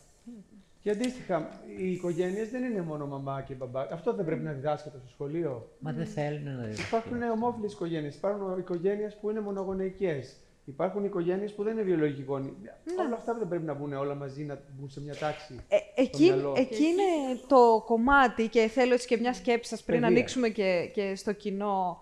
Και 0.82 0.90
αντίστοιχα, 0.90 1.48
οι 1.78 1.92
οικογένειες 1.92 2.50
δεν 2.50 2.62
είναι 2.62 2.82
μόνο 2.82 3.06
μαμά 3.06 3.42
και 3.42 3.54
μπαμπά. 3.54 3.80
Αυτό 3.80 4.14
δεν 4.14 4.24
πρέπει 4.24 4.42
να 4.42 4.52
διδάσκεται 4.52 4.98
στο 4.98 5.09
σχολείο. 5.09 5.68
Μα 5.78 5.92
δεν 5.92 6.06
θέλουν 6.06 6.56
να 6.56 6.64
δει. 6.64 6.82
Υπάρχουν 6.82 7.22
ομόφυλες 7.22 7.72
οικογένειες. 7.72 8.14
Υπάρχουν 8.14 8.59
οικογένειες 8.59 9.16
που 9.16 9.30
είναι 9.30 9.40
μονογονεϊκές. 9.40 10.36
Υπάρχουν 10.64 11.04
οικογένειες 11.04 11.52
που 11.52 11.62
δεν 11.62 11.72
είναι 11.72 11.82
βιολογικοί 11.82 12.22
γονεί. 12.22 12.56
Όλα 12.98 13.14
αυτά 13.14 13.34
δεν 13.34 13.48
πρέπει 13.48 13.64
να 13.64 13.74
μπουν 13.74 13.92
όλα 13.92 14.14
μαζί, 14.14 14.44
να 14.44 14.59
μπουν 14.78 14.90
σε 14.90 15.00
μια 15.00 15.14
τάξη. 15.16 15.60
Ε, 15.68 15.76
εκεί, 15.94 16.22
μυαλό. 16.22 16.54
εκεί 16.56 16.84
είναι 16.84 17.38
το 17.46 17.82
κομμάτι 17.86 18.48
και 18.48 18.68
θέλω 18.68 18.92
έτσι 18.92 19.06
και 19.06 19.16
μια 19.16 19.32
σκέψη 19.34 19.68
σας 19.68 19.82
πριν 19.82 20.00
Παιδεία. 20.00 20.16
ανοίξουμε 20.16 20.48
και, 20.48 20.90
και 20.94 21.14
στο 21.16 21.32
κοινό 21.32 22.01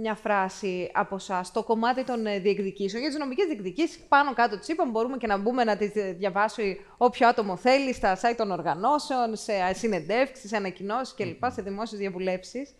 μια 0.00 0.14
φράση 0.14 0.90
από 0.92 1.14
εσά. 1.14 1.44
Το 1.52 1.62
κομμάτι 1.62 2.04
των 2.04 2.26
ε, 2.26 2.38
διεκδικήσεων. 2.38 3.02
Για 3.02 3.10
τις 3.10 3.18
νομικές 3.18 3.46
διεκδικήσεις, 3.46 3.98
πάνω 4.08 4.34
κάτω 4.34 4.58
τι 4.58 4.72
είπαμε, 4.72 4.90
μπορούμε 4.90 5.16
και 5.16 5.26
να 5.26 5.36
μπούμε 5.36 5.64
να 5.64 5.76
τις 5.76 5.92
διαβάσει 6.16 6.80
όποιο 6.96 7.28
άτομο 7.28 7.56
θέλει 7.56 7.94
στα 7.94 8.16
site 8.16 8.34
των 8.36 8.50
οργανώσεων, 8.50 9.36
σε 9.36 9.52
συνεντεύξεις, 9.72 10.48
σε 10.48 10.56
ανακοινώσεις 10.56 11.14
κλπ. 11.14 11.50
σε 11.50 11.62
δημόσιες 11.62 12.00
διαβουλεύσεις. 12.00 12.74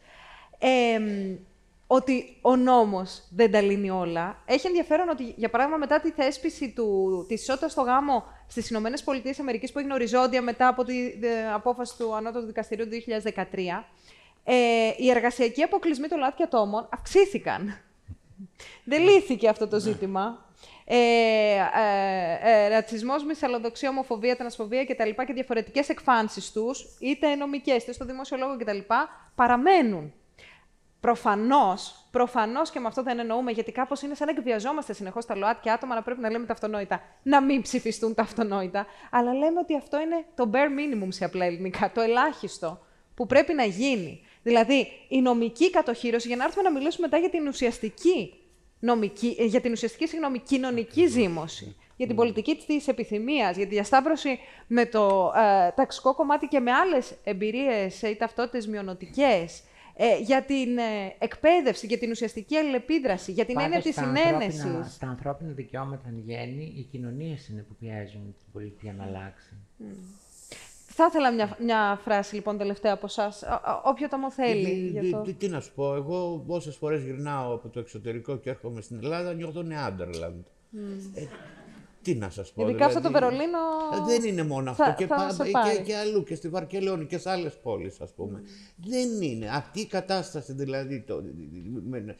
Ε, 0.59 0.99
ότι 1.87 2.37
ο 2.41 2.57
νόμος 2.57 3.23
δεν 3.31 3.51
τα 3.51 3.61
λύνει 3.61 3.91
όλα. 3.91 4.43
Έχει 4.47 4.67
ενδιαφέρον 4.67 5.09
ότι, 5.09 5.35
για 5.37 5.51
παράδειγμα, 5.51 5.79
μετά 5.79 6.01
τη 6.01 6.11
θέσπιση 6.11 6.73
του, 6.73 7.25
της 7.29 7.43
ισότητας 7.43 7.73
στο 7.73 7.83
γάμο 7.83 8.25
στις 8.47 8.71
Ηνωμένες 8.71 9.03
Πολιτείες 9.03 9.39
Αμερικής, 9.39 9.73
που 9.73 9.79
έγινε 9.79 9.95
οριζόντια 9.95 10.43
μετά 10.43 10.69
από 10.69 10.85
τη 10.85 11.07
ε, 11.07 11.53
απόφαση 11.55 11.97
του 11.99 12.15
Ανώτατου 12.15 12.47
Δικαστηρίου 12.47 12.89
του 12.89 13.03
2013, 13.07 13.85
ε, 14.45 14.55
οι 14.97 15.11
εργασιακοί 15.11 15.62
αποκλεισμοί 15.62 16.09
των 16.09 16.19
ΛΟΑΤΚΙ 16.19 16.43
ατόμων 16.43 16.89
αυξήθηκαν. 16.91 17.81
δεν 18.85 19.03
λύθηκε 19.03 19.49
αυτό 19.49 19.69
το 19.69 19.81
ζήτημα. 19.81 20.45
Ε, 20.87 20.97
ε, 20.97 22.39
ε, 22.43 22.69
ρατσισμός, 22.69 23.25
μυσαλλοδοξία, 23.25 23.89
ομοφοβία, 23.89 24.37
τρανσφοβία 24.37 24.85
κτλ. 24.85 25.23
και 25.27 25.33
διαφορετικές 25.33 25.89
εκφάνσεις 25.89 26.53
τους, 26.53 26.97
είτε 27.01 27.35
νομικές, 27.35 27.83
είτε 27.83 27.93
στο 27.93 28.05
δημόσιο 28.05 28.37
λόγο 28.37 28.57
κτλ. 28.57 28.79
παραμένουν. 29.35 30.12
Προφανώς, 31.01 32.07
προφανώς 32.11 32.71
και 32.71 32.81
με 32.81 32.87
αυτό 32.87 33.03
δεν 33.03 33.19
εννοούμε, 33.19 33.51
γιατί 33.51 33.73
κάπως 33.73 34.03
είναι 34.03 34.15
σαν 34.15 34.27
να 34.27 34.33
εκβιαζόμαστε 34.39 34.93
συνεχώς 34.93 35.27
τα 35.27 35.37
ΛΟΑΤ 35.37 35.61
και 35.61 35.71
άτομα 35.71 35.95
να 35.95 36.03
πρέπει 36.03 36.21
να 36.21 36.31
λέμε 36.31 36.47
τα 36.47 36.53
αυτονόητα, 36.53 37.01
να 37.23 37.43
μην 37.43 37.62
ψηφιστούν 37.62 38.15
τα 38.15 38.23
αυτονόητα. 38.23 38.87
Αλλά 39.11 39.33
λέμε 39.33 39.59
ότι 39.61 39.77
αυτό 39.77 40.01
είναι 40.01 40.25
το 40.35 40.51
bare 40.53 40.57
minimum 40.57 41.09
σε 41.09 41.25
απλά 41.25 41.45
ελληνικά, 41.45 41.93
το 41.95 42.01
ελάχιστο 42.01 42.81
που 43.15 43.27
πρέπει 43.27 43.55
να 43.55 43.65
γίνει. 43.65 44.21
Δηλαδή, 44.45 44.87
η 45.09 45.21
νομική 45.21 45.71
κατοχήρωση, 45.71 46.27
για 46.27 46.37
να 46.37 46.45
έρθουμε 46.45 46.62
να 46.62 46.73
μιλήσουμε 46.73 47.07
μετά 47.07 47.19
για 47.19 47.31
την 47.31 47.47
ουσιαστική, 47.49 48.35
νομική, 48.79 49.37
ε, 49.39 49.45
για 49.45 49.61
την 49.61 49.73
ουσιαστική 49.73 50.07
συγγνώμη, 50.07 50.39
κοινωνική 50.39 51.07
ζήμωση, 51.07 51.77
για 51.97 52.07
την 52.07 52.16
πολιτική 52.16 52.62
της 52.66 52.89
επιθυμίας, 52.89 53.57
για 53.57 53.66
τη 53.66 53.75
διασταύρωση 53.75 54.39
με 54.66 54.87
το 54.87 55.33
ε, 55.37 55.71
ταξικό 55.71 56.15
κομμάτι 56.15 56.47
και 56.47 56.61
με 56.61 56.71
άλλες 56.73 57.15
εμπειρίες 57.25 58.03
ή 58.03 58.16
ταυτότητες 58.16 58.66
μειονοτικές, 58.66 59.62
ε, 59.97 60.19
για 60.19 60.43
την 60.43 60.79
ε, 60.79 61.15
εκπαίδευση, 61.19 61.87
για 61.87 61.99
την 61.99 62.11
ουσιαστική 62.11 62.57
αλληλεπίδραση, 62.57 63.33
για 63.33 63.45
την 63.45 63.55
Πάντα 63.55 63.66
έννοια 63.66 63.83
της 63.83 63.93
στα 63.93 64.03
ανθρώπινα- 64.03 64.51
συνένεσης. 64.51 64.95
Στα 64.95 65.07
ανθρώπινα 65.09 65.51
δικαιώματα 65.53 66.09
εν 66.09 66.23
γέννη, 66.27 66.75
οι 66.77 66.83
κοινωνίες 66.83 67.49
είναι 67.49 67.61
που 67.61 67.75
πιέζουν 67.81 68.23
την 68.23 68.53
πολιτεία 68.53 68.93
να 68.93 69.05
αλλάξει. 69.05 69.55
Θα 70.97 71.05
ήθελα 71.09 71.33
μια, 71.33 71.57
μια 71.61 72.01
φράση 72.05 72.35
λοιπόν 72.35 72.59
τελευταία 72.59 72.93
από 72.93 73.07
εσάς, 73.07 73.43
όποιο 73.85 74.09
το 74.09 74.16
μου 74.19 74.31
θέλει. 74.31 74.65
Τι- 74.65 74.89
για 74.91 75.01
τι- 75.01 75.11
το... 75.11 75.21
τι, 75.21 75.33
τι 75.33 75.49
να 75.49 75.61
σου 75.61 75.73
πω, 75.75 75.95
εγώ 75.95 76.45
όσες 76.47 76.77
φορές 76.77 77.03
γυρνάω 77.03 77.55
από 77.55 77.69
το 77.69 77.79
εξωτερικό 77.81 78.37
και 78.37 78.51
έρχομαι 78.51 78.81
στην 78.81 78.99
Ελλάδα, 79.03 79.33
νιώθω 79.35 79.62
νεάντερλαντ. 79.62 80.45
Ε, 81.15 81.23
τι 82.03 82.15
να 82.15 82.31
σας 82.31 82.53
πω. 82.53 82.69
Ειδικά 82.69 82.87
αυτό 82.87 83.01
το 83.01 83.09
δηλαδή, 83.09 83.27
Βερολίνο. 83.35 83.59
ε, 83.95 84.19
Δεν 84.19 84.31
είναι 84.31 84.43
μόνο 84.43 84.71
αυτό. 84.71 84.85
θα- 84.85 84.93
και, 84.93 85.07
θα 85.07 85.15
πα- 85.16 85.31
σε 85.31 85.45
και, 85.45 85.51
πάρει. 85.51 85.83
και 85.83 85.97
αλλού 85.97 86.23
και 86.25 86.35
στη 86.35 86.49
Βαρκελόνη 86.49 87.07
και 87.07 87.19
σε 87.19 87.31
άλλες 87.31 87.59
πόλεις, 87.62 88.01
ας 88.01 88.11
πούμε. 88.12 88.43
Δεν 88.77 89.23
είναι. 89.23 89.49
Αυτή 89.49 89.81
η 89.81 89.87
κατάσταση 89.87 90.53
δηλαδή. 90.53 91.01
Το, 91.01 91.23
με- 91.89 92.16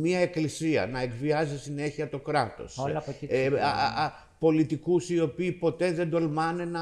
μια 0.00 0.18
εκκλησία 0.18 0.86
να 0.86 1.00
εκβιάζει 1.00 1.58
συνέχεια 1.58 2.08
το 2.08 2.18
κράτος. 2.18 2.78
Όλα 2.78 2.98
από 2.98 3.10
εκεί 3.10 3.24
Ε, 3.24 3.28
ξεκινάνε. 3.28 3.60
α, 3.60 3.68
α, 3.68 4.04
α, 4.04 4.12
πολιτικούς 4.48 5.08
οι 5.10 5.20
οποίοι 5.20 5.52
ποτέ 5.52 5.92
δεν 5.92 6.10
τολμάνε 6.10 6.64
να, 6.64 6.80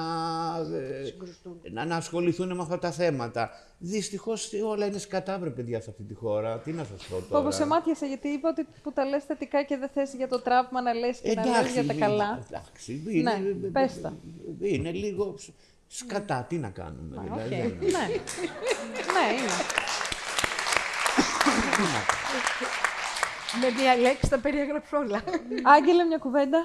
ε, 1.62 1.70
να, 1.70 1.84
να 1.84 1.96
ασχοληθούν 1.96 2.54
με 2.56 2.62
αυτά 2.62 2.78
τα 2.78 2.90
θέματα. 2.90 3.50
Δυστυχώς 3.78 4.50
όλα 4.64 4.86
είναι 4.86 4.98
σκατά, 4.98 5.38
βρε 5.38 5.50
παιδιά, 5.50 5.80
σε 5.80 5.90
αυτή 5.90 6.02
τη 6.02 6.14
χώρα. 6.14 6.58
Τι 6.58 6.72
να 6.72 6.84
σας 6.84 7.06
πω 7.06 7.16
τώρα. 7.28 7.38
Όπω 7.40 7.50
σε 7.50 7.66
μάτιασε, 7.66 8.06
γιατί 8.06 8.28
είπα 8.28 8.48
ότι 8.48 8.66
που 8.82 8.92
τα 8.92 9.04
λες 9.04 9.24
θετικά 9.24 9.62
και 9.62 9.76
δεν 9.76 9.88
θες 9.94 10.14
για 10.14 10.28
το 10.28 10.40
τραύμα 10.40 10.82
να 10.82 10.92
λες 10.94 11.18
και 11.18 11.34
να 11.34 11.44
λες 11.46 11.72
για 11.72 11.84
τα 11.86 11.92
λίγο, 11.92 12.06
καλά. 12.06 12.40
Εντάξει, 12.50 13.02
Ναι, 13.04 13.10
είναι, 13.32 13.68
πες 13.72 14.00
τα. 14.00 14.12
είναι 14.60 14.90
λίγο 14.90 15.34
σ- 15.38 15.50
σκατά. 15.86 16.46
Τι 16.48 16.56
να 16.56 16.68
κάνουμε. 16.68 17.16
Α, 17.18 17.22
δηλαδή, 17.22 17.42
οκ. 17.42 17.48
δεν- 17.50 17.90
Ναι. 17.90 18.06
ναι, 19.14 19.26
είναι. 19.38 19.52
Με 23.60 23.80
μία 23.82 23.96
λέξη 23.96 24.28
τα 24.30 24.38
περιέγραψε 24.38 24.96
όλα. 24.96 25.22
Άγγελε, 25.62 26.04
μια 26.04 26.18
κουβέντα. 26.18 26.58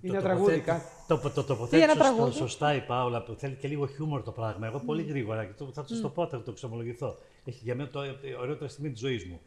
Είναι 0.00 0.16
Το 0.16 0.22
τραγούδι, 0.22 0.52
τοποθέ- 0.60 0.64
κάτι. 0.64 0.84
Το, 1.08 1.18
το, 1.18 1.30
το 1.30 1.40
Τι, 1.42 1.46
τοποθέτησε 1.46 1.82
ένα 1.82 1.92
σωστά, 1.92 2.14
τραγούδι? 2.14 2.36
σωστά 2.36 2.74
η 2.74 2.80
Πάολα 2.80 3.22
που 3.22 3.34
θέλει 3.34 3.54
και 3.54 3.68
λίγο 3.68 3.86
χιούμορ 3.86 4.22
το 4.22 4.32
πράγμα. 4.32 4.66
Εγώ 4.66 4.78
πολύ 4.80 5.02
γρήγορα 5.02 5.44
και 5.44 5.52
το, 5.52 5.70
θα 5.72 5.84
του 5.84 6.00
το 6.00 6.08
πω, 6.08 6.26
θα 6.28 6.42
το 6.42 6.52
ξομολογηθώ. 6.52 7.18
Έχει 7.44 7.58
για 7.62 7.74
μένα 7.74 7.88
το 7.88 8.00
ε, 8.02 8.16
ωραιότερη 8.40 8.70
στιγμή 8.70 8.90
τη 8.90 8.98
ζωή 8.98 9.26
μου. 9.30 9.40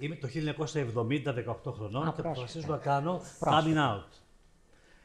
Είμαι 0.00 0.16
το 0.16 0.28
1970, 0.34 1.68
18 1.68 1.72
χρονών 1.74 2.02
Α, 2.02 2.12
και 2.12 2.22
πρόσφατα. 2.22 2.28
αποφασίζω 2.28 2.66
να 2.68 2.76
κάνω 2.76 3.12
Πρόσφατα. 3.38 3.62
coming 3.64 3.76
out. 3.76 4.12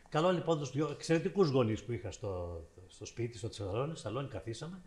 Καλό 0.09 0.31
λοιπόν 0.31 0.59
του 0.59 0.65
δύο 0.65 0.89
εξαιρετικού 0.91 1.43
γονεί 1.43 1.81
που 1.81 1.91
είχα 1.91 2.11
στο, 2.11 2.61
στο 2.87 3.05
σπίτι, 3.05 3.37
στο 3.37 3.51
σαλόνι, 3.51 3.97
σαλόνι 3.97 4.27
καθίσαμε. 4.27 4.81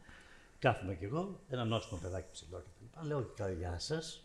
Κάθομαι 0.58 0.94
κι 0.94 1.04
εγώ, 1.04 1.40
ένα 1.48 1.64
νόστιμο 1.64 2.00
παιδάκι 2.02 2.26
ψηλό 2.32 2.58
κτλ. 2.58 3.06
Λέω 3.06 3.22
και 3.22 3.42
γεια 3.58 3.78
σα. 3.78 4.24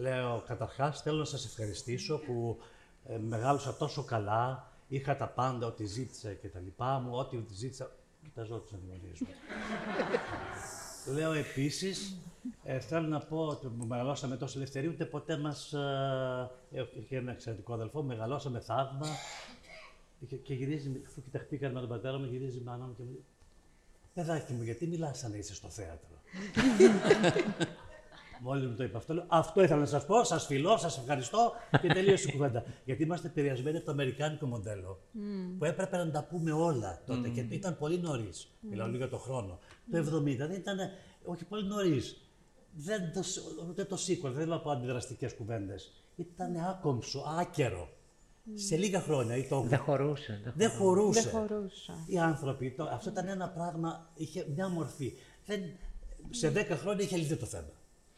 Λέω, 0.00 0.42
καταρχάς 0.46 1.02
θέλω 1.02 1.18
να 1.18 1.24
σας 1.24 1.44
ευχαριστήσω 1.44 2.18
που 2.18 2.58
ε, 3.06 3.18
μεγάλωσα 3.18 3.76
τόσο 3.76 4.04
καλά, 4.04 4.70
είχα 4.88 5.16
τα 5.16 5.28
πάντα, 5.28 5.66
ό,τι 5.66 5.86
ζήτησα 5.86 6.32
και 6.32 6.48
τα 6.48 6.60
λοιπά 6.60 6.98
μου, 6.98 7.16
ό,τι 7.16 7.44
ζήτησα... 7.52 7.90
Κοιτάζω 8.22 8.58
τους 8.58 8.72
αντιμετωπίζω. 8.72 9.24
Λέω 11.14 11.32
επίσης, 11.32 12.16
ε, 12.64 12.80
θέλω 12.80 13.06
να 13.06 13.20
πω 13.20 13.46
ότι 13.46 13.66
που 13.66 13.86
μεγαλώσαμε 13.86 14.36
τόσο 14.36 14.58
ελευθερία, 14.58 14.90
ούτε 14.90 15.04
ποτέ 15.04 15.36
μας... 15.36 15.72
Ε, 15.72 16.50
ε, 16.72 16.84
είχε 17.00 17.16
ένα 17.16 17.32
εξαιρετικό 17.32 17.72
αδελφό, 17.74 18.02
μεγαλώσαμε 18.02 18.60
θαύμα. 18.60 19.06
Και, 20.28 20.36
και 20.36 20.54
γυρίζει, 20.54 21.02
αφού 21.06 21.22
κοιταχτήκαν 21.22 21.72
με 21.72 21.80
τον 21.80 21.88
πατέρα 21.88 22.18
μου, 22.18 22.24
γυρίζει 22.24 22.58
η 22.58 22.62
μάνα 22.64 22.84
μου 22.84 22.94
και 22.96 23.02
μου 23.02 23.10
λέει 23.10 23.24
Παιδάκι 24.14 24.52
μου, 24.52 24.62
γιατί 24.62 24.86
μιλάς 24.86 25.18
σαν 25.18 25.30
να 25.30 25.36
είσαι 25.36 25.54
στο 25.54 25.68
θέατρο; 25.68 26.20
Μόλις 28.46 28.66
μου 28.66 28.74
το 28.74 28.84
είπα 28.84 28.98
αυτό, 28.98 29.14
λέω, 29.14 29.24
αυτό 29.28 29.62
ήθελα 29.62 29.80
να 29.80 29.86
σας 29.86 30.06
πω. 30.06 30.24
Σας 30.24 30.46
φιλώ, 30.46 30.76
σας 30.76 30.98
ευχαριστώ 30.98 31.52
και 31.80 31.88
τελείωσε 31.88 32.28
η 32.28 32.32
κουβέντα. 32.32 32.64
Γιατί 32.86 33.02
είμαστε 33.02 33.26
επηρεασμένοι 33.26 33.76
από 33.76 33.86
το 33.86 33.92
αμερικάνικο 33.92 34.46
μοντέλο. 34.46 35.00
Που 35.58 35.64
έπρεπε 35.64 35.96
να 35.96 36.10
τα 36.10 36.24
πούμε 36.24 36.52
όλα 36.52 37.02
τότε 37.06 37.28
και 37.28 37.46
ήταν 37.50 37.76
πολύ 37.78 37.98
νωρίς. 37.98 38.48
Μιλάω 38.60 38.86
λίγο 38.86 38.98
για 38.98 39.08
το 39.08 39.18
χρόνο. 39.18 39.58
Το 39.90 39.98
70 39.98 40.36
δεν 40.36 40.50
ήταν, 40.50 40.78
όχι 41.24 41.44
πολύ 41.44 41.66
νωρίς. 41.66 42.16
Δεν 42.76 43.12
το, 43.12 43.20
ούτε 43.68 43.84
το 43.84 43.96
sequel, 44.06 44.30
δεν 44.30 44.46
λέω 44.46 44.56
από 44.56 44.70
αντιδραστικές 44.70 45.34
κουβέντες. 45.34 45.92
Ήταν 46.16 46.56
άκομψο, 46.56 47.24
άκερο. 47.38 47.88
Σε 48.54 48.76
λίγα 48.76 49.00
χρόνια. 49.00 49.36
Ή 49.36 49.46
το... 49.48 49.60
Δεν 49.60 49.78
χωρούσε. 49.78 50.40
δεν 50.44 50.52
Δεν 50.56 50.70
χωρούσε. 50.70 51.20
Δεν 51.20 51.30
χωρούσα. 51.30 52.04
Οι 52.06 52.18
άνθρωποι, 52.18 52.70
το, 52.70 52.84
αυτό 52.84 53.10
ήταν 53.10 53.28
ένα 53.28 53.48
πράγμα, 53.48 54.10
είχε 54.14 54.46
μια 54.54 54.68
μορφή. 54.68 55.12
Δεν, 55.46 55.60
σε 56.30 56.52
10 56.54 56.64
χρόνια 56.70 57.04
είχε 57.04 57.16
λυθεί 57.16 57.36
το 57.36 57.46
θέμα. 57.46 57.72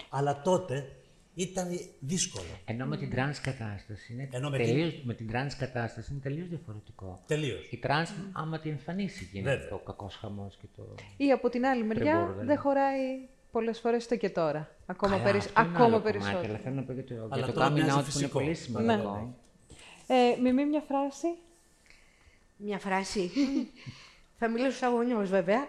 Αλλά 0.09 0.41
τότε 0.43 0.91
ήταν 1.35 1.69
δύσκολο. 2.01 2.45
Ενώ 2.65 2.87
με 2.87 2.97
την 2.97 3.11
τρανς 3.11 3.41
κατάσταση 3.41 4.13
είναι 4.13 4.29
Ενώ 4.33 4.51
με 4.51 4.57
τελείως, 4.59 5.03
με 5.05 5.15
την 5.15 5.29
τρανς 5.29 5.57
κατάσταση 5.57 6.13
είναι 6.13 6.21
τελείως 6.21 6.49
διαφορετικό. 6.49 7.23
Τελείως. 7.27 7.69
Η 7.71 7.77
τρανς, 7.77 8.11
άμα 8.33 8.59
την 8.61 8.71
εμφανίσει, 8.71 9.29
γίνεται 9.33 9.51
Βέβαια. 9.51 9.69
το 9.69 9.77
κακός 9.79 10.17
χαμός 10.17 10.57
και 10.61 10.67
το... 10.77 10.95
Ή 11.17 11.31
από 11.33 11.49
την 11.49 11.67
άλλη 11.67 11.85
μεριά 11.85 12.13
Τρεμπούρδελο. 12.13 12.47
δεν 12.47 12.59
χωράει 12.59 13.01
πολλές 13.53 13.81
φορές 13.81 14.07
το 14.07 14.17
και 14.17 14.31
τώρα. 14.31 14.71
Ακόμα, 14.87 15.13
Καλά, 15.13 15.25
περισ- 15.25 15.47
αυτό 15.49 15.61
είναι 15.61 15.71
ακόμα 15.71 15.85
άλλο 15.87 16.01
περισσότερο. 16.01 16.33
Κομμάτι, 16.41 16.49
αλλά 16.55 16.63
θέλω 16.63 16.75
να 16.75 16.83
πω 16.83 16.93
για 16.93 17.05
το, 17.05 17.15
για 17.15 17.27
Αλλά 17.31 17.47
το 17.47 17.53
τώρα 17.53 17.69
coming 17.69 17.73
μοιάζει 17.73 17.91
out 17.91 17.93
που 17.93 17.99
είναι 18.01 18.11
φυσικό. 18.11 18.39
πολύ 18.39 18.55
σημαντικό. 18.55 19.35
Ε, 20.07 20.41
Μιμή, 20.43 20.65
μια 20.67 20.81
φράση. 20.89 21.27
Μια 22.57 22.79
φράση. 22.79 23.31
Θα 24.39 24.49
μιλήσω 24.49 24.77
σαν 24.77 24.93
γονιός, 24.93 25.31
βέβαια. 25.31 25.67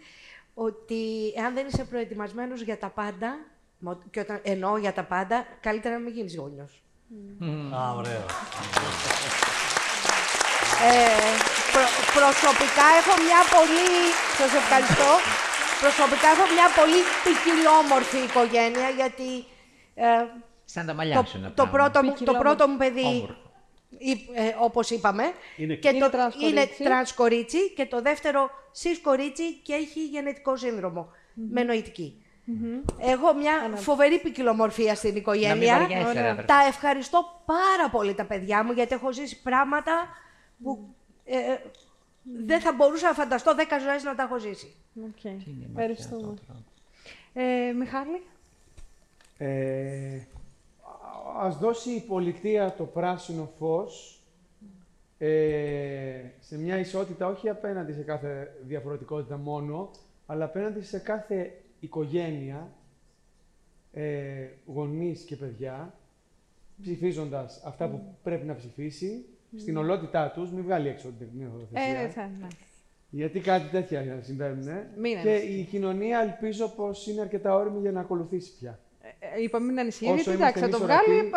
ότι 0.54 1.32
εάν 1.36 1.54
δεν 1.54 1.66
είσαι 1.66 1.84
προετοιμασμένος 1.84 2.62
για 2.62 2.78
τα 2.78 2.88
πάντα, 2.88 3.28
μα- 3.28 3.51
και 4.10 4.20
όταν 4.20 4.40
εννοώ 4.42 4.76
για 4.76 4.92
τα 4.92 5.02
πάντα, 5.04 5.46
καλύτερα 5.60 5.94
να 5.94 6.00
μην 6.00 6.12
γίνεις 6.14 6.36
γονιός. 6.36 6.82
Α, 7.74 7.92
ωραίο. 7.96 8.24
Ε, 10.90 11.20
προ- 11.72 11.94
προσωπικά 12.18 12.86
έχω 13.00 13.12
μια 13.26 13.40
πολύ... 13.56 13.88
Σας 14.38 14.52
ευχαριστώ. 14.62 15.10
Προσωπικά 15.80 16.28
έχω 16.34 16.44
μια 16.56 16.66
πολύ 16.78 17.00
ποικιλόμορφη 17.24 18.18
οικογένεια, 18.28 18.88
γιατί 19.00 19.30
ε, 19.94 20.06
Σαν 20.64 20.86
τα 20.86 20.94
μαλλιά 20.94 21.16
το, 21.16 21.24
σου 21.30 21.38
είναι 21.38 21.46
το, 21.46 21.52
πράγμα. 21.54 21.72
πρώτο, 21.72 21.98
μου- 22.02 22.08
το 22.08 22.14
Ποικιλόμορφη. 22.18 22.48
πρώτο 22.56 22.68
μου 22.70 22.76
παιδί, 22.76 23.04
Όμορφο. 23.06 23.36
ή- 23.98 24.28
ε, 24.34 24.54
όπως 24.60 24.90
είπαμε, 24.90 25.24
Είναι- 25.56 25.74
και 25.74 25.88
Είναι 25.88 25.98
το, 25.98 26.10
τρανς 26.10 26.34
είναι 26.34 26.52
κορίτσι. 26.60 26.82
τρανς 26.82 27.12
κορίτσι 27.14 27.70
και 27.76 27.86
το 27.86 28.02
δεύτερο 28.02 28.50
σις 28.72 29.00
κορίτσι 29.00 29.52
και 29.66 29.72
έχει 29.74 30.04
γενετικό 30.06 30.56
σύνδρομο 30.56 31.08
με 31.34 31.62
νοητική. 31.62 32.21
Έχω 32.98 33.34
μια 33.34 33.52
φοβερή 33.74 34.18
ποικιλομορφία 34.20 34.94
στην 34.94 35.16
οικογένεια. 35.16 35.74
Να 35.74 35.80
μην 35.80 35.88
βαριέσαι, 35.88 36.12
ρε, 36.12 36.20
αδερφέ. 36.20 36.42
τα 36.42 36.54
ευχαριστώ 36.68 37.42
πάρα 37.44 37.90
πολύ 37.90 38.14
τα 38.14 38.24
παιδιά 38.24 38.64
μου 38.64 38.72
γιατί 38.72 38.94
έχω 38.94 39.12
ζήσει 39.12 39.42
πράγματα 39.42 39.92
που 40.62 40.94
ε, 41.24 41.36
ε, 41.36 41.60
δεν 42.46 42.60
θα 42.60 42.72
μπορούσα 42.72 43.06
να 43.06 43.12
φανταστώ 43.12 43.54
10 43.56 43.62
ζωές 43.82 44.02
να 44.02 44.14
τα 44.14 44.22
έχω 44.22 44.38
ζήσει. 44.38 44.74
Οκ. 44.96 45.24
Είναι 45.24 45.34
η 45.34 45.50
ματιά 45.50 45.66
Ευχαριστούμε. 45.70 46.32
αυτό 46.32 46.44
τώρα. 46.46 46.62
Ε, 47.48 47.72
Μιχάλη; 47.72 48.22
Ε, 49.38 50.16
α- 50.16 51.46
ας 51.46 51.58
δώσει 51.58 51.90
η 51.90 52.00
πολιτεία 52.00 52.74
το 52.78 52.84
πράσινο 52.84 53.50
φως 53.58 54.20
ε, 55.18 56.20
σε 56.40 56.58
μια 56.58 56.78
ισότητα 56.78 57.26
όχι 57.26 57.48
απέναντι 57.48 57.92
σε 57.92 58.00
κάθε 58.02 58.54
διαφορετικότητα 58.66 59.36
μόνο, 59.36 59.90
αλλά 60.26 60.44
απέναντι 60.44 60.82
σε 60.82 60.98
κάθε 60.98 61.52
οικογένεια, 61.82 62.72
ε, 63.92 64.46
γονείς 64.66 65.22
και 65.22 65.36
παιδιά, 65.36 65.94
ψηφίζοντας 66.80 67.62
αυτά 67.64 67.88
που 67.88 68.16
πρέπει 68.22 68.46
να 68.46 68.54
ψηφίσει, 68.54 69.24
στην 69.58 69.76
ολότητά 69.76 70.30
τους, 70.30 70.50
μην 70.50 70.62
βγάλει 70.62 70.88
έξω 70.88 71.08
την 71.08 71.18
τεχνική 71.18 71.68
Ε, 71.72 72.08
θα, 72.08 72.30
ναι. 72.40 72.46
γιατί 73.10 73.40
κάτι 73.40 73.70
τέτοια 73.70 74.20
συμβαίνουν. 74.22 74.68
Μην 74.96 75.22
και 75.22 75.28
ανησυχείς. 75.28 75.60
η 75.60 75.62
κοινωνία 75.62 76.20
ελπίζω 76.20 76.68
πως 76.68 77.06
είναι 77.06 77.20
αρκετά 77.20 77.54
όρημη 77.54 77.80
για 77.80 77.92
να 77.92 78.00
ακολουθήσει 78.00 78.58
πια. 78.58 78.78
Ε, 79.36 79.42
είπα 79.42 79.60
μην 79.60 79.78
ανησυχείς, 79.78 80.12
Όσο 80.12 80.22
γιατί 80.22 80.42
είμαστε 80.42 80.58
εντάξει, 80.58 80.78
θα 80.78 80.86
το 80.86 80.92
εμείς 80.92 81.06
βγάλει. 81.06 81.30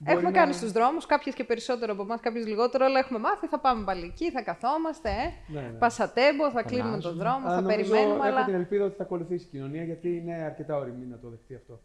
Ορατοί, 0.00 0.04
πα- 0.04 0.12
μπορεί 0.12 0.16
Έχουμε 0.16 0.30
να- 0.30 0.38
κάνει 0.38 0.52
στους 0.52 0.72
δρόμους, 0.72 1.06
κάποιες 1.06 1.34
και 1.34 1.44
περισσότερο 1.44 1.92
από 1.92 2.02
εμάς, 2.02 2.20
κάποιες 2.20 2.46
λιγότερο, 2.46 2.84
αλλά 2.84 2.98
έχουμε 2.98 3.18
μάθει, 3.18 3.46
θα 3.46 3.58
πάμε 3.60 3.84
πάλι 3.84 4.04
εκεί, 4.04 4.30
θα 4.30 4.42
καθόμαστε, 4.42 5.08
ε. 5.10 5.52
Ναι, 5.52 5.60
ναι. 5.60 5.78
Πασατέμπο, 5.78 6.50
θα 6.50 6.62
κλείνουμε 6.62 6.98
τον 6.98 7.16
δρόμο, 7.16 7.46
Αλλά 7.46 7.54
θα 7.54 7.60
νομίζω, 7.60 7.76
περιμένουμε, 7.90 8.14
έχω 8.14 8.36
αλλά... 8.36 8.44
την 8.44 8.54
ελπίδα 8.54 8.84
ότι 8.84 8.96
θα 8.96 9.02
ακολουθήσει 9.02 9.44
η 9.44 9.48
κοινωνία 9.50 9.84
γιατί 9.84 10.16
είναι 10.16 10.34
αρκετά 10.34 10.76
όρημη 10.76 11.06
να 11.06 11.18
το 11.18 11.28
δεχτεί 11.28 11.54
αυτό. 11.54 11.80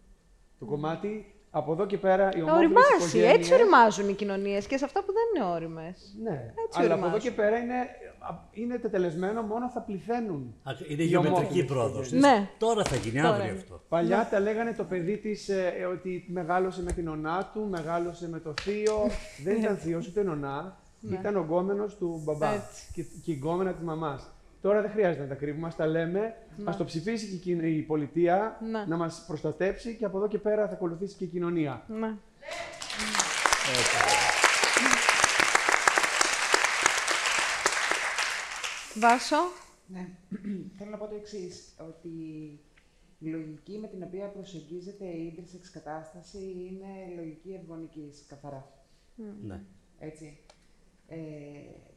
Το 0.60 0.66
κομμάτι 0.66 1.36
από 1.56 1.72
εδώ 1.72 1.86
και 1.86 1.98
πέρα 1.98 2.24
οι 2.36 2.40
Να 2.40 2.44
ομόφυλες 2.44 2.56
οριμάσει, 2.58 2.96
οικογένειες- 3.18 3.38
έτσι 3.38 3.54
οριμάζουν 3.54 4.10
οι 4.10 4.14
κοινωνίες 4.14 4.68
και 4.68 4.78
σε 4.78 4.86
αυτά 4.86 5.00
που 5.04 5.12
δεν 5.14 5.24
είναι 5.36 5.54
όριμες. 5.54 6.16
Ναι, 6.24 6.30
Έτσι 6.66 6.80
αλλά 6.80 6.94
από 6.94 6.94
εδώ 6.94 6.94
οριμάζουν. 6.94 7.20
και 7.20 7.32
πέρα 7.32 7.58
είναι, 7.58 7.76
είναι 8.52 8.78
τετελεσμένο 8.78 9.42
μόνο 9.42 9.70
θα 9.70 9.82
πληθαίνουν. 9.82 10.56
Α, 10.64 10.72
Είναι 10.88 11.04
οι 11.04 11.06
γεωμετρική 11.06 11.40
ομόφυλες 11.42 11.66
πρόοδος. 11.66 12.08
οικογένειες. 12.08 12.40
Ναι. 12.40 12.50
Τώρα 12.58 12.84
θα 12.84 12.96
γίνει, 12.96 13.16
Τώρα 13.22 13.28
αύριο 13.34 13.50
είναι. 13.50 13.58
αυτό. 13.60 13.82
Παλιά 13.90 14.28
τα 14.32 14.40
λέγανε 14.40 14.74
το 14.74 14.84
παιδί 14.84 15.18
της 15.18 15.50
ε, 15.50 15.74
ε, 15.80 15.86
ότι 15.86 16.26
μεγάλωσε 16.28 16.82
με 16.84 16.92
την 16.92 17.08
ονά 17.08 17.50
του, 17.54 17.68
μεγάλωσε 17.70 18.30
με 18.30 18.40
το 18.40 18.54
θείο. 18.62 18.98
Δεν 19.44 19.58
ήταν 19.58 19.78
θείος 19.78 20.08
ούτε 20.08 20.24
νονά. 20.24 20.78
Ήταν 21.12 21.36
ο 21.36 21.42
γκόμενος 21.42 21.98
του 21.98 22.22
μπαμπά 22.24 22.50
Ναι. 22.50 22.56
Έτσι. 22.56 22.84
και, 22.94 23.04
και 23.24 23.32
η 23.32 23.36
γκόμενα 23.42 23.72
της 23.74 23.84
μαμάς. 23.84 24.32
Τώρα 24.64 24.82
δεν 24.82 24.92
χρειάζεται 24.92 25.22
να 25.24 25.28
τα 25.30 25.36
κρύβουμε, 25.36 25.68
ας 25.68 25.76
τα 25.76 25.86
λέμε. 25.88 26.36
Ας 26.64 26.78
το 26.78 26.84
ψηφίσει 26.86 27.26
και 27.28 27.52
η 27.52 27.56
κοι- 27.56 27.64
η 27.64 27.82
πολιτεία 27.82 28.58
Ναι. 28.72 28.86
να 28.86 28.98
μας 28.98 29.24
προστατέψει 29.28 29.96
και 29.96 30.06
από 30.06 30.18
εδώ 30.18 30.28
και 30.28 30.38
πέρα 30.38 30.68
θα 30.68 30.74
ακολουθήσει 30.74 31.16
και 31.16 31.24
η 31.24 31.28
κοινωνία. 31.28 31.84
Ναι. 31.88 32.16
Βάσο. 39.00 39.36
Ναι. 39.88 40.08
Θέλω 40.78 40.90
να 40.90 40.98
πω 40.98 41.08
το 41.08 41.16
εξής, 41.16 41.74
ότι 41.90 42.10
η 43.20 43.28
λογική 43.30 43.78
με 43.78 43.88
την 43.88 44.04
οποία 44.04 44.28
προσεγγίζεται 44.28 45.06
η 45.06 45.26
ίδρυση 45.26 45.60
κατάσταση 45.72 46.38
είναι 46.38 47.16
λογική 47.16 47.60
ευγονικής, 47.62 48.26
καθαρά. 48.30 48.72
Ναι. 49.44 49.62
Έτσι. 50.00 50.38
Ε, 51.08 51.18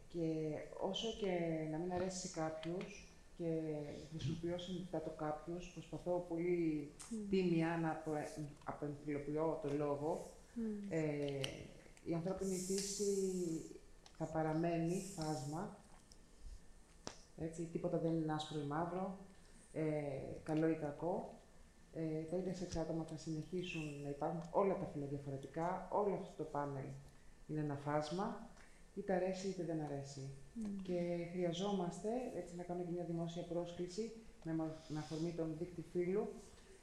και 0.08 0.52
όσο 0.80 1.08
και 1.20 1.32
να 1.70 1.78
μην 1.78 1.92
αρέσει 1.92 2.26
σε 2.26 2.40
κάποιους 2.40 3.08
και 3.36 3.60
χρησιμοποιώ 4.10 4.58
συνειδητά 4.58 5.02
το 5.02 5.10
κάποιους, 5.10 5.70
προσπαθώ 5.72 6.24
πολύ 6.28 6.90
τίμια 7.30 7.78
να 7.82 7.90
απο- 7.90 8.42
απενθυλοποιώ 8.64 9.58
το 9.62 9.72
λόγο, 9.76 10.30
ε, 10.88 11.40
η 12.04 12.14
ανθρώπινη 12.14 12.56
φύση 12.56 13.04
θα 14.18 14.24
παραμένει 14.24 15.02
φάσμα, 15.16 15.76
έτσι, 17.38 17.62
τίποτα 17.72 17.98
δεν 17.98 18.14
είναι 18.16 18.32
άσπρο 18.32 18.60
ή 18.60 18.66
μαύρο, 18.66 19.18
ε, 19.72 19.82
καλό 20.42 20.68
ή 20.68 20.74
κακό. 20.74 21.30
Ε, 21.92 22.20
τα 22.30 22.36
ίδια 22.36 22.54
σεξ 22.54 22.76
άτομα 22.76 23.04
θα 23.04 23.16
συνεχίσουν 23.16 24.02
να 24.02 24.08
υπάρχουν. 24.08 24.40
Όλα 24.50 24.76
τα 24.76 24.86
φιλοδιαφορετικά, 24.92 25.88
όλο 25.92 26.14
αυτό 26.14 26.32
το 26.36 26.44
πάνελ 26.44 26.84
είναι 27.48 27.60
ένα 27.60 27.74
φάσμα, 27.74 28.48
είτε 28.96 29.12
αρέσει 29.14 29.48
είτε 29.48 29.64
δεν 29.64 29.80
αρέσει. 29.80 30.30
Και 30.82 31.26
χρειαζόμαστε, 31.32 32.08
έτσι 32.36 32.56
να 32.56 32.62
κάνω 32.62 32.82
και 32.84 32.90
μια 32.90 33.04
δημόσια 33.04 33.42
πρόσκληση, 33.42 34.12
με, 34.44 34.54
μα- 34.54 34.76
με 34.88 34.98
αφορμή 34.98 35.32
τον 35.36 35.54
δίκτυ 35.58 35.84
φύλου, 35.92 36.28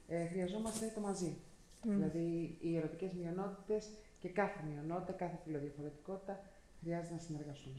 ε, 0.08 0.26
χρειαζόμαστε 0.26 0.92
το 0.94 1.00
μαζί. 1.00 1.36
Δηλαδή, 1.82 2.56
οι 2.60 2.76
ερωτικές 2.76 3.12
μειονότητες 3.12 3.88
και 4.20 4.28
κάθε 4.28 4.60
μειονότητα, 4.68 5.12
κάθε 5.12 5.38
φιλοδιαφορετικότητα 5.44 6.40
χρειάζεται 6.80 7.14
να 7.14 7.20
συνεργαστούν. 7.20 7.74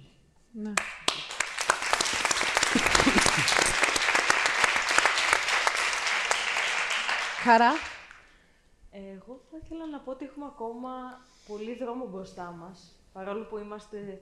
Ναι. 0.52 0.74
Χαρά. 7.44 7.72
Εγώ 8.92 9.42
θα 9.52 9.58
ήθελα 9.64 9.86
να 9.88 10.00
πω 10.00 10.12
ότι 10.12 10.26
έχουμε 10.26 10.46
ακόμα 10.46 10.90
πολύ 11.48 11.76
δρόμο 11.76 12.08
μπροστά 12.08 12.52
μας, 12.52 12.95
παρόλο 13.16 13.44
που 13.44 13.58
είμαστε, 13.58 14.22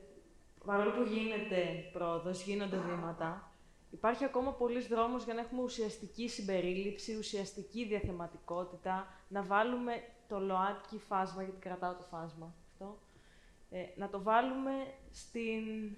παρόλο 0.66 0.92
που 0.92 1.04
γίνεται 1.04 1.90
πρόοδος, 1.94 2.44
γίνονται 2.44 2.78
βήματα. 2.78 3.52
Υπάρχει 3.92 4.24
ακόμα 4.24 4.52
πολλής 4.52 4.88
δρόμος 4.88 5.24
για 5.24 5.34
να 5.34 5.40
έχουμε 5.42 5.62
ουσιαστική 5.62 6.30
συμπερίληψη, 6.30 7.16
ουσιαστική 7.18 7.86
διαθεματικότητα, 7.86 9.08
να 9.28 9.42
βάλουμε 9.44 10.04
το 10.28 10.40
ΛΟΑΤΚΙ 10.40 10.98
φάσμα, 10.98 11.44
γιατί 11.44 11.60
κρατάω 11.60 11.94
το 11.94 12.04
φάσμα 12.10 12.54
αυτό, 12.72 12.98
ε, 13.72 13.80
να 13.96 14.10
το 14.10 14.22
βάλουμε 14.24 14.72
στην, 15.12 15.96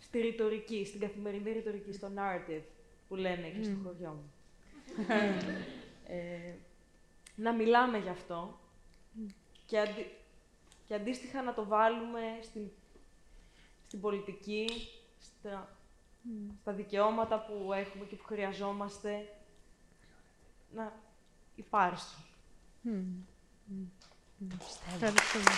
στη 0.00 0.20
ρητορική, 0.20 0.84
στην 0.84 1.00
καθημερινή 1.00 1.52
ρητορική, 1.52 1.92
στο 1.92 2.08
narrative 2.16 2.62
που 3.08 3.14
λένε 3.14 3.48
και 3.48 3.62
στο 3.62 3.74
χωριό 3.84 4.10
μου. 4.10 4.32
ε, 6.06 6.52
να 7.34 7.52
μιλάμε 7.52 7.98
γι' 7.98 8.08
αυτό 8.08 8.58
και, 9.66 9.78
αντι- 9.78 10.12
και 10.88 10.94
αντίστοιχα 10.94 11.42
να 11.42 11.54
το 11.54 11.64
βάλουμε 11.66 12.20
στην, 12.42 12.70
στην 13.86 14.00
πολιτική, 14.00 14.66
στα, 15.20 15.76
στα 16.60 16.72
δικαιώματα 16.72 17.44
που 17.44 17.72
έχουμε 17.72 18.04
και 18.04 18.16
που 18.16 18.24
χρειαζόμαστε 18.24 19.28
να 20.74 20.92
υπάρξουν. 21.54 22.24
Ευχαριστούμε. 24.92 25.50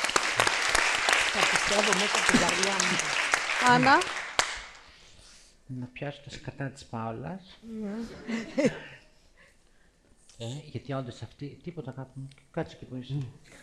Θα 1.33 1.41
πιστεύω 1.51 1.93
μέσα 1.93 2.17
από 2.19 2.31
την 2.31 2.41
καρδιά 2.41 2.73
μου. 2.73 2.97
Άννα. 3.75 4.03
Να 5.67 5.87
πιάσω 5.87 6.21
τα 6.25 6.31
σκατά 6.31 6.71
της 6.71 6.85
Πάολας. 6.85 7.59
Ε, 10.43 10.47
γιατί 10.71 10.93
όντως 10.93 11.23
αυτή. 11.23 11.59
Τίποτα 11.63 11.91
κάτω. 11.91 12.11
Κάτσε 12.51 12.77
και 12.77 12.85
που 12.85 12.97
είσαι. 12.97 13.15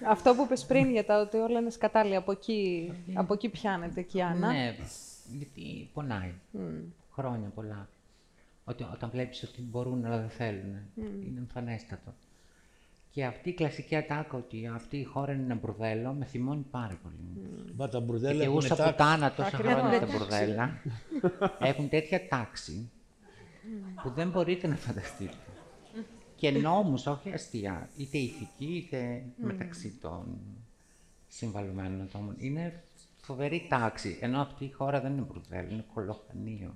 Αυτό 0.08 0.34
που 0.36 0.44
είπες 0.44 0.66
πριν 0.66 0.92
για 0.92 1.06
τα 1.06 1.20
ότι 1.22 1.38
όλα 1.38 1.60
είναι 1.60 1.70
σκατάλη, 1.70 2.16
από 2.16 2.32
εκεί, 2.32 2.92
από 3.14 3.34
εκεί 3.34 3.50
πιάνεται 3.50 4.02
και 4.02 4.18
η 4.18 4.22
Άννα. 4.22 4.52
Ναι, 4.52 4.76
γιατί 5.38 5.90
πονάει. 5.94 6.34
Χρόνια 7.12 7.50
πολλά. 7.56 7.90
Ότι, 8.64 8.84
όταν 8.94 9.10
βλέπεις 9.10 9.44
ότι 9.44 9.62
μπορούν 9.62 10.06
αλλά 10.06 10.18
δεν 10.18 10.30
θέλουν. 10.30 10.76
Είναι 10.96 11.40
εμφανέστατο. 11.40 12.14
Και 13.12 13.26
αυτή 13.26 13.50
η 13.50 13.54
κλασική 13.54 13.96
ατάκα 13.96 14.38
ότι 14.38 14.68
αυτή 14.76 14.98
η 14.98 15.04
χώρα 15.04 15.32
είναι 15.34 15.44
ένα 15.44 15.56
μπουρδέλο 15.56 16.12
με 16.14 16.26
θυμώνει 16.26 16.66
πάρα 16.72 17.00
πολύ. 17.04 17.16
Μα 17.78 17.90
τα 17.90 18.00
μπουρδέλα 18.00 18.40
Και 18.40 18.44
εγώ 18.46 18.58
έχουν 18.58 18.68
σαν 18.68 18.78
τάξη. 18.78 18.92
πουτάνα 18.92 19.32
τόσα 19.32 19.48
Ακριβώς. 19.48 19.74
χρόνια 19.74 20.00
τα 20.00 20.06
μπουρδέλα 20.06 20.82
έχουν 21.60 21.90
τέτοια 21.90 22.28
τάξη 22.28 22.90
που 24.04 24.10
δεν 24.10 24.30
μπορείτε 24.30 24.68
να 24.68 24.76
φανταστείτε. 24.76 25.34
Και 26.38 26.52
νόμους, 26.52 27.06
όχι 27.06 27.32
αστεία, 27.34 27.90
είτε 27.98 28.18
ηθική 28.18 28.66
είτε 28.76 29.24
μεταξύ 29.38 29.98
των 30.02 30.38
συμβαλωμένων 31.28 32.02
ατόμων. 32.02 32.36
Είναι 32.40 32.84
φοβερή 33.22 33.66
τάξη, 33.70 34.18
ενώ 34.22 34.42
αυτή 34.42 34.66
η 34.66 34.72
χώρα 34.72 35.00
δεν 35.02 35.12
είναι 35.12 35.22
μπουρδέλο, 35.22 35.68
είναι 35.72 35.86
κολοχανίο. 35.94 36.76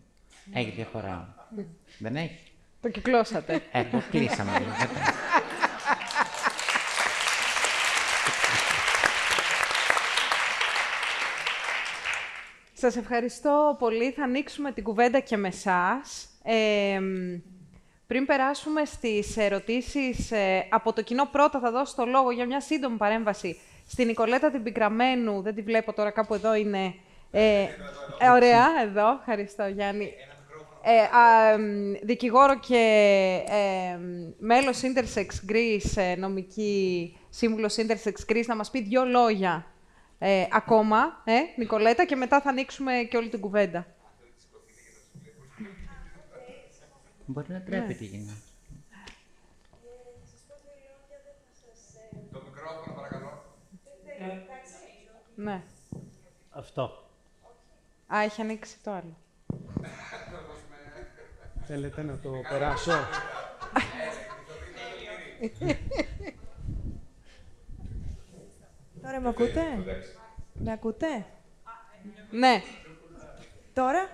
Έχει 0.53 0.69
διαφορά. 0.71 1.47
δεν 1.99 2.15
έχει. 2.15 2.37
Το 2.81 2.89
κυκλώσατε. 2.89 3.61
Ε, 3.71 3.83
το 3.83 4.01
κλείσαμε. 4.11 4.59
λίγο, 4.59 4.71
δεν 4.71 4.87
το- 4.87 4.93
Σας 12.73 12.95
ευχαριστώ 12.95 13.75
πολύ. 13.79 14.11
Θα 14.11 14.23
ανοίξουμε 14.23 14.71
την 14.71 14.83
κουβέντα 14.83 15.19
και 15.19 15.37
με 15.37 15.47
εσάς. 15.47 16.27
Ε, 16.43 16.99
μ, 16.99 17.39
πριν 18.11 18.25
περάσουμε 18.25 18.85
στις 18.85 19.37
ερωτήσεις 19.37 20.31
ε, 20.31 20.67
από 20.69 20.93
το 20.93 21.01
κοινό, 21.01 21.25
πρώτα 21.31 21.59
θα 21.59 21.71
δώσω 21.71 21.95
το 21.95 22.05
λόγο 22.05 22.31
για 22.31 22.45
μια 22.45 22.61
σύντομη 22.61 22.97
παρέμβαση 22.97 23.59
στην 23.87 24.07
Νικολέτα 24.07 24.51
την 24.51 24.63
Πικραμένου. 24.63 25.41
Δεν 25.41 25.55
τη 25.55 25.61
βλέπω 25.61 25.93
τώρα, 25.93 26.11
κάπου 26.11 26.33
εδώ 26.33 26.55
είναι. 26.55 26.93
Ε, 27.31 27.61
ε, 28.19 28.29
ωραία, 28.29 28.67
εδώ. 28.83 29.17
Ευχαριστώ, 29.19 29.67
Γιάννη. 29.67 30.11
Ε, 30.83 31.17
α, 31.17 31.57
μ, 31.57 31.93
δικηγόρο 32.01 32.59
και 32.59 32.77
ε, 33.47 33.97
μ, 33.97 34.45
μέλος 34.45 34.81
Intersex 34.81 35.51
Greece, 35.51 36.01
ε, 36.01 36.15
νομική 36.15 37.17
σύμβουλος 37.29 37.75
Intersex 37.77 38.31
Greece, 38.31 38.45
να 38.45 38.55
μας 38.55 38.71
πει 38.71 38.81
δύο 38.81 39.05
λόγια 39.05 39.65
ε, 40.19 40.45
ακόμα, 40.51 41.21
ε, 41.23 41.33
Νικολέτα, 41.55 42.05
και 42.05 42.15
μετά 42.15 42.41
θα 42.41 42.49
ανοίξουμε 42.49 42.93
και 43.09 43.17
όλη 43.17 43.29
την 43.29 43.39
κουβέντα. 43.39 43.85
Μπορεί 47.31 47.51
να 47.51 47.61
τρέπεται 47.61 48.03
η 48.03 48.07
γυναίκα. 48.07 48.33
Ναι. 55.35 55.63
Αυτό. 56.49 57.09
Α, 58.13 58.21
έχει 58.23 58.41
ανοίξει 58.41 58.77
το 58.83 58.91
άλλο. 58.91 59.17
Θέλετε 61.65 62.03
να 62.03 62.17
το 62.17 62.31
περάσω; 62.49 62.91
Τώρα 69.01 69.19
με 69.19 69.29
ακούτε; 69.29 69.61
Με 70.53 70.71
ακούτε; 70.71 71.25
Ναι, 72.31 72.61
Τώρα; 73.73 74.09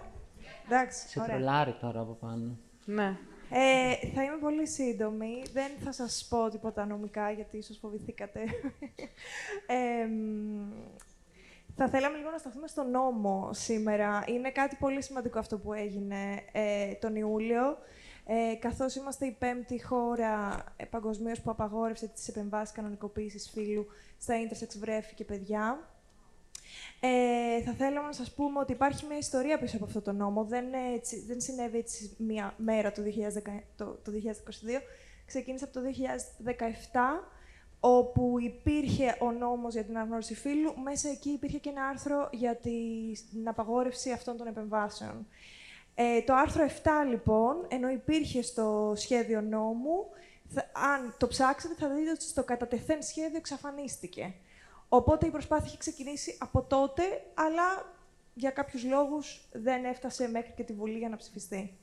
Εντάξει, 0.66 1.08
Σε 1.08 1.20
ωραία. 1.20 1.36
τρολάρει 1.36 1.74
τώρα 1.82 2.00
από 2.00 2.14
πάνω. 2.14 2.58
Ναι. 2.88 3.18
Ε, 3.50 4.08
θα 4.14 4.24
είμαι 4.24 4.38
πολύ 4.40 4.68
σύντομη. 4.68 5.44
Δεν 5.54 5.72
θα 5.84 5.92
σας 5.92 6.28
πω 6.30 6.50
τίποτα 6.50 6.86
νομικά, 6.86 7.32
γιατί 7.32 7.58
ίσως 7.58 7.78
φοβηθήκατε. 7.78 8.40
Ε, 9.68 10.06
μ, 10.06 10.72
θα 11.76 11.88
θέλαμε 11.88 12.18
λίγο 12.18 12.30
να 12.30 12.38
σταθούμε 12.38 12.68
στο 12.68 12.84
νόμο 12.84 13.50
σήμερα. 13.54 14.24
Είναι 14.28 14.52
κάτι 14.52 14.76
πολύ 14.80 15.02
σημαντικό 15.04 15.40
αυτό 15.40 15.58
που 15.58 15.74
έγινε 15.74 16.44
ε, 16.52 16.94
τον 16.94 17.16
Ιούλιο, 17.16 17.78
ε, 18.26 18.56
καθώς 18.56 18.96
είμαστε 18.96 19.26
η 19.26 19.36
πέμπτη 19.40 19.84
χώρα 19.84 20.64
ε, 20.78 20.86
παγκοσμίως 20.86 21.42
που 21.42 21.52
απαγόρευσε 21.52 22.08
τις 22.08 22.28
επεμβάσεις 22.28 22.76
κανονικοποίησης 22.76 23.50
φύλου 23.50 23.88
στα 24.18 24.40
ίντερσεξ 24.40 24.78
βρέφη 24.78 25.14
και 25.14 25.24
παιδιά. 25.24 25.80
Ε, 27.00 27.62
θα 27.62 27.72
θέλαμε 27.72 28.08
να 28.08 28.14
σας 28.14 28.34
πούμε 28.34 28.60
ότι 28.60 28.72
υπάρχει 28.72 29.06
μια 29.06 29.18
ιστορία 29.18 29.60
πίσω 29.60 29.76
από 29.76 29.86
αυτό 29.86 30.02
το 30.02 30.12
νόμο. 30.12 30.44
Δεν, 30.44 30.66
έτσι, 30.96 31.24
δεν 31.28 31.42
συνέβη 31.42 31.78
έτσι 31.78 32.16
μία 32.18 32.54
μέρα 32.58 32.92
το, 32.92 33.02
2010, 33.02 33.06
το, 33.76 33.86
το 33.86 34.12
2022. 34.12 34.82
Ξεκίνησε 35.26 35.64
από 35.64 35.74
το 35.74 35.82
2017, 37.20 37.28
όπου 37.80 38.36
υπήρχε 38.40 39.16
ο 39.20 39.32
νόμος 39.32 39.74
για 39.74 39.84
την 39.84 39.98
αναγνώριση 39.98 40.36
φύλου. 40.36 40.74
Μέσα 40.84 41.10
εκεί 41.10 41.30
υπήρχε 41.30 41.58
και 41.58 41.70
ένα 41.70 41.86
άρθρο 41.88 42.30
για 42.32 42.56
την 42.56 43.48
απαγόρευση 43.48 44.12
αυτών 44.12 44.38
των 44.38 44.48
επεμβάσεων. 44.48 45.28
Ε, 45.96 46.22
το 46.22 46.34
άρθρο 46.34 46.66
7, 46.66 46.90
λοιπόν, 47.10 47.66
ενώ 47.68 47.90
υπήρχε 47.90 48.42
στο 48.42 48.94
σχέδιο 48.96 49.42
νόμου, 49.42 50.06
θα- 50.48 50.72
αν 50.74 51.16
το 51.18 51.28
ψάξετε 51.28 51.74
θα 51.78 51.90
δείτε 51.90 52.10
ότι 52.12 52.24
στο 52.24 52.44
κατατεθέν 52.44 53.02
σχέδιο 53.02 53.38
εξαφανίστηκε. 53.38 54.34
Οπότε 54.90 55.28
η 55.28 55.30
προσπάθεια 55.30 55.66
έχει 55.66 55.78
ξεκινήσει 55.78 56.38
από 56.40 56.62
τότε, 56.62 57.04
αλλά 57.34 57.96
για 58.34 58.50
κάποιους 58.50 58.84
λόγους 58.84 59.48
δεν 59.52 59.86
έφτασε 59.86 60.28
μέχρι 60.28 60.54
και 60.56 60.64
τη 60.64 60.74
Βουλή 60.74 60.98
για 60.98 61.10
να 61.10 61.16
ψηφιστεί. 61.16 61.78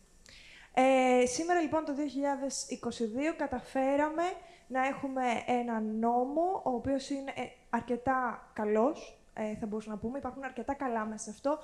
Ε, 0.74 1.26
σήμερα 1.26 1.60
λοιπόν 1.60 1.85
το 1.85 1.93
2022 1.93 3.35
καταφέραμε 3.36 4.22
να 4.66 4.86
έχουμε 4.86 5.22
ένα 5.47 5.81
νόμο, 5.81 6.62
ο 6.64 6.70
οποίος 6.70 7.10
είναι 7.10 7.32
ε, 7.35 7.43
αρκετά 7.70 8.51
καλός, 8.52 9.18
ε, 9.35 9.56
θα 9.56 9.66
μπορούσαμε 9.66 9.94
να 9.94 10.01
πούμε. 10.01 10.18
Υπάρχουν 10.18 10.44
αρκετά 10.44 10.74
καλά 10.74 11.05
μέσα 11.05 11.24
σε 11.24 11.31
αυτό. 11.31 11.59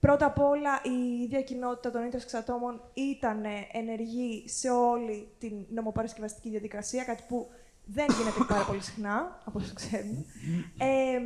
Πρώτα 0.00 0.26
απ' 0.26 0.40
όλα, 0.40 0.80
η 0.82 1.22
ίδια 1.22 1.42
κοινότητα 1.42 1.90
των 1.90 2.04
ίντερσεξ 2.04 2.34
ατόμων 2.34 2.90
ήταν 2.94 3.44
ενεργή 3.72 4.48
σε 4.48 4.70
όλη 4.70 5.28
την 5.38 5.66
νομοπαρασκευαστική 5.68 6.48
διαδικασία, 6.48 7.04
κάτι 7.04 7.22
που 7.28 7.48
δεν 7.88 8.06
γίνεται 8.18 8.44
πάρα 8.48 8.64
πολύ 8.64 8.82
συχνά, 8.82 9.40
από 9.44 9.58
όσο 9.58 9.74
ξέρουμε. 9.74 10.24
Ε, 10.78 11.20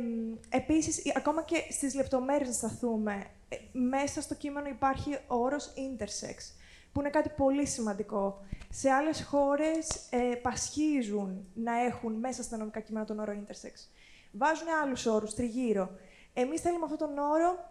επίσης, 0.49 1.05
ε, 1.05 1.11
ακόμα 1.15 1.43
και 1.43 1.63
στις 1.69 1.95
λεπτομέρειες 1.95 2.47
να 2.47 2.53
σταθούμε, 2.53 3.25
ε, 3.49 3.55
μέσα 3.71 4.21
στο 4.21 4.35
κείμενο 4.35 4.67
υπάρχει 4.67 5.13
ο 5.27 5.35
όρος 5.35 5.73
intersex, 5.75 6.37
που 6.91 6.99
είναι 6.99 7.09
κάτι 7.09 7.29
πολύ 7.29 7.65
σημαντικό. 7.67 8.41
Σε 8.69 8.89
άλλες 8.89 9.23
χώρες 9.23 10.07
ε, 10.09 10.35
πασχίζουν 10.41 11.47
να 11.53 11.79
έχουν 11.79 12.13
μέσα 12.13 12.43
στα 12.43 12.57
νομικά 12.57 12.79
κείμενα 12.79 13.05
τον 13.05 13.19
όρο 13.19 13.33
intersex. 13.33 13.73
Βάζουν 14.31 14.67
άλλους 14.83 15.05
όρους 15.05 15.33
τριγύρω. 15.33 15.89
Εμείς 16.33 16.61
θέλουμε 16.61 16.83
αυτόν 16.83 16.97
τον 16.97 17.17
όρο 17.17 17.69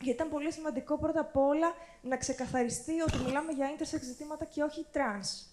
γιατί 0.00 0.18
ήταν 0.18 0.30
πολύ 0.30 0.52
σημαντικό 0.52 0.98
πρώτα 0.98 1.20
απ' 1.20 1.36
όλα 1.36 1.72
να 2.02 2.16
ξεκαθαριστεί 2.16 3.00
ότι 3.00 3.18
μιλάμε 3.24 3.52
για 3.52 3.70
intersex 3.76 4.00
ζητήματα 4.02 4.44
και 4.44 4.62
όχι 4.62 4.86
trans. 4.92 5.51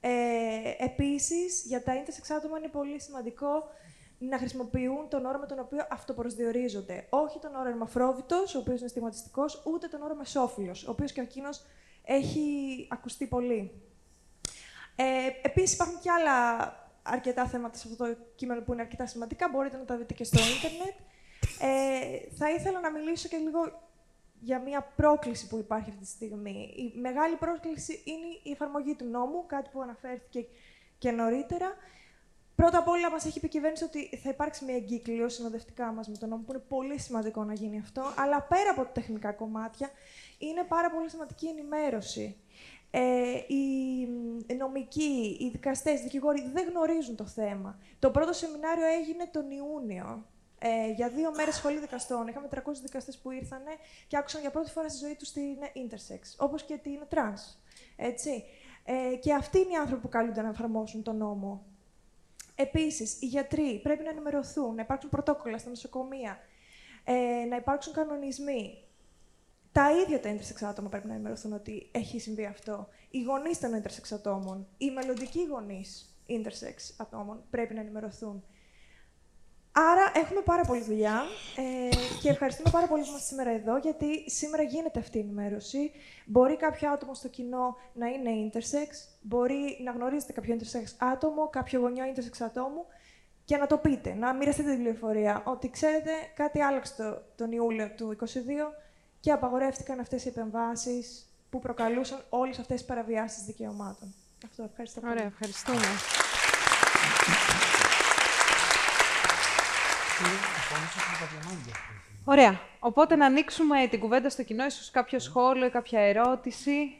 Ε, 0.00 0.10
επίσης, 0.78 1.64
για 1.64 1.82
τα 1.82 1.92
intersex 1.94 2.34
άτομα 2.36 2.58
είναι 2.58 2.68
πολύ 2.68 3.00
σημαντικό 3.00 3.68
να 4.18 4.38
χρησιμοποιούν 4.38 5.08
τον 5.08 5.24
όρο 5.24 5.38
με 5.38 5.46
τον 5.46 5.58
οποίο 5.58 5.86
αυτοπροσδιορίζονται. 5.90 7.06
Όχι 7.10 7.38
τον 7.38 7.54
όρο 7.54 7.68
ερμαφρόβητος, 7.68 8.54
ο 8.54 8.58
οποίος 8.58 8.80
είναι 8.80 8.88
στιγματιστικός, 8.88 9.62
ούτε 9.66 9.88
τον 9.88 10.02
όρο 10.02 10.14
μεσόφιλος, 10.14 10.86
ο 10.86 10.90
οποίος 10.90 11.12
και 11.12 11.20
εκείνος 11.20 11.64
έχει 12.04 12.86
ακουστεί 12.90 13.26
πολύ. 13.26 13.82
Ε, 14.96 15.04
επίσης, 15.42 15.74
υπάρχουν 15.74 16.00
και 16.00 16.10
άλλα 16.10 16.34
αρκετά 17.02 17.46
θέματα 17.46 17.78
σε 17.78 17.88
αυτό 17.90 18.04
το 18.04 18.16
κείμενο 18.34 18.60
που 18.60 18.72
είναι 18.72 18.82
αρκετά 18.82 19.06
σημαντικά. 19.06 19.48
Μπορείτε 19.48 19.76
να 19.76 19.84
τα 19.84 19.96
δείτε 19.96 20.14
και 20.14 20.24
στο 20.24 20.38
ίντερνετ. 20.38 20.94
Ε, 21.60 22.34
θα 22.36 22.50
ήθελα 22.50 22.80
να 22.80 22.90
μιλήσω 22.90 23.28
και 23.28 23.36
λίγο 23.36 23.85
για 24.46 24.60
μια 24.60 24.92
πρόκληση 24.96 25.46
που 25.46 25.56
υπάρχει 25.56 25.90
αυτή 25.90 26.02
τη 26.02 26.08
στιγμή. 26.08 26.74
Η 26.76 26.98
μεγάλη 26.98 27.36
πρόκληση 27.36 28.02
είναι 28.04 28.26
η 28.42 28.50
εφαρμογή 28.50 28.94
του 28.94 29.04
νόμου, 29.04 29.46
κάτι 29.46 29.70
που 29.72 29.82
αναφέρθηκε 29.82 30.46
και 30.98 31.10
νωρίτερα. 31.10 31.68
Πρώτα 32.54 32.78
απ' 32.78 32.88
όλα, 32.88 33.10
μας 33.10 33.24
έχει 33.24 33.40
πει 33.40 33.46
η 33.46 33.48
κυβέρνηση 33.48 33.84
ότι 33.84 34.16
θα 34.16 34.28
υπάρξει 34.28 34.64
μια 34.64 34.74
εγκύκλιο 34.74 35.28
συνοδευτικά 35.28 35.92
μας 35.92 36.08
με 36.08 36.16
τον 36.16 36.28
νόμο, 36.28 36.42
που 36.46 36.52
είναι 36.52 36.62
πολύ 36.68 36.98
σημαντικό 37.00 37.44
να 37.44 37.52
γίνει 37.52 37.78
αυτό. 37.78 38.02
Αλλά 38.16 38.42
πέρα 38.42 38.70
από 38.70 38.82
τα 38.82 38.88
τεχνικά 38.88 39.32
κομμάτια, 39.32 39.90
είναι 40.38 40.64
πάρα 40.68 40.90
πολύ 40.90 41.10
σημαντική 41.10 41.46
η 41.46 41.48
ενημέρωση. 41.48 42.36
Ε, 42.90 43.00
οι 44.48 44.54
νομικοί, 44.58 45.36
οι 45.40 45.48
δικαστές, 45.48 46.00
οι 46.00 46.02
δικηγόροι 46.02 46.50
δεν 46.52 46.68
γνωρίζουν 46.68 47.16
το 47.16 47.26
θέμα. 47.26 47.78
Το 47.98 48.10
πρώτο 48.10 48.32
σεμινάριο 48.32 48.86
έγινε 48.86 49.28
τον 49.32 49.50
Ιούνιο. 49.50 50.26
Ε, 50.58 50.90
για 50.90 51.08
δύο 51.08 51.30
μέρες 51.34 51.54
σχολή 51.54 51.78
δικαστών. 51.78 52.26
Είχαμε 52.26 52.48
300 52.50 52.58
δικαστές 52.82 53.18
που 53.18 53.30
ήρθαν 53.30 53.62
και 54.06 54.16
άκουσαν 54.16 54.40
για 54.40 54.50
πρώτη 54.50 54.70
φορά 54.70 54.88
στη 54.88 54.98
ζωή 54.98 55.14
τους 55.14 55.32
την 55.32 55.56
intersex, 55.74 56.20
όπως 56.36 56.62
και 56.62 56.76
την 56.76 56.98
trans. 57.10 57.58
Έτσι. 57.96 58.44
Ε, 58.84 59.16
και 59.16 59.34
αυτοί 59.34 59.58
είναι 59.58 59.72
οι 59.72 59.76
άνθρωποι 59.76 60.02
που 60.02 60.08
καλούνται 60.08 60.42
να 60.42 60.48
εφαρμόσουν 60.48 61.02
τον 61.02 61.16
νόμο. 61.16 61.64
Επίσης, 62.54 63.20
οι 63.20 63.26
γιατροί 63.26 63.80
πρέπει 63.82 64.02
να 64.02 64.10
ενημερωθούν, 64.10 64.74
να 64.74 64.82
υπάρξουν 64.82 65.10
πρωτόκολλα 65.10 65.58
στα 65.58 65.68
νοσοκομεία, 65.68 66.38
ε, 67.04 67.44
να 67.48 67.56
υπάρξουν 67.56 67.92
κανονισμοί. 67.92 68.84
Τα 69.72 69.90
ίδια 70.00 70.20
τα 70.20 70.34
intersex 70.34 70.64
άτομα 70.64 70.88
πρέπει 70.88 71.06
να 71.06 71.12
ενημερωθούν 71.12 71.52
ότι 71.52 71.88
έχει 71.92 72.20
συμβεί 72.20 72.44
αυτό. 72.44 72.88
Οι 73.10 73.22
γονείς 73.22 73.60
των 73.60 73.82
intersex 73.82 74.12
ατόμων, 74.12 74.66
οι 74.78 74.90
μελλοντικοί 74.90 75.46
γονείς 75.50 76.18
intersex 76.28 76.94
ατόμων 76.96 77.44
πρέπει 77.50 77.74
να 77.74 77.80
ενημερωθούν. 77.80 78.44
Άρα 79.78 80.12
έχουμε 80.14 80.40
πάρα 80.40 80.62
πολλή 80.62 80.82
δουλειά 80.82 81.22
ε, 81.56 81.96
και 82.20 82.28
ευχαριστούμε 82.28 82.70
πάρα 82.70 82.86
πολύ 82.86 83.02
που 83.02 83.08
είμαστε 83.08 83.26
σήμερα 83.26 83.50
εδώ, 83.50 83.76
γιατί 83.76 84.30
σήμερα 84.30 84.62
γίνεται 84.62 84.98
αυτή 84.98 85.18
η 85.18 85.20
ενημέρωση. 85.20 85.90
Μπορεί 86.24 86.56
κάποιο 86.56 86.90
άτομο 86.90 87.14
στο 87.14 87.28
κοινό 87.28 87.76
να 87.92 88.06
είναι 88.06 88.30
intersex, 88.52 88.90
μπορεί 89.20 89.80
να 89.84 89.90
γνωρίζετε 89.92 90.32
κάποιο 90.32 90.56
intersex 90.58 90.94
άτομο, 90.98 91.48
κάποιο 91.48 91.80
γονιό 91.80 92.04
intersex 92.14 92.44
ατόμου 92.44 92.86
και 93.44 93.56
να 93.56 93.66
το 93.66 93.78
πείτε, 93.78 94.14
να 94.14 94.34
μοιραστείτε 94.34 94.70
την 94.70 94.82
πληροφορία 94.82 95.42
ότι 95.44 95.70
ξέρετε 95.70 96.10
κάτι 96.34 96.60
άλλαξε 96.60 96.94
το, 96.96 97.22
τον 97.36 97.52
Ιούλιο 97.52 97.90
του 97.96 98.16
2022 98.20 98.26
και 99.20 99.32
απαγορεύτηκαν 99.32 100.00
αυτές 100.00 100.24
οι 100.24 100.28
επεμβάσεις 100.28 101.30
που 101.50 101.58
προκαλούσαν 101.58 102.24
όλες 102.28 102.58
αυτές 102.58 102.76
τις 102.76 102.86
παραβιάσεις 102.86 103.44
δικαιωμάτων. 103.44 104.14
Αυτό, 104.44 104.62
ευχαριστώ 104.62 105.00
πολύ. 105.00 105.12
Ωραία, 105.12 105.26
ευχαριστούμε. 105.26 105.86
Ωραία. 112.24 112.60
Οπότε 112.78 113.16
να 113.16 113.26
ανοίξουμε 113.26 113.86
την 113.90 114.00
κουβέντα 114.00 114.30
στο 114.30 114.42
κοινό, 114.42 114.64
ίσως 114.64 114.90
κάποιο 114.90 115.18
σχόλιο, 115.18 115.70
κάποια 115.70 116.00
ερώτηση. 116.00 116.98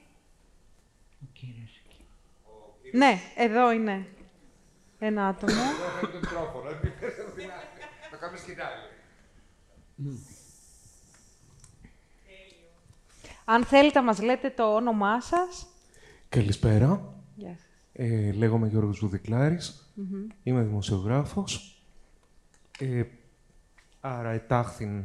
Ναι, 2.92 3.20
εδώ 3.36 3.72
είναι 3.72 4.06
ένα 4.98 5.26
άτομο. 5.26 5.52
Εδώ 5.52 5.96
έχει 5.96 6.12
το 6.12 6.18
μικρόφωνο. 6.18 6.70
Θα 8.10 8.16
κάνουμε 8.16 8.38
σκητάλη. 8.38 8.80
Αν 13.44 13.64
θέλετε 13.64 13.98
να 13.98 14.04
μας 14.04 14.20
λέτε 14.20 14.50
το 14.50 14.74
όνομά 14.74 15.20
σας. 15.20 15.66
Καλησπέρα. 16.28 17.14
Γεια 17.36 17.56
σας. 17.56 17.66
Ε, 17.92 18.32
λέγομαι 18.32 18.68
Γιώργος 18.68 18.98
Βουδικλάρης. 18.98 19.90
Μμμ. 19.94 20.26
Είμαι 20.42 20.62
δημοσιογράφος. 20.62 21.75
Ε, 22.78 23.04
άρα 24.00 24.30
ετάχθην 24.30 25.04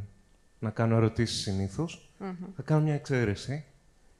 να 0.58 0.70
κάνω 0.70 0.96
ερωτήσεις 0.96 1.42
συνήθως. 1.42 2.10
Μμμ. 2.18 2.36
Θα 2.56 2.62
κάνω 2.62 2.82
μια 2.82 2.94
εξαίρεση. 2.94 3.64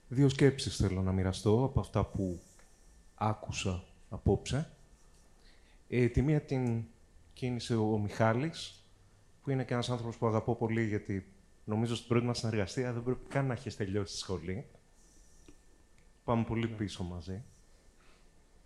Δύο 0.08 0.28
σκέψεις 0.28 0.76
θέλω 0.76 1.02
να 1.02 1.12
μοιραστώ 1.12 1.64
από 1.64 1.80
αυτά 1.80 2.04
που 2.04 2.40
άκουσα 3.14 3.84
απόψε. 4.08 4.70
Ε, 5.88 6.08
τη 6.08 6.22
μία 6.22 6.40
την 6.40 6.84
κίνησε 7.32 7.76
ο 7.76 7.98
Μιχάλης, 7.98 8.84
που 9.42 9.50
είναι 9.50 9.64
και 9.64 9.72
ένας 9.72 9.90
άνθρωπος 9.90 10.16
που 10.16 10.26
αγαπώ 10.26 10.54
πολύ, 10.54 10.86
γιατί 10.86 11.26
νομίζω 11.64 11.94
στην 11.94 12.08
πρώτη 12.08 12.26
μας 12.26 12.38
συνεργασία 12.38 12.92
δεν 12.92 13.02
πρέπει 13.02 13.28
καν 13.28 13.46
να 13.46 13.52
έχεις 13.52 13.76
τελειώσει 13.76 14.12
τη 14.12 14.18
σχολή. 14.18 14.66
Πάμε 16.24 16.44
πολύ 16.44 16.68
πίσω 16.68 17.04
μαζί. 17.04 17.42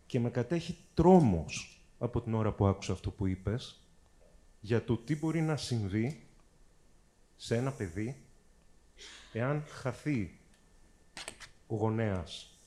Και 0.06 0.20
με 0.20 0.30
κατέχει 0.30 0.76
τρόμος 0.94 1.82
από 1.98 2.20
την 2.20 2.34
ώρα 2.34 2.52
που 2.52 2.66
άκουσα 2.66 2.92
αυτό 2.92 3.10
που 3.10 3.26
είπες, 3.26 3.85
για 4.66 4.84
το 4.84 4.96
τι 4.96 5.16
μπορεί 5.16 5.40
να 5.40 5.56
συμβεί 5.56 6.26
σε 7.36 7.56
ένα 7.56 7.72
παιδί 7.72 8.16
εάν 9.32 9.64
χαθεί 9.68 10.38
ο 11.66 11.74
γονέας 11.76 12.58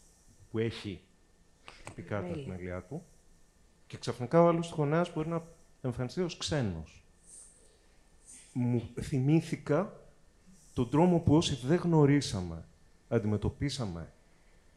που 0.52 0.60
έχει 0.60 1.02
τυπικά 1.86 2.22
τα 2.22 2.28
Μέλη. 2.28 2.44
θεμελιά 2.44 2.82
του 2.84 3.06
και 3.88 3.98
ξαφνικά 3.98 4.42
ο 4.42 4.48
άλλος 4.48 4.70
γονέας 4.70 5.14
μπορεί 5.14 5.28
να 5.30 5.44
εμφανιστεί 5.82 6.22
ως 6.22 6.38
ξένος. 6.38 7.04
Μου 8.54 8.90
θυμήθηκα 9.02 10.00
τον 10.74 10.90
τρόμο 10.90 11.20
που 11.20 11.36
όσοι 11.36 11.56
δεν 11.66 11.78
γνωρίσαμε, 11.78 12.66
αντιμετωπίσαμε, 13.08 14.14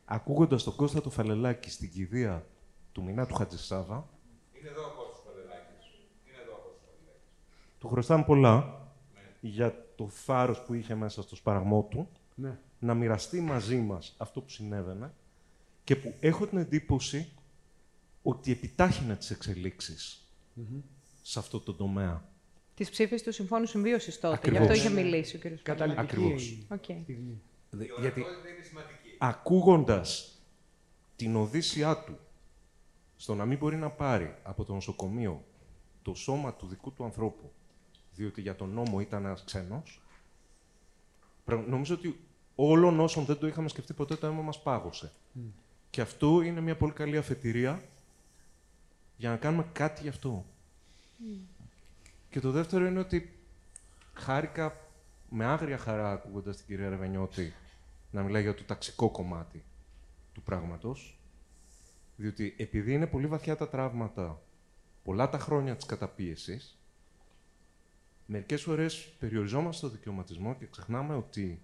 ακούγοντας 0.05 0.63
τον 0.63 0.77
Κώστα 0.77 1.01
το 1.01 1.11
Φαλελάκη 1.11 1.71
στην 1.71 1.91
κηδεία 1.91 2.47
του 2.93 3.03
Μινά 3.03 3.27
του 3.27 3.35
Χατζησάβα, 3.35 4.09
Είναι 4.53 4.69
εδώ 4.69 4.83
ο 4.83 4.93
Κώστας 4.97 5.23
Παντελάκης. 5.25 5.85
Είναι 6.27 6.39
εδώ 6.43 6.53
ο 6.53 6.61
Κώστας 6.65 6.83
Παντελάκης. 6.87 7.23
Του 7.83 7.89
χρωστάμε 7.89 8.25
πολλά 8.25 8.87
για 9.41 9.87
το 9.97 10.09
θάρρος 10.09 10.63
που 10.63 10.75
είχε 10.75 10.95
μέσα 10.95 11.23
στο 11.23 11.37
σπαραγμό 11.37 11.87
του, 11.91 12.09
Ναι. 12.35 12.59
να 12.79 12.95
μοιραστεί 12.95 13.41
μαζί 13.41 13.77
μας 13.77 14.15
αυτό 14.19 14.41
που 14.41 14.49
συνέβαινε 14.51 15.13
και 15.85 15.97
που 15.97 16.15
έχω 16.21 16.47
την 16.47 16.59
εντύπωση 16.59 17.33
ότι 18.23 18.51
επιτάχυνε 18.53 19.17
τις 19.17 19.31
εξελίξεις 19.31 20.29
Μμμ. 20.55 20.81
σε 21.23 21.39
αυτό 21.39 21.61
το 21.61 21.75
τομέα. 21.75 22.29
Της 22.75 22.91
ψήφισης 22.91 23.23
του 23.23 23.33
Συμφώνου 23.33 23.67
Συμβίωσης 23.67 24.21
τότε. 24.21 24.35
Ακριβώς. 24.35 24.59
Γι' 24.61 24.65
αυτό 24.67 24.79
είχε 24.79 24.89
Ναι, 24.89 24.95
ναι. 24.95 25.03
μιλήσει 25.11 25.37
ο 25.37 25.39
κ. 25.39 25.63
Καταλυτική 25.63 26.01
Ακριβώς. 26.05 26.67
Οκ. 26.71 26.85
στιγμή. 26.85 27.41
Δε- 27.71 27.85
Η 27.85 27.89
γιατί 28.01 28.21
ορατότητα 28.21 28.55
είναι 28.55 28.63
σημαντική. 28.63 29.17
ακούγοντας 29.19 30.39
την 31.17 31.37
οδύσσειά 31.37 31.97
του 32.05 32.19
στο 33.17 33.35
να 33.35 33.45
μην 33.45 33.59
μπορεί 33.59 33.77
να 33.77 33.91
πάρει 33.91 34.35
από 34.43 34.65
το 34.65 34.75
νοσοκομείο 34.75 35.45
το 36.03 36.15
σώμα 36.15 36.55
του 36.55 36.67
δικού 36.67 36.93
του 36.93 37.05
ανθρώπου, 37.05 37.53
διότι 38.15 38.41
για 38.41 38.57
τον 38.57 38.71
νόμο 38.71 39.01
ήταν 39.01 39.25
ένας 39.25 39.45
ξένος, 39.45 40.01
πρα- 41.45 41.67
νομίζω 41.69 41.95
ότι 41.95 42.21
όλων 42.55 43.01
όσων 43.01 43.25
δεν 43.25 43.39
το 43.39 43.47
είχαμε 43.47 43.69
σκεφτεί 43.69 43.93
ποτέ 43.93 44.17
το 44.17 44.27
αίμα 44.27 44.43
μας 44.43 44.63
πάγωσε. 44.63 45.13
Και 45.91 46.01
αυτό 46.01 46.43
είναι 46.43 46.61
μια 46.61 46.77
πολύ 46.77 46.93
καλή 46.93 47.17
αφετηρία 47.17 47.83
για 49.17 49.31
να 49.31 49.37
κάνουμε 49.37 49.67
κάτι 49.73 50.03
γι' 50.03 50.09
αυτό. 50.09 50.45
Και 52.31 52.41
το 52.41 52.51
δεύτερο 52.51 52.87
είναι 52.87 52.99
ότι 52.99 53.39
χάρηκα 54.15 54.77
με 55.31 55.45
άγρια 55.45 55.79
χαρά 55.79 56.13
ακούγοντας 56.13 56.57
την 56.57 56.67
κυρία 56.67 56.89
Ρεβενιώτη 56.89 57.55
να 58.11 58.23
μιλάει 58.23 58.43
για 58.43 58.55
το 58.55 58.63
ταξικό 58.63 59.11
κομμάτι 59.11 59.65
του 60.35 60.43
πράγματος, 60.43 61.19
διότι 62.17 62.55
επειδή 62.59 62.93
είναι 62.93 63.07
πολύ 63.07 63.27
βαθιά 63.27 63.57
τα 63.57 63.69
τραύματα, 63.69 64.43
πολλά 65.05 65.29
τα 65.29 65.39
χρόνια 65.39 65.77
της 65.77 65.87
καταπίεσης, 65.87 66.77
μερικές 68.27 68.63
φορές 68.63 69.15
περιοριζόμαστε 69.19 69.77
στο 69.77 69.89
δικαιωματισμό 69.89 70.55
και 70.55 70.67
ξεχνάμε 70.67 71.15
ότι 71.15 71.63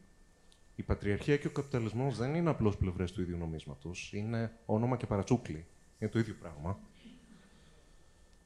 η 0.75 0.83
πατριαρχία 0.83 1.37
και 1.37 1.47
ο 1.47 1.51
καπιταλισμός 1.51 2.17
δεν 2.17 2.35
είναι 2.35 2.51
απλώς 2.51 2.77
πλευρές 2.77 3.13
του 3.13 3.21
ίδιου 3.23 3.37
νομίσματος, 3.37 4.13
είναι 4.13 4.53
όνομα 4.67 4.97
και 4.97 5.07
παρατσούκλι. 5.07 5.67
Είναι 5.99 6.11
το 6.11 6.19
ίδιο 6.19 6.35
πράγμα. 6.41 6.79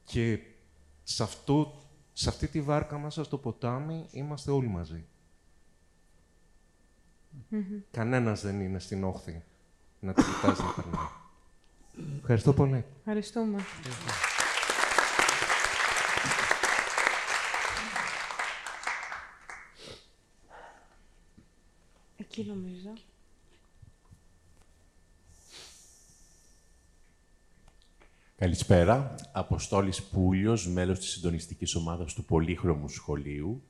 Και 0.03 0.39
σε, 1.03 1.23
αυτό, 1.23 1.81
σε 2.13 2.29
αυτή 2.29 2.47
τη 2.47 2.61
βάρκα 2.61 2.99
μέσα 2.99 3.23
στο 3.23 3.37
ποτάμι 3.37 4.05
είμαστε 4.11 4.51
όλοι 4.51 4.67
μαζί. 4.67 5.05
Κανένας 7.91 8.41
δεν 8.41 8.61
είναι 8.61 8.79
στην 8.79 9.03
όχθη 9.03 9.43
να 9.99 10.13
την 10.13 10.23
κοιτάζει 10.23 10.61
να 10.61 10.73
περνάει. 10.73 11.07
Ευχαριστώ 12.19 12.53
πολύ. 12.53 12.85
Ευχαριστούμε. 12.97 13.59
Εκεί 22.35 22.49
νομίζω. 22.49 22.93
Καλησπέρα. 28.35 29.15
Αποστόλης 29.31 30.03
Πούλιος, 30.03 30.67
μέλος 30.67 30.99
της 30.99 31.09
συντονιστικής 31.09 31.75
ομάδας 31.75 32.13
του 32.13 32.23
Πολύχρωμου 32.23 32.89
Σχολείου. 32.89 33.63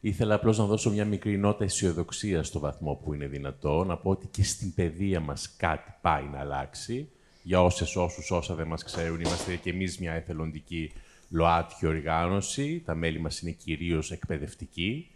Ήθελα 0.00 0.34
απλώς 0.34 0.58
να 0.58 0.64
δώσω 0.64 0.90
μια 0.90 1.04
μικρή 1.04 1.38
νότα 1.38 1.64
αισιοδοξία 1.64 2.42
στο 2.42 2.58
βαθμό 2.58 2.94
που 2.94 3.14
είναι 3.14 3.26
δυνατό, 3.26 3.84
να 3.84 3.96
πω 3.96 4.10
ότι 4.10 4.26
και 4.26 4.44
στην 4.44 4.74
παιδεία 4.74 5.20
μας 5.20 5.56
κάτι 5.56 5.94
πάει 6.00 6.24
να 6.24 6.38
αλλάξει. 6.38 7.08
Για 7.42 7.62
όσες, 7.62 7.96
όσους, 7.96 8.30
όσα 8.30 8.54
δεν 8.54 8.66
μας 8.66 8.84
ξέρουν, 8.84 9.20
είμαστε 9.20 9.56
και 9.56 9.70
εμείς 9.70 9.98
μια 9.98 10.12
εθελοντική 10.12 10.92
ΛΟΑΤΚΙ 11.30 11.86
οργάνωση. 11.86 12.82
Τα 12.84 12.94
μέλη 12.94 13.18
μας 13.18 13.40
είναι 13.40 13.50
κυρίως 13.50 14.10
εκπαιδευτικοί 14.10 15.10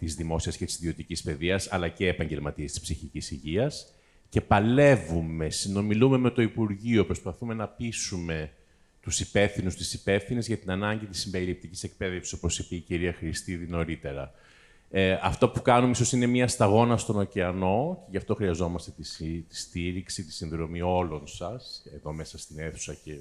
της 0.00 0.14
δημόσιας 0.14 0.56
και 0.56 0.64
της 0.64 0.76
ιδιωτικής 0.76 1.22
παιδείας, 1.22 1.72
αλλά 1.72 1.88
και 1.88 2.08
επαγγελματίες 2.08 2.70
της 2.70 2.80
ψυχικής 2.80 3.30
υγείας. 3.30 3.94
Και 4.28 4.40
παλεύουμε, 4.40 5.50
συνομιλούμε 5.50 6.18
με 6.18 6.30
το 6.30 6.42
Υπουργείο, 6.42 7.06
προσπαθούμε 7.06 7.54
να 7.54 7.68
πείσουμε 7.68 8.52
τους 9.00 9.20
υπεύθυνους, 9.20 9.74
τις 9.74 9.94
υπεύθυνες 9.94 10.46
για 10.46 10.56
την 10.56 10.70
ανάγκη 10.70 11.06
της 11.06 11.20
συμπεριληπτικής 11.20 11.82
εκπαίδευσης, 11.82 12.32
όπως 12.32 12.58
είπε 12.58 12.74
η 12.74 12.80
κυρία 12.80 13.12
Χριστίδη 13.12 13.66
νωρίτερα. 13.66 14.32
Ε, 14.90 15.18
αυτό 15.22 15.48
που 15.48 15.62
κάνουμε 15.62 15.90
ίσως 15.90 16.12
είναι 16.12 16.26
μια 16.26 16.48
σταγόνα 16.48 16.96
στον 16.96 17.18
ωκεανό 17.18 18.02
και 18.04 18.08
γι' 18.10 18.16
αυτό 18.16 18.34
χρειαζόμαστε 18.34 18.90
τη, 18.90 19.02
συ- 19.02 19.48
τη 19.48 19.56
στήριξη, 19.56 20.24
τη 20.24 20.32
συνδρομή 20.32 20.80
όλων 20.80 21.26
σας, 21.26 21.82
εδώ 21.94 22.12
μέσα 22.12 22.38
στην 22.38 22.58
αίθουσα 22.58 22.94
και 22.94 23.16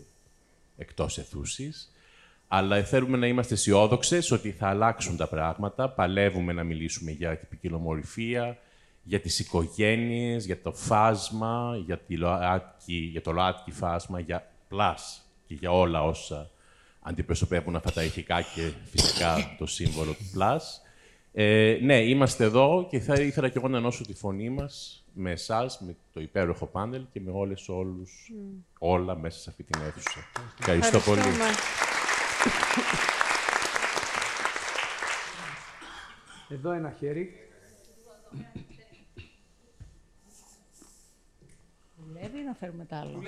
εκτός 0.78 1.18
αιθούσης. 1.18 1.92
Αλλά 2.52 2.84
θέλουμε 2.84 3.18
να 3.18 3.28
είμαστε 3.28 3.54
αισιόδοξες 3.54 4.32
ότι 4.32 4.52
θα 4.52 4.68
αλλάξουν 4.68 5.18
τα 5.18 5.28
πράγματα. 5.28 5.90
Παλεύουμε 5.90 6.54
να 6.54 6.64
μιλήσουμε 6.64 7.12
για 7.12 7.38
την 7.38 7.48
ποικιλομορφία, 7.48 8.58
για 9.04 9.20
τις 9.20 9.40
οικογένειες, 9.40 10.46
για 10.46 10.62
το 10.62 10.72
φάσμα, 10.72 11.82
για, 11.86 11.98
τη 11.98 12.18
ΛΟΑΤΚΙ, 12.18 12.94
για 12.94 13.22
το 13.22 13.32
ΛΟΑΤΚΙ 13.32 13.72
φάσμα, 13.72 14.20
για 14.20 14.52
plus 14.68 15.22
και 15.48 15.54
για 15.54 15.72
όλα 15.72 16.04
όσα 16.04 16.50
αντιπροσωπεύουν 17.02 17.76
αυτά 17.76 17.92
τα 17.92 18.04
ηθικά 18.04 18.42
και 18.42 18.72
φυσικά 18.86 19.56
το 19.58 19.66
σύμβολο 19.66 20.12
του 20.12 20.26
πλάς. 20.34 20.82
Ε, 21.34 21.78
ναι, 21.82 21.98
είμαστε 21.98 22.44
εδώ 22.44 22.88
και 22.90 23.00
θα 23.00 23.14
ήθελα 23.14 23.50
και 23.50 23.58
εγώ 23.58 23.68
να 23.68 23.78
ενώσω 23.78 24.04
τη 24.06 24.14
φωνή 24.14 24.50
μας 24.50 25.04
με 25.14 25.32
εσάς, 25.32 25.80
με 25.86 25.96
το 26.14 26.22
υπέροχο 26.22 26.66
πάνελ 26.66 27.02
και 27.14 27.22
με 27.22 27.32
όλες 27.32 27.70
όλους, 27.70 28.32
όλα 28.80 29.16
μέσα 29.16 29.40
σε 29.40 29.50
αυτή 29.50 29.64
την 29.64 29.82
αίθουσα. 29.82 30.20
Ευχαριστώ 30.60 31.00
πολύ. 31.00 31.22
Ευχαριστούμε. 32.46 32.88
Εδώ 36.50 36.72
ένα 36.72 36.92
χέρι. 37.00 37.50
Δουλεύει 41.98 42.40
να 42.40 42.54
φέρουμε 42.54 42.86
τα 42.86 42.98
άλλο. 43.00 43.22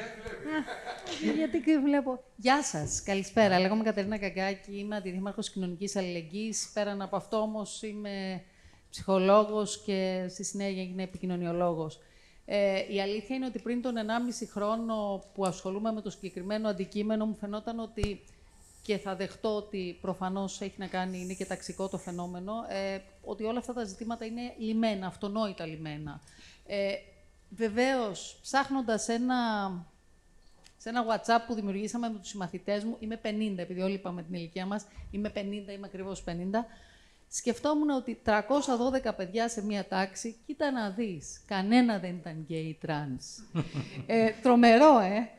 Ε, 1.27 1.31
γιατί 1.31 1.59
και 1.59 1.77
βλέπω. 1.77 2.23
Γεια 2.35 2.63
σας, 2.63 3.03
καλησπέρα. 3.03 3.59
Λέγομαι 3.59 3.83
Κατερίνα 3.83 4.17
Καγκάκη, 4.17 4.77
είμαι 4.77 4.95
αντιδήμαρχος 4.95 5.49
κοινωνικής 5.49 5.95
αλληλεγγύης. 5.95 6.71
Πέραν 6.73 7.01
από 7.01 7.15
αυτό 7.15 7.37
όμως 7.37 7.81
είμαι 7.81 8.43
ψυχολόγος 8.89 9.81
και 9.85 10.25
στη 10.29 10.43
συνέχεια 10.43 10.81
έγινε 10.81 11.03
επικοινωνιολόγος. 11.03 11.99
Ε, 12.45 12.93
η 12.93 13.01
αλήθεια 13.01 13.35
είναι 13.35 13.45
ότι 13.45 13.59
πριν 13.59 13.81
τον 13.81 13.95
1,5 13.97 14.47
χρόνο 14.51 15.23
που 15.33 15.45
ασχολούμαι 15.45 15.91
με 15.91 16.01
το 16.01 16.09
συγκεκριμένο 16.09 16.67
αντικείμενο, 16.67 17.25
μου 17.25 17.35
φαινόταν 17.39 17.79
ότι 17.79 18.23
και 18.81 18.97
θα 18.97 19.15
δεχτώ 19.15 19.55
ότι 19.55 19.97
προφανώς 20.01 20.61
έχει 20.61 20.75
να 20.77 20.87
κάνει, 20.87 21.19
είναι 21.19 21.33
και 21.33 21.45
ταξικό 21.45 21.87
το 21.89 21.97
φαινόμενο, 21.97 22.53
ε, 22.69 22.99
ότι 23.23 23.43
όλα 23.43 23.59
αυτά 23.59 23.73
τα 23.73 23.83
ζητήματα 23.83 24.25
είναι 24.25 24.53
λιμένα, 24.57 25.07
αυτονόητα 25.07 25.65
λιμένα. 25.65 26.21
Ε, 26.65 26.93
βεβαίως, 27.49 28.39
ψάχνοντας 28.41 29.07
ένα, 29.07 29.35
σε 30.77 30.89
ένα 30.89 31.05
WhatsApp 31.05 31.43
που 31.47 31.53
δημιουργήσαμε 31.53 32.09
με 32.09 32.19
τους 32.19 32.29
συμμαθητές 32.29 32.83
μου, 32.83 32.95
είμαι 32.99 33.21
50, 33.23 33.53
επειδή 33.57 33.81
όλοι 33.81 33.93
είπαμε 33.93 34.23
την 34.23 34.33
ηλικία 34.33 34.65
μας, 34.65 34.85
είμαι 35.11 35.31
50, 35.35 35.37
είμαι 35.43 35.85
ακριβώς 35.85 36.23
50, 36.27 36.31
σκεφτόμουν 37.27 37.89
ότι 37.89 38.21
312 38.25 39.15
παιδιά 39.15 39.49
σε 39.49 39.65
μία 39.65 39.87
τάξη, 39.87 40.35
κοίτα 40.45 40.71
να 40.71 40.89
δεις, 40.89 41.41
κανένα 41.45 41.99
δεν 41.99 42.15
ήταν 42.15 42.45
γκέι 42.47 42.77
τρανς. 42.81 43.25
ε, 44.05 44.31
τρομερό, 44.41 44.99
ε! 44.99 45.29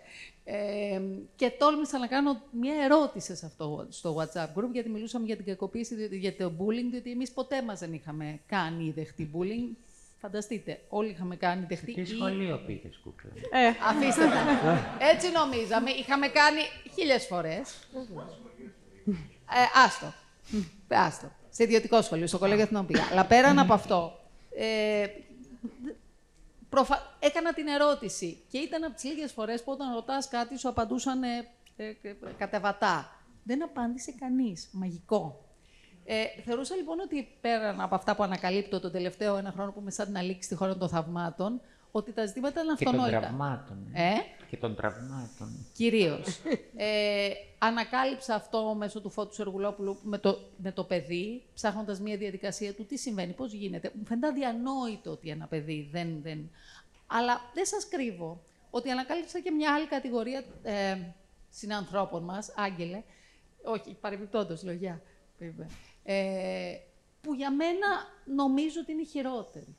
Ε, 0.54 1.00
και 1.36 1.50
τόλμησα 1.58 1.98
να 1.98 2.06
κάνω 2.06 2.42
μια 2.60 2.74
ερώτηση 2.84 3.36
σε 3.36 3.46
αυτό, 3.46 3.86
στο 3.88 4.16
WhatsApp 4.18 4.58
group, 4.58 4.70
γιατί 4.72 4.88
μιλούσαμε 4.88 5.26
για 5.26 5.36
την 5.36 5.44
κακοποίηση, 5.44 6.08
για 6.10 6.36
το 6.36 6.52
bullying, 6.58 6.90
διότι 6.90 7.10
εμείς 7.10 7.30
ποτέ 7.30 7.62
μας 7.62 7.78
δεν 7.78 7.92
είχαμε 7.92 8.40
κάνει 8.46 8.92
δεχτεί 8.96 9.30
bullying. 9.34 9.76
Φανταστείτε, 10.20 10.80
όλοι 10.88 11.10
είχαμε 11.10 11.36
κάνει 11.36 11.66
δεχτεί. 11.68 11.92
Τι 11.94 12.04
σχολείο 12.04 12.62
πήγες, 12.66 13.00
Κούκλα; 13.02 13.30
Ε, 13.50 13.68
αφήστε 13.88 14.24
τα. 14.24 14.98
Έτσι 15.12 15.30
νομίζαμε. 15.30 15.90
Είχαμε 15.90 16.28
κάνει 16.28 16.60
χίλιες 16.94 17.26
φορές. 17.26 17.88
Ε, 19.54 19.84
άστο. 19.84 20.12
άστο. 20.88 21.32
Σε 21.50 21.62
ιδιωτικό 21.62 22.02
σχολείο, 22.02 22.26
στο 22.26 22.38
κολέγιο 22.38 22.62
Εθνών 22.62 22.86
πήγα. 22.86 23.02
Αλλά 23.10 23.24
πέραν 23.26 23.58
από 23.58 23.72
αυτό, 23.72 24.18
ε, 24.56 25.06
προφα... 26.74 27.16
έκανα 27.18 27.52
την 27.52 27.66
ερώτηση 27.66 28.42
και 28.48 28.58
ήταν 28.58 28.84
από 28.84 28.94
τις 28.94 29.04
λίγες 29.04 29.32
φορές 29.32 29.62
που 29.62 29.72
όταν 29.72 29.94
ρωτάς 29.94 30.28
κάτι 30.28 30.58
σου 30.58 30.68
απαντούσαν 30.68 31.22
ε, 31.22 31.48
ε, 31.76 31.94
κατεβατά. 32.38 33.16
Δεν 33.42 33.62
απάντησε 33.62 34.12
κανείς. 34.20 34.68
Μαγικό. 34.72 35.44
Ε, 36.04 36.24
θεωρούσα 36.44 36.74
λοιπόν 36.74 37.00
ότι 37.00 37.28
πέραν 37.40 37.80
από 37.80 37.94
αυτά 37.94 38.16
που 38.16 38.22
ανακαλύπτω 38.22 38.80
τον 38.80 38.92
τελευταίο 38.92 39.36
ένα 39.36 39.52
χρόνο 39.52 39.72
που 39.72 39.80
είμαι 39.80 39.90
σαν 39.90 40.06
την 40.06 40.16
αλήξη 40.16 40.42
στη 40.42 40.54
χώρα 40.54 40.76
των 40.76 40.88
θαυμάτων, 40.88 41.60
ότι 41.90 42.12
τα 42.12 42.26
ζητήματα 42.26 42.60
είναι 42.60 42.72
αυτονόητα. 42.72 43.06
Και 43.06 43.12
των 43.12 43.20
τραυμάτων. 43.20 43.76
Ε; 43.92 44.12
Και 44.50 44.56
των 44.56 44.74
τραυμάτων. 44.74 45.66
Κυρίως. 45.72 46.40
ε, 46.76 47.30
ανακάλυψα 47.66 48.34
αυτό 48.34 48.74
μέσω 48.74 49.00
του 49.00 49.10
Φώτου 49.10 49.34
Σεργουλόπουλου 49.34 49.98
με 50.02 50.18
το, 50.18 50.38
με 50.56 50.72
το 50.72 50.84
παιδί, 50.84 51.42
ψάχνοντας 51.54 52.00
μια 52.00 52.16
διαδικασία 52.16 52.74
του 52.74 52.86
τι 52.86 52.96
συμβαίνει, 52.96 53.32
πώς 53.32 53.52
γίνεται. 53.52 53.92
Μου 53.94 54.04
φαίνεται 54.04 54.26
αδιανόητο 54.26 55.10
ότι 55.10 55.28
ένα 55.28 55.46
παιδί 55.46 55.88
δεν. 55.92 56.22
δεν... 56.22 56.50
Αλλά 57.06 57.40
δεν 57.54 57.66
σας 57.66 57.88
κρύβω 57.88 58.44
ότι 58.70 58.90
ανακάλυψα 58.90 59.40
και 59.40 59.50
μια 59.50 59.74
άλλη 59.74 59.86
κατηγορία 59.86 60.44
ε, 60.62 60.98
συνανθρώπων 61.50 62.22
μας, 62.24 62.52
Άγγελε. 62.56 63.02
Όχι, 63.64 63.96
παρεμπιπτόντως, 64.00 64.62
λογιά. 64.62 65.02
Ε, 66.04 66.76
που 67.20 67.34
για 67.34 67.50
μένα 67.50 67.86
νομίζω 68.24 68.80
ότι 68.80 68.92
είναι 68.92 69.04
χειρότερη. 69.04 69.76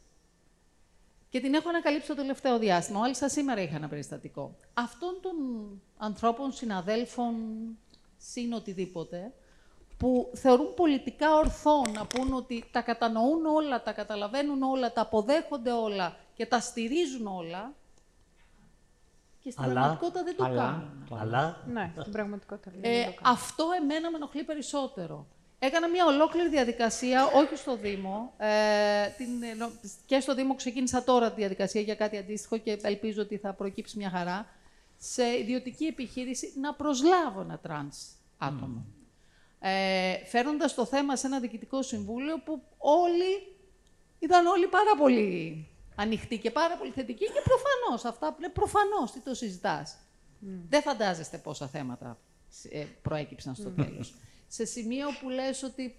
Και 1.33 1.39
την 1.39 1.53
έχω 1.53 1.69
ανακαλύψει 1.69 2.07
το 2.07 2.15
τελευταίο 2.15 2.59
διάστημα. 2.59 2.99
Μάλιστα 2.99 3.29
σήμερα 3.29 3.61
είχα 3.61 3.75
ένα 3.75 3.87
περιστατικό. 3.87 4.55
Αυτών 4.73 5.17
των 5.21 5.33
ανθρώπων, 5.97 6.51
συναδέλφων, 6.51 7.35
συν 8.17 8.53
οτιδήποτε, 8.53 9.33
που 9.97 10.31
θεωρούν 10.35 10.73
πολιτικά 10.73 11.35
ορθό 11.35 11.81
να 11.93 12.05
πούν 12.05 12.33
ότι 12.33 12.63
τα 12.71 12.81
κατανοούν 12.81 13.45
όλα, 13.45 13.83
τα 13.83 13.93
καταλαβαίνουν 13.93 14.63
όλα, 14.63 14.93
τα 14.93 15.01
αποδέχονται 15.01 15.71
όλα 15.71 16.15
και 16.33 16.45
τα 16.45 16.59
στηρίζουν 16.59 17.27
όλα, 17.27 17.73
και 19.39 19.51
στην 19.51 19.63
αλλά, 19.63 19.73
πραγματικότητα 19.73 20.23
δεν 20.23 20.35
το 20.35 20.43
αλλά, 20.43 20.61
κάνουν. 20.61 21.21
Αλλά... 21.21 21.63
Ναι, 21.67 21.93
στην 21.99 22.11
πραγματικότητα 22.11 22.71
ε, 22.81 23.13
Αυτό 23.21 23.65
εμένα 23.81 24.11
με 24.11 24.15
ενοχλεί 24.15 24.43
περισσότερο. 24.43 25.27
Έκανα 25.65 25.89
μια 25.89 26.05
ολόκληρη 26.05 26.49
διαδικασία, 26.49 27.25
όχι 27.25 27.55
στο 27.55 27.77
Δήμο. 27.77 28.33
Ε, 28.37 29.07
την, 29.17 29.43
ε, 29.43 29.69
και 30.05 30.19
στο 30.19 30.35
Δήμο 30.35 30.55
ξεκίνησα 30.55 31.03
τώρα 31.03 31.29
τη 31.29 31.39
διαδικασία 31.39 31.81
για 31.81 31.95
κάτι 31.95 32.17
αντίστοιχο 32.17 32.57
και 32.57 32.79
ελπίζω 32.81 33.21
ότι 33.21 33.37
θα 33.37 33.53
προκύψει 33.53 33.97
μια 33.97 34.09
χαρά. 34.09 34.47
Σε 34.97 35.23
ιδιωτική 35.39 35.85
επιχείρηση 35.85 36.53
να 36.59 36.73
προσλάβω 36.73 37.41
ένα 37.41 37.59
τρανς 37.59 37.97
άτομο. 38.37 38.85
Mm. 38.85 39.67
Ε, 39.67 40.25
φέρνοντας 40.25 40.73
το 40.73 40.85
θέμα 40.85 41.15
σε 41.15 41.27
ένα 41.27 41.39
διοικητικό 41.39 41.81
συμβούλιο 41.81 42.39
που 42.39 42.61
όλοι 42.77 43.57
ήταν 44.19 44.45
όλοι 44.45 44.67
πάρα 44.67 44.95
πολύ 44.97 45.67
ανοιχτοί 45.95 46.37
και 46.37 46.51
πάρα 46.51 46.77
πολύ 46.77 46.91
θετικοί 46.91 47.25
και 47.25 47.41
προφανώς, 47.43 48.05
αυτά 48.05 48.27
που 48.29 48.35
είναι 48.39 48.49
προφανώς, 48.49 49.11
τι 49.11 49.19
το 49.19 49.33
συζητάς. 49.33 49.97
Δεν 50.69 50.81
φαντάζεστε 50.81 51.37
πόσα 51.37 51.67
θέματα 51.67 52.19
ε, 52.69 52.85
προέκυψαν 53.01 53.55
στο 53.55 53.69
τέλος 53.69 54.13
σε 54.53 54.65
σημείο 54.65 55.07
που 55.21 55.29
λες 55.29 55.63
ότι 55.63 55.95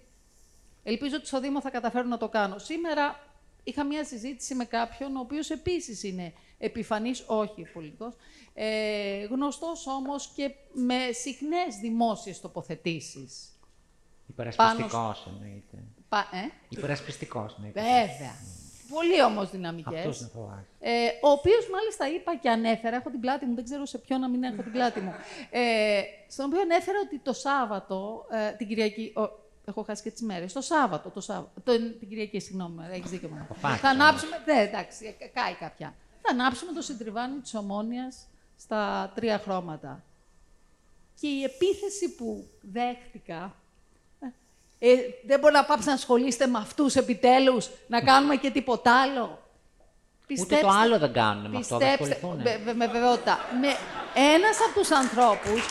ελπίζω 0.83 1.15
ότι 1.15 1.27
στο 1.27 1.39
Δήμο 1.39 1.61
θα 1.61 1.69
καταφέρω 1.69 2.07
να 2.07 2.17
το 2.17 2.29
κάνω. 2.29 2.57
Σήμερα 2.57 3.19
είχα 3.63 3.83
μια 3.83 4.05
συζήτηση 4.05 4.55
με 4.55 4.65
κάποιον, 4.65 5.15
ο 5.15 5.19
οποίος 5.19 5.49
επίσης 5.49 6.03
είναι 6.03 6.33
επιφανής, 6.57 7.23
όχι 7.27 7.61
πολιτικός, 7.73 8.13
ε, 8.53 9.23
γνωστός 9.23 9.87
όμως 9.87 10.31
και 10.35 10.51
με 10.73 11.11
συχνές 11.11 11.75
δημόσιες 11.81 12.41
τοποθετήσεις. 12.41 13.59
Υπερασπιστικός 14.27 15.23
πάνω... 15.23 15.37
εννοείται. 15.41 15.83
Πα... 16.09 16.19
Ε; 16.31 16.51
Υπερασπιστικός 16.69 17.55
εννοείται. 17.55 17.81
Βέβαια. 17.81 18.35
Πολύ 18.89 19.23
όμως 19.23 19.49
δυναμικές. 19.49 20.29
Ε, 20.79 21.07
ο 21.21 21.29
οποίος 21.29 21.69
μάλιστα 21.71 22.09
είπα 22.09 22.35
και 22.35 22.49
ανέφερα, 22.49 22.95
έχω 22.95 23.09
την 23.09 23.19
πλάτη 23.19 23.45
μου, 23.45 23.55
δεν 23.55 23.63
ξέρω 23.63 23.85
σε 23.85 23.97
ποιον 23.97 24.19
να 24.19 24.29
μην 24.29 24.43
έχω 24.43 24.61
την 24.61 24.71
πλάτη 24.71 24.99
μου. 24.99 25.13
Ε, 25.49 26.01
στον 26.27 26.45
οποίο 26.45 26.61
ανέφερα 26.61 26.97
ότι 27.05 27.19
το 27.19 27.33
Σάββατο, 27.33 28.25
ε, 28.31 28.51
την 28.51 28.67
Κυριακή. 28.67 29.13
Ο, 29.15 29.43
έχω 29.65 29.83
χάσει 29.83 30.03
και 30.03 30.11
τις 30.11 30.21
μέρες. 30.21 30.53
Το 30.53 30.61
Σάββατο, 30.61 31.09
το 31.09 31.21
Σάββατο, 31.21 31.61
το, 31.63 31.71
την 31.99 32.09
Κυριακή, 32.09 32.39
συγγνώμη, 32.39 32.85
έχεις 32.91 33.09
δίκιο 33.09 33.29
μου. 33.29 33.47
Θα 33.55 33.89
ανάψουμε. 33.89 34.43
Ναι, 34.45 34.61
εντάξει, 34.61 35.15
ε, 35.19 35.25
κάει 35.25 35.53
κάποια. 35.53 35.93
Θα 36.21 36.31
ανάψουμε 36.31 36.71
το 36.71 36.81
συντριβάνι 36.81 37.39
της 37.39 37.55
Ομόνιας 37.55 38.27
στα 38.57 39.11
τρία 39.15 39.39
χρώματα. 39.39 40.03
Και 41.19 41.27
η 41.27 41.43
επίθεση 41.43 42.15
που 42.15 42.47
δέχτηκα 42.61 43.55
ε, 44.89 44.95
δεν 45.25 45.39
μπορεί 45.39 45.53
να 45.53 45.65
πάψει 45.65 45.87
να 45.87 45.93
ασχολείστε 45.93 46.47
με 46.47 46.57
αυτούς 46.57 46.95
επιτέλους, 46.95 47.69
να 47.87 48.01
κάνουμε 48.01 48.35
και 48.35 48.51
τίποτα 48.51 49.01
άλλο. 49.01 49.39
Ούτε 50.39 50.55
το 50.55 50.67
άλλο 50.67 50.99
δεν 50.99 51.13
κάνουν 51.13 51.51
με 51.51 51.57
αυτό, 51.57 51.77
δεν 51.77 51.89
ασχοληθούν. 51.89 52.41
Με, 52.41 52.73
με 52.73 52.87
βεβαιότητα. 52.87 53.37
Με 53.61 53.67
ένας 54.35 54.57
από 54.67 54.79
τους 54.79 54.91
ανθρώπους, 54.91 55.65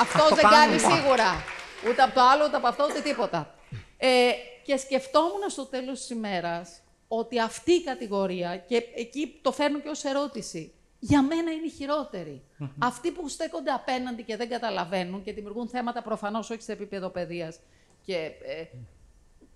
αυτό 0.00 0.34
δεν 0.34 0.48
κάνει 0.48 0.78
σίγουρα. 0.78 1.44
Ούτε 1.88 2.02
από 2.02 2.14
το 2.14 2.20
άλλο, 2.20 2.44
ούτε 2.44 2.56
από 2.56 2.66
αυτό, 2.66 2.86
ούτε 2.90 3.00
τίποτα. 3.00 3.54
Ε, 3.96 4.30
και 4.64 4.76
σκεφτόμουν 4.76 5.42
στο 5.48 5.64
τέλος 5.66 5.98
της 5.98 6.10
ημέρας 6.10 6.80
ότι 7.08 7.40
αυτή 7.40 7.72
η 7.72 7.82
κατηγορία, 7.82 8.56
και 8.56 8.82
εκεί 8.94 9.38
το 9.42 9.52
φέρνω 9.52 9.78
και 9.78 9.88
ως 9.88 10.04
ερώτηση, 10.04 10.72
για 10.98 11.22
μένα 11.22 11.50
είναι 11.50 11.66
η 11.66 11.70
χειροτερη 11.70 12.42
Αυτοί 12.78 13.10
που 13.10 13.28
στέκονται 13.28 13.70
απέναντι 13.70 14.22
και 14.22 14.36
δεν 14.36 14.48
καταλαβαίνουν 14.48 15.22
και 15.22 15.32
δημιουργούν 15.32 15.68
θέματα 15.68 16.02
προφανώς 16.02 16.50
όχι 16.50 16.62
σε 16.62 16.72
επίπεδο 16.72 17.08
παιδείας 17.08 17.58
και 18.04 18.32
ε, 18.44 18.64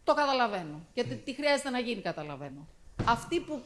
το 0.04 0.14
καταλαβαίνω. 0.14 0.80
Και 0.94 1.04
τι 1.04 1.34
χρειάζεται 1.34 1.70
να 1.70 1.78
γίνει 1.78 2.00
καταλαβαίνω. 2.00 2.68
Αυτοί 3.04 3.40
που 3.40 3.62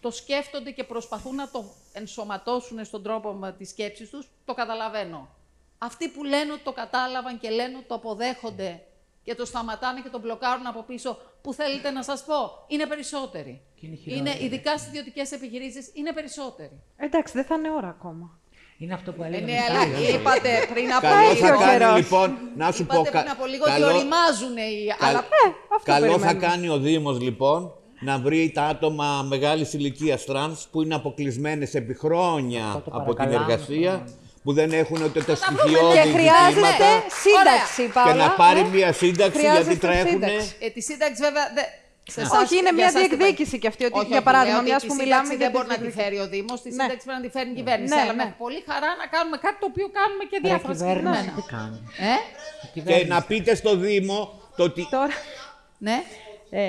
το 0.00 0.10
σκέφτονται 0.10 0.70
και 0.70 0.84
προσπαθούν 0.84 1.34
να 1.34 1.50
το 1.50 1.64
ενσωματώσουν 1.92 2.84
στον 2.84 3.02
τρόπο 3.02 3.54
της 3.58 3.68
σκέψης 3.68 4.10
τους, 4.10 4.28
το 4.44 4.54
καταλαβαίνω. 4.54 5.28
Αυτοί 5.78 6.08
που 6.08 6.24
λένε 6.24 6.52
ότι 6.52 6.62
το 6.62 6.72
κατάλαβαν 6.72 7.38
και 7.38 7.50
λένε 7.50 7.76
ότι 7.76 7.86
το 7.86 7.94
αποδέχονται 7.94 8.82
και 9.22 9.34
το 9.34 9.44
σταματάνε 9.44 10.00
και 10.00 10.08
το 10.08 10.18
μπλοκάρουν 10.18 10.66
από 10.66 10.82
πίσω, 10.82 11.18
που 11.42 11.54
θέλετε 11.54 11.90
να 11.90 12.02
σας 12.02 12.24
πω, 12.24 12.64
είναι 12.66 12.86
περισσότεροι. 12.86 13.62
είναι, 13.80 13.98
είναι 14.04 14.36
ειδικά 14.40 14.76
στις 14.78 14.88
ιδιωτικές 14.88 15.32
επιχειρήσεις, 15.32 15.90
είναι 15.94 16.12
περισσότεροι. 16.12 16.82
Εντάξει, 16.96 17.32
δεν 17.32 17.44
θα 17.44 17.54
είναι 17.54 17.70
ώρα 17.70 17.88
ακόμα. 17.88 18.38
Είναι 18.78 18.94
αυτό 18.94 19.12
που 19.12 19.22
ε, 19.22 19.26
έλεγα. 19.26 19.44
ναι, 19.46 19.58
αλλά 19.68 20.08
είπατε 20.14 20.48
πριν 20.74 20.92
από 20.94 21.06
λίγο. 21.32 21.46
θα 21.46 21.66
κάνει 21.76 21.96
λοιπόν, 21.96 22.36
να 22.56 22.72
σου 22.72 22.82
είπατε 22.82 23.10
πω. 23.10 23.20
πριν 23.20 23.30
από 23.30 23.46
λίγο 23.46 23.64
ότι 23.68 23.82
ωριμάζουν 23.82 24.56
οι. 24.56 24.94
Αλλά, 25.00 25.18
ε, 25.18 25.22
αυτό 25.76 25.92
καλό 25.92 26.18
θα 26.18 26.34
κάνει 26.34 26.68
ο 26.68 26.78
Δήμος 26.78 27.20
λοιπόν 27.20 27.72
να 28.00 28.18
βρει 28.18 28.50
τα 28.54 28.62
άτομα 28.62 29.24
μεγάλης 29.28 29.72
ηλικίας 29.72 30.24
τρανς 30.24 30.66
που 30.70 30.82
είναι 30.82 30.94
αποκλεισμένες 30.94 31.74
επί 31.74 31.94
χρόνια 31.94 32.82
από 32.90 33.14
την 33.14 33.32
εργασία 33.32 34.04
που 34.42 34.52
δεν 34.52 34.72
έχουν 34.72 35.02
ούτε 35.02 35.20
τα 35.22 35.32
Και 35.32 35.38
στοιχειώδη 35.38 35.96
χρειάζεται 35.98 36.48
ζητήματα 36.48 36.86
σύνταξη, 37.24 37.82
και 37.86 37.92
Παύλα. 37.92 38.14
να 38.14 38.30
πάρει 38.30 38.62
ναι. 38.62 38.68
μια 38.68 38.92
σύνταξη 38.92 39.38
Χρειάζεται 39.38 39.62
γιατί 39.62 39.78
τρέχουν. 39.86 40.08
σύνταξη. 40.10 40.56
Ε, 40.58 40.68
τη 40.68 40.82
σύνταξη 40.82 41.22
βέβαια. 41.22 41.44
Δε... 42.06 42.12
σε 42.12 42.20
Α. 42.20 42.24
εσάς- 42.24 42.42
Όχι, 42.42 42.54
είναι 42.60 42.62
για 42.72 42.72
μια 42.78 42.86
εσάς 42.86 43.02
τι 43.02 43.08
διεκδίκηση 43.16 43.56
κι 43.62 43.66
αυτή, 43.72 43.82
ότι, 43.88 43.98
Όχι, 43.98 44.06
για 44.06 44.16
όχι, 44.20 44.24
παράδειγμα, 44.28 44.52
λέω 44.52 44.60
ότι 44.64 44.70
μιας 44.70 44.82
τη 44.82 44.86
που 44.88 44.94
σύνταξη 44.94 45.10
μιλάμε 45.10 45.28
για 45.34 45.42
Δεν 45.44 45.50
μπορεί 45.54 45.66
να 45.72 45.74
τη 45.74 45.80
διεκδίκηση. 45.80 46.02
φέρει 46.04 46.18
ο 46.24 46.26
Δήμος, 46.34 46.58
τη 46.64 46.68
Ναι. 46.68 46.74
σύνταξη 46.82 47.04
πρέπει 47.06 47.18
να 47.20 47.24
τη 47.26 47.30
φέρει 47.36 47.48
η 47.54 47.56
κυβέρνηση. 47.60 47.94
Ναι, 47.94 48.00
αλλά 48.04 48.14
ναι. 48.20 48.24
με 48.30 48.34
πολύ 48.42 48.60
χαρά 48.68 48.90
να 49.02 49.06
κάνουμε 49.14 49.36
κάτι 49.44 49.56
το 49.62 49.66
οποίο 49.72 49.86
κάνουμε 49.98 50.24
και 50.30 50.36
Ρε, 50.42 50.46
διάφορα 50.48 50.72
κυβέρνηση 50.78 51.02
συγκεκριμένα. 51.02 51.32
τι 51.38 51.44
κάνει; 51.54 51.78
Ε; 52.12 52.14
Και 52.86 53.06
να 53.14 53.18
πείτε 53.30 53.52
στο 53.62 53.72
Δήμο 53.84 54.18
το 54.58 54.62
ότι. 54.70 54.82
Τώρα. 54.96 55.16
Ναι. 55.86 55.96
Ε, 56.62 56.66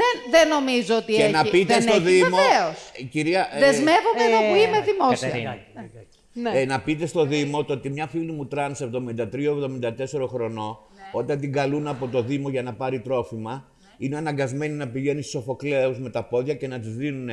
Δεν, 0.00 0.14
δεν 0.30 0.48
νομίζω 0.48 0.96
ότι 0.96 1.12
Και 1.12 1.22
έχει. 1.22 1.32
να 1.32 1.42
πείτε 1.52 1.72
δεν 1.74 1.82
στο 1.82 1.92
έχει. 1.94 2.02
Δήμο. 2.10 2.36
Βεβαίως. 2.36 2.76
ε, 2.98 3.02
Κυρία, 3.02 3.48
ε, 3.52 3.58
Δεσμεύομαι 3.58 4.22
εδώ 4.28 4.38
που 4.48 4.54
ε, 4.54 4.60
είμαι 4.62 4.80
δημόσια. 4.90 5.28
Κατερίνα. 5.28 5.56
ναι. 6.32 6.50
Ε, 6.60 6.64
να 6.64 6.80
πείτε 6.80 7.06
στο 7.06 7.24
Δήμο 7.24 7.64
το 7.64 7.72
ότι 7.72 7.88
μια 7.90 8.06
φίλη 8.06 8.32
μου 8.32 8.46
τρανς 8.46 8.80
73-74 8.80 10.28
χρονών, 10.28 10.78
όταν 11.16 11.40
την 11.40 11.52
καλούν 11.52 11.86
από 11.86 12.08
το 12.08 12.22
Δήμο 12.22 12.48
για 12.48 12.62
να 12.62 12.74
πάρει 12.74 13.00
τρόφιμα, 13.00 13.68
είναι 13.98 14.16
αναγκασμένη 14.16 14.74
να 14.74 14.88
πηγαίνει 14.88 15.20
στους 15.20 15.32
Σοφοκλέους 15.32 15.98
με 15.98 16.10
τα 16.10 16.24
πόδια 16.24 16.54
και 16.54 16.68
να 16.68 16.80
τους 16.80 16.96
δίνουν 16.96 17.28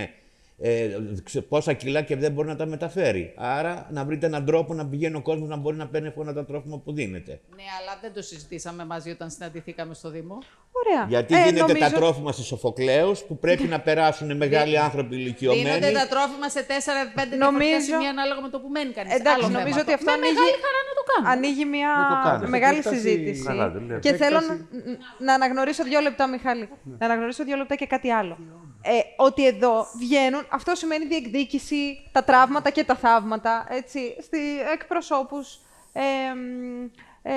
ε, 0.60 0.90
ξε- 1.24 1.42
πόσα 1.44 1.74
κιλά 1.74 2.02
και 2.02 2.16
δεν 2.16 2.32
μπορεί 2.32 2.48
να 2.48 2.56
τα 2.56 2.66
μεταφέρει. 2.66 3.34
Άρα 3.38 3.88
να 3.92 4.06
βρείτε 4.06 4.26
έναν 4.26 4.46
τρόπο 4.46 4.74
να 4.74 4.86
πηγαίνει 4.88 5.16
ο 5.16 5.22
κόσμος 5.22 5.50
να 5.50 5.56
μπορεί 5.58 5.76
να 5.78 5.88
παίρνει 5.88 6.08
εύκολα 6.08 6.34
τα 6.34 6.46
τρόφιμα 6.46 6.78
που 6.80 6.94
δίνεται. 6.94 7.32
Ναι, 7.56 7.64
αλλά 7.82 8.00
δεν 8.02 8.14
το 8.14 8.22
συζητήσαμε 8.22 8.86
μαζί 8.86 9.10
όταν 9.10 9.30
συναντηθήκαμε 9.32 9.94
στο 9.94 10.10
Δήμο. 10.10 10.38
Ωραία. 10.72 11.06
Γιατί 11.10 11.34
Ε, 11.36 11.38
δίνετε 11.44 11.60
νομίζω- 11.74 11.80
τα 11.80 11.92
τρόφιμα 11.92 12.32
στους 12.32 12.46
Σοφοκλέους 12.46 13.20
που 13.24 13.38
πρέπει 13.40 13.64
να 13.64 13.80
περάσουν 13.80 14.36
μεγάλοι 14.38 14.78
άνθρωποι 14.80 15.16
ηλικιωμένοι. 15.16 15.64
Δίνονται 15.64 15.92
τα 15.92 16.08
τρόφιμα 16.08 16.50
σε 16.50 16.62
4-5 16.64 17.36
Νομίζω- 17.36 17.60
διαφορετικά 17.60 17.84
σημεία 17.84 18.10
ανάλογα 18.10 18.42
με 18.42 18.50
το 18.50 18.60
που 18.60 18.68
μένει 18.76 18.92
κανείς. 18.98 19.14
Εντάξει, 19.14 19.50
νομίζω 19.52 19.80
ότι 19.86 19.94
αυτό 19.94 20.06
με 20.06 20.12
ανοίγει, 20.18 20.34
μεγάλη 20.34 20.58
χαρά 20.66 20.80
να 20.90 20.94
το 21.00 21.04
κάνουμε. 21.12 21.30
ανοίγει 21.34 21.66
μια 21.76 21.92
Να 22.02 22.08
το 22.14 22.18
κάνετε. 22.28 22.48
μεγάλη 22.56 22.78
Επέκταση- 22.78 23.02
συζήτηση. 23.02 23.44
Καλά, 23.50 23.66
δεν 23.70 23.82
λέω. 23.88 24.00
και 24.06 24.14
θέλω 24.22 24.38
Επέκταση- 24.38 24.66
να, 25.20 25.26
να 25.26 25.32
αναγνωρίσω 25.38 25.84
δύο 25.84 26.00
λεπτά, 26.08 26.24
Μιχάλη. 26.34 26.66
Να 27.00 27.06
αναγνωρίσω 27.08 27.44
δύο 27.44 27.56
λεπτά 27.62 27.76
και 27.82 27.86
κάτι 27.96 28.10
άλλο. 28.20 28.36
Ε, 28.86 29.00
ότι 29.18 29.48
εδώ 29.48 29.88
βγαίνουν, 29.98 30.46
αυτό 30.50 30.76
σημαίνει 30.76 31.06
διεκδίκηση, 31.06 32.10
τα 32.12 32.24
τραύματα 32.24 32.70
και 32.70 32.84
τα 32.84 32.96
θαύματα, 32.96 33.66
έτσι, 33.70 34.16
στη 34.22 34.40
εκπροσώπους 34.74 35.60
ε, 35.94 36.02
μ, 36.36 36.84
ε, 37.24 37.34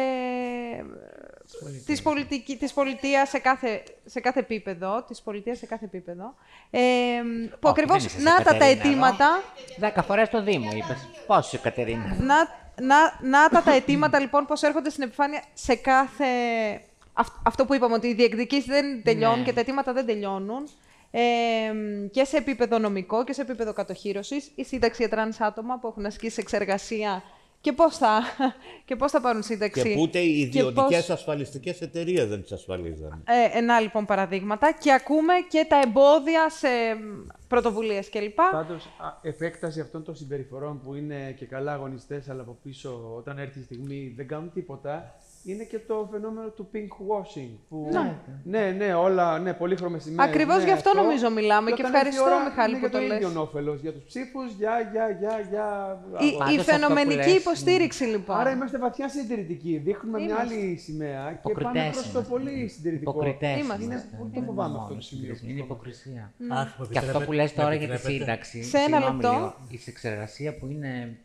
της, 1.86 2.02
πολιτική, 2.02 2.56
της 2.56 2.73
πολιτείας 2.73 3.28
σε 3.28 3.39
κάθε, 3.39 3.82
σε 4.05 4.20
κάθε 4.20 4.40
επίπεδο, 4.40 5.02
της 5.09 5.23
πολιτείας 5.23 5.59
σε 5.59 5.66
κάθε 5.66 5.85
επίπεδο, 5.85 6.35
ε, 6.70 6.81
μ, 7.24 7.44
που 7.48 7.56
Όχι, 7.60 7.68
ακριβώς, 7.70 7.97
δεν 7.97 8.06
είσαι 8.06 8.23
να 8.28 8.36
τα 8.36 8.43
τα 8.43 8.52
Κατερίνα, 8.52 8.66
εδώ. 8.70 8.89
αιτήματα, 8.89 9.43
Δέκα 9.78 10.02
φορές 10.02 10.28
το 10.28 10.43
Δήμο 10.43 10.70
είπες. 10.74 11.09
Πόσο, 11.27 11.59
Κατερίνα; 11.62 12.16
να, 12.20 12.36
να, 12.81 12.97
να 13.20 13.48
τα 13.48 13.62
τα 13.62 13.73
αιτήματα 13.73 14.20
λοιπόν 14.20 14.47
πώς 14.47 14.62
έρχονται 14.62 14.90
στην 14.90 15.02
επιφάνεια 15.02 15.43
σε 15.55 15.74
κάθε... 15.74 16.27
αυ- 17.12 17.47
αυτό 17.47 17.64
που 17.64 17.74
είπαμε, 17.74 17.94
ότι 17.94 18.06
οι 18.06 18.14
διεκδικήσεις 18.14 18.64
δεν 18.64 19.02
τελειώνουν 19.02 19.39
Ναι. 19.39 19.44
και 19.44 19.52
τα 19.52 19.60
αιτήματα 19.60 19.93
δεν 19.93 20.06
τελειώνουν. 20.06 20.68
Ε, 21.18 22.09
και 22.10 22.24
σε 22.24 22.36
επίπεδο 22.36 22.78
νομικό 22.78 23.24
και 23.24 23.32
σε 23.32 23.40
επίπεδο 23.43 23.72
κατοχήρωσης. 23.72 24.51
Η 24.55 24.64
σύνταξη 24.64 25.02
για 25.02 25.10
τρανς 25.10 25.40
άτομα 25.40 25.78
που 25.78 25.86
έχουν 25.86 26.06
ασκήσει 26.06 26.40
σεξεργασία 26.40 27.23
και 27.60 27.72
πώς 27.72 27.97
θα, 27.97 28.22
και 28.86 28.97
πώς 28.97 29.10
θα 29.10 29.20
πάρουν 29.20 29.43
σύνταξη. 29.43 29.82
Και 29.82 29.94
που 29.94 30.01
ούτε 30.01 30.18
οι 30.18 30.48
και 30.48 30.62
πώς- 30.62 30.70
ιδιωτικές 30.70 31.10
ασφαλιστικές 31.10 31.80
εταιρείες 31.80 32.28
δεν 32.28 32.43
τις 32.43 32.52
ασφαλίζανε. 32.52 33.22
Ε, 33.26 33.59
να 33.59 33.81
λοιπόν 33.80 34.05
παραδείγματα 34.05 34.72
και 34.80 34.93
ακούμε 34.93 35.32
και 35.48 35.66
τα 35.68 35.80
εμπόδια 35.84 36.51
σε 36.51 36.68
πρωτοβουλίες 37.48 38.10
κλπ. 38.10 38.38
Πάντως, 38.52 38.84
α, 38.84 39.18
επέκταση 39.22 39.80
αυτών 39.80 40.05
των 40.05 40.14
συμπεριφορών 40.16 40.80
που 40.80 40.94
είναι 40.94 41.34
και 41.38 41.47
καλά 41.47 41.72
αγωνιστές, 41.72 42.28
αλλά 42.28 42.40
από 42.43 42.59
πίσω, 42.62 43.14
όταν 43.16 43.38
έρθει 43.38 43.59
η 43.59 43.62
στιγμή, 43.62 44.12
δεν 44.16 44.28
κάνουν 44.28 44.52
τίποτα, 44.52 45.14
είναι 45.47 45.64
και 45.64 45.78
το 45.78 46.09
φαινόμενο 46.12 46.48
του 46.48 46.68
pink 46.74 46.78
washing. 47.10 47.51
Που... 47.68 47.89
Ναι. 47.93 48.16
ναι, 48.44 48.70
ναι, 48.70 48.94
όλα, 48.94 49.39
ναι, 49.39 49.52
πολύχρωμες 49.55 50.02
σημαίες. 50.02 50.28
Ακριβώς 50.28 50.56
ναι, 50.59 50.64
γι' 50.64 50.70
αυτό 50.70 50.90
νομίζω 50.94 51.31
μιλάμε 51.31 51.70
και 51.70 51.82
όταν 51.82 51.94
ευχαριστώ, 51.94 52.23
έρθει 52.24 52.31
η 52.32 52.35
ώρα, 52.35 52.44
Μιχάλη, 52.48 52.70
είναι 52.77 52.81
που 52.81 52.86
για 52.90 53.01
το 53.01 53.06
το 53.06 53.12
λες. 53.14 53.20
ίδιο 53.31 53.40
όφελος, 53.43 53.81
για 53.81 53.93
τους 53.93 54.02
ψήφους, 54.02 54.52
για, 54.59 54.74
για, 54.93 55.05
για, 55.20 55.35
για... 55.51 55.66
Η, 56.12 56.27
αγώνα. 56.31 56.51
η 56.52 56.56
αυτό 56.56 56.56
που 56.56 56.62
φαινομενική 56.70 57.16
λες, 57.31 57.36
υποστήριξη 57.36 58.05
λοιπόν. 58.05 58.36
Άρα 58.36 58.51
είμαστε 58.51 58.78
βαθιά 58.78 59.09
συντηρητικοί. 59.09 59.77
Δείχνουμε 59.85 60.18
μια 60.18 60.27
Είμαστε. 60.28 60.55
άλλη 60.55 60.77
σημαία 60.77 61.24
και 61.43 61.52
πάμε 61.52 61.60
Υποκριτές 61.60 61.90
προς 61.97 62.05
το 62.06 62.10
είμαστε. 62.18 62.31
πολύ 62.35 62.68
συντηρητικό. 62.68 63.10
Υποκριτές 63.10 63.56
Είμαστε. 63.60 63.82
Είναι 63.85 63.93
είμαστε. 63.94 64.16
πολύ 64.18 64.31
Δεν 64.35 64.40
το 64.44 64.47
φοβάμαι 64.51 64.68
είναι 64.68 64.78
αυτό 64.78 64.86
το 64.89 64.93
μόνος 64.94 65.05
σημείο. 65.06 65.23
συντηρητισμό, 65.35 65.51
Είναι 65.51 65.60
υποκρισία. 65.60 66.32
Αχ, 66.60 66.68
μου 66.78 66.86
Και 66.90 66.98
αυτό 66.98 67.18
που 67.18 67.32
επιτρέπετε- 67.32 67.35
λες 67.35 67.55
τώρα 67.55 67.68
με 67.68 67.77
για 67.77 67.86
τη 67.89 67.93
επιτρέπετε. 67.93 68.18
σύνταξη. 68.24 68.62
Σε 68.62 68.77
ένα 68.78 68.86
συγγνώμη 68.97 69.23
λεπτό. 69.23 69.32
λίγο, 69.36 69.55
Η 69.68 69.78
σεξεργασία 69.86 70.51
που 70.59 70.66
είναι. 70.66 71.18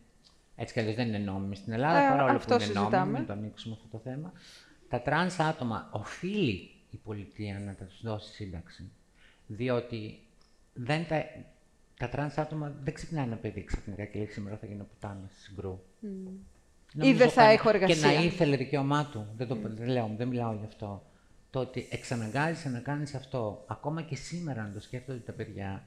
Έτσι 0.62 0.74
κι 0.74 0.80
αλλιώς 0.80 0.96
δεν 0.96 1.08
είναι 1.08 1.18
νόμιμη 1.18 1.56
στην 1.56 1.74
Ελλάδα, 1.74 2.00
Ε, 2.06 2.10
παρόλο 2.10 2.36
αυτό 2.38 2.56
που 2.56 2.62
είναι 2.64 2.74
συζητάμε. 2.74 2.96
νόμιμη, 2.98 3.20
να 3.20 3.26
το 3.26 3.34
ανοίξουμε 3.34 3.76
αυτό 3.76 3.98
το 3.98 4.04
θέμα. 4.10 4.32
Τα 4.90 5.02
τρανς 5.02 5.40
άτομα 5.40 5.90
οφείλει 5.92 6.70
η 6.90 6.98
πολιτεία 6.98 7.60
να 7.60 7.76
τα 7.76 7.86
τους 7.86 8.02
δώσει 8.02 8.34
σύνταξη. 8.34 8.92
Διότι 9.48 10.20
δεν 10.74 11.08
τα, 11.08 11.24
τα 12.00 12.10
τρανς 12.10 12.38
άτομα 12.38 12.74
δεν 12.84 12.94
ξυπνάνε 12.94 13.28
ένα 13.28 13.36
παιδί 13.36 13.64
ξαφνικά 13.64 14.06
και 14.06 14.18
λέει 14.18 14.28
σήμερα 14.28 14.58
θα 14.58 14.66
γίνω 14.66 14.84
πουτάνα 14.84 15.32
στη 15.32 15.42
Συγγρού. 15.42 15.80
Νομίζω 16.94 17.18
δεν 17.18 17.30
θα 17.30 17.42
καν- 17.42 17.54
έχω 17.60 17.70
εργασία. 17.70 17.96
Και 18.12 18.18
να 18.18 18.24
ήθελε 18.24 18.56
δικαίωμά 18.58 19.06
του. 19.06 19.28
Δεν, 19.38 19.48
το, 19.48 19.58
δεν, 19.64 19.88
λέω, 19.88 20.14
δεν 20.18 20.28
μιλάω 20.28 20.54
γι' 20.54 20.66
αυτό. 20.66 21.04
Το 21.50 21.60
ότι 21.60 21.88
εξαναγκάζεσαι 21.92 22.70
να 22.70 22.80
κάνεις 22.80 23.16
αυτό, 23.16 23.64
ακόμα 23.68 24.02
και 24.02 24.16
σήμερα 24.16 24.64
να 24.64 24.74
το 24.74 24.80
σκέφτονται 24.80 25.20
τα 25.20 25.32
παιδιά. 25.32 25.84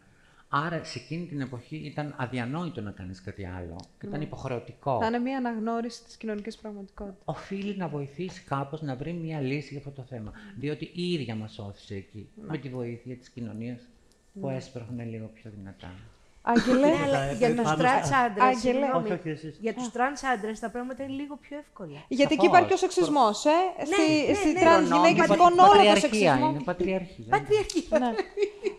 Άρα 0.56 0.84
σε 0.84 0.98
εκείνη 0.98 1.26
την 1.26 1.40
εποχή 1.40 1.76
ήταν 1.76 2.14
αδιανόητο 2.18 2.80
να 2.80 2.90
κάνεις 2.90 3.22
κάτι 3.22 3.46
άλλο. 3.46 3.76
Και 4.00 4.06
ήταν 4.06 4.20
υποχρεωτικό. 4.20 4.92
Ναι. 4.92 4.98
Θα 4.98 5.06
είναι 5.06 5.18
μια 5.18 5.36
αναγνώριση 5.36 6.04
της 6.04 6.16
κοινωνικής 6.16 6.56
πραγματικότητας. 6.56 7.22
Οφείλει 7.24 7.76
να 7.76 7.88
βοηθήσει 7.88 8.42
κάπως 8.44 8.82
να 8.82 8.96
βρει 8.96 9.12
μια 9.12 9.40
λύση 9.40 9.68
για 9.68 9.78
αυτό 9.78 9.90
το 9.90 10.02
θέμα. 10.02 10.32
Διότι 10.58 10.90
η 10.94 11.12
ίδια 11.12 11.34
μας 11.34 11.58
όθησε 11.58 11.94
εκεί, 11.94 12.28
Ναι. 12.34 12.46
με 12.46 12.58
τη 12.58 12.68
βοήθεια 12.68 13.16
της 13.16 13.30
κοινωνίας, 13.30 13.88
που 14.40 14.48
έσπρωχνε 14.48 15.04
λίγο 15.04 15.26
πιο 15.26 15.50
δυνατά. 15.56 15.92
Άγγελε, 16.46 16.86
Ναι, 16.86 16.94
αλλά 17.04 17.32
για 17.32 17.48
πάμε 17.48 17.60
τους 17.62 17.70
στα- 17.70 17.76
τρανς 17.82 18.10
άντρες, 18.24 18.44
Άγγελε. 18.44 18.60
συγγνώμη, 18.60 19.04
Όχι, 19.10 19.12
όχι, 19.18 19.28
εσείς. 19.28 19.56
για 19.60 19.74
τους 19.74 19.90
τρανς 19.92 20.22
άντρες 20.22 20.58
τα 20.60 20.70
πράγματα 20.70 21.02
είναι 21.02 21.12
λίγο 21.12 21.36
πιο 21.36 21.56
εύκολα. 21.58 21.98
γιατί 22.08 22.32
εκεί 22.34 22.34
Σαφώς. 22.34 22.46
υπάρχει 22.46 22.68
και 22.68 22.74
ο 22.74 22.76
σεξισμός, 22.76 23.44
ε. 23.44 23.58
Στη, 23.90 24.02
ναι, 24.28 24.34
στη 24.34 24.52
ναι. 24.52 24.60
τρανς 24.60 24.88
Προνόμιο, 24.88 24.96
γυναίκες 25.10 25.26
πατ- 25.28 25.30
λοιπόν 25.40 25.52
όλο 25.58 25.62
το 25.62 25.76
πατριαρχία 25.76 26.00
σεξισμό. 26.00 26.48
είναι, 26.50 26.60
πατριαρχία. 26.70 27.24
Πατριαρχία. 27.36 27.98
Ναι. 27.98 28.10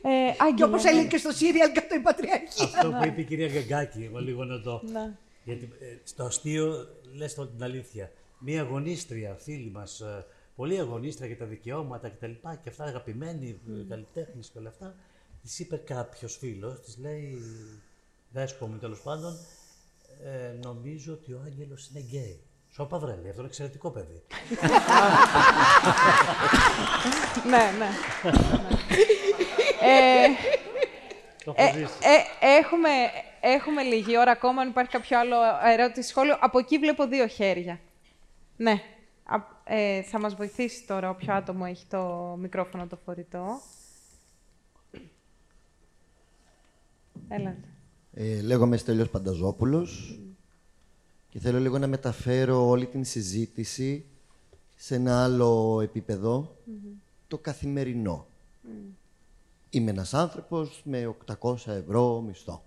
Ε, 0.07 0.31
Και 0.31 0.43
Άγγελε, 0.43 0.65
όπως 0.69 0.83
ναι. 0.83 0.89
έλεγε 0.89 1.07
και 1.07 1.17
στο 1.17 1.31
σίριαλ 1.31 1.71
κάτω 1.71 1.95
η 1.95 1.99
πατριαρχία. 1.99 2.63
Αυτό 2.65 2.87
που 2.91 3.05
είπε 3.07 3.21
η 3.21 3.23
κυρία 3.23 3.47
Γκαγκάκη, 3.47 4.03
εγώ 4.09 4.19
λίγο 4.19 4.43
να 4.43 4.61
το. 4.61 4.81
Ναι. 4.93 5.05
Γιατί 5.43 5.69
ε, 5.79 5.85
στο 6.03 6.23
αστείο 6.23 6.87
λες 7.17 7.33
το 7.35 7.47
την 7.47 7.63
αλήθεια. 7.63 8.11
Μία 8.39 8.61
αγωνίστρια, 8.61 9.35
φίλη 9.39 9.69
μας, 9.73 10.01
πολύ 10.55 10.79
αγωνίστρια 10.79 11.27
για 11.27 11.37
τα 11.37 11.45
δικαιώματα 11.45 12.09
κτλ. 12.09 12.25
Και, 12.25 12.57
και 12.63 12.69
αυτά 12.69 12.83
αγαπημένη 12.83 13.59
mm. 13.67 13.85
καλλιτέχνη 13.89 14.41
και 14.53 14.57
όλα 14.59 14.69
αυτά. 14.69 14.95
Της 15.45 15.59
είπε 15.59 15.77
κάποιος 15.77 16.37
φίλος, 16.37 16.81
της 16.81 16.97
λέει, 16.97 17.41
δέσπο 18.29 18.67
μου 18.67 18.77
τέλος 18.77 19.01
πάντων, 19.01 19.37
ε, 20.23 20.51
νομίζω 20.63 21.13
ότι 21.13 21.33
ο 21.33 21.41
Άγγελος 21.45 21.89
είναι 21.89 21.99
γκέι. 21.99 22.43
Σώπα 22.69 22.99
βρε, 22.99 23.15
λέει, 23.15 23.27
αυτό 23.29 23.39
είναι 23.39 23.47
εξαιρετικό 23.47 23.91
παιδί. 23.91 24.23
ναι, 27.49 27.71
ναι. 27.77 27.89
ε, 29.81 30.27
Το 31.43 31.53
έχω 31.57 31.77
ε, 31.77 31.79
ζήσει. 31.79 31.93
ε, 32.41 32.57
έχουμε, 32.57 32.89
έχουμε 33.41 33.81
λίγη 33.83 34.17
ώρα 34.17 34.31
ακόμα, 34.31 34.61
αν 34.61 34.69
υπάρχει 34.69 34.91
κάποιο 34.91 35.19
άλλο 35.19 35.35
ερώτηση, 35.65 36.09
σχόλιο. 36.09 36.37
Από 36.39 36.59
εκεί 36.59 36.77
βλέπω 36.77 37.07
δύο 37.07 37.27
χέρια. 37.27 37.79
Ναι. 38.55 38.81
Α, 39.23 39.35
ε, 39.63 40.01
θα 40.01 40.19
μας 40.19 40.35
βοηθήσει 40.35 40.85
τώρα 40.87 41.09
όποιο 41.09 41.33
άτομο 41.33 41.65
έχει 41.69 41.85
το 41.85 42.35
μικρόφωνο 42.39 42.87
το 42.87 42.97
φορητό. 43.05 43.61
Έλατε. 47.27 47.67
Ε, 48.13 48.41
λέγομαι 48.41 48.77
Στέλιος 48.77 49.09
Πανταζόπουλος 49.09 50.19
και 51.29 51.39
θέλω 51.39 51.59
λίγο 51.59 51.77
να 51.77 51.87
μεταφέρω 51.87 52.67
όλη 52.67 52.85
την 52.85 53.03
συζήτηση 53.05 54.05
σε 54.75 54.95
ένα 54.95 55.23
άλλο 55.23 55.79
επίπεδο, 55.83 56.55
το 57.27 57.37
καθημερινό. 57.37 58.27
Είμαι 59.69 59.91
ένας 59.91 60.13
άνθρωπος 60.13 60.81
με 60.85 61.15
800 61.41 61.55
ευρώ 61.71 62.21
μισθό. 62.27 62.63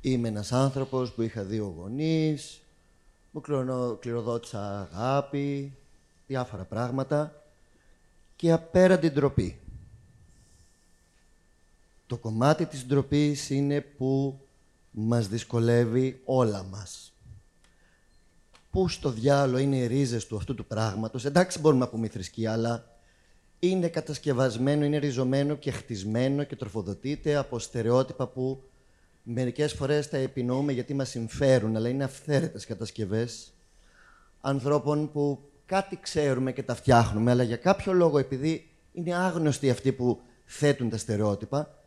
Είμαι 0.00 0.28
ένας 0.28 0.52
άνθρωπος 0.52 1.12
που 1.12 1.22
είχα 1.22 1.42
δύο 1.42 1.74
γονείς, 1.78 2.60
μου 3.30 3.40
κληρονο- 3.40 3.94
κληροδότησα 4.00 4.80
αγάπη, 4.80 5.72
διάφορα 6.26 6.64
πράγματα 6.64 7.42
και 8.36 8.52
απέραντη 8.52 9.08
ντροπή. 9.10 9.58
Το 12.08 12.16
κομμάτι 12.16 12.66
της 12.66 12.86
ντροπής 12.86 13.50
είναι 13.50 13.80
που 13.80 14.40
μας 14.90 15.28
δυσκολεύει 15.28 16.20
όλα 16.24 16.62
μας. 16.62 17.12
Πού 18.70 18.88
στο 18.88 19.10
διάλογο 19.10 19.58
είναι 19.58 19.76
οι 19.76 19.86
ρίζες 19.86 20.26
του 20.26 20.36
αυτού 20.36 20.54
του 20.54 20.66
πράγματος. 20.66 21.24
Εντάξει 21.24 21.60
μπορούμε 21.60 21.80
να 21.80 21.90
πούμε 21.90 22.06
η 22.06 22.08
θρησκεία, 22.08 22.52
αλλά 22.52 22.96
είναι 23.58 23.88
κατασκευασμένο, 23.88 24.84
είναι 24.84 24.98
ριζωμένο 24.98 25.54
και 25.54 25.70
χτισμένο 25.70 26.44
και 26.44 26.56
τροφοδοτείται 26.56 27.34
από 27.36 27.58
στερεότυπα 27.58 28.26
που 28.26 28.62
μερικές 29.22 29.72
φορές 29.72 30.08
τα 30.08 30.16
επινοούμε 30.16 30.72
γιατί 30.72 30.94
μας 30.94 31.08
συμφέρουν, 31.08 31.76
αλλά 31.76 31.88
είναι 31.88 32.04
αυθαίρετες 32.04 32.66
κατασκευές 32.66 33.52
ανθρώπων 34.40 35.12
που 35.12 35.50
κάτι 35.66 35.98
ξέρουμε 36.02 36.52
και 36.52 36.62
τα 36.62 36.74
φτιάχνουμε, 36.74 37.30
αλλά 37.30 37.42
για 37.42 37.56
κάποιο 37.56 37.92
λόγο, 37.92 38.18
επειδή 38.18 38.70
είναι 38.92 39.14
άγνωστοι 39.14 39.70
αυτοί 39.70 39.92
που 39.92 40.20
θέτουν 40.44 40.90
τα 40.90 40.96
στερεότυπα, 40.96 41.77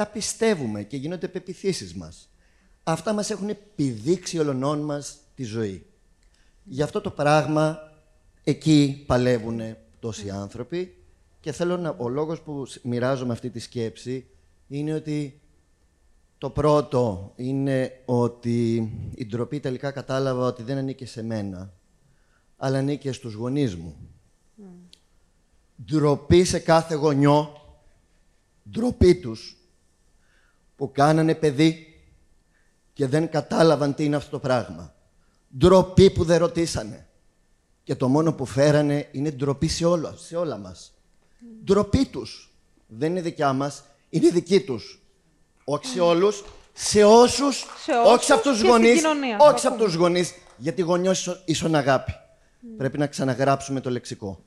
τα 0.00 0.06
πιστεύουμε 0.06 0.82
και 0.82 0.96
γίνονται 0.96 1.28
πεπιθήσεις 1.28 1.94
μας. 1.94 2.28
Αυτά 2.82 3.12
μας 3.12 3.30
έχουν 3.30 3.48
επιδείξει 3.48 4.38
ολονών 4.38 4.80
μας 4.80 5.18
τη 5.34 5.42
ζωή. 5.42 5.86
Γι' 6.64 6.82
αυτό 6.82 7.00
το 7.00 7.10
πράγμα 7.10 7.78
εκεί 8.44 9.04
παλεύουν 9.06 9.60
τόσοι 9.98 10.30
άνθρωποι 10.30 10.96
και 11.40 11.52
θέλω 11.52 11.76
να, 11.76 11.94
ο 11.98 12.08
λόγος 12.08 12.40
που 12.40 12.66
μοιράζομαι 12.82 13.32
αυτή 13.32 13.50
τη 13.50 13.58
σκέψη 13.58 14.26
είναι 14.68 14.94
ότι 14.94 15.40
το 16.38 16.50
πρώτο 16.50 17.32
είναι 17.36 18.02
ότι 18.04 18.74
η 19.14 19.26
ντροπή 19.26 19.60
τελικά 19.60 19.90
κατάλαβα 19.90 20.46
ότι 20.46 20.62
δεν 20.62 20.76
ανήκει 20.76 21.04
σε 21.04 21.22
μένα, 21.22 21.72
αλλά 22.56 22.78
ανήκει 22.78 23.12
στους 23.12 23.34
γονείς 23.34 23.76
μου. 23.76 23.96
Mm. 24.58 24.62
Ντροπή 25.84 26.44
σε 26.44 26.58
κάθε 26.58 26.94
γονιό, 26.94 27.52
ντροπή 28.70 29.14
τους, 29.14 29.54
που 30.80 30.92
κάνανε 30.92 31.34
παιδί 31.34 32.00
και 32.92 33.06
δεν 33.06 33.28
κατάλαβαν 33.28 33.94
τι 33.94 34.04
είναι 34.04 34.16
αυτό 34.16 34.30
το 34.30 34.38
πράγμα. 34.38 34.94
Ντροπή 35.58 36.10
που 36.10 36.24
δεν 36.24 36.38
ρωτήσανε. 36.38 37.06
Και 37.84 37.94
το 37.94 38.08
μόνο 38.08 38.32
που 38.32 38.46
φέρανε 38.46 39.08
είναι 39.12 39.30
ντροπή 39.30 39.68
σε 39.68 39.84
όλα, 39.84 40.14
σε 40.16 40.36
όλα 40.36 40.56
μας. 40.56 40.92
Mm. 40.92 41.64
Ντροπή 41.64 42.06
τους. 42.06 42.54
Δεν 42.86 43.10
είναι 43.10 43.20
δικιά 43.20 43.52
μας, 43.52 43.84
είναι 44.10 44.30
δική 44.30 44.60
τους 44.60 45.02
όχι 45.64 45.86
σε 45.86 46.00
όλους, 46.00 46.44
σε 46.72 47.04
όσους, 47.04 47.66
όχι 48.06 48.24
σε 48.24 48.32
αυτούς 48.32 48.58
τους 48.58 48.68
γονείς, 48.68 49.02
όχι 49.38 49.58
σε 49.58 49.68
αυτούς 49.68 49.84
τους 49.84 49.94
γονείς, 49.94 50.34
γιατί 50.56 50.82
γονιός 50.82 51.42
ίσον 51.44 51.74
αγάπη. 51.74 52.12
Πρέπει 52.76 52.98
να 52.98 53.06
ξαναγράψουμε 53.06 53.80
το 53.80 53.90
λεξικό. 53.90 54.44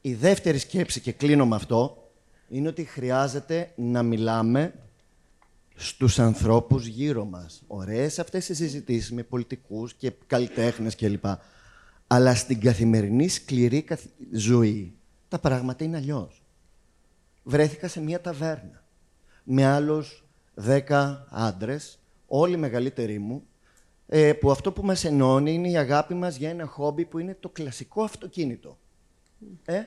Η 0.00 0.14
δεύτερη 0.14 0.58
σκέψη, 0.58 1.00
και 1.00 1.12
κλείνω 1.12 1.46
με 1.46 1.56
αυτό, 1.56 2.10
είναι 2.48 2.68
ότι 2.68 2.84
χρειάζεται 2.84 3.72
να 3.76 4.02
μιλάμε 4.02 4.74
στους 5.80 6.18
ανθρώπους 6.18 6.86
γύρω 6.86 7.24
μας. 7.24 7.62
Ωραίες 7.66 8.18
αυτές 8.18 8.48
οι 8.48 8.54
συζητήσεις 8.54 9.12
με 9.12 9.22
πολιτικούς 9.22 9.94
και 9.94 10.12
καλλιτέχνες 10.26 10.96
κλπ. 10.96 11.24
Αλλά 12.06 12.34
στην 12.34 12.60
καθημερινή 12.60 13.28
σκληρή 13.28 13.86
ζωή 14.32 14.94
τα 15.28 15.38
πράγματα 15.38 15.84
είναι 15.84 15.96
αλλιώς. 15.96 16.42
Βρέθηκα 17.42 17.88
σε 17.88 18.00
μια 18.00 18.20
ταβέρνα 18.20 18.84
με 19.44 19.64
άλλους 19.64 20.24
δέκα 20.54 21.26
άντρες, 21.30 21.98
όλοι 22.26 22.56
μεγαλύτεροι 22.56 23.18
μου, 23.18 23.46
ε, 24.06 24.32
που 24.32 24.50
αυτό 24.50 24.72
που 24.72 24.82
μας 24.82 25.04
ενώνει 25.04 25.52
είναι 25.52 25.70
η 25.70 25.76
αγάπη 25.76 26.14
μας 26.14 26.36
για 26.36 26.50
ένα 26.50 26.66
χόμπι 26.66 27.04
που 27.04 27.18
είναι 27.18 27.36
το 27.40 27.48
κλασικό 27.48 28.02
αυτοκίνητο. 28.02 28.78
Ε; 29.64 29.82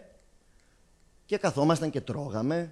Και 1.26 1.38
καθόμασταν 1.38 1.90
και 1.90 2.02
τρώγαμε, 2.02 2.72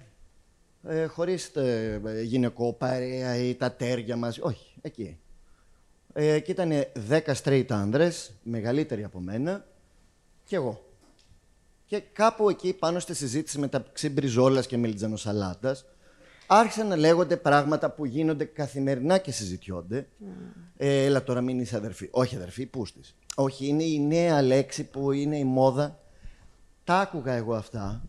ε, 0.88 1.06
χωρίς 1.06 1.46
ε, 1.46 2.00
γυναικό 2.22 2.72
παρέα 2.72 3.36
ή 3.36 3.54
τα 3.54 3.72
τέρια 3.72 4.16
μας, 4.16 4.38
όχι, 4.38 4.74
εκεί. 4.80 5.18
Ε, 6.12 6.40
και 6.40 6.50
ήταν 6.50 6.72
δέκα 6.94 7.36
straight 7.44 7.66
άντρες, 7.68 8.32
μεγαλύτεροι 8.42 9.04
από 9.04 9.20
μένα, 9.20 9.66
και 10.44 10.56
εγώ. 10.56 10.84
Και 11.84 12.00
κάπου 12.12 12.48
εκεί 12.48 12.72
πάνω 12.72 12.98
στη 12.98 13.14
συζήτηση 13.14 13.58
μεταξύ 13.58 14.08
μπριζόλας 14.08 14.66
και 14.66 14.76
μελιτζανοσαλάτας, 14.76 15.84
άρχισαν 16.46 16.86
να 16.86 16.96
λέγονται 16.96 17.36
πράγματα 17.36 17.90
που 17.90 18.04
γίνονται 18.04 18.44
καθημερινά 18.44 19.18
και 19.18 19.32
συζητιόνται. 19.32 20.08
Mm. 20.20 20.24
Ε, 20.76 21.04
έλα 21.04 21.22
τώρα 21.22 21.40
μην 21.40 21.60
είσαι 21.60 21.76
αδερφή. 21.76 22.08
Όχι 22.10 22.36
αδερφή, 22.36 22.66
πούστης. 22.66 23.14
Όχι, 23.34 23.66
είναι 23.66 23.84
η 23.84 24.00
νέα 24.00 24.42
λέξη 24.42 24.84
που 24.84 25.12
είναι 25.12 25.38
η 25.38 25.44
μόδα. 25.44 25.98
Τα 26.84 27.00
άκουγα 27.00 27.32
εγώ 27.32 27.54
αυτά. 27.54 28.02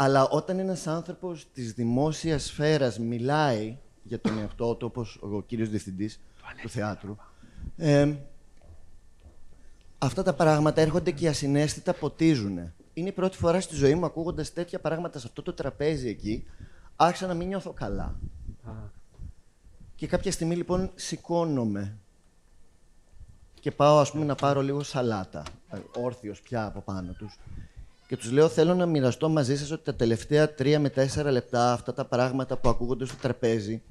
Αλλά 0.00 0.28
όταν 0.28 0.58
ένας 0.58 0.86
άνθρωπος 0.86 1.46
της 1.52 1.72
δημόσιας 1.72 2.44
σφαίρας 2.44 2.98
μιλάει 2.98 3.78
για 4.02 4.20
τον 4.20 4.38
εαυτό 4.38 4.74
του, 4.74 4.86
όπως 4.90 5.18
ο 5.20 5.42
κύριος 5.42 5.68
διευθυντής 5.68 6.20
του 6.62 6.68
θεάτρου, 6.68 7.16
ε, 7.76 8.14
αυτά 9.98 10.22
τα 10.22 10.34
πράγματα 10.34 10.80
έρχονται 10.80 11.10
και 11.10 11.28
ασυναίσθητα 11.28 11.92
ποτίζουν. 11.92 12.72
Είναι 12.94 13.08
η 13.08 13.12
πρώτη 13.12 13.36
φορά 13.36 13.60
στη 13.60 13.74
ζωή 13.74 13.94
μου 13.94 14.04
ακούγοντας 14.04 14.52
τέτοια 14.52 14.80
πράγματα 14.80 15.18
σε 15.18 15.26
αυτό 15.26 15.42
το 15.42 15.52
τραπέζι 15.52 16.08
εκεί, 16.08 16.46
άρχισα 16.96 17.26
να 17.26 17.34
μην 17.34 17.48
νιώθω 17.48 17.72
καλά. 17.72 18.20
Και 19.94 20.06
κάποια 20.06 20.32
στιγμή 20.32 20.56
λοιπόν 20.56 20.90
σηκώνομαι 20.94 21.96
και 23.60 23.70
πάω 23.70 23.98
ας 23.98 24.10
πούμε 24.10 24.24
να 24.24 24.34
πάρω 24.34 24.60
λίγο 24.60 24.82
σαλάτα, 24.82 25.42
ε, 25.68 25.78
όρθιος 25.96 26.40
πια 26.40 26.64
από 26.64 26.80
πάνω 26.80 27.12
τους. 27.12 27.38
Και 28.08 28.16
τους 28.16 28.30
λέω 28.30 28.48
θέλω 28.48 28.74
να 28.74 28.86
μοιραστώ 28.86 29.28
μαζί 29.28 29.56
σας 29.58 29.70
ότι 29.70 29.84
τα 29.84 29.94
τελευταία 29.94 30.54
τρία 30.54 30.80
με 30.80 30.90
τέσσερα 30.90 31.30
λεπτά 31.30 31.72
αυτά 31.72 31.92
τα 31.92 32.04
πράγματα 32.04 32.56
που 32.56 32.68
ακούγονται 32.68 33.04
στο 33.04 33.16
τραπέζι 33.16 33.82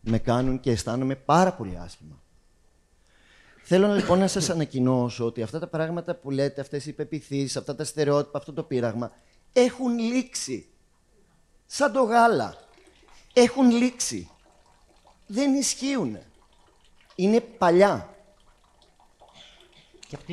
με 0.00 0.18
κάνουν 0.18 0.60
και 0.60 0.70
αισθάνομαι 0.70 1.14
πάρα 1.14 1.52
πολύ 1.52 1.78
άσχημα. 1.78 2.22
Θέλω 3.62 3.94
λοιπόν 3.94 4.18
να 4.18 4.26
σας 4.26 4.50
ανακοινώσω 4.50 5.24
ότι 5.24 5.42
αυτά 5.42 5.58
τα 5.58 5.66
πράγματα 5.66 6.14
που 6.14 6.30
λέτε, 6.30 6.60
αυτές 6.60 6.86
οι 6.86 6.88
υπεπιθύσεις, 6.88 7.56
αυτά 7.56 7.74
τα 7.74 7.84
στερεότυπα, 7.84 8.38
αυτό 8.38 8.52
το 8.52 8.62
πείραγμα, 8.62 9.12
έχουν 9.52 9.98
λήξει 9.98 10.68
σαν 11.66 11.92
το 11.92 12.02
γάλα. 12.02 12.56
Έχουν 13.32 13.70
λήξει. 13.70 14.30
Δεν 15.26 15.54
ισχύουν. 15.54 16.18
Είναι 17.14 17.40
παλιά. 17.40 18.14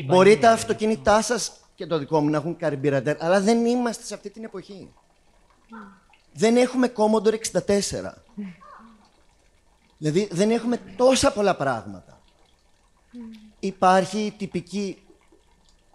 Μπορεί 0.06 0.38
τα 0.38 0.52
αυτοκίνητά 0.52 1.22
σας 1.22 1.52
και 1.78 1.86
το 1.86 1.98
δικό 1.98 2.20
μου 2.20 2.30
να 2.30 2.38
έχουν 2.38 2.58
καρμπιραντέρ, 2.58 3.24
αλλά 3.24 3.41
δεν 3.41 3.66
είμαστε 3.66 4.04
σε 4.04 4.14
αυτή 4.14 4.30
την 4.30 4.44
εποχή. 4.44 4.94
Δεν 6.34 6.58
έχουμε 6.58 6.91
Commodore 6.95 7.38
64. 7.54 8.14
Δηλαδή 9.98 10.28
δεν 10.32 10.52
έχουμε 10.52 10.80
τόσα 10.98 11.34
πολλά 11.34 11.56
πράγματα. 11.56 12.22
Υπάρχει 13.60 14.20
η 14.20 14.32
τυπική 14.32 14.98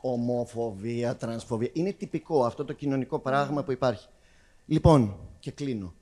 ομοφοβία, 0.01 1.17
τρανσφοβία. 1.17 1.71
Είναι 1.73 1.93
τυπικό 1.93 2.45
αυτό 2.45 2.65
το 2.65 2.73
κοινωνικό 2.73 3.19
πράγμα 3.19 3.63
που 3.63 3.73
υπάρχει. 3.73 4.09
Λοιπόν, 4.67 5.17
και 5.39 5.51
κλείνω. 5.51 5.95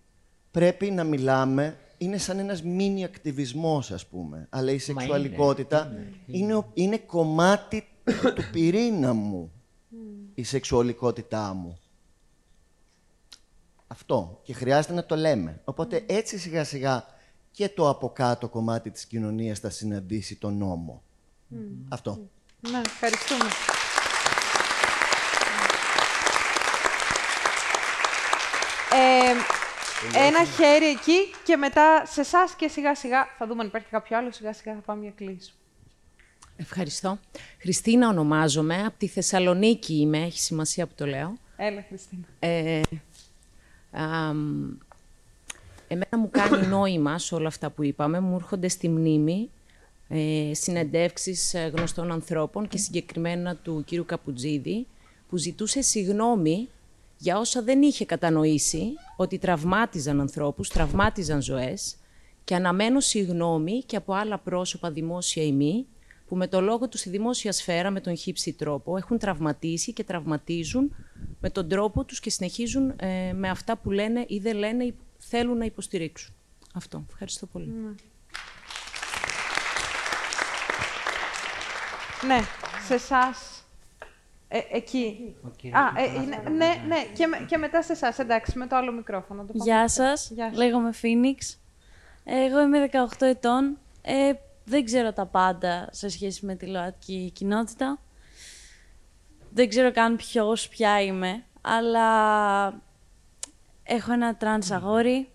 Πρέπει 0.50 0.90
να 0.90 1.04
μιλάμε, 1.04 1.78
είναι 1.98 2.18
σαν 2.18 2.38
ένας 2.38 2.62
μίνι 2.62 3.04
ακτιβισμός, 3.04 3.90
ας 3.90 4.06
πούμε. 4.06 4.46
Αλλά 4.50 4.72
η 4.72 4.78
σεξουαλικότητα 4.78 5.92
είναι, 6.26 6.64
είναι, 6.74 6.98
κομμάτι 6.98 7.84
του 8.34 8.42
πυρήνα 8.52 9.12
μου, 9.12 9.52
η 10.40 10.44
σεξουαλικότητά 10.44 11.52
μου. 11.54 11.80
Αυτό. 13.86 14.40
Και 14.42 14.52
χρειάζεται 14.52 14.94
να 14.94 15.04
το 15.04 15.16
λέμε. 15.16 15.60
Οπότε 15.64 16.04
έτσι 16.06 16.38
σιγά 16.38 16.64
σιγά 16.64 17.04
και 17.50 17.68
το 17.68 17.88
από 17.88 18.10
κάτω 18.10 18.48
κομμάτι 18.48 18.90
της 18.90 19.06
κοινωνίας 19.06 19.58
θα 19.58 19.70
συναντήσει 19.70 20.36
τον 20.36 20.56
νόμο. 20.56 21.02
Αυτό. 21.88 22.28
Ναι, 22.70 22.80
ευχαριστούμε. 22.86 23.44
Ε, 28.92 29.32
ένα 30.18 30.44
χέρι 30.44 30.86
εκεί 30.86 31.18
και 31.44 31.56
μετά 31.56 32.06
σε 32.06 32.20
εσάς 32.20 32.54
και 32.54 32.68
σιγά 32.68 32.94
σιγά 32.94 33.26
θα 33.38 33.46
δούμε 33.46 33.60
αν 33.60 33.66
υπάρχει 33.66 33.88
κάποιο 33.88 34.16
άλλο. 34.16 34.32
Σιγά 34.32 34.52
σιγά 34.52 34.74
θα 34.74 34.80
πάμε 34.80 35.02
για 35.02 35.10
κλείσου. 35.10 35.54
Ευχαριστώ. 36.60 37.18
Χριστίνα 37.58 38.08
ονομάζομαι. 38.08 38.76
Από 38.76 38.98
τη 38.98 39.06
Θεσσαλονίκη 39.06 39.94
είμαι. 39.94 40.18
Έχει 40.18 40.38
σημασία 40.38 40.86
που 40.86 40.92
το 40.96 41.06
λέω. 41.06 41.38
Έλα, 41.56 41.84
Χριστίνα. 41.88 42.22
Ε, 42.38 42.80
εμένα 45.88 46.18
μου 46.18 46.30
κάνει 46.30 46.66
νόημα 46.76 47.18
σε 47.18 47.34
όλα 47.34 47.48
αυτά 47.48 47.70
που 47.70 47.82
είπαμε. 47.82 48.20
Μου 48.20 48.34
έρχονται 48.34 48.68
στη 48.68 48.88
μνήμη 48.88 49.50
ε, 50.08 50.50
συνεντεύξεις 50.54 51.54
ε, 51.54 51.72
γνωστών 51.74 52.12
ανθρώπων 52.12 52.68
και 52.68 52.78
συγκεκριμένα 52.78 53.56
του 53.56 53.82
κύριου 53.86 54.04
Καπουτζίδη 54.04 54.86
που 55.28 55.36
ζητούσε 55.36 55.82
συγνώμη 55.82 56.68
για 57.18 57.38
όσα 57.38 57.62
δεν 57.62 57.82
είχε 57.82 58.04
κατανοήσει 58.04 58.92
ότι 59.16 59.38
τραυμάτιζαν 59.38 60.20
ανθρώπους, 60.20 60.68
τραυμάτιζαν 60.68 61.42
ζωές 61.42 61.96
και 62.44 62.54
αναμένω 62.54 63.00
συγγνώμη 63.00 63.82
και 63.86 63.96
από 63.96 64.12
άλλα 64.12 64.38
πρόσωπα 64.38 64.90
δημόσια 64.90 65.42
ή 65.42 65.52
μη, 65.52 65.86
που 66.30 66.36
με 66.36 66.48
το 66.48 66.60
λόγο 66.60 66.88
τους 66.88 67.00
στη 67.00 67.10
δημόσια 67.10 67.52
σφαίρα, 67.52 67.90
με 67.90 68.00
τον 68.00 68.16
χύψη 68.16 68.52
τρόπο, 68.52 68.96
έχουν 68.96 69.18
τραυματίσει 69.18 69.92
και 69.92 70.04
τραυματίζουν 70.04 70.94
με 71.40 71.50
τον 71.50 71.68
τρόπο 71.68 72.04
τους 72.04 72.20
και 72.20 72.30
συνεχίζουν 72.30 72.94
ε, 72.96 73.32
με 73.32 73.48
αυτά 73.48 73.76
που 73.76 73.90
λένε 73.90 74.24
ή 74.28 74.38
δεν 74.38 74.56
λένε 74.56 74.84
ή 74.84 74.94
θέλουν 75.18 75.56
να 75.56 75.64
υποστηρίξουν. 75.64 76.34
Αυτό. 76.74 77.04
Ευχαριστώ 77.10 77.46
πολύ. 77.46 77.66
Ναι, 77.66 77.94
ναι 82.26 82.40
σε 82.86 82.94
εσάς 82.94 83.64
ε, 84.48 84.58
εκεί. 84.72 85.34
Α, 85.70 86.02
ε, 86.02 86.18
ναι, 86.50 86.82
ναι, 86.86 87.04
και, 87.14 87.28
και 87.46 87.56
μετά 87.56 87.82
σε 87.82 87.92
εσάς, 87.92 88.18
εντάξει, 88.18 88.58
με 88.58 88.66
το 88.66 88.76
άλλο 88.76 88.92
μικρόφωνο. 88.92 89.44
Το 89.44 89.52
Γεια 89.54 89.88
σας. 89.88 90.32
Λέγομαι 90.54 90.92
Φίνιξ. 90.92 91.58
Εγώ 92.24 92.60
είμαι 92.60 92.90
18 93.18 93.20
ετών. 93.20 93.78
Ε, 94.70 94.72
δεν 94.72 94.84
ξέρω 94.84 95.12
τα 95.12 95.26
πάντα 95.26 95.88
σε 95.90 96.08
σχέση 96.08 96.46
με 96.46 96.54
τη 96.54 96.66
ΛΟΑΤΚΙ 96.66 97.30
κοινότητα. 97.34 97.98
Δεν 99.50 99.68
ξέρω 99.68 99.92
καν 99.92 100.16
ποιος, 100.16 100.68
ποια 100.68 101.02
είμαι, 101.02 101.44
αλλά 101.60 102.82
έχω 103.82 104.12
ένα 104.12 104.36
τρανς 104.36 104.70
αγόρι 104.70 105.28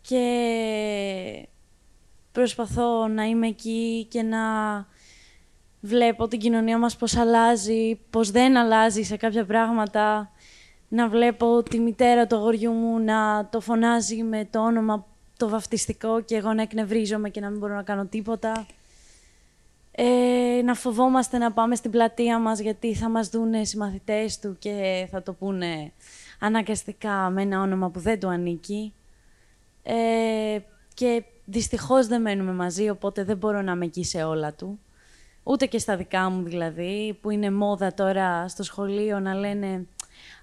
και 0.00 1.48
προσπαθώ 2.32 3.08
να 3.08 3.24
είμαι 3.24 3.46
εκεί 3.46 4.06
και 4.10 4.22
να 4.22 4.38
βλέπω 5.80 6.28
την 6.28 6.38
κοινωνία 6.38 6.78
μας 6.78 6.96
πώς 6.96 7.16
αλλάζει, 7.16 8.00
πώς 8.10 8.30
δεν 8.30 8.56
αλλάζει 8.56 9.02
σε 9.02 9.16
κάποια 9.16 9.44
πράγματα. 9.44 10.32
Να 10.88 11.08
βλέπω 11.08 11.62
τη 11.62 11.78
μητέρα 11.78 12.26
του 12.26 12.36
αγοριού 12.36 12.72
μου 12.72 12.98
να 12.98 13.48
το 13.50 13.60
φωνάζει 13.60 14.22
με 14.22 14.44
το 14.50 14.60
όνομα 14.60 15.06
το 15.38 15.48
βαφτιστικό 15.48 16.20
και 16.20 16.36
εγώ 16.36 16.52
να 16.52 16.62
εκνευρίζομαι 16.62 17.28
και 17.28 17.40
να 17.40 17.50
μην 17.50 17.58
μπορώ 17.58 17.74
να 17.74 17.82
κάνω 17.82 18.06
τίποτα. 18.06 18.66
Ε, 19.90 20.60
να 20.64 20.74
φοβόμαστε 20.74 21.38
να 21.38 21.52
πάμε 21.52 21.74
στην 21.74 21.90
πλατεία 21.90 22.38
μας 22.38 22.58
γιατί 22.58 22.94
θα 22.94 23.08
μας 23.08 23.28
δούνε 23.28 23.58
οι 23.58 23.64
συμμαθητές 23.64 24.38
του 24.38 24.56
και 24.58 25.06
θα 25.10 25.22
το 25.22 25.32
πούνε 25.32 25.92
αναγκαστικά 26.38 27.30
με 27.30 27.42
ένα 27.42 27.60
όνομα 27.60 27.90
που 27.90 28.00
δεν 28.00 28.20
του 28.20 28.28
ανήκει. 28.28 28.92
Ε, 29.82 30.58
και 30.94 31.24
δυστυχώς 31.44 32.06
δεν 32.06 32.20
μένουμε 32.20 32.52
μαζί, 32.52 32.88
οπότε 32.88 33.24
δεν 33.24 33.36
μπορώ 33.36 33.62
να 33.62 33.72
είμαι 33.72 33.84
εκεί 33.84 34.04
σε 34.04 34.22
όλα 34.22 34.52
του. 34.52 34.78
Ούτε 35.42 35.66
και 35.66 35.78
στα 35.78 35.96
δικά 35.96 36.28
μου 36.28 36.42
δηλαδή, 36.42 37.18
που 37.20 37.30
είναι 37.30 37.50
μόδα 37.50 37.94
τώρα 37.94 38.48
στο 38.48 38.62
σχολείο 38.62 39.20
να 39.20 39.34
λένε 39.34 39.86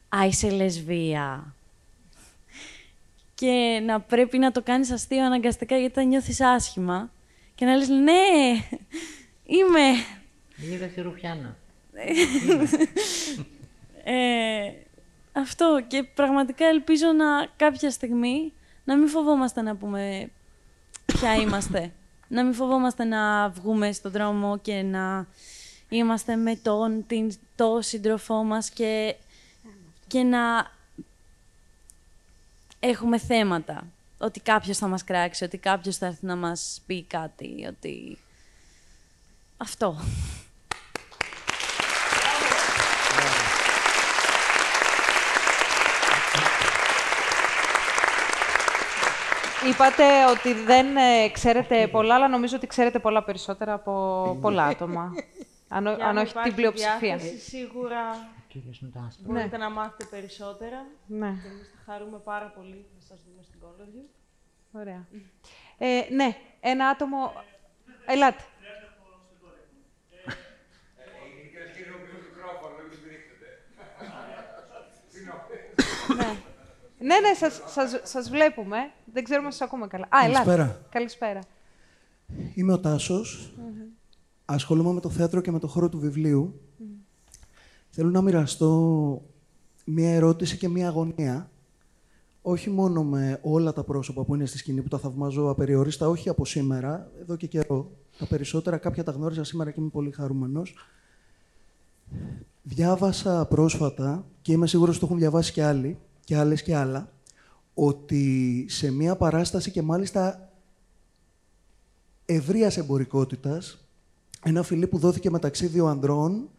«Α, 0.10 0.26
είσαι 0.26 0.50
λεσβία». 0.50 1.54
Και 3.36 3.82
να 3.86 4.00
πρέπει 4.00 4.38
να 4.38 4.52
το 4.52 4.62
κάνεις 4.62 4.92
αστείο 4.92 5.26
αναγκαστικά 5.26 5.78
γιατί 5.78 5.94
θα 5.94 6.04
νιώθεις 6.04 6.42
άσχημα. 6.42 7.12
Και 7.56 7.66
να 7.66 7.76
λες 7.76 7.88
«Ναι, 7.90 8.12
είμαι». 9.46 9.90
Είδα 10.74 10.86
τη 10.86 11.02
Ρουφιάνα. 11.02 11.58
ε, 14.04 14.72
αυτό 15.32 15.84
και 15.88 16.04
πραγματικά 16.04 16.66
ελπίζω 16.66 17.12
να 17.12 17.48
κάποια 17.56 17.92
στιγμή 17.92 18.54
να 18.84 18.98
μην 18.98 19.08
φοβόμαστε 19.08 19.62
να 19.62 19.76
πούμε 19.76 20.30
ποια 21.06 21.36
είμαστε. 21.36 21.92
να 22.28 22.44
μην 22.44 22.54
φοβόμαστε 22.54 23.04
να 23.04 23.50
βγούμε 23.50 23.92
στον 23.92 24.12
δρόμο 24.12 24.58
και 24.58 24.82
να 24.82 25.28
είμαστε 25.90 26.36
με 26.36 26.56
τον, 26.56 27.04
την, 27.08 27.32
το 27.56 27.80
σύντροφό 27.82 28.44
μας 28.44 28.70
και, 28.70 29.16
και 30.08 30.24
να 30.24 30.72
έχουμε 32.90 33.18
θέματα. 33.18 33.88
Ότι 34.18 34.40
κάποιος 34.40 34.78
θα 34.78 34.88
μας 34.88 35.04
κράξει, 35.04 35.44
ότι 35.44 35.58
κάποιος 35.58 35.98
θα 35.98 36.06
έρθει 36.06 36.26
να 36.26 36.36
μας 36.36 36.82
πει 36.86 37.04
κάτι, 37.04 37.66
ότι... 37.70 38.18
Αυτό. 39.58 39.98
Είπατε 49.70 50.04
ότι 50.26 50.54
δεν 50.54 50.98
ε, 50.98 51.30
ξέρετε 51.32 51.88
πολλά, 51.88 52.16
αλλά 52.16 52.28
νομίζω 52.28 52.56
ότι 52.56 52.68
ξέρετε 52.68 53.00
πολλά 53.00 53.24
περισσότερα 53.24 53.74
από 53.74 54.38
πολλά 54.42 54.64
άτομα. 54.64 55.14
αν, 55.68 55.88
αν 55.88 56.18
όχι 56.18 56.34
την 56.44 56.56
πλειοψηφία. 56.56 57.20
σίγουρα 57.40 58.00
μπορείτε 59.20 59.58
να 59.58 59.70
μάθετε 59.70 60.06
περισσότερα. 60.06 60.86
Ναι. 61.08 61.28
Και 61.28 61.48
εμείς 61.48 61.68
θα 61.68 61.75
χαρούμε 61.86 62.18
πάρα 62.18 62.48
πολύ 62.48 62.86
να 62.96 63.02
σας 63.02 63.20
δούμε 63.28 63.44
στην 63.44 63.60
Κόλογιο. 63.60 64.10
Ωραία. 64.72 65.08
Ε, 65.78 66.02
ναι, 66.12 66.36
ένα 66.60 66.88
άτομο... 66.88 67.18
Ελάτε. 68.06 68.44
ναι. 76.16 76.38
Ναι, 77.00 77.20
ναι, 77.20 77.34
σας, 77.34 77.62
σας, 77.66 78.02
σας 78.04 78.30
βλέπουμε. 78.30 78.78
Δεν 79.14 79.24
ξέρουμε 79.24 79.46
αν 79.46 79.52
σας 79.52 79.62
ακούμε 79.62 79.88
καλά. 79.88 80.06
Α, 80.06 80.20
Καλησπέρα. 80.22 80.64
ελάτε. 80.64 80.86
Καλησπέρα. 80.90 81.40
Είμαι 82.54 82.74
ο 82.74 82.80
τασος 82.80 83.54
Ασχολούμαι 84.46 84.94
με 84.94 85.00
το 85.00 85.10
θέατρο 85.10 85.42
και 85.42 85.52
με 85.52 85.60
το 85.60 85.68
χώρο 85.68 85.90
του 85.90 86.00
βιβλίου. 86.00 86.62
Θέλω 87.90 88.10
να 88.10 88.22
μοιραστώ 88.22 89.22
μία 89.86 90.14
ερώτηση 90.14 90.58
και 90.58 90.68
μία 90.68 90.88
αγωνία. 90.88 91.50
Όχι 92.48 92.70
μόνο 92.70 93.04
με 93.04 93.40
όλα 93.42 93.74
τα 93.74 93.84
πρόσωπα 93.84 94.24
που 94.24 94.36
είναι 94.36 94.46
στη 94.46 94.58
σκηνή 94.58 94.82
που 94.82 94.88
τα 94.88 94.98
θαυμάζω 94.98 95.50
απεριόριστα, 95.50 96.10
όχι 96.10 96.30
από 96.30 96.46
σήμερα, 96.46 97.12
εδώ 97.22 97.36
και 97.36 97.48
καιρό. 97.48 97.92
Τα 98.18 98.26
περισσότερα 98.26 98.78
κάποια 98.78 99.04
τα 99.04 99.12
γνώριζα 99.12 99.44
σήμερα 99.44 99.72
και 99.72 99.80
είμαι 99.80 99.90
πολύ 99.90 100.12
χαρούμενος. 100.12 100.76
Διάβασα 102.64 103.46
πρόσφατα, 103.46 104.26
και 104.42 104.52
είμαι 104.52 104.68
σίγουρος 104.68 104.96
ότι 104.96 105.00
το 105.00 105.06
έχουν 105.06 105.20
διαβάσει 105.20 105.52
και 105.52 105.64
άλλοι, 105.64 105.98
και 106.24 106.38
άλλες 106.38 106.64
και 106.64 106.76
άλλα, 106.76 107.12
ότι 107.74 108.66
σε 108.70 108.92
μία 108.92 109.16
παράσταση 109.16 109.72
και 109.72 109.82
μάλιστα 109.82 110.52
ευρείας 112.26 112.78
εμπορικότητας, 112.78 113.86
ένα 114.44 114.64
φιλί 114.64 114.88
που 114.88 114.98
δόθηκε 114.98 115.30
μεταξύ 115.30 115.68
δύο 115.68 115.86
ανδρών, 115.86 116.50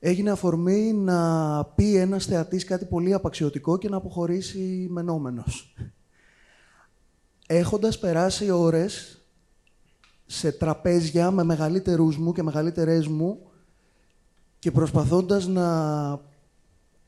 έγινε 0.00 0.30
αφορμή 0.30 0.92
να 0.92 1.64
πει 1.64 1.96
ένας 1.96 2.24
θεατής 2.24 2.64
κάτι 2.64 2.84
πολύ 2.84 3.12
απαξιωτικό 3.12 3.78
και 3.78 3.88
να 3.88 3.96
αποχωρήσει 3.96 4.86
μενόμενος. 4.90 5.74
Έχοντας 7.46 7.98
περάσει 7.98 8.50
ώρες 8.50 9.24
σε 10.26 10.52
τραπέζια 10.52 11.30
με 11.30 11.42
μεγαλύτερους 11.42 12.18
μου 12.18 12.32
και 12.32 12.42
μεγαλύτερες 12.42 13.06
μου 13.06 13.38
και 14.58 14.70
προσπαθώντας 14.70 15.46
να 15.46 15.68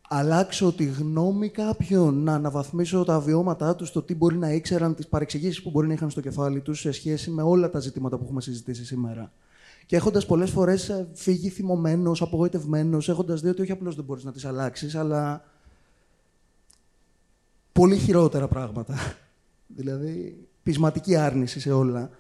αλλάξω 0.09 0.73
τη 0.73 0.85
γνώμη 0.85 1.48
κάποιων, 1.48 2.23
να 2.23 2.35
αναβαθμίσω 2.35 3.05
τα 3.05 3.20
βιώματά 3.20 3.74
τους, 3.74 3.93
το 3.93 4.02
τι 4.02 4.14
μπορεί 4.14 4.36
να 4.36 4.52
ήξεραν, 4.52 4.94
τις 4.94 5.09
παρεξηγήσεις 5.09 5.62
που 5.62 5.70
μπορεί 5.70 5.86
να 5.86 5.93
είχαν 5.93 6.10
στο 6.10 6.20
κεφάλι 6.20 6.60
τους 6.60 6.81
σε 6.81 6.93
σχέση 6.93 7.31
με 7.31 7.43
όλα 7.43 7.70
τα 7.70 7.78
ζητήματα 7.78 8.16
που 8.16 8.24
έχουμε 8.24 8.40
συζητήσει 8.40 8.85
σήμερα. 8.85 9.32
Και 9.93 9.98
έχοντας 9.98 10.27
πολλές 10.27 10.51
φορές 10.51 11.06
φύγει 11.12 11.48
θυμωμένος, 11.48 12.23
απογοητευμένος, 12.23 13.09
έχοντας 13.09 13.40
δει 13.40 13.48
ότι 13.48 13.62
όχι 13.62 13.73
απλώς 13.73 13.94
δεν 13.94 14.05
μπορείς 14.05 14.24
να 14.24 14.32
τις 14.32 14.44
αλλάξεις, 14.44 14.94
αλλά 14.94 15.44
πολύ 17.73 17.97
χειρότερα 17.97 18.48
πράγματα. 18.48 18.94
δηλαδή, 19.77 20.47
πεισματική 20.62 21.16
άρνηση 21.16 21.60
σε 21.60 21.73
όλα. 21.73 22.10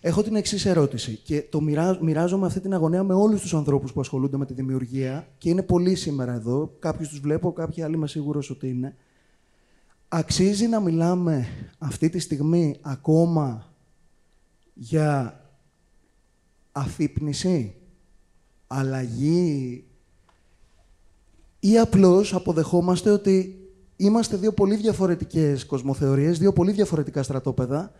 Έχω 0.00 0.22
την 0.22 0.36
εξής 0.36 0.66
ερώτηση 0.66 1.16
και 1.16 1.42
το 1.50 1.60
μοιράζω, 1.60 1.98
μοιράζομαι 2.02 2.46
αυτή 2.46 2.60
την 2.60 2.74
αγωνία 2.74 3.02
με 3.02 3.14
όλους 3.14 3.40
τους 3.40 3.54
ανθρώπους 3.54 3.92
που 3.92 4.00
ασχολούνται 4.00 4.36
με 4.36 4.46
τη 4.46 4.52
δημιουργία 4.52 5.28
και 5.38 5.48
είναι 5.48 5.62
πολλοί 5.62 5.94
σήμερα 5.94 6.32
εδώ. 6.32 6.76
Κάποιους 6.78 7.08
τους 7.08 7.20
βλέπω, 7.20 7.52
κάποιοι 7.52 7.82
άλλοι 7.82 7.94
είμαι 7.94 8.08
σίγουρος 8.08 8.50
ότι 8.50 8.68
είναι. 8.68 8.96
Αξίζει 10.08 10.66
να 10.66 10.80
μιλάμε 10.80 11.46
αυτή 11.78 12.08
τη 12.08 12.18
στιγμή 12.18 12.76
ακόμα 12.80 13.72
για 14.74 15.40
αφύπνιση, 16.76 17.74
αλλαγή 18.66 19.84
ή 21.60 21.78
απλώς 21.78 22.34
αποδεχόμαστε 22.34 23.10
ότι 23.10 23.60
είμαστε 23.96 24.36
δύο 24.36 24.52
πολύ 24.52 24.76
διαφορετικές 24.76 25.66
κοσμοθεωρίες, 25.66 26.38
δύο 26.38 26.52
πολύ 26.52 26.72
διαφορετικά 26.72 27.22
στρατόπεδα 27.22 27.92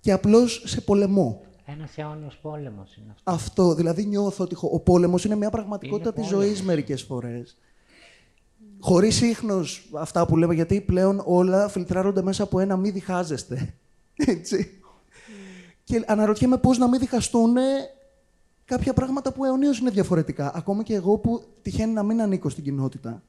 και 0.00 0.12
απλώς 0.12 0.62
σε 0.66 0.80
πολεμό. 0.80 1.42
Ένας 1.64 1.98
αιώνιος 1.98 2.38
πόλεμος 2.42 2.96
είναι 2.96 3.10
αυτό. 3.10 3.30
Αυτό, 3.30 3.74
δηλαδή 3.74 4.04
νιώθω 4.04 4.44
ότι 4.44 4.56
ο 4.60 4.80
πόλεμος 4.80 5.24
είναι 5.24 5.36
μια 5.36 5.50
πραγματικότητα 5.50 6.12
της 6.12 6.26
ζωής 6.26 6.62
μερικές 6.62 7.02
φορές. 7.02 7.56
Χωρίς 8.80 9.20
ίχνος 9.20 9.90
αυτά 9.94 10.26
που 10.26 10.36
λέμε, 10.36 10.54
γιατί 10.54 10.80
πλέον 10.80 11.22
όλα 11.24 11.68
φιλτράρονται 11.68 12.22
μέσα 12.22 12.42
από 12.42 12.60
ένα 12.60 12.76
μη 12.76 12.90
διχάζεστε. 12.90 13.74
Έτσι. 14.14 14.77
Και 15.88 16.04
αναρωτιέμαι 16.06 16.58
πώς 16.58 16.78
να 16.78 16.88
μην 16.88 17.00
διχαστούν 17.00 17.56
κάποια 18.64 18.92
πράγματα 18.92 19.32
που 19.32 19.44
αιωνίως 19.44 19.78
είναι 19.78 19.90
διαφορετικά. 19.90 20.54
Ακόμα 20.54 20.82
και 20.82 20.94
εγώ 20.94 21.18
που 21.18 21.44
τυχαίνει 21.62 21.92
να 21.92 22.02
μην 22.02 22.22
ανήκω 22.22 22.48
στην 22.48 22.64
κοινότητα. 22.64 23.22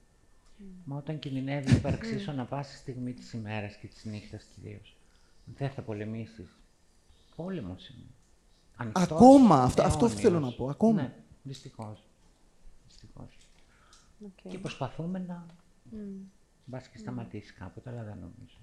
Μα 0.86 0.98
όταν 0.98 1.20
κινδυνεύει 1.20 1.72
η 1.74 1.76
ύπαρξή 1.76 2.20
σου 2.20 2.32
να 2.32 2.46
πάσει 2.46 2.78
στιγμή 2.78 3.14
της 3.14 3.34
ημέρας 3.34 3.76
και 3.76 3.88
της 3.88 4.06
νύχτας 4.06 4.44
κυρίως, 4.56 4.96
δεν 5.58 5.70
θα 5.70 5.82
πολεμήσεις. 5.82 6.48
Πόλεμος 7.36 7.90
είναι. 7.90 8.06
Ανοιχτός, 8.76 9.04
Ακόμα, 9.04 9.64
αυτό, 9.64 9.82
αυτό 9.82 10.06
αιώνιος. 10.06 10.22
θέλω 10.22 10.40
να 10.40 10.52
πω. 10.52 10.70
Ακόμα. 10.70 11.02
Ναι, 11.02 11.14
δυστυχώς. 11.44 12.04
Δυστυχώς. 12.88 13.38
Okay. 14.26 14.50
Και 14.50 14.58
προσπαθούμε 14.58 15.24
να. 15.28 15.46
Mm. 15.92 15.96
Μπας 16.66 16.88
και 16.88 16.98
σταματήσεις 16.98 17.54
κάποτε, 17.54 17.90
αλλά 17.90 18.04
δεν 18.04 18.18
νομίζω. 18.18 18.58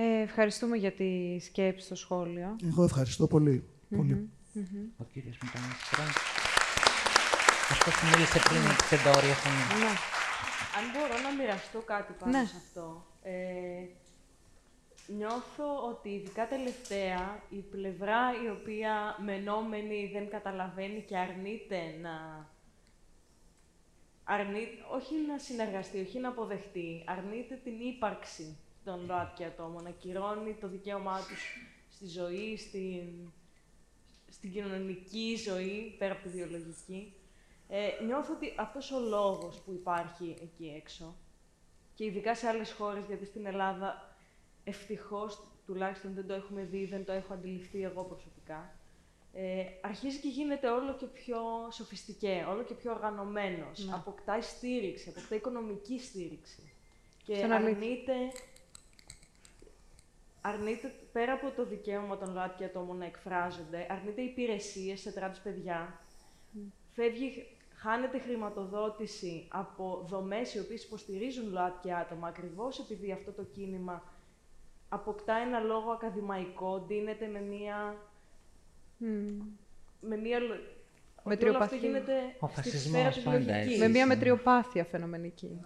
Ε, 0.00 0.20
ευχαριστούμε 0.20 0.76
για 0.76 0.92
τη 0.92 1.38
σκέψη 1.40 1.84
στο 1.84 1.94
σχόλιο. 1.94 2.56
Εγώ 2.70 2.84
ευχαριστώ 2.84 3.26
πολύ. 3.26 3.68
πολύ. 3.96 4.30
Ο 4.96 5.04
κύριος 5.12 5.38
Μητανής 5.42 5.88
Τρόντ. 5.90 6.08
Αυτό 7.70 7.90
που 7.90 8.06
μίλησε 8.12 8.38
πριν 8.48 8.60
με 8.60 8.74
τις 8.78 8.92
εντόρια 8.92 9.34
φωνή. 9.34 9.80
Ναι. 9.82 9.92
αν 10.78 10.84
μπορώ 10.92 11.22
να 11.22 11.30
μοιραστώ 11.42 11.78
κάτι 11.80 12.12
πάνω 12.18 12.38
Ναι. 12.38 12.44
σε 12.44 12.56
αυτό. 12.56 13.06
Ε, 13.22 13.84
νιώθω 15.16 15.68
ότι 15.90 16.08
ειδικά 16.08 16.48
τελευταία 16.48 17.42
η 17.48 17.60
πλευρά 17.74 18.20
η 18.44 18.50
οποία 18.50 19.16
μενόμενη 19.24 20.10
δεν 20.12 20.28
καταλαβαίνει 20.30 21.00
και 21.08 21.16
αρνείται 21.16 21.80
να... 22.02 22.46
Αρνεί, 24.24 24.62
όχι 24.96 25.14
να 25.28 25.38
συνεργαστεί, 25.38 26.00
όχι 26.00 26.18
να 26.18 26.28
αποδεχτεί, 26.28 27.04
αρνείται 27.06 27.54
την 27.64 27.80
ύπαρξη 27.80 28.56
των 28.88 29.06
ΛΟΑΤΚΙ 29.06 29.44
ατόμων, 29.44 29.86
ακυρώνει 29.86 30.54
το 30.60 30.68
δικαίωμά 30.68 31.18
τους 31.28 31.42
στη 31.90 32.06
ζωή, 32.06 32.56
στην, 32.56 33.32
στην 34.28 34.52
κοινωνική 34.52 35.36
ζωή, 35.46 35.94
πέρα 35.98 36.12
από 36.12 36.22
τη 36.22 36.28
βιολογική. 36.28 37.14
Ε, 37.68 38.04
νιώθω 38.06 38.32
ότι 38.34 38.54
αυτός 38.56 38.92
ο 38.92 39.00
λόγος 39.00 39.60
που 39.60 39.72
υπάρχει 39.72 40.36
εκεί 40.42 40.72
έξω 40.76 41.16
και 41.94 42.04
ειδικά 42.04 42.34
σε 42.34 42.46
άλλες 42.46 42.72
χώρες, 42.72 43.04
γιατί 43.06 43.24
στην 43.24 43.46
Ελλάδα 43.46 44.16
ευτυχώς 44.64 45.42
τουλάχιστον 45.66 46.14
δεν 46.14 46.26
το 46.26 46.34
έχουμε 46.34 46.62
δει, 46.62 46.84
δεν 46.84 47.04
το 47.04 47.12
έχω 47.12 47.32
αντιληφθεί 47.32 47.82
εγώ 47.82 48.04
προσωπικά, 48.04 48.78
ε, 49.32 49.64
αρχίζει 49.80 50.18
και 50.18 50.28
γίνεται 50.28 50.68
όλο 50.68 50.94
και 50.94 51.06
πιο 51.06 51.38
σοφιστικέ, 51.72 52.46
όλο 52.48 52.62
και 52.62 52.74
πιο 52.74 52.92
οργανωμένος. 52.92 53.86
Ναι. 53.86 53.94
Αποκτάει 53.94 54.40
στήριξη, 54.40 55.08
αποκτάει 55.08 55.38
οικονομική 55.38 55.98
στήριξη. 55.98 56.72
Και 57.24 57.34
Σαν 57.34 57.52
αλήθεια. 57.52 57.72
αρνείται, 57.74 58.12
αρνείται, 60.40 60.92
πέρα 61.12 61.32
από 61.32 61.50
το 61.50 61.64
δικαίωμα 61.66 62.16
των 62.18 62.32
ΛΟΑΤΚΙ 62.32 62.64
ατόμων 62.64 62.96
να 62.96 63.04
εκφράζονται, 63.04 63.86
αρνείται 63.90 64.20
υπηρεσίες 64.22 65.00
σε 65.00 65.12
τρανς 65.12 65.38
παιδιά, 65.38 66.00
φεύγει, 66.94 67.46
χάνεται 67.74 68.18
χρηματοδότηση 68.18 69.46
από 69.48 70.04
δομές 70.08 70.54
οι 70.54 70.58
οποίες 70.58 70.84
υποστηρίζουν 70.84 71.50
ΛΟΑΤΚΙ 71.52 71.92
άτομα, 71.92 72.28
ακριβώς 72.28 72.78
επειδή 72.78 73.12
αυτό 73.12 73.32
το 73.32 73.42
κίνημα 73.42 74.02
αποκτά 74.88 75.34
ένα 75.36 75.58
λόγο 75.60 75.90
ακαδημαϊκό, 75.90 76.84
ντύνεται 76.86 77.26
με 77.26 77.40
μία... 77.40 77.96
Με 80.00 80.16
μία... 80.16 80.38
λο- 80.38 80.54
ότι 81.22 81.44
όλο 81.48 81.58
αυτό 81.58 81.76
Μετριοπαθή. 81.76 81.76
γίνεται 81.78 82.12
Ο 82.40 82.46
στη 82.48 82.54
φασισμός 82.60 82.82
σφαίρα 82.98 83.08
της 83.08 83.22
πάντα 83.22 83.36
λογικής. 83.38 83.56
έτσι. 83.66 83.78
Με 83.78 83.88
μια 83.88 84.06
μετριοπάθεια 84.06 84.84
φαινομενική. 84.84 85.60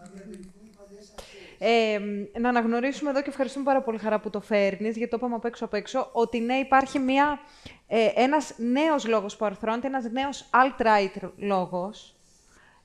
Ε, 1.64 1.98
να 2.38 2.48
αναγνωρίσουμε 2.48 3.10
εδώ 3.10 3.22
και 3.22 3.28
ευχαριστούμε 3.28 3.64
πάρα 3.64 3.82
πολύ 3.82 3.98
χαρά 3.98 4.20
που 4.20 4.30
το 4.30 4.40
φέρνεις, 4.40 4.96
γιατί 4.96 5.10
το 5.10 5.16
είπαμε 5.16 5.34
απ' 5.34 5.44
έξω 5.44 5.64
απ' 5.64 5.74
έξω, 5.74 6.08
ότι 6.12 6.40
ναι, 6.40 6.54
υπάρχει 6.54 6.98
μια, 6.98 7.40
ε, 7.86 8.08
ένας 8.14 8.54
νέος 8.56 9.06
λόγος 9.06 9.36
που 9.36 9.44
αρθρώνεται, 9.44 9.86
ένας 9.86 10.04
νέος 10.10 10.50
alt-right 10.50 11.30
λόγος, 11.36 12.14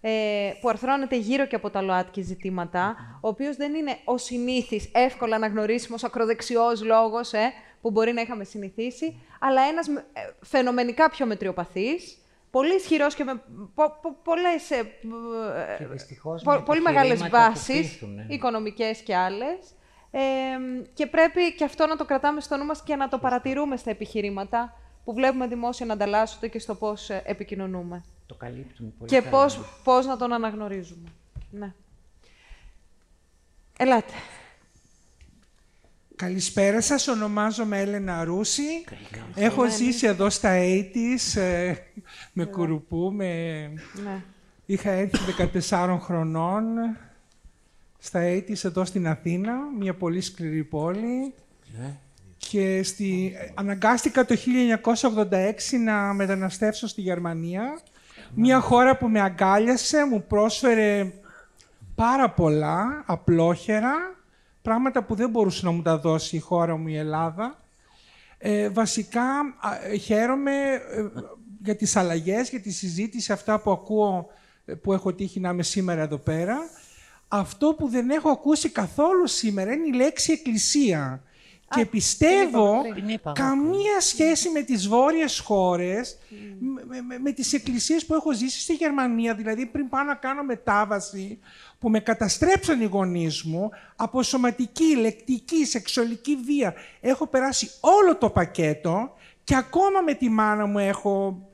ε, 0.02 0.52
που 0.62 0.70
αρθρώνεται 0.70 1.16
γύρω 1.16 1.46
και 1.46 1.56
από 1.56 1.70
τα 1.70 1.82
ΛΟΑΤΚΙ 1.82 2.22
ζητήματα, 2.22 2.96
ο 3.22 3.28
οποίος 3.28 3.56
δεν 3.56 3.74
είναι 3.74 3.98
ο 4.04 4.18
συνήθις, 4.18 4.90
εύκολα 4.94 5.36
αναγνωρίσιμος, 5.36 6.04
ακροδεξιός 6.04 6.84
λόγος, 6.84 7.34
ε, 7.34 7.52
που 7.82 7.92
μπορεί 7.92 8.14
να 8.14 8.22
είχαμε 8.22 8.44
συνηθίσει, 8.44 9.22
αλλά 9.40 9.62
ένας 9.62 9.88
ε, 9.88 10.02
φαινομενικά 10.42 11.10
πιο 11.10 11.26
μετριοπαθής, 11.26 12.18
πολύ 12.52 12.76
ισχυρός 12.76 13.16
και 13.16 13.24
με 13.24 13.34
πο, 13.76 13.98
πο- 14.02 14.18
πολλές, 14.24 14.72
ε, 14.72 14.84
Και 15.78 15.84
ε, 15.84 15.88
δυστυχώς 15.88 16.44
πο- 16.44 16.52
με 16.52 16.62
πολύ 16.62 16.82
μεγάλες 16.82 17.12
επιχειρήματα 17.12 17.48
που 17.48 17.54
βάσεις, 17.54 17.92
πείθουνε. 17.92 18.26
οικονομικές 18.30 19.00
και 19.02 19.16
άλλες. 19.16 19.58
Ε, 20.12 20.20
και 20.94 21.06
πρέπει 21.08 21.54
και 21.56 21.64
αυτό 21.64 21.88
να 21.88 21.96
το 21.96 22.06
κρατάμε 22.06 22.42
στο 22.42 22.58
νου 22.58 22.66
μας 22.66 22.84
και 22.84 22.96
να 22.96 23.08
το 23.08 23.18
παρατηρούμε 23.20 23.78
στα 23.78 23.90
επιχειρήματα 23.90 24.74
που 25.04 25.14
βλέπουμε 25.14 25.48
δημόσια 25.48 25.86
να 25.86 25.94
ανταλλάσσονται 25.94 26.48
και 26.48 26.60
στο 26.60 26.76
πώς 26.76 27.10
ε, 27.10 27.22
επικοινωνούμε. 27.26 28.04
Το 28.26 28.36
καλύπτουν 28.36 28.94
πολύ 28.98 29.10
Και 29.10 29.18
καλά. 29.22 29.30
πώς, 29.30 29.60
πώς 29.84 30.06
να 30.06 30.18
τον 30.18 30.34
αναγνωρίζουμε. 30.34 31.10
Ναι. 31.52 31.74
Ελάτε. 33.78 34.14
Καλησπέρα 36.18 36.82
σας, 36.82 37.08
ονομάζομαι 37.08 37.80
Έλενα 37.80 38.24
Ρούση. 38.24 38.84
Έχω 39.36 39.64
Ναι, 39.64 39.70
ζήσει 39.70 40.06
ναι. 40.06 40.12
εδώ 40.12 40.30
στα 40.30 40.50
80s, 40.60 41.42
ε, 41.42 41.74
με 42.34 42.46
κουρουπού, 42.46 43.12
με... 43.14 43.26
Ναι. 44.04 44.24
Είχα 44.66 44.92
έρθει 44.92 45.18
14 45.70 45.98
χρονών 46.02 46.64
στα 47.98 48.20
80s 48.24 48.64
εδώ 48.64 48.86
στην 48.86 49.08
Αθήνα, 49.08 49.54
μια 49.80 49.94
πολύ 49.94 50.22
σκληρή 50.22 50.64
πόλη. 50.64 51.34
Και 52.38 52.84
στη... 52.84 53.34
αναγκάστηκα 53.54 54.26
το 54.26 54.36
1986 54.94 55.26
να 55.84 56.14
μεταναστεύσω 56.14 56.88
στη 56.88 57.02
Γερμανία. 57.02 57.80
Μια 58.34 58.60
χώρα 58.60 58.98
που 58.98 59.08
με 59.08 59.22
αγκάλιασε, 59.22 60.06
μου 60.06 60.24
πρόσφερε 60.28 61.14
πάρα 61.96 62.30
πολλά, 62.30 63.04
απλόχερα, 63.06 64.17
πράγματα 64.68 65.04
που 65.04 65.16
δεν 65.16 65.30
μπορούσε 65.30 65.66
να 65.66 65.72
μου 65.72 65.82
τα 65.82 65.98
δώσει 65.98 66.36
η 66.36 66.40
χώρα 66.40 66.78
μου 66.78 66.88
η 66.88 66.98
Ελλάδα. 66.98 67.64
Ε, 68.38 68.70
βασικά 68.70 69.24
α, 69.60 69.86
ε, 69.86 69.98
χαίρομαι 69.98 70.52
ε, 70.74 71.06
για 71.64 71.76
τις 71.76 71.96
αλλαγές, 71.96 72.50
για 72.50 72.62
τη 72.62 72.72
συζήτηση, 72.72 73.32
αυτά 73.32 73.60
που 73.60 73.72
ακούω, 73.72 74.28
ε, 74.66 74.74
που 74.74 74.94
έχω 74.94 75.14
τύχει 75.14 75.40
να 75.40 75.50
είμαι 75.50 75.64
σήμερα 75.64 76.02
εδώ 76.02 76.18
πέρα. 76.18 76.58
Αυτό 77.28 77.74
που 77.78 77.88
δεν 77.88 78.10
έχω 78.10 78.30
ακούσει 78.30 78.70
καθόλου 78.70 79.28
σήμερα 79.28 79.74
είναι 79.74 79.88
η 79.88 79.94
λέξη 79.94 80.32
εκκλησία. 80.32 81.24
Και 81.76 81.86
πιστεύω 81.86 82.82
πριν. 82.82 82.94
Την 82.94 83.10
είπα 83.10 83.34
εγώ 83.36 83.48
καμία 83.48 84.00
σχέση 84.00 84.50
με 84.50 84.62
τις 84.62 84.88
βόρειες 84.88 85.40
χώρες, 85.40 86.18
με, 86.88 87.02
με, 87.02 87.20
με 87.20 87.32
τις 87.32 87.54
εκκλησίες 87.54 88.06
που 88.06 88.14
έχω 88.14 88.34
ζήσει 88.34 88.60
στη 88.60 88.74
Γερμανία, 88.74 89.34
δηλαδή 89.36 89.66
πριν 89.66 89.90
πάω 89.90 90.04
να 90.04 90.16
κάνω 90.16 90.44
μετάβαση, 90.44 91.40
που 91.80 91.90
με 91.90 92.00
καταστρέψαν 92.00 92.82
οι 92.82 92.86
γονείς 92.86 93.44
μου, 93.44 93.70
από 93.96 94.24
σωματική, 94.24 94.96
λεκτική, 94.96 95.66
σεξουαλική 95.66 96.36
βία. 96.36 96.74
Έχω 97.02 97.28
περάσει 97.28 97.70
όλο 97.80 98.16
το 98.16 98.30
πακέτο 98.30 99.14
και 99.44 99.56
ακόμα 99.56 100.02
με 100.02 100.14
τη 100.14 100.30
μάνα 100.30 100.66
μου 100.66 100.80
έχω, 100.80 101.48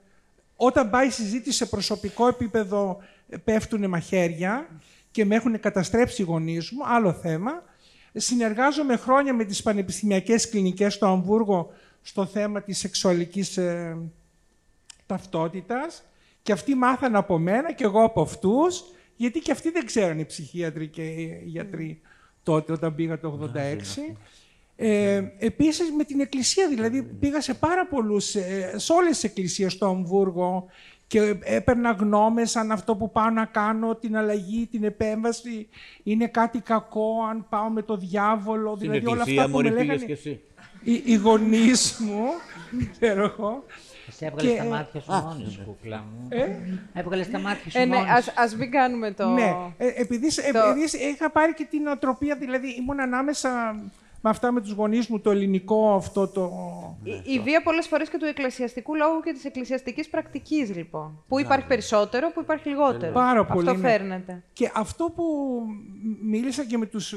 όταν 0.56 0.90
πάει 0.90 1.08
η 1.08 1.12
συζήτηση 1.12 1.58
σε 1.58 1.66
προσωπικό 1.66 2.28
επίπεδο, 2.28 2.98
πέφτουν 3.44 3.90
μαχαίρια 3.90 4.68
και 5.12 5.26
με 5.26 5.36
έχουν 5.36 5.60
καταστρέψει 5.60 6.22
οι 6.22 6.26
γονείς 6.26 6.72
μου, 6.72 6.88
άλλο 6.88 7.14
θέμα. 7.14 7.52
Συνεργάζομαι 8.14 8.96
χρόνια 8.96 9.34
με 9.34 9.44
τις 9.46 9.62
πανεπιστημιακές 9.62 10.50
κλινικές 10.50 10.94
στο 10.94 11.06
Αμβούργο 11.06 11.74
στο 12.02 12.26
θέμα 12.26 12.62
της 12.62 12.78
σεξουαλικής 12.78 13.58
ε, 13.58 13.98
ταυτότητας 15.06 16.04
και 16.42 16.52
αυτοί 16.52 16.76
μάθαν 16.76 17.16
από 17.16 17.38
μένα 17.38 17.72
και 17.72 17.84
εγώ 17.84 18.04
από 18.04 18.22
αυτούς, 18.22 18.84
γιατί 19.16 19.40
και 19.40 19.52
αυτοί 19.52 19.70
δεν 19.70 19.86
ξέραν 19.86 20.20
οι 20.20 20.26
ψυχίατροι 20.26 20.88
και 20.88 21.02
οι 21.04 21.42
γιατροί 21.46 22.02
τότε 22.44 22.72
όταν 22.72 22.96
πήγα 22.96 23.20
το 23.20 23.52
86. 23.56 24.16
Ε, 24.76 25.24
επίσης 25.38 25.92
με 25.92 26.04
την 26.04 26.20
εκκλησία, 26.20 26.68
δηλαδή 26.68 27.04
πήγα 27.04 27.42
σε 27.42 27.54
πάρα 27.54 27.88
πολλούς, 27.88 28.36
ε, 28.36 28.74
σε 28.76 28.94
όλες 28.94 29.12
τις 29.12 29.24
εκκλησίες 29.24 29.72
στο 29.74 29.86
Αμβούργο 29.86 30.66
και 31.14 31.36
έπαιρνα 31.44 31.92
γνώμες 31.92 32.56
αν 32.56 32.72
αυτό 32.72 32.96
που 32.96 33.12
πάω 33.12 33.30
να 33.30 33.46
κάνω, 33.46 33.96
την 33.96 34.18
αλλαγή, 34.18 34.68
την 34.72 34.84
επέμβαση, 34.84 35.68
είναι 36.04 36.28
κάτι 36.28 36.60
κακό, 36.60 37.10
αν 37.30 37.46
πάω 37.50 37.70
με 37.70 37.82
το 37.82 37.98
διάβολο, 37.98 38.76
Στην 38.76 38.80
δηλαδή 38.92 39.08
όλα 39.08 39.20
εκκλησία, 39.20 39.42
αυτά 39.42 39.52
που 39.52 39.58
μωρέ, 39.58 39.70
με 39.70 39.76
πήγες 39.80 39.88
λέγανε 40.02 40.06
κι 40.06 40.12
εσύ. 40.12 40.42
οι, 40.84 41.02
οι 41.06 41.16
γονείς 41.16 41.98
μου, 42.00 42.24
ξέρω 43.00 43.24
εγώ. 43.24 43.64
Εσύ 44.08 44.26
έβγαλες 44.26 44.52
Και- 44.54 44.58
τα 44.58 44.64
μάτια 44.64 45.02
σου 45.02 45.14
Α, 45.14 45.22
μόνη 45.22 45.50
σου, 45.52 45.62
κούκλα 45.66 45.98
μου. 46.12 46.28
Ε; 46.30 46.48
Έβγαλες 46.94 47.30
τα 47.30 47.40
μάτια 47.40 47.72
σου 47.72 47.78
Ε, 47.80 47.86
ναι, 47.86 47.96
μόνη 47.96 48.10
ας, 48.10 48.24
σου. 48.24 48.32
ας 48.36 48.56
μην 48.56 48.72
κάνουμε 48.72 49.12
το... 49.12 49.28
Ναι, 49.30 49.56
ε, 49.78 49.88
επειδή, 49.96 50.28
το- 50.36 50.42
επειδή 50.60 51.08
είχα 51.14 51.32
πάρει 51.32 51.54
και 51.54 51.68
την 51.70 51.88
οτροπία, 51.88 52.36
δηλαδή 52.36 52.68
ήμουν 52.80 53.00
ανάμεσα 53.00 53.76
με 54.26 54.30
αυτά 54.30 54.52
με 54.52 54.62
τους 54.62 54.72
γονείς 54.72 55.08
μου, 55.08 55.20
το 55.20 55.32
ελληνικό 55.32 55.94
αυτό 55.94 56.28
το... 56.28 56.52
Η, 57.04 57.34
η 57.34 57.40
βία 57.40 57.62
πολλές 57.64 57.88
φορές 57.88 58.10
και 58.10 58.18
του 58.18 58.26
εκκλησιαστικού 58.26 58.96
λόγου 58.96 59.20
και 59.20 59.32
της 59.32 59.46
εκκλησιαστικής 59.46 60.10
πρακτικής, 60.10 60.76
λοιπόν. 60.76 61.24
Που 61.28 61.40
υπάρχει 61.40 61.68
περισσότερο, 61.68 62.32
που 62.32 62.42
υπάρχει 62.42 62.70
λιγότερο. 62.70 63.12
Πάρα 63.12 63.46
πολύ. 63.46 63.70
Αυτό 63.70 63.82
ναι. 63.82 63.90
φέρνεται. 63.90 64.44
Και 64.54 64.72
αυτό 64.76 65.06
που 65.16 65.24
μίλησα 66.22 66.66
και 66.66 66.78
με 66.78 66.86
τους, 66.86 67.10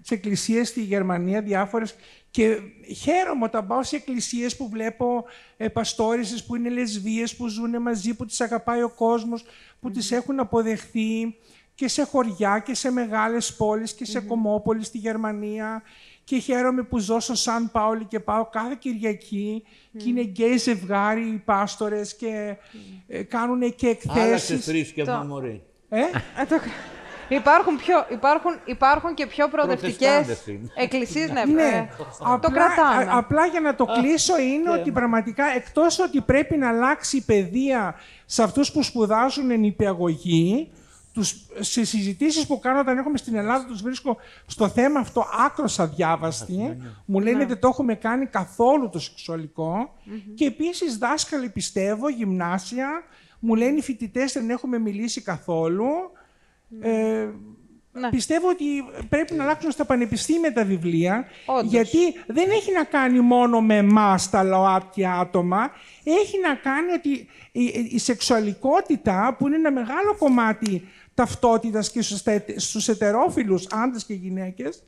τις 0.00 0.10
εκκλησίες 0.10 0.68
στη 0.68 0.80
Γερμανία 0.82 1.42
διάφορες 1.42 1.94
και 2.30 2.58
χαίρομαι 2.96 3.44
όταν 3.44 3.66
πάω 3.66 3.82
σε 3.82 3.96
εκκλησίες 3.96 4.56
που 4.56 4.68
βλέπω 4.68 5.24
ε, 5.56 5.68
παστόρισες 5.68 6.44
που 6.44 6.56
είναι 6.56 6.68
λεσβίες, 6.68 7.36
που 7.36 7.48
ζουν 7.48 7.82
μαζί, 7.82 8.14
που 8.14 8.26
τις 8.26 8.40
αγαπάει 8.40 8.82
ο 8.82 8.88
κόσμος, 8.88 9.44
που 9.80 9.90
τις 9.90 10.12
έχουν 10.12 10.40
αποδεχθεί 10.40 11.36
και 11.74 11.88
σε 11.88 12.04
χωριά 12.04 12.58
και 12.58 12.74
σε 12.74 12.90
μεγάλες 12.90 13.56
πόλεις 13.56 13.94
και 13.94 14.04
σε 14.04 14.20
κομμόπολεις 14.20 14.86
στη 14.86 14.98
Γερμανία. 14.98 15.82
Και 16.28 16.38
χαίρομαι 16.38 16.82
που 16.82 16.98
ζω 16.98 17.20
στο 17.20 17.34
Σαν 17.34 17.70
Πάολη 17.70 18.04
και 18.04 18.20
πάω 18.20 18.46
κάθε 18.46 18.76
Κυριακή 18.78 19.64
και 19.98 20.08
είναι 20.08 20.20
γκέι 20.22 20.56
ζευγάρι 20.56 21.20
οι 21.28 21.42
πάστορες 21.44 22.16
και 22.16 22.56
ε, 23.08 23.22
κάνουν 23.22 23.74
και 23.74 23.86
εκθέσεις. 23.88 24.22
Άλλαξες 24.22 24.64
θρήσκευμα, 24.64 25.18
Το- 25.20 25.26
μωρή. 25.26 25.62
Ε; 25.88 26.00
Ε, 26.00 26.44
το- 26.48 26.56
Υπάρχουν, 27.28 27.76
πιο, 27.76 28.06
υπάρχουν, 28.10 28.52
υπάρχουν 28.64 29.14
και 29.14 29.26
πιο 29.26 29.48
προοδευτικές 29.48 29.96
Προτεστάντες 29.96 30.46
είναι. 30.46 30.70
εκκλησίες. 30.76 31.30
Ναι, 31.30 31.44
Ναι, 31.44 31.62
ε, 31.62 31.88
το 31.98 32.06
απλά, 32.24 32.50
κρατάμε. 32.50 33.04
α- 33.04 33.16
απλά 33.18 33.46
για 33.46 33.60
να 33.60 33.74
το 33.74 33.84
κλείσω 33.84 34.38
είναι 34.38 34.70
ότι 34.70 34.90
πραγματικά 34.92 35.44
εκτός 35.56 35.98
ότι 35.98 36.20
πρέπει 36.20 36.56
να 36.56 36.68
αλλάξει 36.68 37.16
η 37.16 37.20
παιδεία 37.20 37.94
σε 38.26 38.42
αυτούς 38.42 38.72
που 38.72 38.82
σπουδάζουν 38.82 39.60
νηπιαγωγή, 39.60 40.70
τους, 41.18 41.34
σε 41.60 41.84
συζητήσεις 41.84 42.46
που 42.46 42.58
κάνω 42.58 42.80
όταν 42.80 42.96
έρχομαι 42.96 43.16
στην 43.18 43.34
Ελλάδα 43.34 43.66
τους 43.66 43.82
βρίσκω 43.82 44.16
στο 44.46 44.68
θέμα 44.68 45.00
αυτό 45.00 45.26
άκρος 45.46 45.78
αδιάβαστη. 45.78 46.76
Μου 47.04 47.20
λένε 47.20 47.38
Ναι. 47.38 47.46
δεν 47.46 47.58
το 47.60 47.68
έχουμε 47.68 47.94
κάνει 47.94 48.26
καθόλου 48.26 48.88
το 48.88 48.98
σεξουαλικο 48.98 49.94
Και 50.34 50.44
επίσης 50.44 50.98
δάσκαλοι 50.98 51.48
πιστεύω, 51.48 52.08
γυμνάσια, 52.08 52.88
μου 53.38 53.54
λένε 53.54 53.78
οι 53.78 53.82
φοιτητές 53.82 54.32
δεν 54.32 54.50
έχουμε 54.50 54.78
μιλήσει 54.78 55.20
καθόλου. 55.22 55.86
Ε, 56.80 57.28
Πιστεύω 58.10 58.48
ότι 58.48 58.64
πρέπει 59.08 59.34
να 59.34 59.42
αλλάξουν 59.42 59.70
στα 59.70 59.84
πανεπιστήμια 59.84 60.52
τα 60.52 60.64
βιβλία, 60.64 61.26
γιατί 61.64 61.98
δεν 62.26 62.50
έχει 62.50 62.72
να 62.72 62.84
κάνει 62.84 63.20
μόνο 63.20 63.60
με 63.60 63.76
εμάς 63.76 64.30
τα 64.30 64.42
ΛΟΑΤΚΙ 64.42 65.06
άτομα, 65.06 65.70
έχει 66.04 66.38
να 66.48 66.54
κάνει 66.54 66.92
ότι 66.92 67.28
η, 67.52 67.88
η 67.90 67.98
σεξουαλικότητα, 67.98 69.36
που 69.38 69.46
είναι 69.46 69.56
ένα 69.56 69.72
μεγάλο 69.72 70.14
κομμάτι 70.18 70.88
ταυτότητας 71.18 71.90
και 71.90 72.02
στους, 72.02 72.22
τε- 72.22 72.60
στους 72.60 72.88
ετερόφιλους 72.88 73.66
άντρες 73.70 74.04
και 74.04 74.14
γυναίκες, 74.14 74.82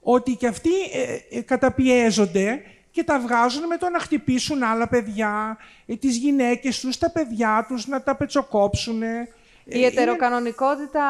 ότι 0.00 0.34
και 0.34 0.46
αυτοί 0.46 0.70
ε, 0.92 1.38
ε, 1.38 1.40
καταπιέζονται 1.42 2.62
και 2.90 3.04
τα 3.04 3.18
βγάζουν 3.20 3.66
με 3.66 3.76
το 3.76 3.88
να 3.88 3.98
χτυπήσουν 3.98 4.62
άλλα 4.62 4.88
παιδιά, 4.88 5.56
ε, 5.86 5.96
τις 5.96 6.16
γυναίκες 6.16 6.80
τους, 6.80 6.98
τα 6.98 7.10
παιδιά 7.10 7.64
τους, 7.68 7.86
να 7.86 8.02
τα 8.02 8.16
πετσοκόψουν. 8.16 9.02
Η 9.64 9.84
ετεροκανονικότητα 9.84 11.02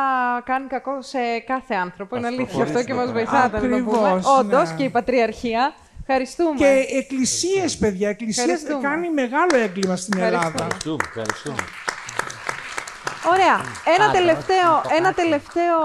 κάνει 0.44 0.66
κακό 0.66 1.02
σε 1.02 1.18
κάθε 1.46 1.74
άνθρωπο. 1.74 2.16
Είναι 2.16 2.26
αλήθεια 2.26 2.62
αυτό 2.62 2.84
και 2.84 2.94
μας 2.94 3.12
βοηθάτε 3.12 3.60
να 3.66 3.78
το 3.78 3.84
πούμε. 3.84 4.08
Ακριβώς, 4.08 4.38
Όντως 4.38 4.70
ναι. 4.70 4.76
και 4.76 4.84
η 4.84 4.90
πατριαρχία. 4.90 5.74
Ευχαριστούμε. 6.00 6.56
Και 6.56 6.84
εκκλησίες, 6.98 7.76
παιδιά. 7.76 8.08
Εκκλησίες 8.08 8.46
Ευχαριστούμε. 8.46 8.88
κάνει 8.88 9.10
μεγάλο 9.10 9.56
έγκλημα 9.62 9.96
στην 9.96 10.20
Ελλάδα. 10.20 10.46
Ευχαριστούμε, 10.46 10.96
ευχαριστούμε. 11.06 11.62
Ωραία. 13.32 13.56
Ένα 13.96 14.04
Α, 14.08 14.12
τελευταίο, 14.12 14.70
να 14.74 14.80
πω 14.80 14.94
ένα 14.94 15.08
κάτι. 15.08 15.14
τελευταίο 15.22 15.78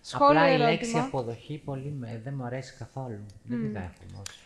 σχόλιο 0.00 0.40
Απλά 0.40 0.54
η 0.54 0.58
λέξη 0.58 0.72
ερώτημα. 0.90 1.02
αποδοχή 1.04 1.62
πολύ 1.64 1.90
με, 1.98 2.20
δεν 2.24 2.34
μου 2.36 2.44
αρέσει 2.44 2.74
καθόλου. 2.78 3.24
Δεν 3.42 3.58
τη 3.60 3.64
Μμ. 3.66 3.72
δέχομαι 3.72 4.22
ως 4.28 4.38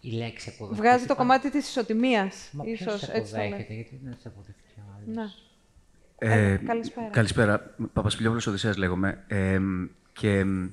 η 0.00 0.10
λέξη 0.10 0.52
αποδοχή. 0.54 0.80
Βγάζει 0.80 0.98
το 0.98 1.04
Είπα- 1.04 1.14
κομμάτι 1.14 1.50
της 1.50 1.68
ισοτιμίας. 1.68 2.48
Μα 2.52 2.64
ίσως, 2.66 2.86
ποιος 2.86 3.00
σε 3.00 3.12
έτσι 3.12 3.32
το 3.32 3.38
αποδέχεται, 3.40 3.72
λέει. 3.72 3.76
γιατί 3.80 4.00
δεν 4.04 4.16
σε 4.20 4.28
αποδεχτεί 4.28 4.62
ο 4.78 4.82
άλλος; 4.96 5.14
Ναι. 5.16 5.24
Ε, 6.18 6.52
Ε, 6.52 6.56
καλησπέρα. 6.56 7.06
Καλησπέρα. 7.08 7.74
Παπασπιλιόπουλος 7.92 8.46
Οδυσσέας 8.46 8.76
λέγομαι. 8.76 9.24
Ε, 9.26 9.60
και 10.12 10.44
μ, 10.44 10.68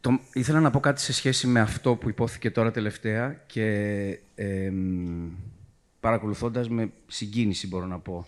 το, 0.00 0.20
ήθελα 0.32 0.60
να 0.60 0.70
πω 0.70 0.80
κάτι 0.80 1.00
σε 1.00 1.12
σχέση 1.12 1.46
με 1.46 1.60
αυτό 1.60 1.94
που 1.96 2.08
υπόθηκε 2.08 2.50
τώρα 2.50 2.70
τελευταία 2.70 3.42
και 3.46 3.64
ε, 4.34 4.70
μ, 4.70 5.28
παρακολουθώντας 6.00 6.68
με 6.68 6.90
συγκίνηση, 7.06 7.66
μπορώ 7.66 7.86
να 7.86 7.98
πω, 7.98 8.26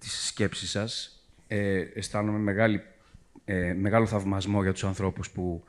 τις 0.00 0.26
σκέψεις 0.26 0.70
σας. 0.70 1.24
Ε, 1.46 1.78
αισθάνομαι 1.94 2.38
μεγάλη, 2.38 2.82
ε, 3.44 3.72
μεγάλο 3.72 4.06
θαυμασμό 4.06 4.62
για 4.62 4.72
τους 4.72 4.84
ανθρώπους 4.84 5.30
που, 5.30 5.64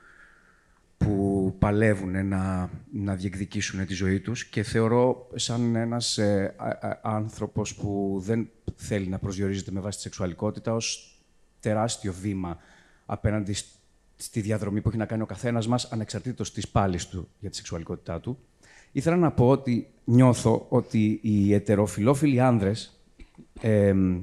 που 0.98 1.56
παλεύουν 1.60 2.28
να, 2.28 2.70
να 2.92 3.16
διεκδικήσουν 3.16 3.86
τη 3.86 3.94
ζωή 3.94 4.20
τους 4.20 4.46
και 4.46 4.64
θεωρώ 4.64 5.28
σαν 5.36 5.76
ένας 5.76 6.18
ε, 6.18 6.56
α- 6.58 6.88
α- 6.88 7.00
άνθρωπος 7.02 7.76
που 7.76 8.18
δεν 8.24 8.50
θέλει 8.76 9.08
να 9.08 9.20
προσδιορίζεται 9.20 9.72
με 9.72 9.80
βάση 9.80 9.98
τη 9.98 10.04
σεξουαλικότητα 10.04 10.74
ως 10.74 11.16
τεράστιο 11.60 12.14
βήμα 12.14 12.58
απέναντι 13.06 13.54
σ- 13.54 13.66
στη 14.16 14.42
διαδρομή 14.42 14.82
που 14.82 14.90
έχει 14.90 14.98
να 14.98 15.06
κάνει 15.06 15.22
ο 15.22 15.26
καθένας 15.26 15.68
μας 15.68 15.86
ανεξαρτήτως 15.92 16.54
της 16.54 16.68
πάλης 16.68 17.08
του 17.08 17.28
για 17.40 17.50
τη 17.50 17.56
σεξουαλικότητά 17.56 18.20
του. 18.20 18.38
Ήθελα 18.92 19.16
να 19.16 19.32
πω 19.32 19.50
ότι 19.50 19.88
νιώθω 20.04 20.66
ότι 20.70 21.20
οι 21.22 21.54
ετεροφιλόφιλοι 21.54 22.40
άνδρες 22.40 23.01
εμ, 23.62 24.22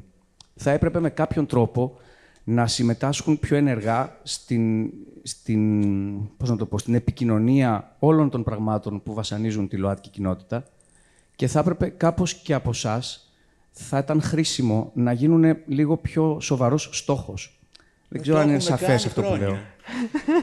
θα 0.55 0.71
έπρεπε 0.71 1.01
με 1.01 1.11
κάποιον 1.11 1.47
τρόπο 1.47 1.97
να 2.45 2.67
συμμετάσχουν 2.67 3.39
πιο 3.39 3.57
ενεργά 3.57 4.19
στην, 4.23 4.91
στην, 5.23 6.37
πώς 6.37 6.49
να 6.51 6.57
το 6.57 6.67
πω, 6.67 6.79
στην 6.79 6.95
επικοινωνία 6.95 7.97
όλων 7.99 8.31
των 8.31 8.43
πραγμάτων 8.43 9.03
που 9.03 9.15
βασανίζουν 9.15 9.69
τη 9.69 9.77
ΛΟΑΤΚΙ 9.77 10.11
κοινότητα 10.11 10.65
και 11.37 11.47
θα 11.47 11.61
έπρεπε 11.61 11.89
κάπως 11.89 12.35
και 12.35 12.55
από 12.55 12.71
εσάς 12.71 13.33
θα 13.71 13.99
ήταν 13.99 14.23
χρήσιμο 14.23 14.91
να 14.95 15.13
γίνουν 15.13 15.57
λίγο 15.67 15.97
πιο 15.97 16.41
σοβαρός 16.41 16.89
στόχος. 16.93 17.58
Δεν 18.11 18.21
Ε, 18.21 18.23
ξέρω 18.23 18.37
το 18.37 18.43
αν 18.43 18.49
είναι 18.49 18.57
έχουμε 18.57 18.77
σαφές 18.77 18.87
κάνει 18.89 19.03
αυτό 19.07 19.21
που 19.23 19.27
χρόνια. 19.27 19.47
λέω. 19.47 19.59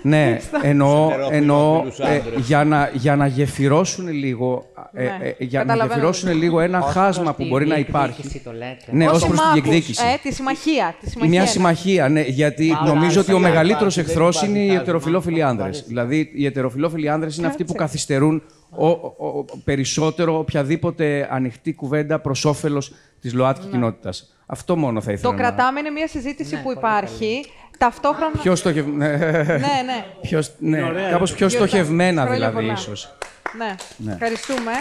ναι, 0.02 0.40
εννοώ, 0.62 1.10
Στους 1.12 1.30
εννοώ 1.32 1.84
ετεροφιλόφιλους 1.86 2.00
ε, 2.00 2.16
άντρες. 2.28 2.46
για, 2.48 2.64
να, 2.64 2.90
για 2.94 3.16
να 3.16 3.28
γεφυρώσουν 3.28 4.08
λίγο, 4.08 4.66
ε, 4.94 5.04
Ναι, 5.04 5.10
ε, 5.22 5.36
για 5.44 5.60
να 5.60 5.66
καταλαβαίνω. 5.66 5.94
γεφυρώσουν 5.94 6.32
λίγο 6.38 6.60
ένα 6.60 6.80
Ως 6.80 6.92
χάσμα 6.92 7.24
προς 7.24 7.36
που 7.36 7.44
τη 7.44 7.50
μπορεί 7.50 7.68
να 7.68 7.76
διεκδίκηση 7.76 8.08
υπάρχει. 8.22 8.40
το 8.40 8.52
λέτε. 8.52 8.86
Ναι, 8.92 9.06
ως 9.08 9.12
Ως 9.12 9.20
προς 9.26 9.32
τη 9.32 9.38
συμμάχους, 9.38 9.62
διεκδίκηση. 9.62 10.04
Ε, 10.14 10.18
τη 10.30 10.34
συμμαχία. 10.34 10.96
Τη 11.00 11.10
συμμαχία 11.10 11.30
Μια 11.30 11.42
είναι. 11.42 11.50
συμμαχία, 11.50 12.10
ναι, 12.10 12.22
γιατί 12.22 12.68
Πάρα 12.68 12.86
νομίζω 12.94 13.08
πολύ 13.08 13.20
ότι 13.20 13.32
ο 13.32 13.36
καλά. 13.36 13.48
μεγαλύτερος 13.48 13.94
Υπάρχει, 13.98 14.14
δεν 14.14 14.22
εχθρός 14.24 14.36
υπάρχει 14.36 14.52
είναι 14.56 14.64
οι 14.64 14.68
χάσμα. 14.68 14.82
ετεροφιλόφιλοι 14.82 15.42
άνδρες. 15.42 15.68
Υπάρχει. 15.80 15.88
Δηλαδή, 15.88 16.32
οι 16.36 16.46
ετεροφιλόφιλοι 16.46 17.10
άνδρες 17.10 17.38
είναι 17.38 17.48
αυτοί 17.48 17.64
που 17.64 17.74
Κάτσε. 17.74 17.86
καθυστερούν 17.86 18.42
ο, 18.70 18.88
ο- 18.88 19.14
ο- 19.18 19.46
περισσότερο 19.64 20.38
οποιαδήποτε 20.38 21.28
ανοιχτή 21.32 21.74
κουβέντα 21.74 22.20
προς 22.20 22.46
όφελος 22.46 22.94
της 23.22 23.34
ΛΟΑΤΚΙ 23.34 23.68
κοινότητας. 23.68 24.35
Αυτό 24.46 24.76
μόνο 24.76 25.02
θα 25.02 25.12
ήθελα 25.12 25.32
Το 25.32 25.36
να... 25.38 25.44
κρατάμε, 25.44 25.80
είναι 25.80 25.90
μια 25.90 26.08
συζήτηση 26.08 26.52
Ναι, 26.56 26.58
που 26.58 26.64
πολύ 26.64 26.78
υπάρχει. 26.78 27.52
Ταυτόχρονα. 27.78 28.32
Πιο 28.42 28.56
στοχευ... 28.56 28.88
ναι, 29.02 29.08
Ναι, 29.18 29.82
ναι. 29.86 30.06
πιο... 30.22 30.44
ναι, 30.58 30.84
ωραία. 30.84 31.10
κάπως 31.12 31.34
πιο 31.34 31.48
Γιορτά. 31.48 31.68
στοχευμένα 31.68 32.22
Χρόνια 32.22 32.36
δηλαδή, 32.50 32.56
πολλά. 32.56 32.74
ίσως. 32.74 33.16
Ναι. 33.58 33.76
Ναι. 33.98 34.12
Ευχαριστούμε. 34.14 34.72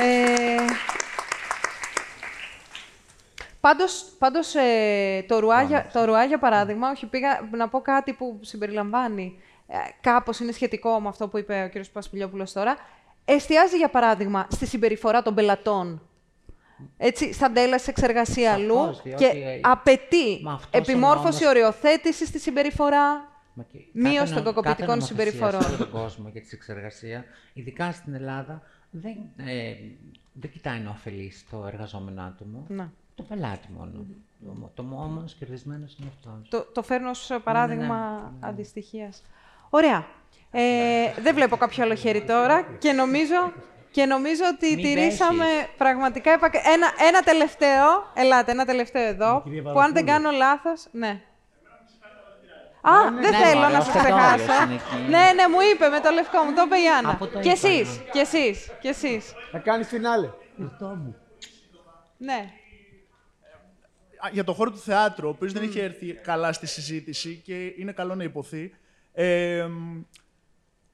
Ε, 0.00 0.64
πάντως, 3.60 4.04
πάντως 4.18 4.54
ε, 4.54 5.24
το, 5.28 5.38
ρουά, 5.38 5.62
για- 5.62 5.90
το 5.92 6.04
ρουά, 6.04 6.24
για 6.24 6.38
παράδειγμα, 6.38 6.90
όχι 6.90 7.06
πήγα 7.06 7.48
να 7.50 7.68
πω 7.68 7.80
κάτι 7.80 8.12
που 8.12 8.38
συμπεριλαμβάνει, 8.42 9.38
ε, 9.68 9.76
κάπως 10.00 10.40
είναι 10.40 10.52
σχετικό 10.52 11.00
με 11.00 11.08
αυτό 11.08 11.28
που 11.28 11.38
είπε 11.38 11.70
ο 11.76 11.78
κ. 11.80 11.84
Πασπιλιόπουλος 11.92 12.52
τώρα, 12.52 12.76
εστιάζει, 13.24 13.76
για 13.76 13.88
παράδειγμα, 13.88 14.46
στη 14.50 14.66
συμπεριφορά 14.66 15.22
των 15.22 15.34
πελατών. 15.34 16.02
Έτσι, 16.96 17.32
στα 17.32 17.50
τέλα 17.52 17.78
σε 17.78 17.90
εξεργασίας 17.90 18.54
αλλού 18.54 18.74
Σαφώς, 18.76 19.02
διότι, 19.02 19.24
και 19.24 19.30
ε, 19.38 19.60
απαιτεί 19.62 20.40
μα 20.42 20.52
αυτός 20.52 20.80
ο 20.88 20.90
επιμόρφωση, 20.90 21.42
νόμος- 21.42 21.56
οριοθέτηση 21.56 22.26
στη 22.26 22.38
συμπεριφορά, 22.40 23.28
Μα 23.54 23.62
και 23.62 23.78
μείωση 23.92 24.18
κάθε 24.18 24.34
των 24.34 24.42
νο- 24.42 24.52
κακοποιητικών 24.52 24.86
κάθε 24.86 24.86
νομοθεσία 24.86 25.06
συμπεριφορών. 25.06 25.62
Σε 25.62 25.68
όλο 25.68 25.76
τον 25.76 25.90
κόσμο 25.90 26.28
για 26.32 26.40
τη 26.40 26.48
εξεργασία, 26.52 27.24
ειδικά 27.52 27.92
στην 27.92 28.14
Ελλάδα, 28.14 28.62
δεν, 28.90 29.16
ε, 29.36 29.74
δεν 30.32 30.50
κοιτάει 30.50 30.78
να 30.78 30.90
ωφελεί 30.90 31.32
το 31.50 31.64
εργαζόμενο 31.66 32.22
άτομο. 32.22 32.64
Ναι. 32.68 32.88
Το 33.14 33.22
πελάτη 33.22 33.68
μόνο. 33.78 34.06
Το, 34.44 34.70
το 34.74 34.82
μόνος 34.82 35.34
κερδισμένος 35.34 35.96
είναι 36.00 36.08
αυτός. 36.08 36.48
Το, 36.48 36.72
το 36.72 36.82
φέρνω 36.82 37.10
ως 37.10 37.26
ναι, 37.30 37.38
παράδειγμα 37.38 38.32
αντιστοιχίας. 38.40 39.22
Ωραία. 39.70 40.06
Ε, 40.50 40.62
δεν 41.22 41.34
βλέπω 41.34 41.56
κάποιο 41.56 41.84
άλλο 41.84 41.94
χέρι 41.94 42.22
τώρα 42.24 42.62
και 42.78 42.92
νομίζω, 42.92 43.52
και 43.90 44.04
νομίζω 44.06 44.42
ότι 44.54 44.66
Μην 44.74 44.84
τηρήσαμε 44.84 45.44
πέσεις. 45.44 45.68
πραγματικά... 45.76 46.30
επακα- 46.32 46.60
Ένα, 46.74 46.92
ένα 47.08 47.20
τελευταίο, 47.22 48.10
ελάτε, 48.14 48.50
ένα 48.50 48.64
τελευταίο 48.64 49.02
εδώ, 49.06 49.40
κυρία 49.44 49.62
που 49.62 49.68
αν 49.80 49.92
δεν 49.92 50.06
Βαρουφούλου. 50.06 50.06
κάνω 50.06 50.30
λάθος... 50.30 50.86
Ναι. 50.90 51.20
Α, 52.82 52.92
δεν 53.20 53.30
ναι, 53.30 53.36
θέλω 53.36 53.60
μωρέ, 53.60 53.72
να 53.72 53.78
ο 53.78 53.82
σας 53.82 53.92
Θεοδόριος 53.92 54.34
ξεχάσω. 54.34 54.62
είναι 54.64 54.74
εκεί. 54.74 55.10
Ναι, 55.10 55.32
ναι, 55.34 55.48
μου 55.48 55.58
είπε 55.74 55.88
με 55.88 56.00
το 56.00 56.10
λευκό 56.10 56.42
μου, 56.42 56.54
το 56.54 56.62
είπε 56.66 56.76
η 56.76 56.88
Άννα. 56.98 57.10
Από 57.10 57.26
το 57.26 57.38
Και 57.40 57.48
είπα, 57.48 57.68
εσείς, 57.68 57.98
ναι. 57.98 58.04
και 58.12 58.18
εσείς, 58.18 58.70
και 58.80 58.88
εσείς. 58.88 59.32
Θα 59.52 59.58
κάνεις 59.58 59.88
φινάλε. 59.88 60.30
Ναι. 62.16 62.50
Α, 64.24 64.28
για 64.32 64.44
το 64.44 64.52
χώρο 64.52 64.70
του 64.70 64.78
θεάτρου, 64.78 65.26
ο 65.28 65.30
οποίος 65.30 65.52
δεν 65.52 65.62
είχε 65.62 65.82
έρθει 65.82 66.12
καλά 66.12 66.52
στη 66.52 66.66
συζήτηση 66.66 67.42
και 67.44 67.72
είναι 67.76 67.92
καλό 67.92 68.14
να 68.14 68.24
υποθεί. 68.24 68.72
Ε, 69.12 69.64
μ, 69.70 70.00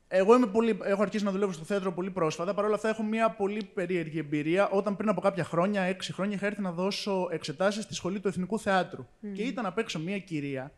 εγώ 0.09 0.35
είμαι 0.35 0.47
πολύ, 0.47 0.79
έχω 0.83 1.03
αρχίσει 1.03 1.25
να 1.25 1.31
δουλεύω 1.31 1.53
στο 1.53 1.65
θέατρο 1.65 1.93
πολύ 1.93 2.11
πρόσφατα. 2.11 2.55
Παρ' 2.55 2.65
όλα 2.65 2.75
αυτά, 2.75 2.89
έχω 2.89 3.03
μια 3.03 3.31
πολύ 3.31 3.71
περίεργη 3.75 4.19
εμπειρία. 4.19 4.69
Όταν 4.69 4.97
πριν 4.97 5.09
από 5.09 5.21
κάποια 5.21 5.45
χρόνια, 5.45 5.83
έξι 5.83 6.13
χρόνια, 6.13 6.37
είχα 6.37 6.47
έρθει 6.47 6.61
να 6.61 6.73
δώσω 6.73 7.29
εξετάσεις 7.31 7.85
στη 7.85 7.95
σχολή 7.95 8.21
του 8.21 8.29
Εθνικού 8.29 8.59
Θεάτρου. 8.59 9.07
Και 9.35 9.43
ήταν 9.43 9.67
απ' 9.67 9.79
έξω 9.79 9.99
μια 9.99 10.19
κυρία, 10.19 10.73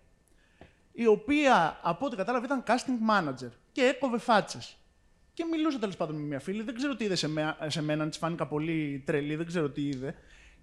η 0.93 1.07
οποία 1.07 1.79
από 1.83 2.07
ό,τι 2.07 2.17
κατάλαβα 2.17 2.45
ήταν 2.45 2.63
casting 2.67 3.11
manager 3.11 3.51
και 3.73 3.83
έκοβε 3.83 4.19
φάτσες. 4.19 4.77
Και 5.33 5.45
μιλούσα 5.45 5.79
τέλος 5.79 5.97
πάντων 5.97 6.17
με 6.17 6.23
μια 6.23 6.41
φίλη, 6.41 6.63
δεν 6.63 6.75
ξέρω 6.75 6.97
τι 6.97 7.05
είδε 7.05 7.15
σε, 7.15 7.29
με, 7.29 7.57
σε 7.67 7.83
μένα, 7.83 8.03
αν 8.03 8.09
της 8.09 8.19
φάνηκα 8.19 8.47
πολύ 8.47 9.03
τρελή, 9.07 9.37
δεν 9.37 9.47
ξέρω 9.47 9.71
τι 9.71 9.87
είδε. 9.87 10.15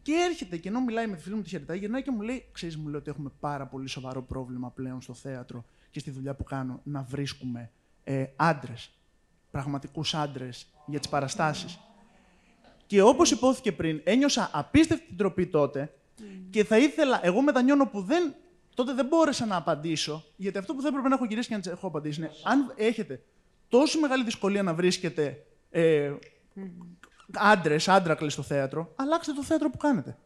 Και 0.02 0.14
έρχεται 0.30 0.58
και 0.58 0.70
ενώ 0.70 0.82
μιλάει 0.82 1.08
με 1.08 1.16
τη 1.16 1.22
φίλη 1.22 1.36
μου 1.36 1.42
τη 1.42 1.50
χαιρετάει, 1.50 1.78
γυρνάει 1.78 2.02
και 2.02 2.12
μου 2.12 2.22
λέει: 2.22 2.46
Ξέρεις, 2.52 2.78
μου 2.78 2.88
λέει 2.88 2.96
ότι 2.96 3.10
έχουμε 3.10 3.32
πάρα 3.40 3.68
πολύ 3.68 3.88
σοβαρό 3.88 4.22
πρόβλημα 4.22 4.72
πλέον 4.72 5.02
στο 5.02 5.14
θέατρο 5.14 5.66
και 5.92 6.00
στη 6.00 6.12
δουλειά 6.12 6.36
που 6.36 6.44
κάνω 6.44 6.80
να 6.84 7.02
βρίσκουμε 7.02 7.72
ε, 8.08 8.26
άντρες, 8.36 8.90
πραγματικούς 9.52 10.14
άντρες 10.14 10.68
για 10.86 11.00
τις 11.00 11.10
παραστάσεις. 11.10 11.80
Και 12.88 13.02
όπως 13.02 13.32
υπόθηκε 13.32 13.72
πριν, 13.72 14.02
ένιωσα 14.04 14.50
απίστευτη 14.54 15.14
τροπή 15.14 15.48
τότε 15.48 15.94
και 16.50 16.64
θα 16.64 16.78
ήθελα, 16.78 17.20
εγώ 17.24 17.42
μετανιώνω 17.42 17.88
που 17.88 18.02
δεν, 18.02 18.36
τότε 18.76 18.94
δεν 18.94 19.06
μπόρεσα 19.06 19.46
να 19.46 19.56
απαντήσω, 19.56 20.24
γιατί 20.36 20.58
αυτό 20.58 20.74
που 20.74 20.82
θα 20.82 20.88
έπρεπε 20.88 21.08
να 21.08 21.16
έχω 21.16 21.26
γυρίσει 21.26 21.48
και 21.48 21.54
να 21.54 21.60
τις 21.60 21.72
έχω 21.72 21.88
απαντήσει 21.88 22.20
είναι 22.20 22.32
αν 22.44 22.74
έχετε 22.76 23.22
τόσο 23.70 24.00
μεγάλη 24.00 24.24
δυσκολία 24.24 24.64
να 24.64 24.74
βρίσκετε 24.74 25.46
ε, 25.72 26.14
άντρες, 27.34 27.88
άντρακλες 27.88 28.34
στο 28.34 28.42
θέατρο, 28.42 28.94
αλλάξτε 28.96 29.34
το 29.34 29.44
θέατρο 29.44 29.70
που 29.70 29.78
κάνετε. 29.78 30.18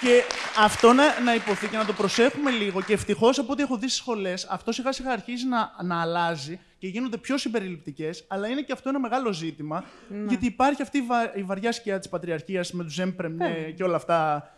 Και 0.00 0.22
αυτό 0.58 0.92
να, 0.92 1.20
να 1.20 1.34
υποθεί 1.34 1.68
και 1.68 1.76
να 1.76 1.84
το 1.84 1.92
προσέχουμε 1.92 2.50
λίγο. 2.50 2.82
Και 2.82 2.92
ευτυχώς 2.92 3.38
από 3.38 3.52
ό,τι 3.52 3.62
έχω 3.62 3.76
δει 3.76 3.86
στις 3.88 3.98
σχολές, 3.98 4.46
αυτό 4.50 4.72
σιγά 4.72 4.92
σιγά 4.92 5.10
αρχίζει 5.10 5.46
να, 5.46 5.72
να 5.82 6.00
αλλάζει 6.00 6.60
και 6.78 6.86
γίνονται 6.88 7.16
πιο 7.16 7.38
συμπεριληπτικές. 7.38 8.24
Αλλά 8.28 8.48
είναι 8.48 8.60
και 8.62 8.72
αυτό 8.72 8.88
ένα 8.88 9.00
μεγάλο 9.00 9.32
ζήτημα. 9.32 9.84
Ναι. 10.08 10.24
Γιατί 10.28 10.46
υπάρχει 10.46 10.82
αυτή 10.82 10.98
η, 10.98 11.02
βα- 11.02 11.36
η 11.36 11.42
βαριά 11.42 11.72
σκιά 11.72 11.98
της 11.98 12.08
πατριαρχίας 12.08 12.72
με 12.72 12.84
τους 12.84 12.92
Ζέμπρεμνε 12.94 13.72
και 13.76 13.82
όλα 13.84 13.96
αυτά. 13.96 14.50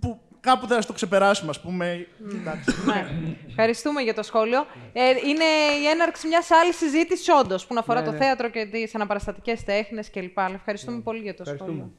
Που 0.00 0.20
κάπου 0.40 0.66
θα 0.66 0.84
το 0.84 0.92
ξεπεράσουμε, 0.92 1.50
ας 1.50 1.60
πούμε. 1.60 2.06
Εντάξει. 2.34 2.74
Ναι. 2.86 3.06
Ευχαριστούμε 3.48 4.00
για 4.02 4.14
το 4.14 4.22
σχόλιο. 4.22 4.66
Ε, 4.92 5.08
είναι 5.08 5.44
η 5.82 5.86
έναρξη 5.86 6.26
μιας 6.28 6.50
άλλης 6.50 6.76
συζήτησης, 6.76 7.28
όντως, 7.28 7.66
που 7.66 7.74
να 7.74 7.80
αφορά 7.80 8.00
Ναι, 8.00 8.06
το 8.06 8.12
ναι. 8.12 8.18
θέατρο 8.18 8.48
και 8.50 8.66
τις 8.66 8.94
αναπαραστατικές 8.94 9.64
τέχνες 9.64 10.10
κλπ. 10.10 10.38
Αλλά 10.38 10.54
ευχαριστούμε 10.54 11.00
πολύ 11.00 11.20
για 11.22 11.32
το 11.34 11.42
Ευχαριστούμε. 11.42 11.72
σχόλιο. 11.72 11.92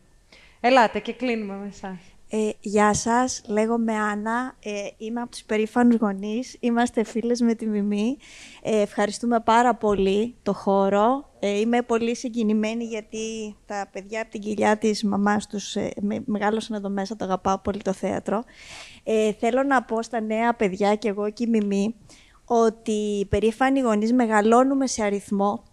Ελάτε 0.59 0.99
και 0.99 1.13
κλείνουμε 1.13 1.55
με 1.55 1.67
εσάς. 1.67 1.97
Ε, 2.29 2.49
γεια 2.59 2.93
σας, 2.93 3.41
λέγομαι 3.47 3.93
Άννα, 3.93 4.55
ε, 4.63 4.71
είμαι 4.97 5.21
από 5.21 5.31
τους 5.31 5.43
περήφανους 5.43 5.95
γονείς, 5.95 6.57
είμαστε 6.59 7.03
φίλες 7.03 7.41
με 7.41 7.53
τη 7.53 7.65
Μιμή. 7.67 8.17
Ε, 8.61 8.81
ευχαριστούμε 8.81 9.39
πάρα 9.39 9.75
πολύ 9.75 10.35
το 10.43 10.53
χώρο. 10.53 11.29
Ε, 11.39 11.59
είμαι 11.59 11.81
πολύ 11.81 12.15
συγκινημένη 12.15 12.83
γιατί 12.83 13.55
τα 13.65 13.89
παιδιά 13.91 14.21
από 14.21 14.31
την 14.31 14.41
κοιλιά 14.41 14.77
της 14.77 15.03
μαμάς 15.03 15.47
τους 15.47 15.75
ε, 15.75 15.91
με, 16.01 16.23
μεγάλωσαν 16.25 16.77
εδώ 16.77 16.89
μέσα, 16.89 17.15
το 17.15 17.25
αγαπάω 17.25 17.59
πολύ 17.59 17.81
το 17.81 17.93
θέατρο. 17.93 18.43
Ε, 19.03 19.33
θέλω 19.33 19.63
να 19.63 19.83
πω 19.83 20.01
στα 20.01 20.19
νέα 20.19 20.53
παιδιά 20.53 20.95
και 20.95 21.07
εγώ 21.07 21.29
και 21.29 21.43
η 21.43 21.47
Μιμή 21.47 21.95
ότι 22.45 22.91
οι 22.91 23.25
περήφανοι 23.25 23.79
γονείς 23.79 24.13
μεγαλώνουμε 24.13 24.87
σε 24.87 25.03
αριθμό 25.03 25.63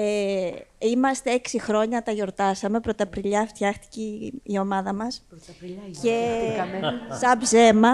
ε, 0.00 0.50
είμαστε 0.78 1.30
έξι 1.30 1.58
χρόνια, 1.60 2.02
τα 2.02 2.12
γιορτάσαμε. 2.12 2.80
Πρωταπριλιά 2.80 3.46
φτιάχτηκε 3.46 4.00
η- 4.00 4.32
η 4.42 4.58
ομάδα 4.58 4.92
μας. 4.94 5.26
Και 6.02 6.38
σαν 7.20 7.38
ψέμα, 7.38 7.90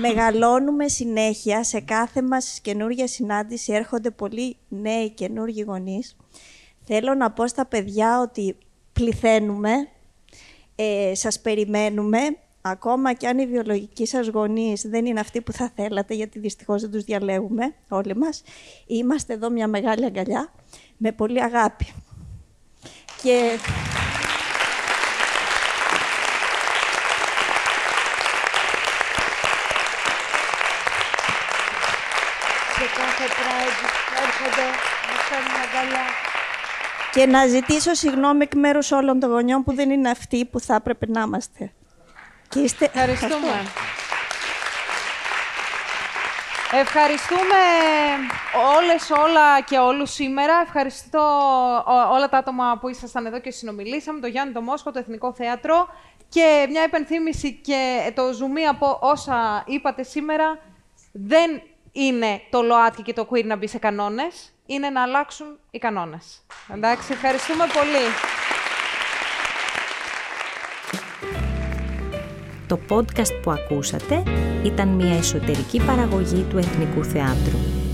μεγαλώνουμε 0.00 0.88
συνέχεια. 0.88 1.64
Σε 1.64 1.80
κάθε 1.80 2.22
μας 2.22 2.60
καινούργια 2.62 3.06
συνάντηση 3.06 3.72
έρχονται 3.72 4.10
πολλοί 4.10 4.56
νέοι 4.68 5.10
καινούργιοι 5.10 5.64
γονείς. 5.66 6.16
Θέλω 6.84 7.14
να 7.14 7.30
πω 7.30 7.46
στα 7.46 7.66
παιδιά 7.66 8.20
ότι 8.20 8.56
πληθαίνουμε, 8.92 9.72
ε, 10.76 11.12
σας 11.14 11.40
περιμένουμε. 11.40 12.18
Ακόμα 12.60 13.12
και 13.12 13.26
αν 13.28 13.38
οι 13.38 13.46
βιολογικοί 13.46 14.06
σας 14.06 14.28
γονείς 14.28 14.82
δεν 14.88 15.06
είναι 15.06 15.20
αυτοί 15.20 15.40
που 15.40 15.52
θα 15.52 15.72
θέλατε, 15.76 16.14
γιατί 16.14 16.38
δυστυχώς 16.38 16.80
δεν 16.82 16.90
τους 16.90 17.04
διαλέγουμε 17.04 17.74
όλοι 17.88 18.16
μας, 18.16 18.42
είμαστε 18.86 19.32
εδώ 19.32 19.50
μια 19.50 19.68
μεγάλη 19.68 20.04
αγκαλιά, 20.04 20.52
με 20.96 21.12
πολύ 21.12 21.42
αγάπη. 21.42 21.86
Και... 23.22 23.58
Σε 32.78 32.84
κάθε 32.96 33.24
Pride 33.26 33.88
έρχονται, 34.22 34.66
μας 35.08 35.22
φέρνουν 35.28 35.60
αγκαλιά. 35.62 36.06
και 37.12 37.26
να 37.26 37.46
ζητήσω 37.46 37.94
συγγνώμη 37.94 38.42
εκ 38.42 38.54
μέρους 38.54 38.90
όλων 38.90 39.20
των 39.20 39.30
γονιών 39.30 39.64
που 39.64 39.74
δεν 39.74 39.90
είναι 39.90 40.10
αυτοί 40.10 40.44
που 40.44 40.60
θα 40.60 40.74
έπρεπε 40.74 41.06
να 41.08 41.20
είμαστε. 41.20 41.72
Και 42.48 42.60
είστε... 42.60 42.84
Ευχαριστούμε. 42.84 43.34
Ευχαριστούμε 43.34 44.05
όλες, 48.76 49.10
όλα 49.10 49.60
και 49.60 49.78
όλους 49.78 50.10
σήμερα. 50.12 50.60
Ευχαριστώ 50.64 51.18
ό- 51.86 52.12
όλα 52.14 52.28
τα 52.28 52.38
άτομα 52.38 52.78
που 52.80 52.88
ήσασταν 52.88 53.26
εδώ 53.26 53.40
και 53.40 53.50
συνομιλήσαμε. 53.50 54.20
Το 54.20 54.26
Γιάννη 54.26 54.52
το 54.54 54.60
Μόσχο, 54.60 54.90
το 54.90 54.98
Εθνικό 54.98 55.32
Θέατρο. 55.32 55.88
Και 56.28 56.66
μια 56.70 56.82
υπενθύμηση 56.84 57.52
και 57.52 58.12
το 58.14 58.32
ζουμί 58.32 58.66
από 58.66 58.98
όσα 59.02 59.62
είπατε 59.66 60.02
σήμερα. 60.02 60.58
Δεν 61.12 61.62
είναι 61.92 62.40
το 62.50 62.62
ΛΟΑΤΚΙ 62.62 63.02
και 63.02 63.12
το 63.12 63.28
queer 63.30 63.44
να 63.44 63.56
μπει 63.56 63.66
σε 63.68 63.78
κανόνες. 63.78 64.54
Είναι 64.66 64.90
να 64.90 65.02
αλλάξουν 65.02 65.58
οι 65.70 65.78
κανόνες. 65.78 66.46
Εντάξει, 66.74 67.12
ευχαριστούμε 67.12 67.66
πολύ. 67.72 68.04
Το 72.66 72.78
podcast 72.88 73.32
που 73.42 73.50
ακούσατε 73.50 74.22
ήταν 74.64 74.88
μια 74.88 75.16
εσωτερική 75.16 75.80
παραγωγή 75.80 76.42
του 76.50 76.58
Εθνικού 76.58 77.04
Θεάτρου. 77.04 77.85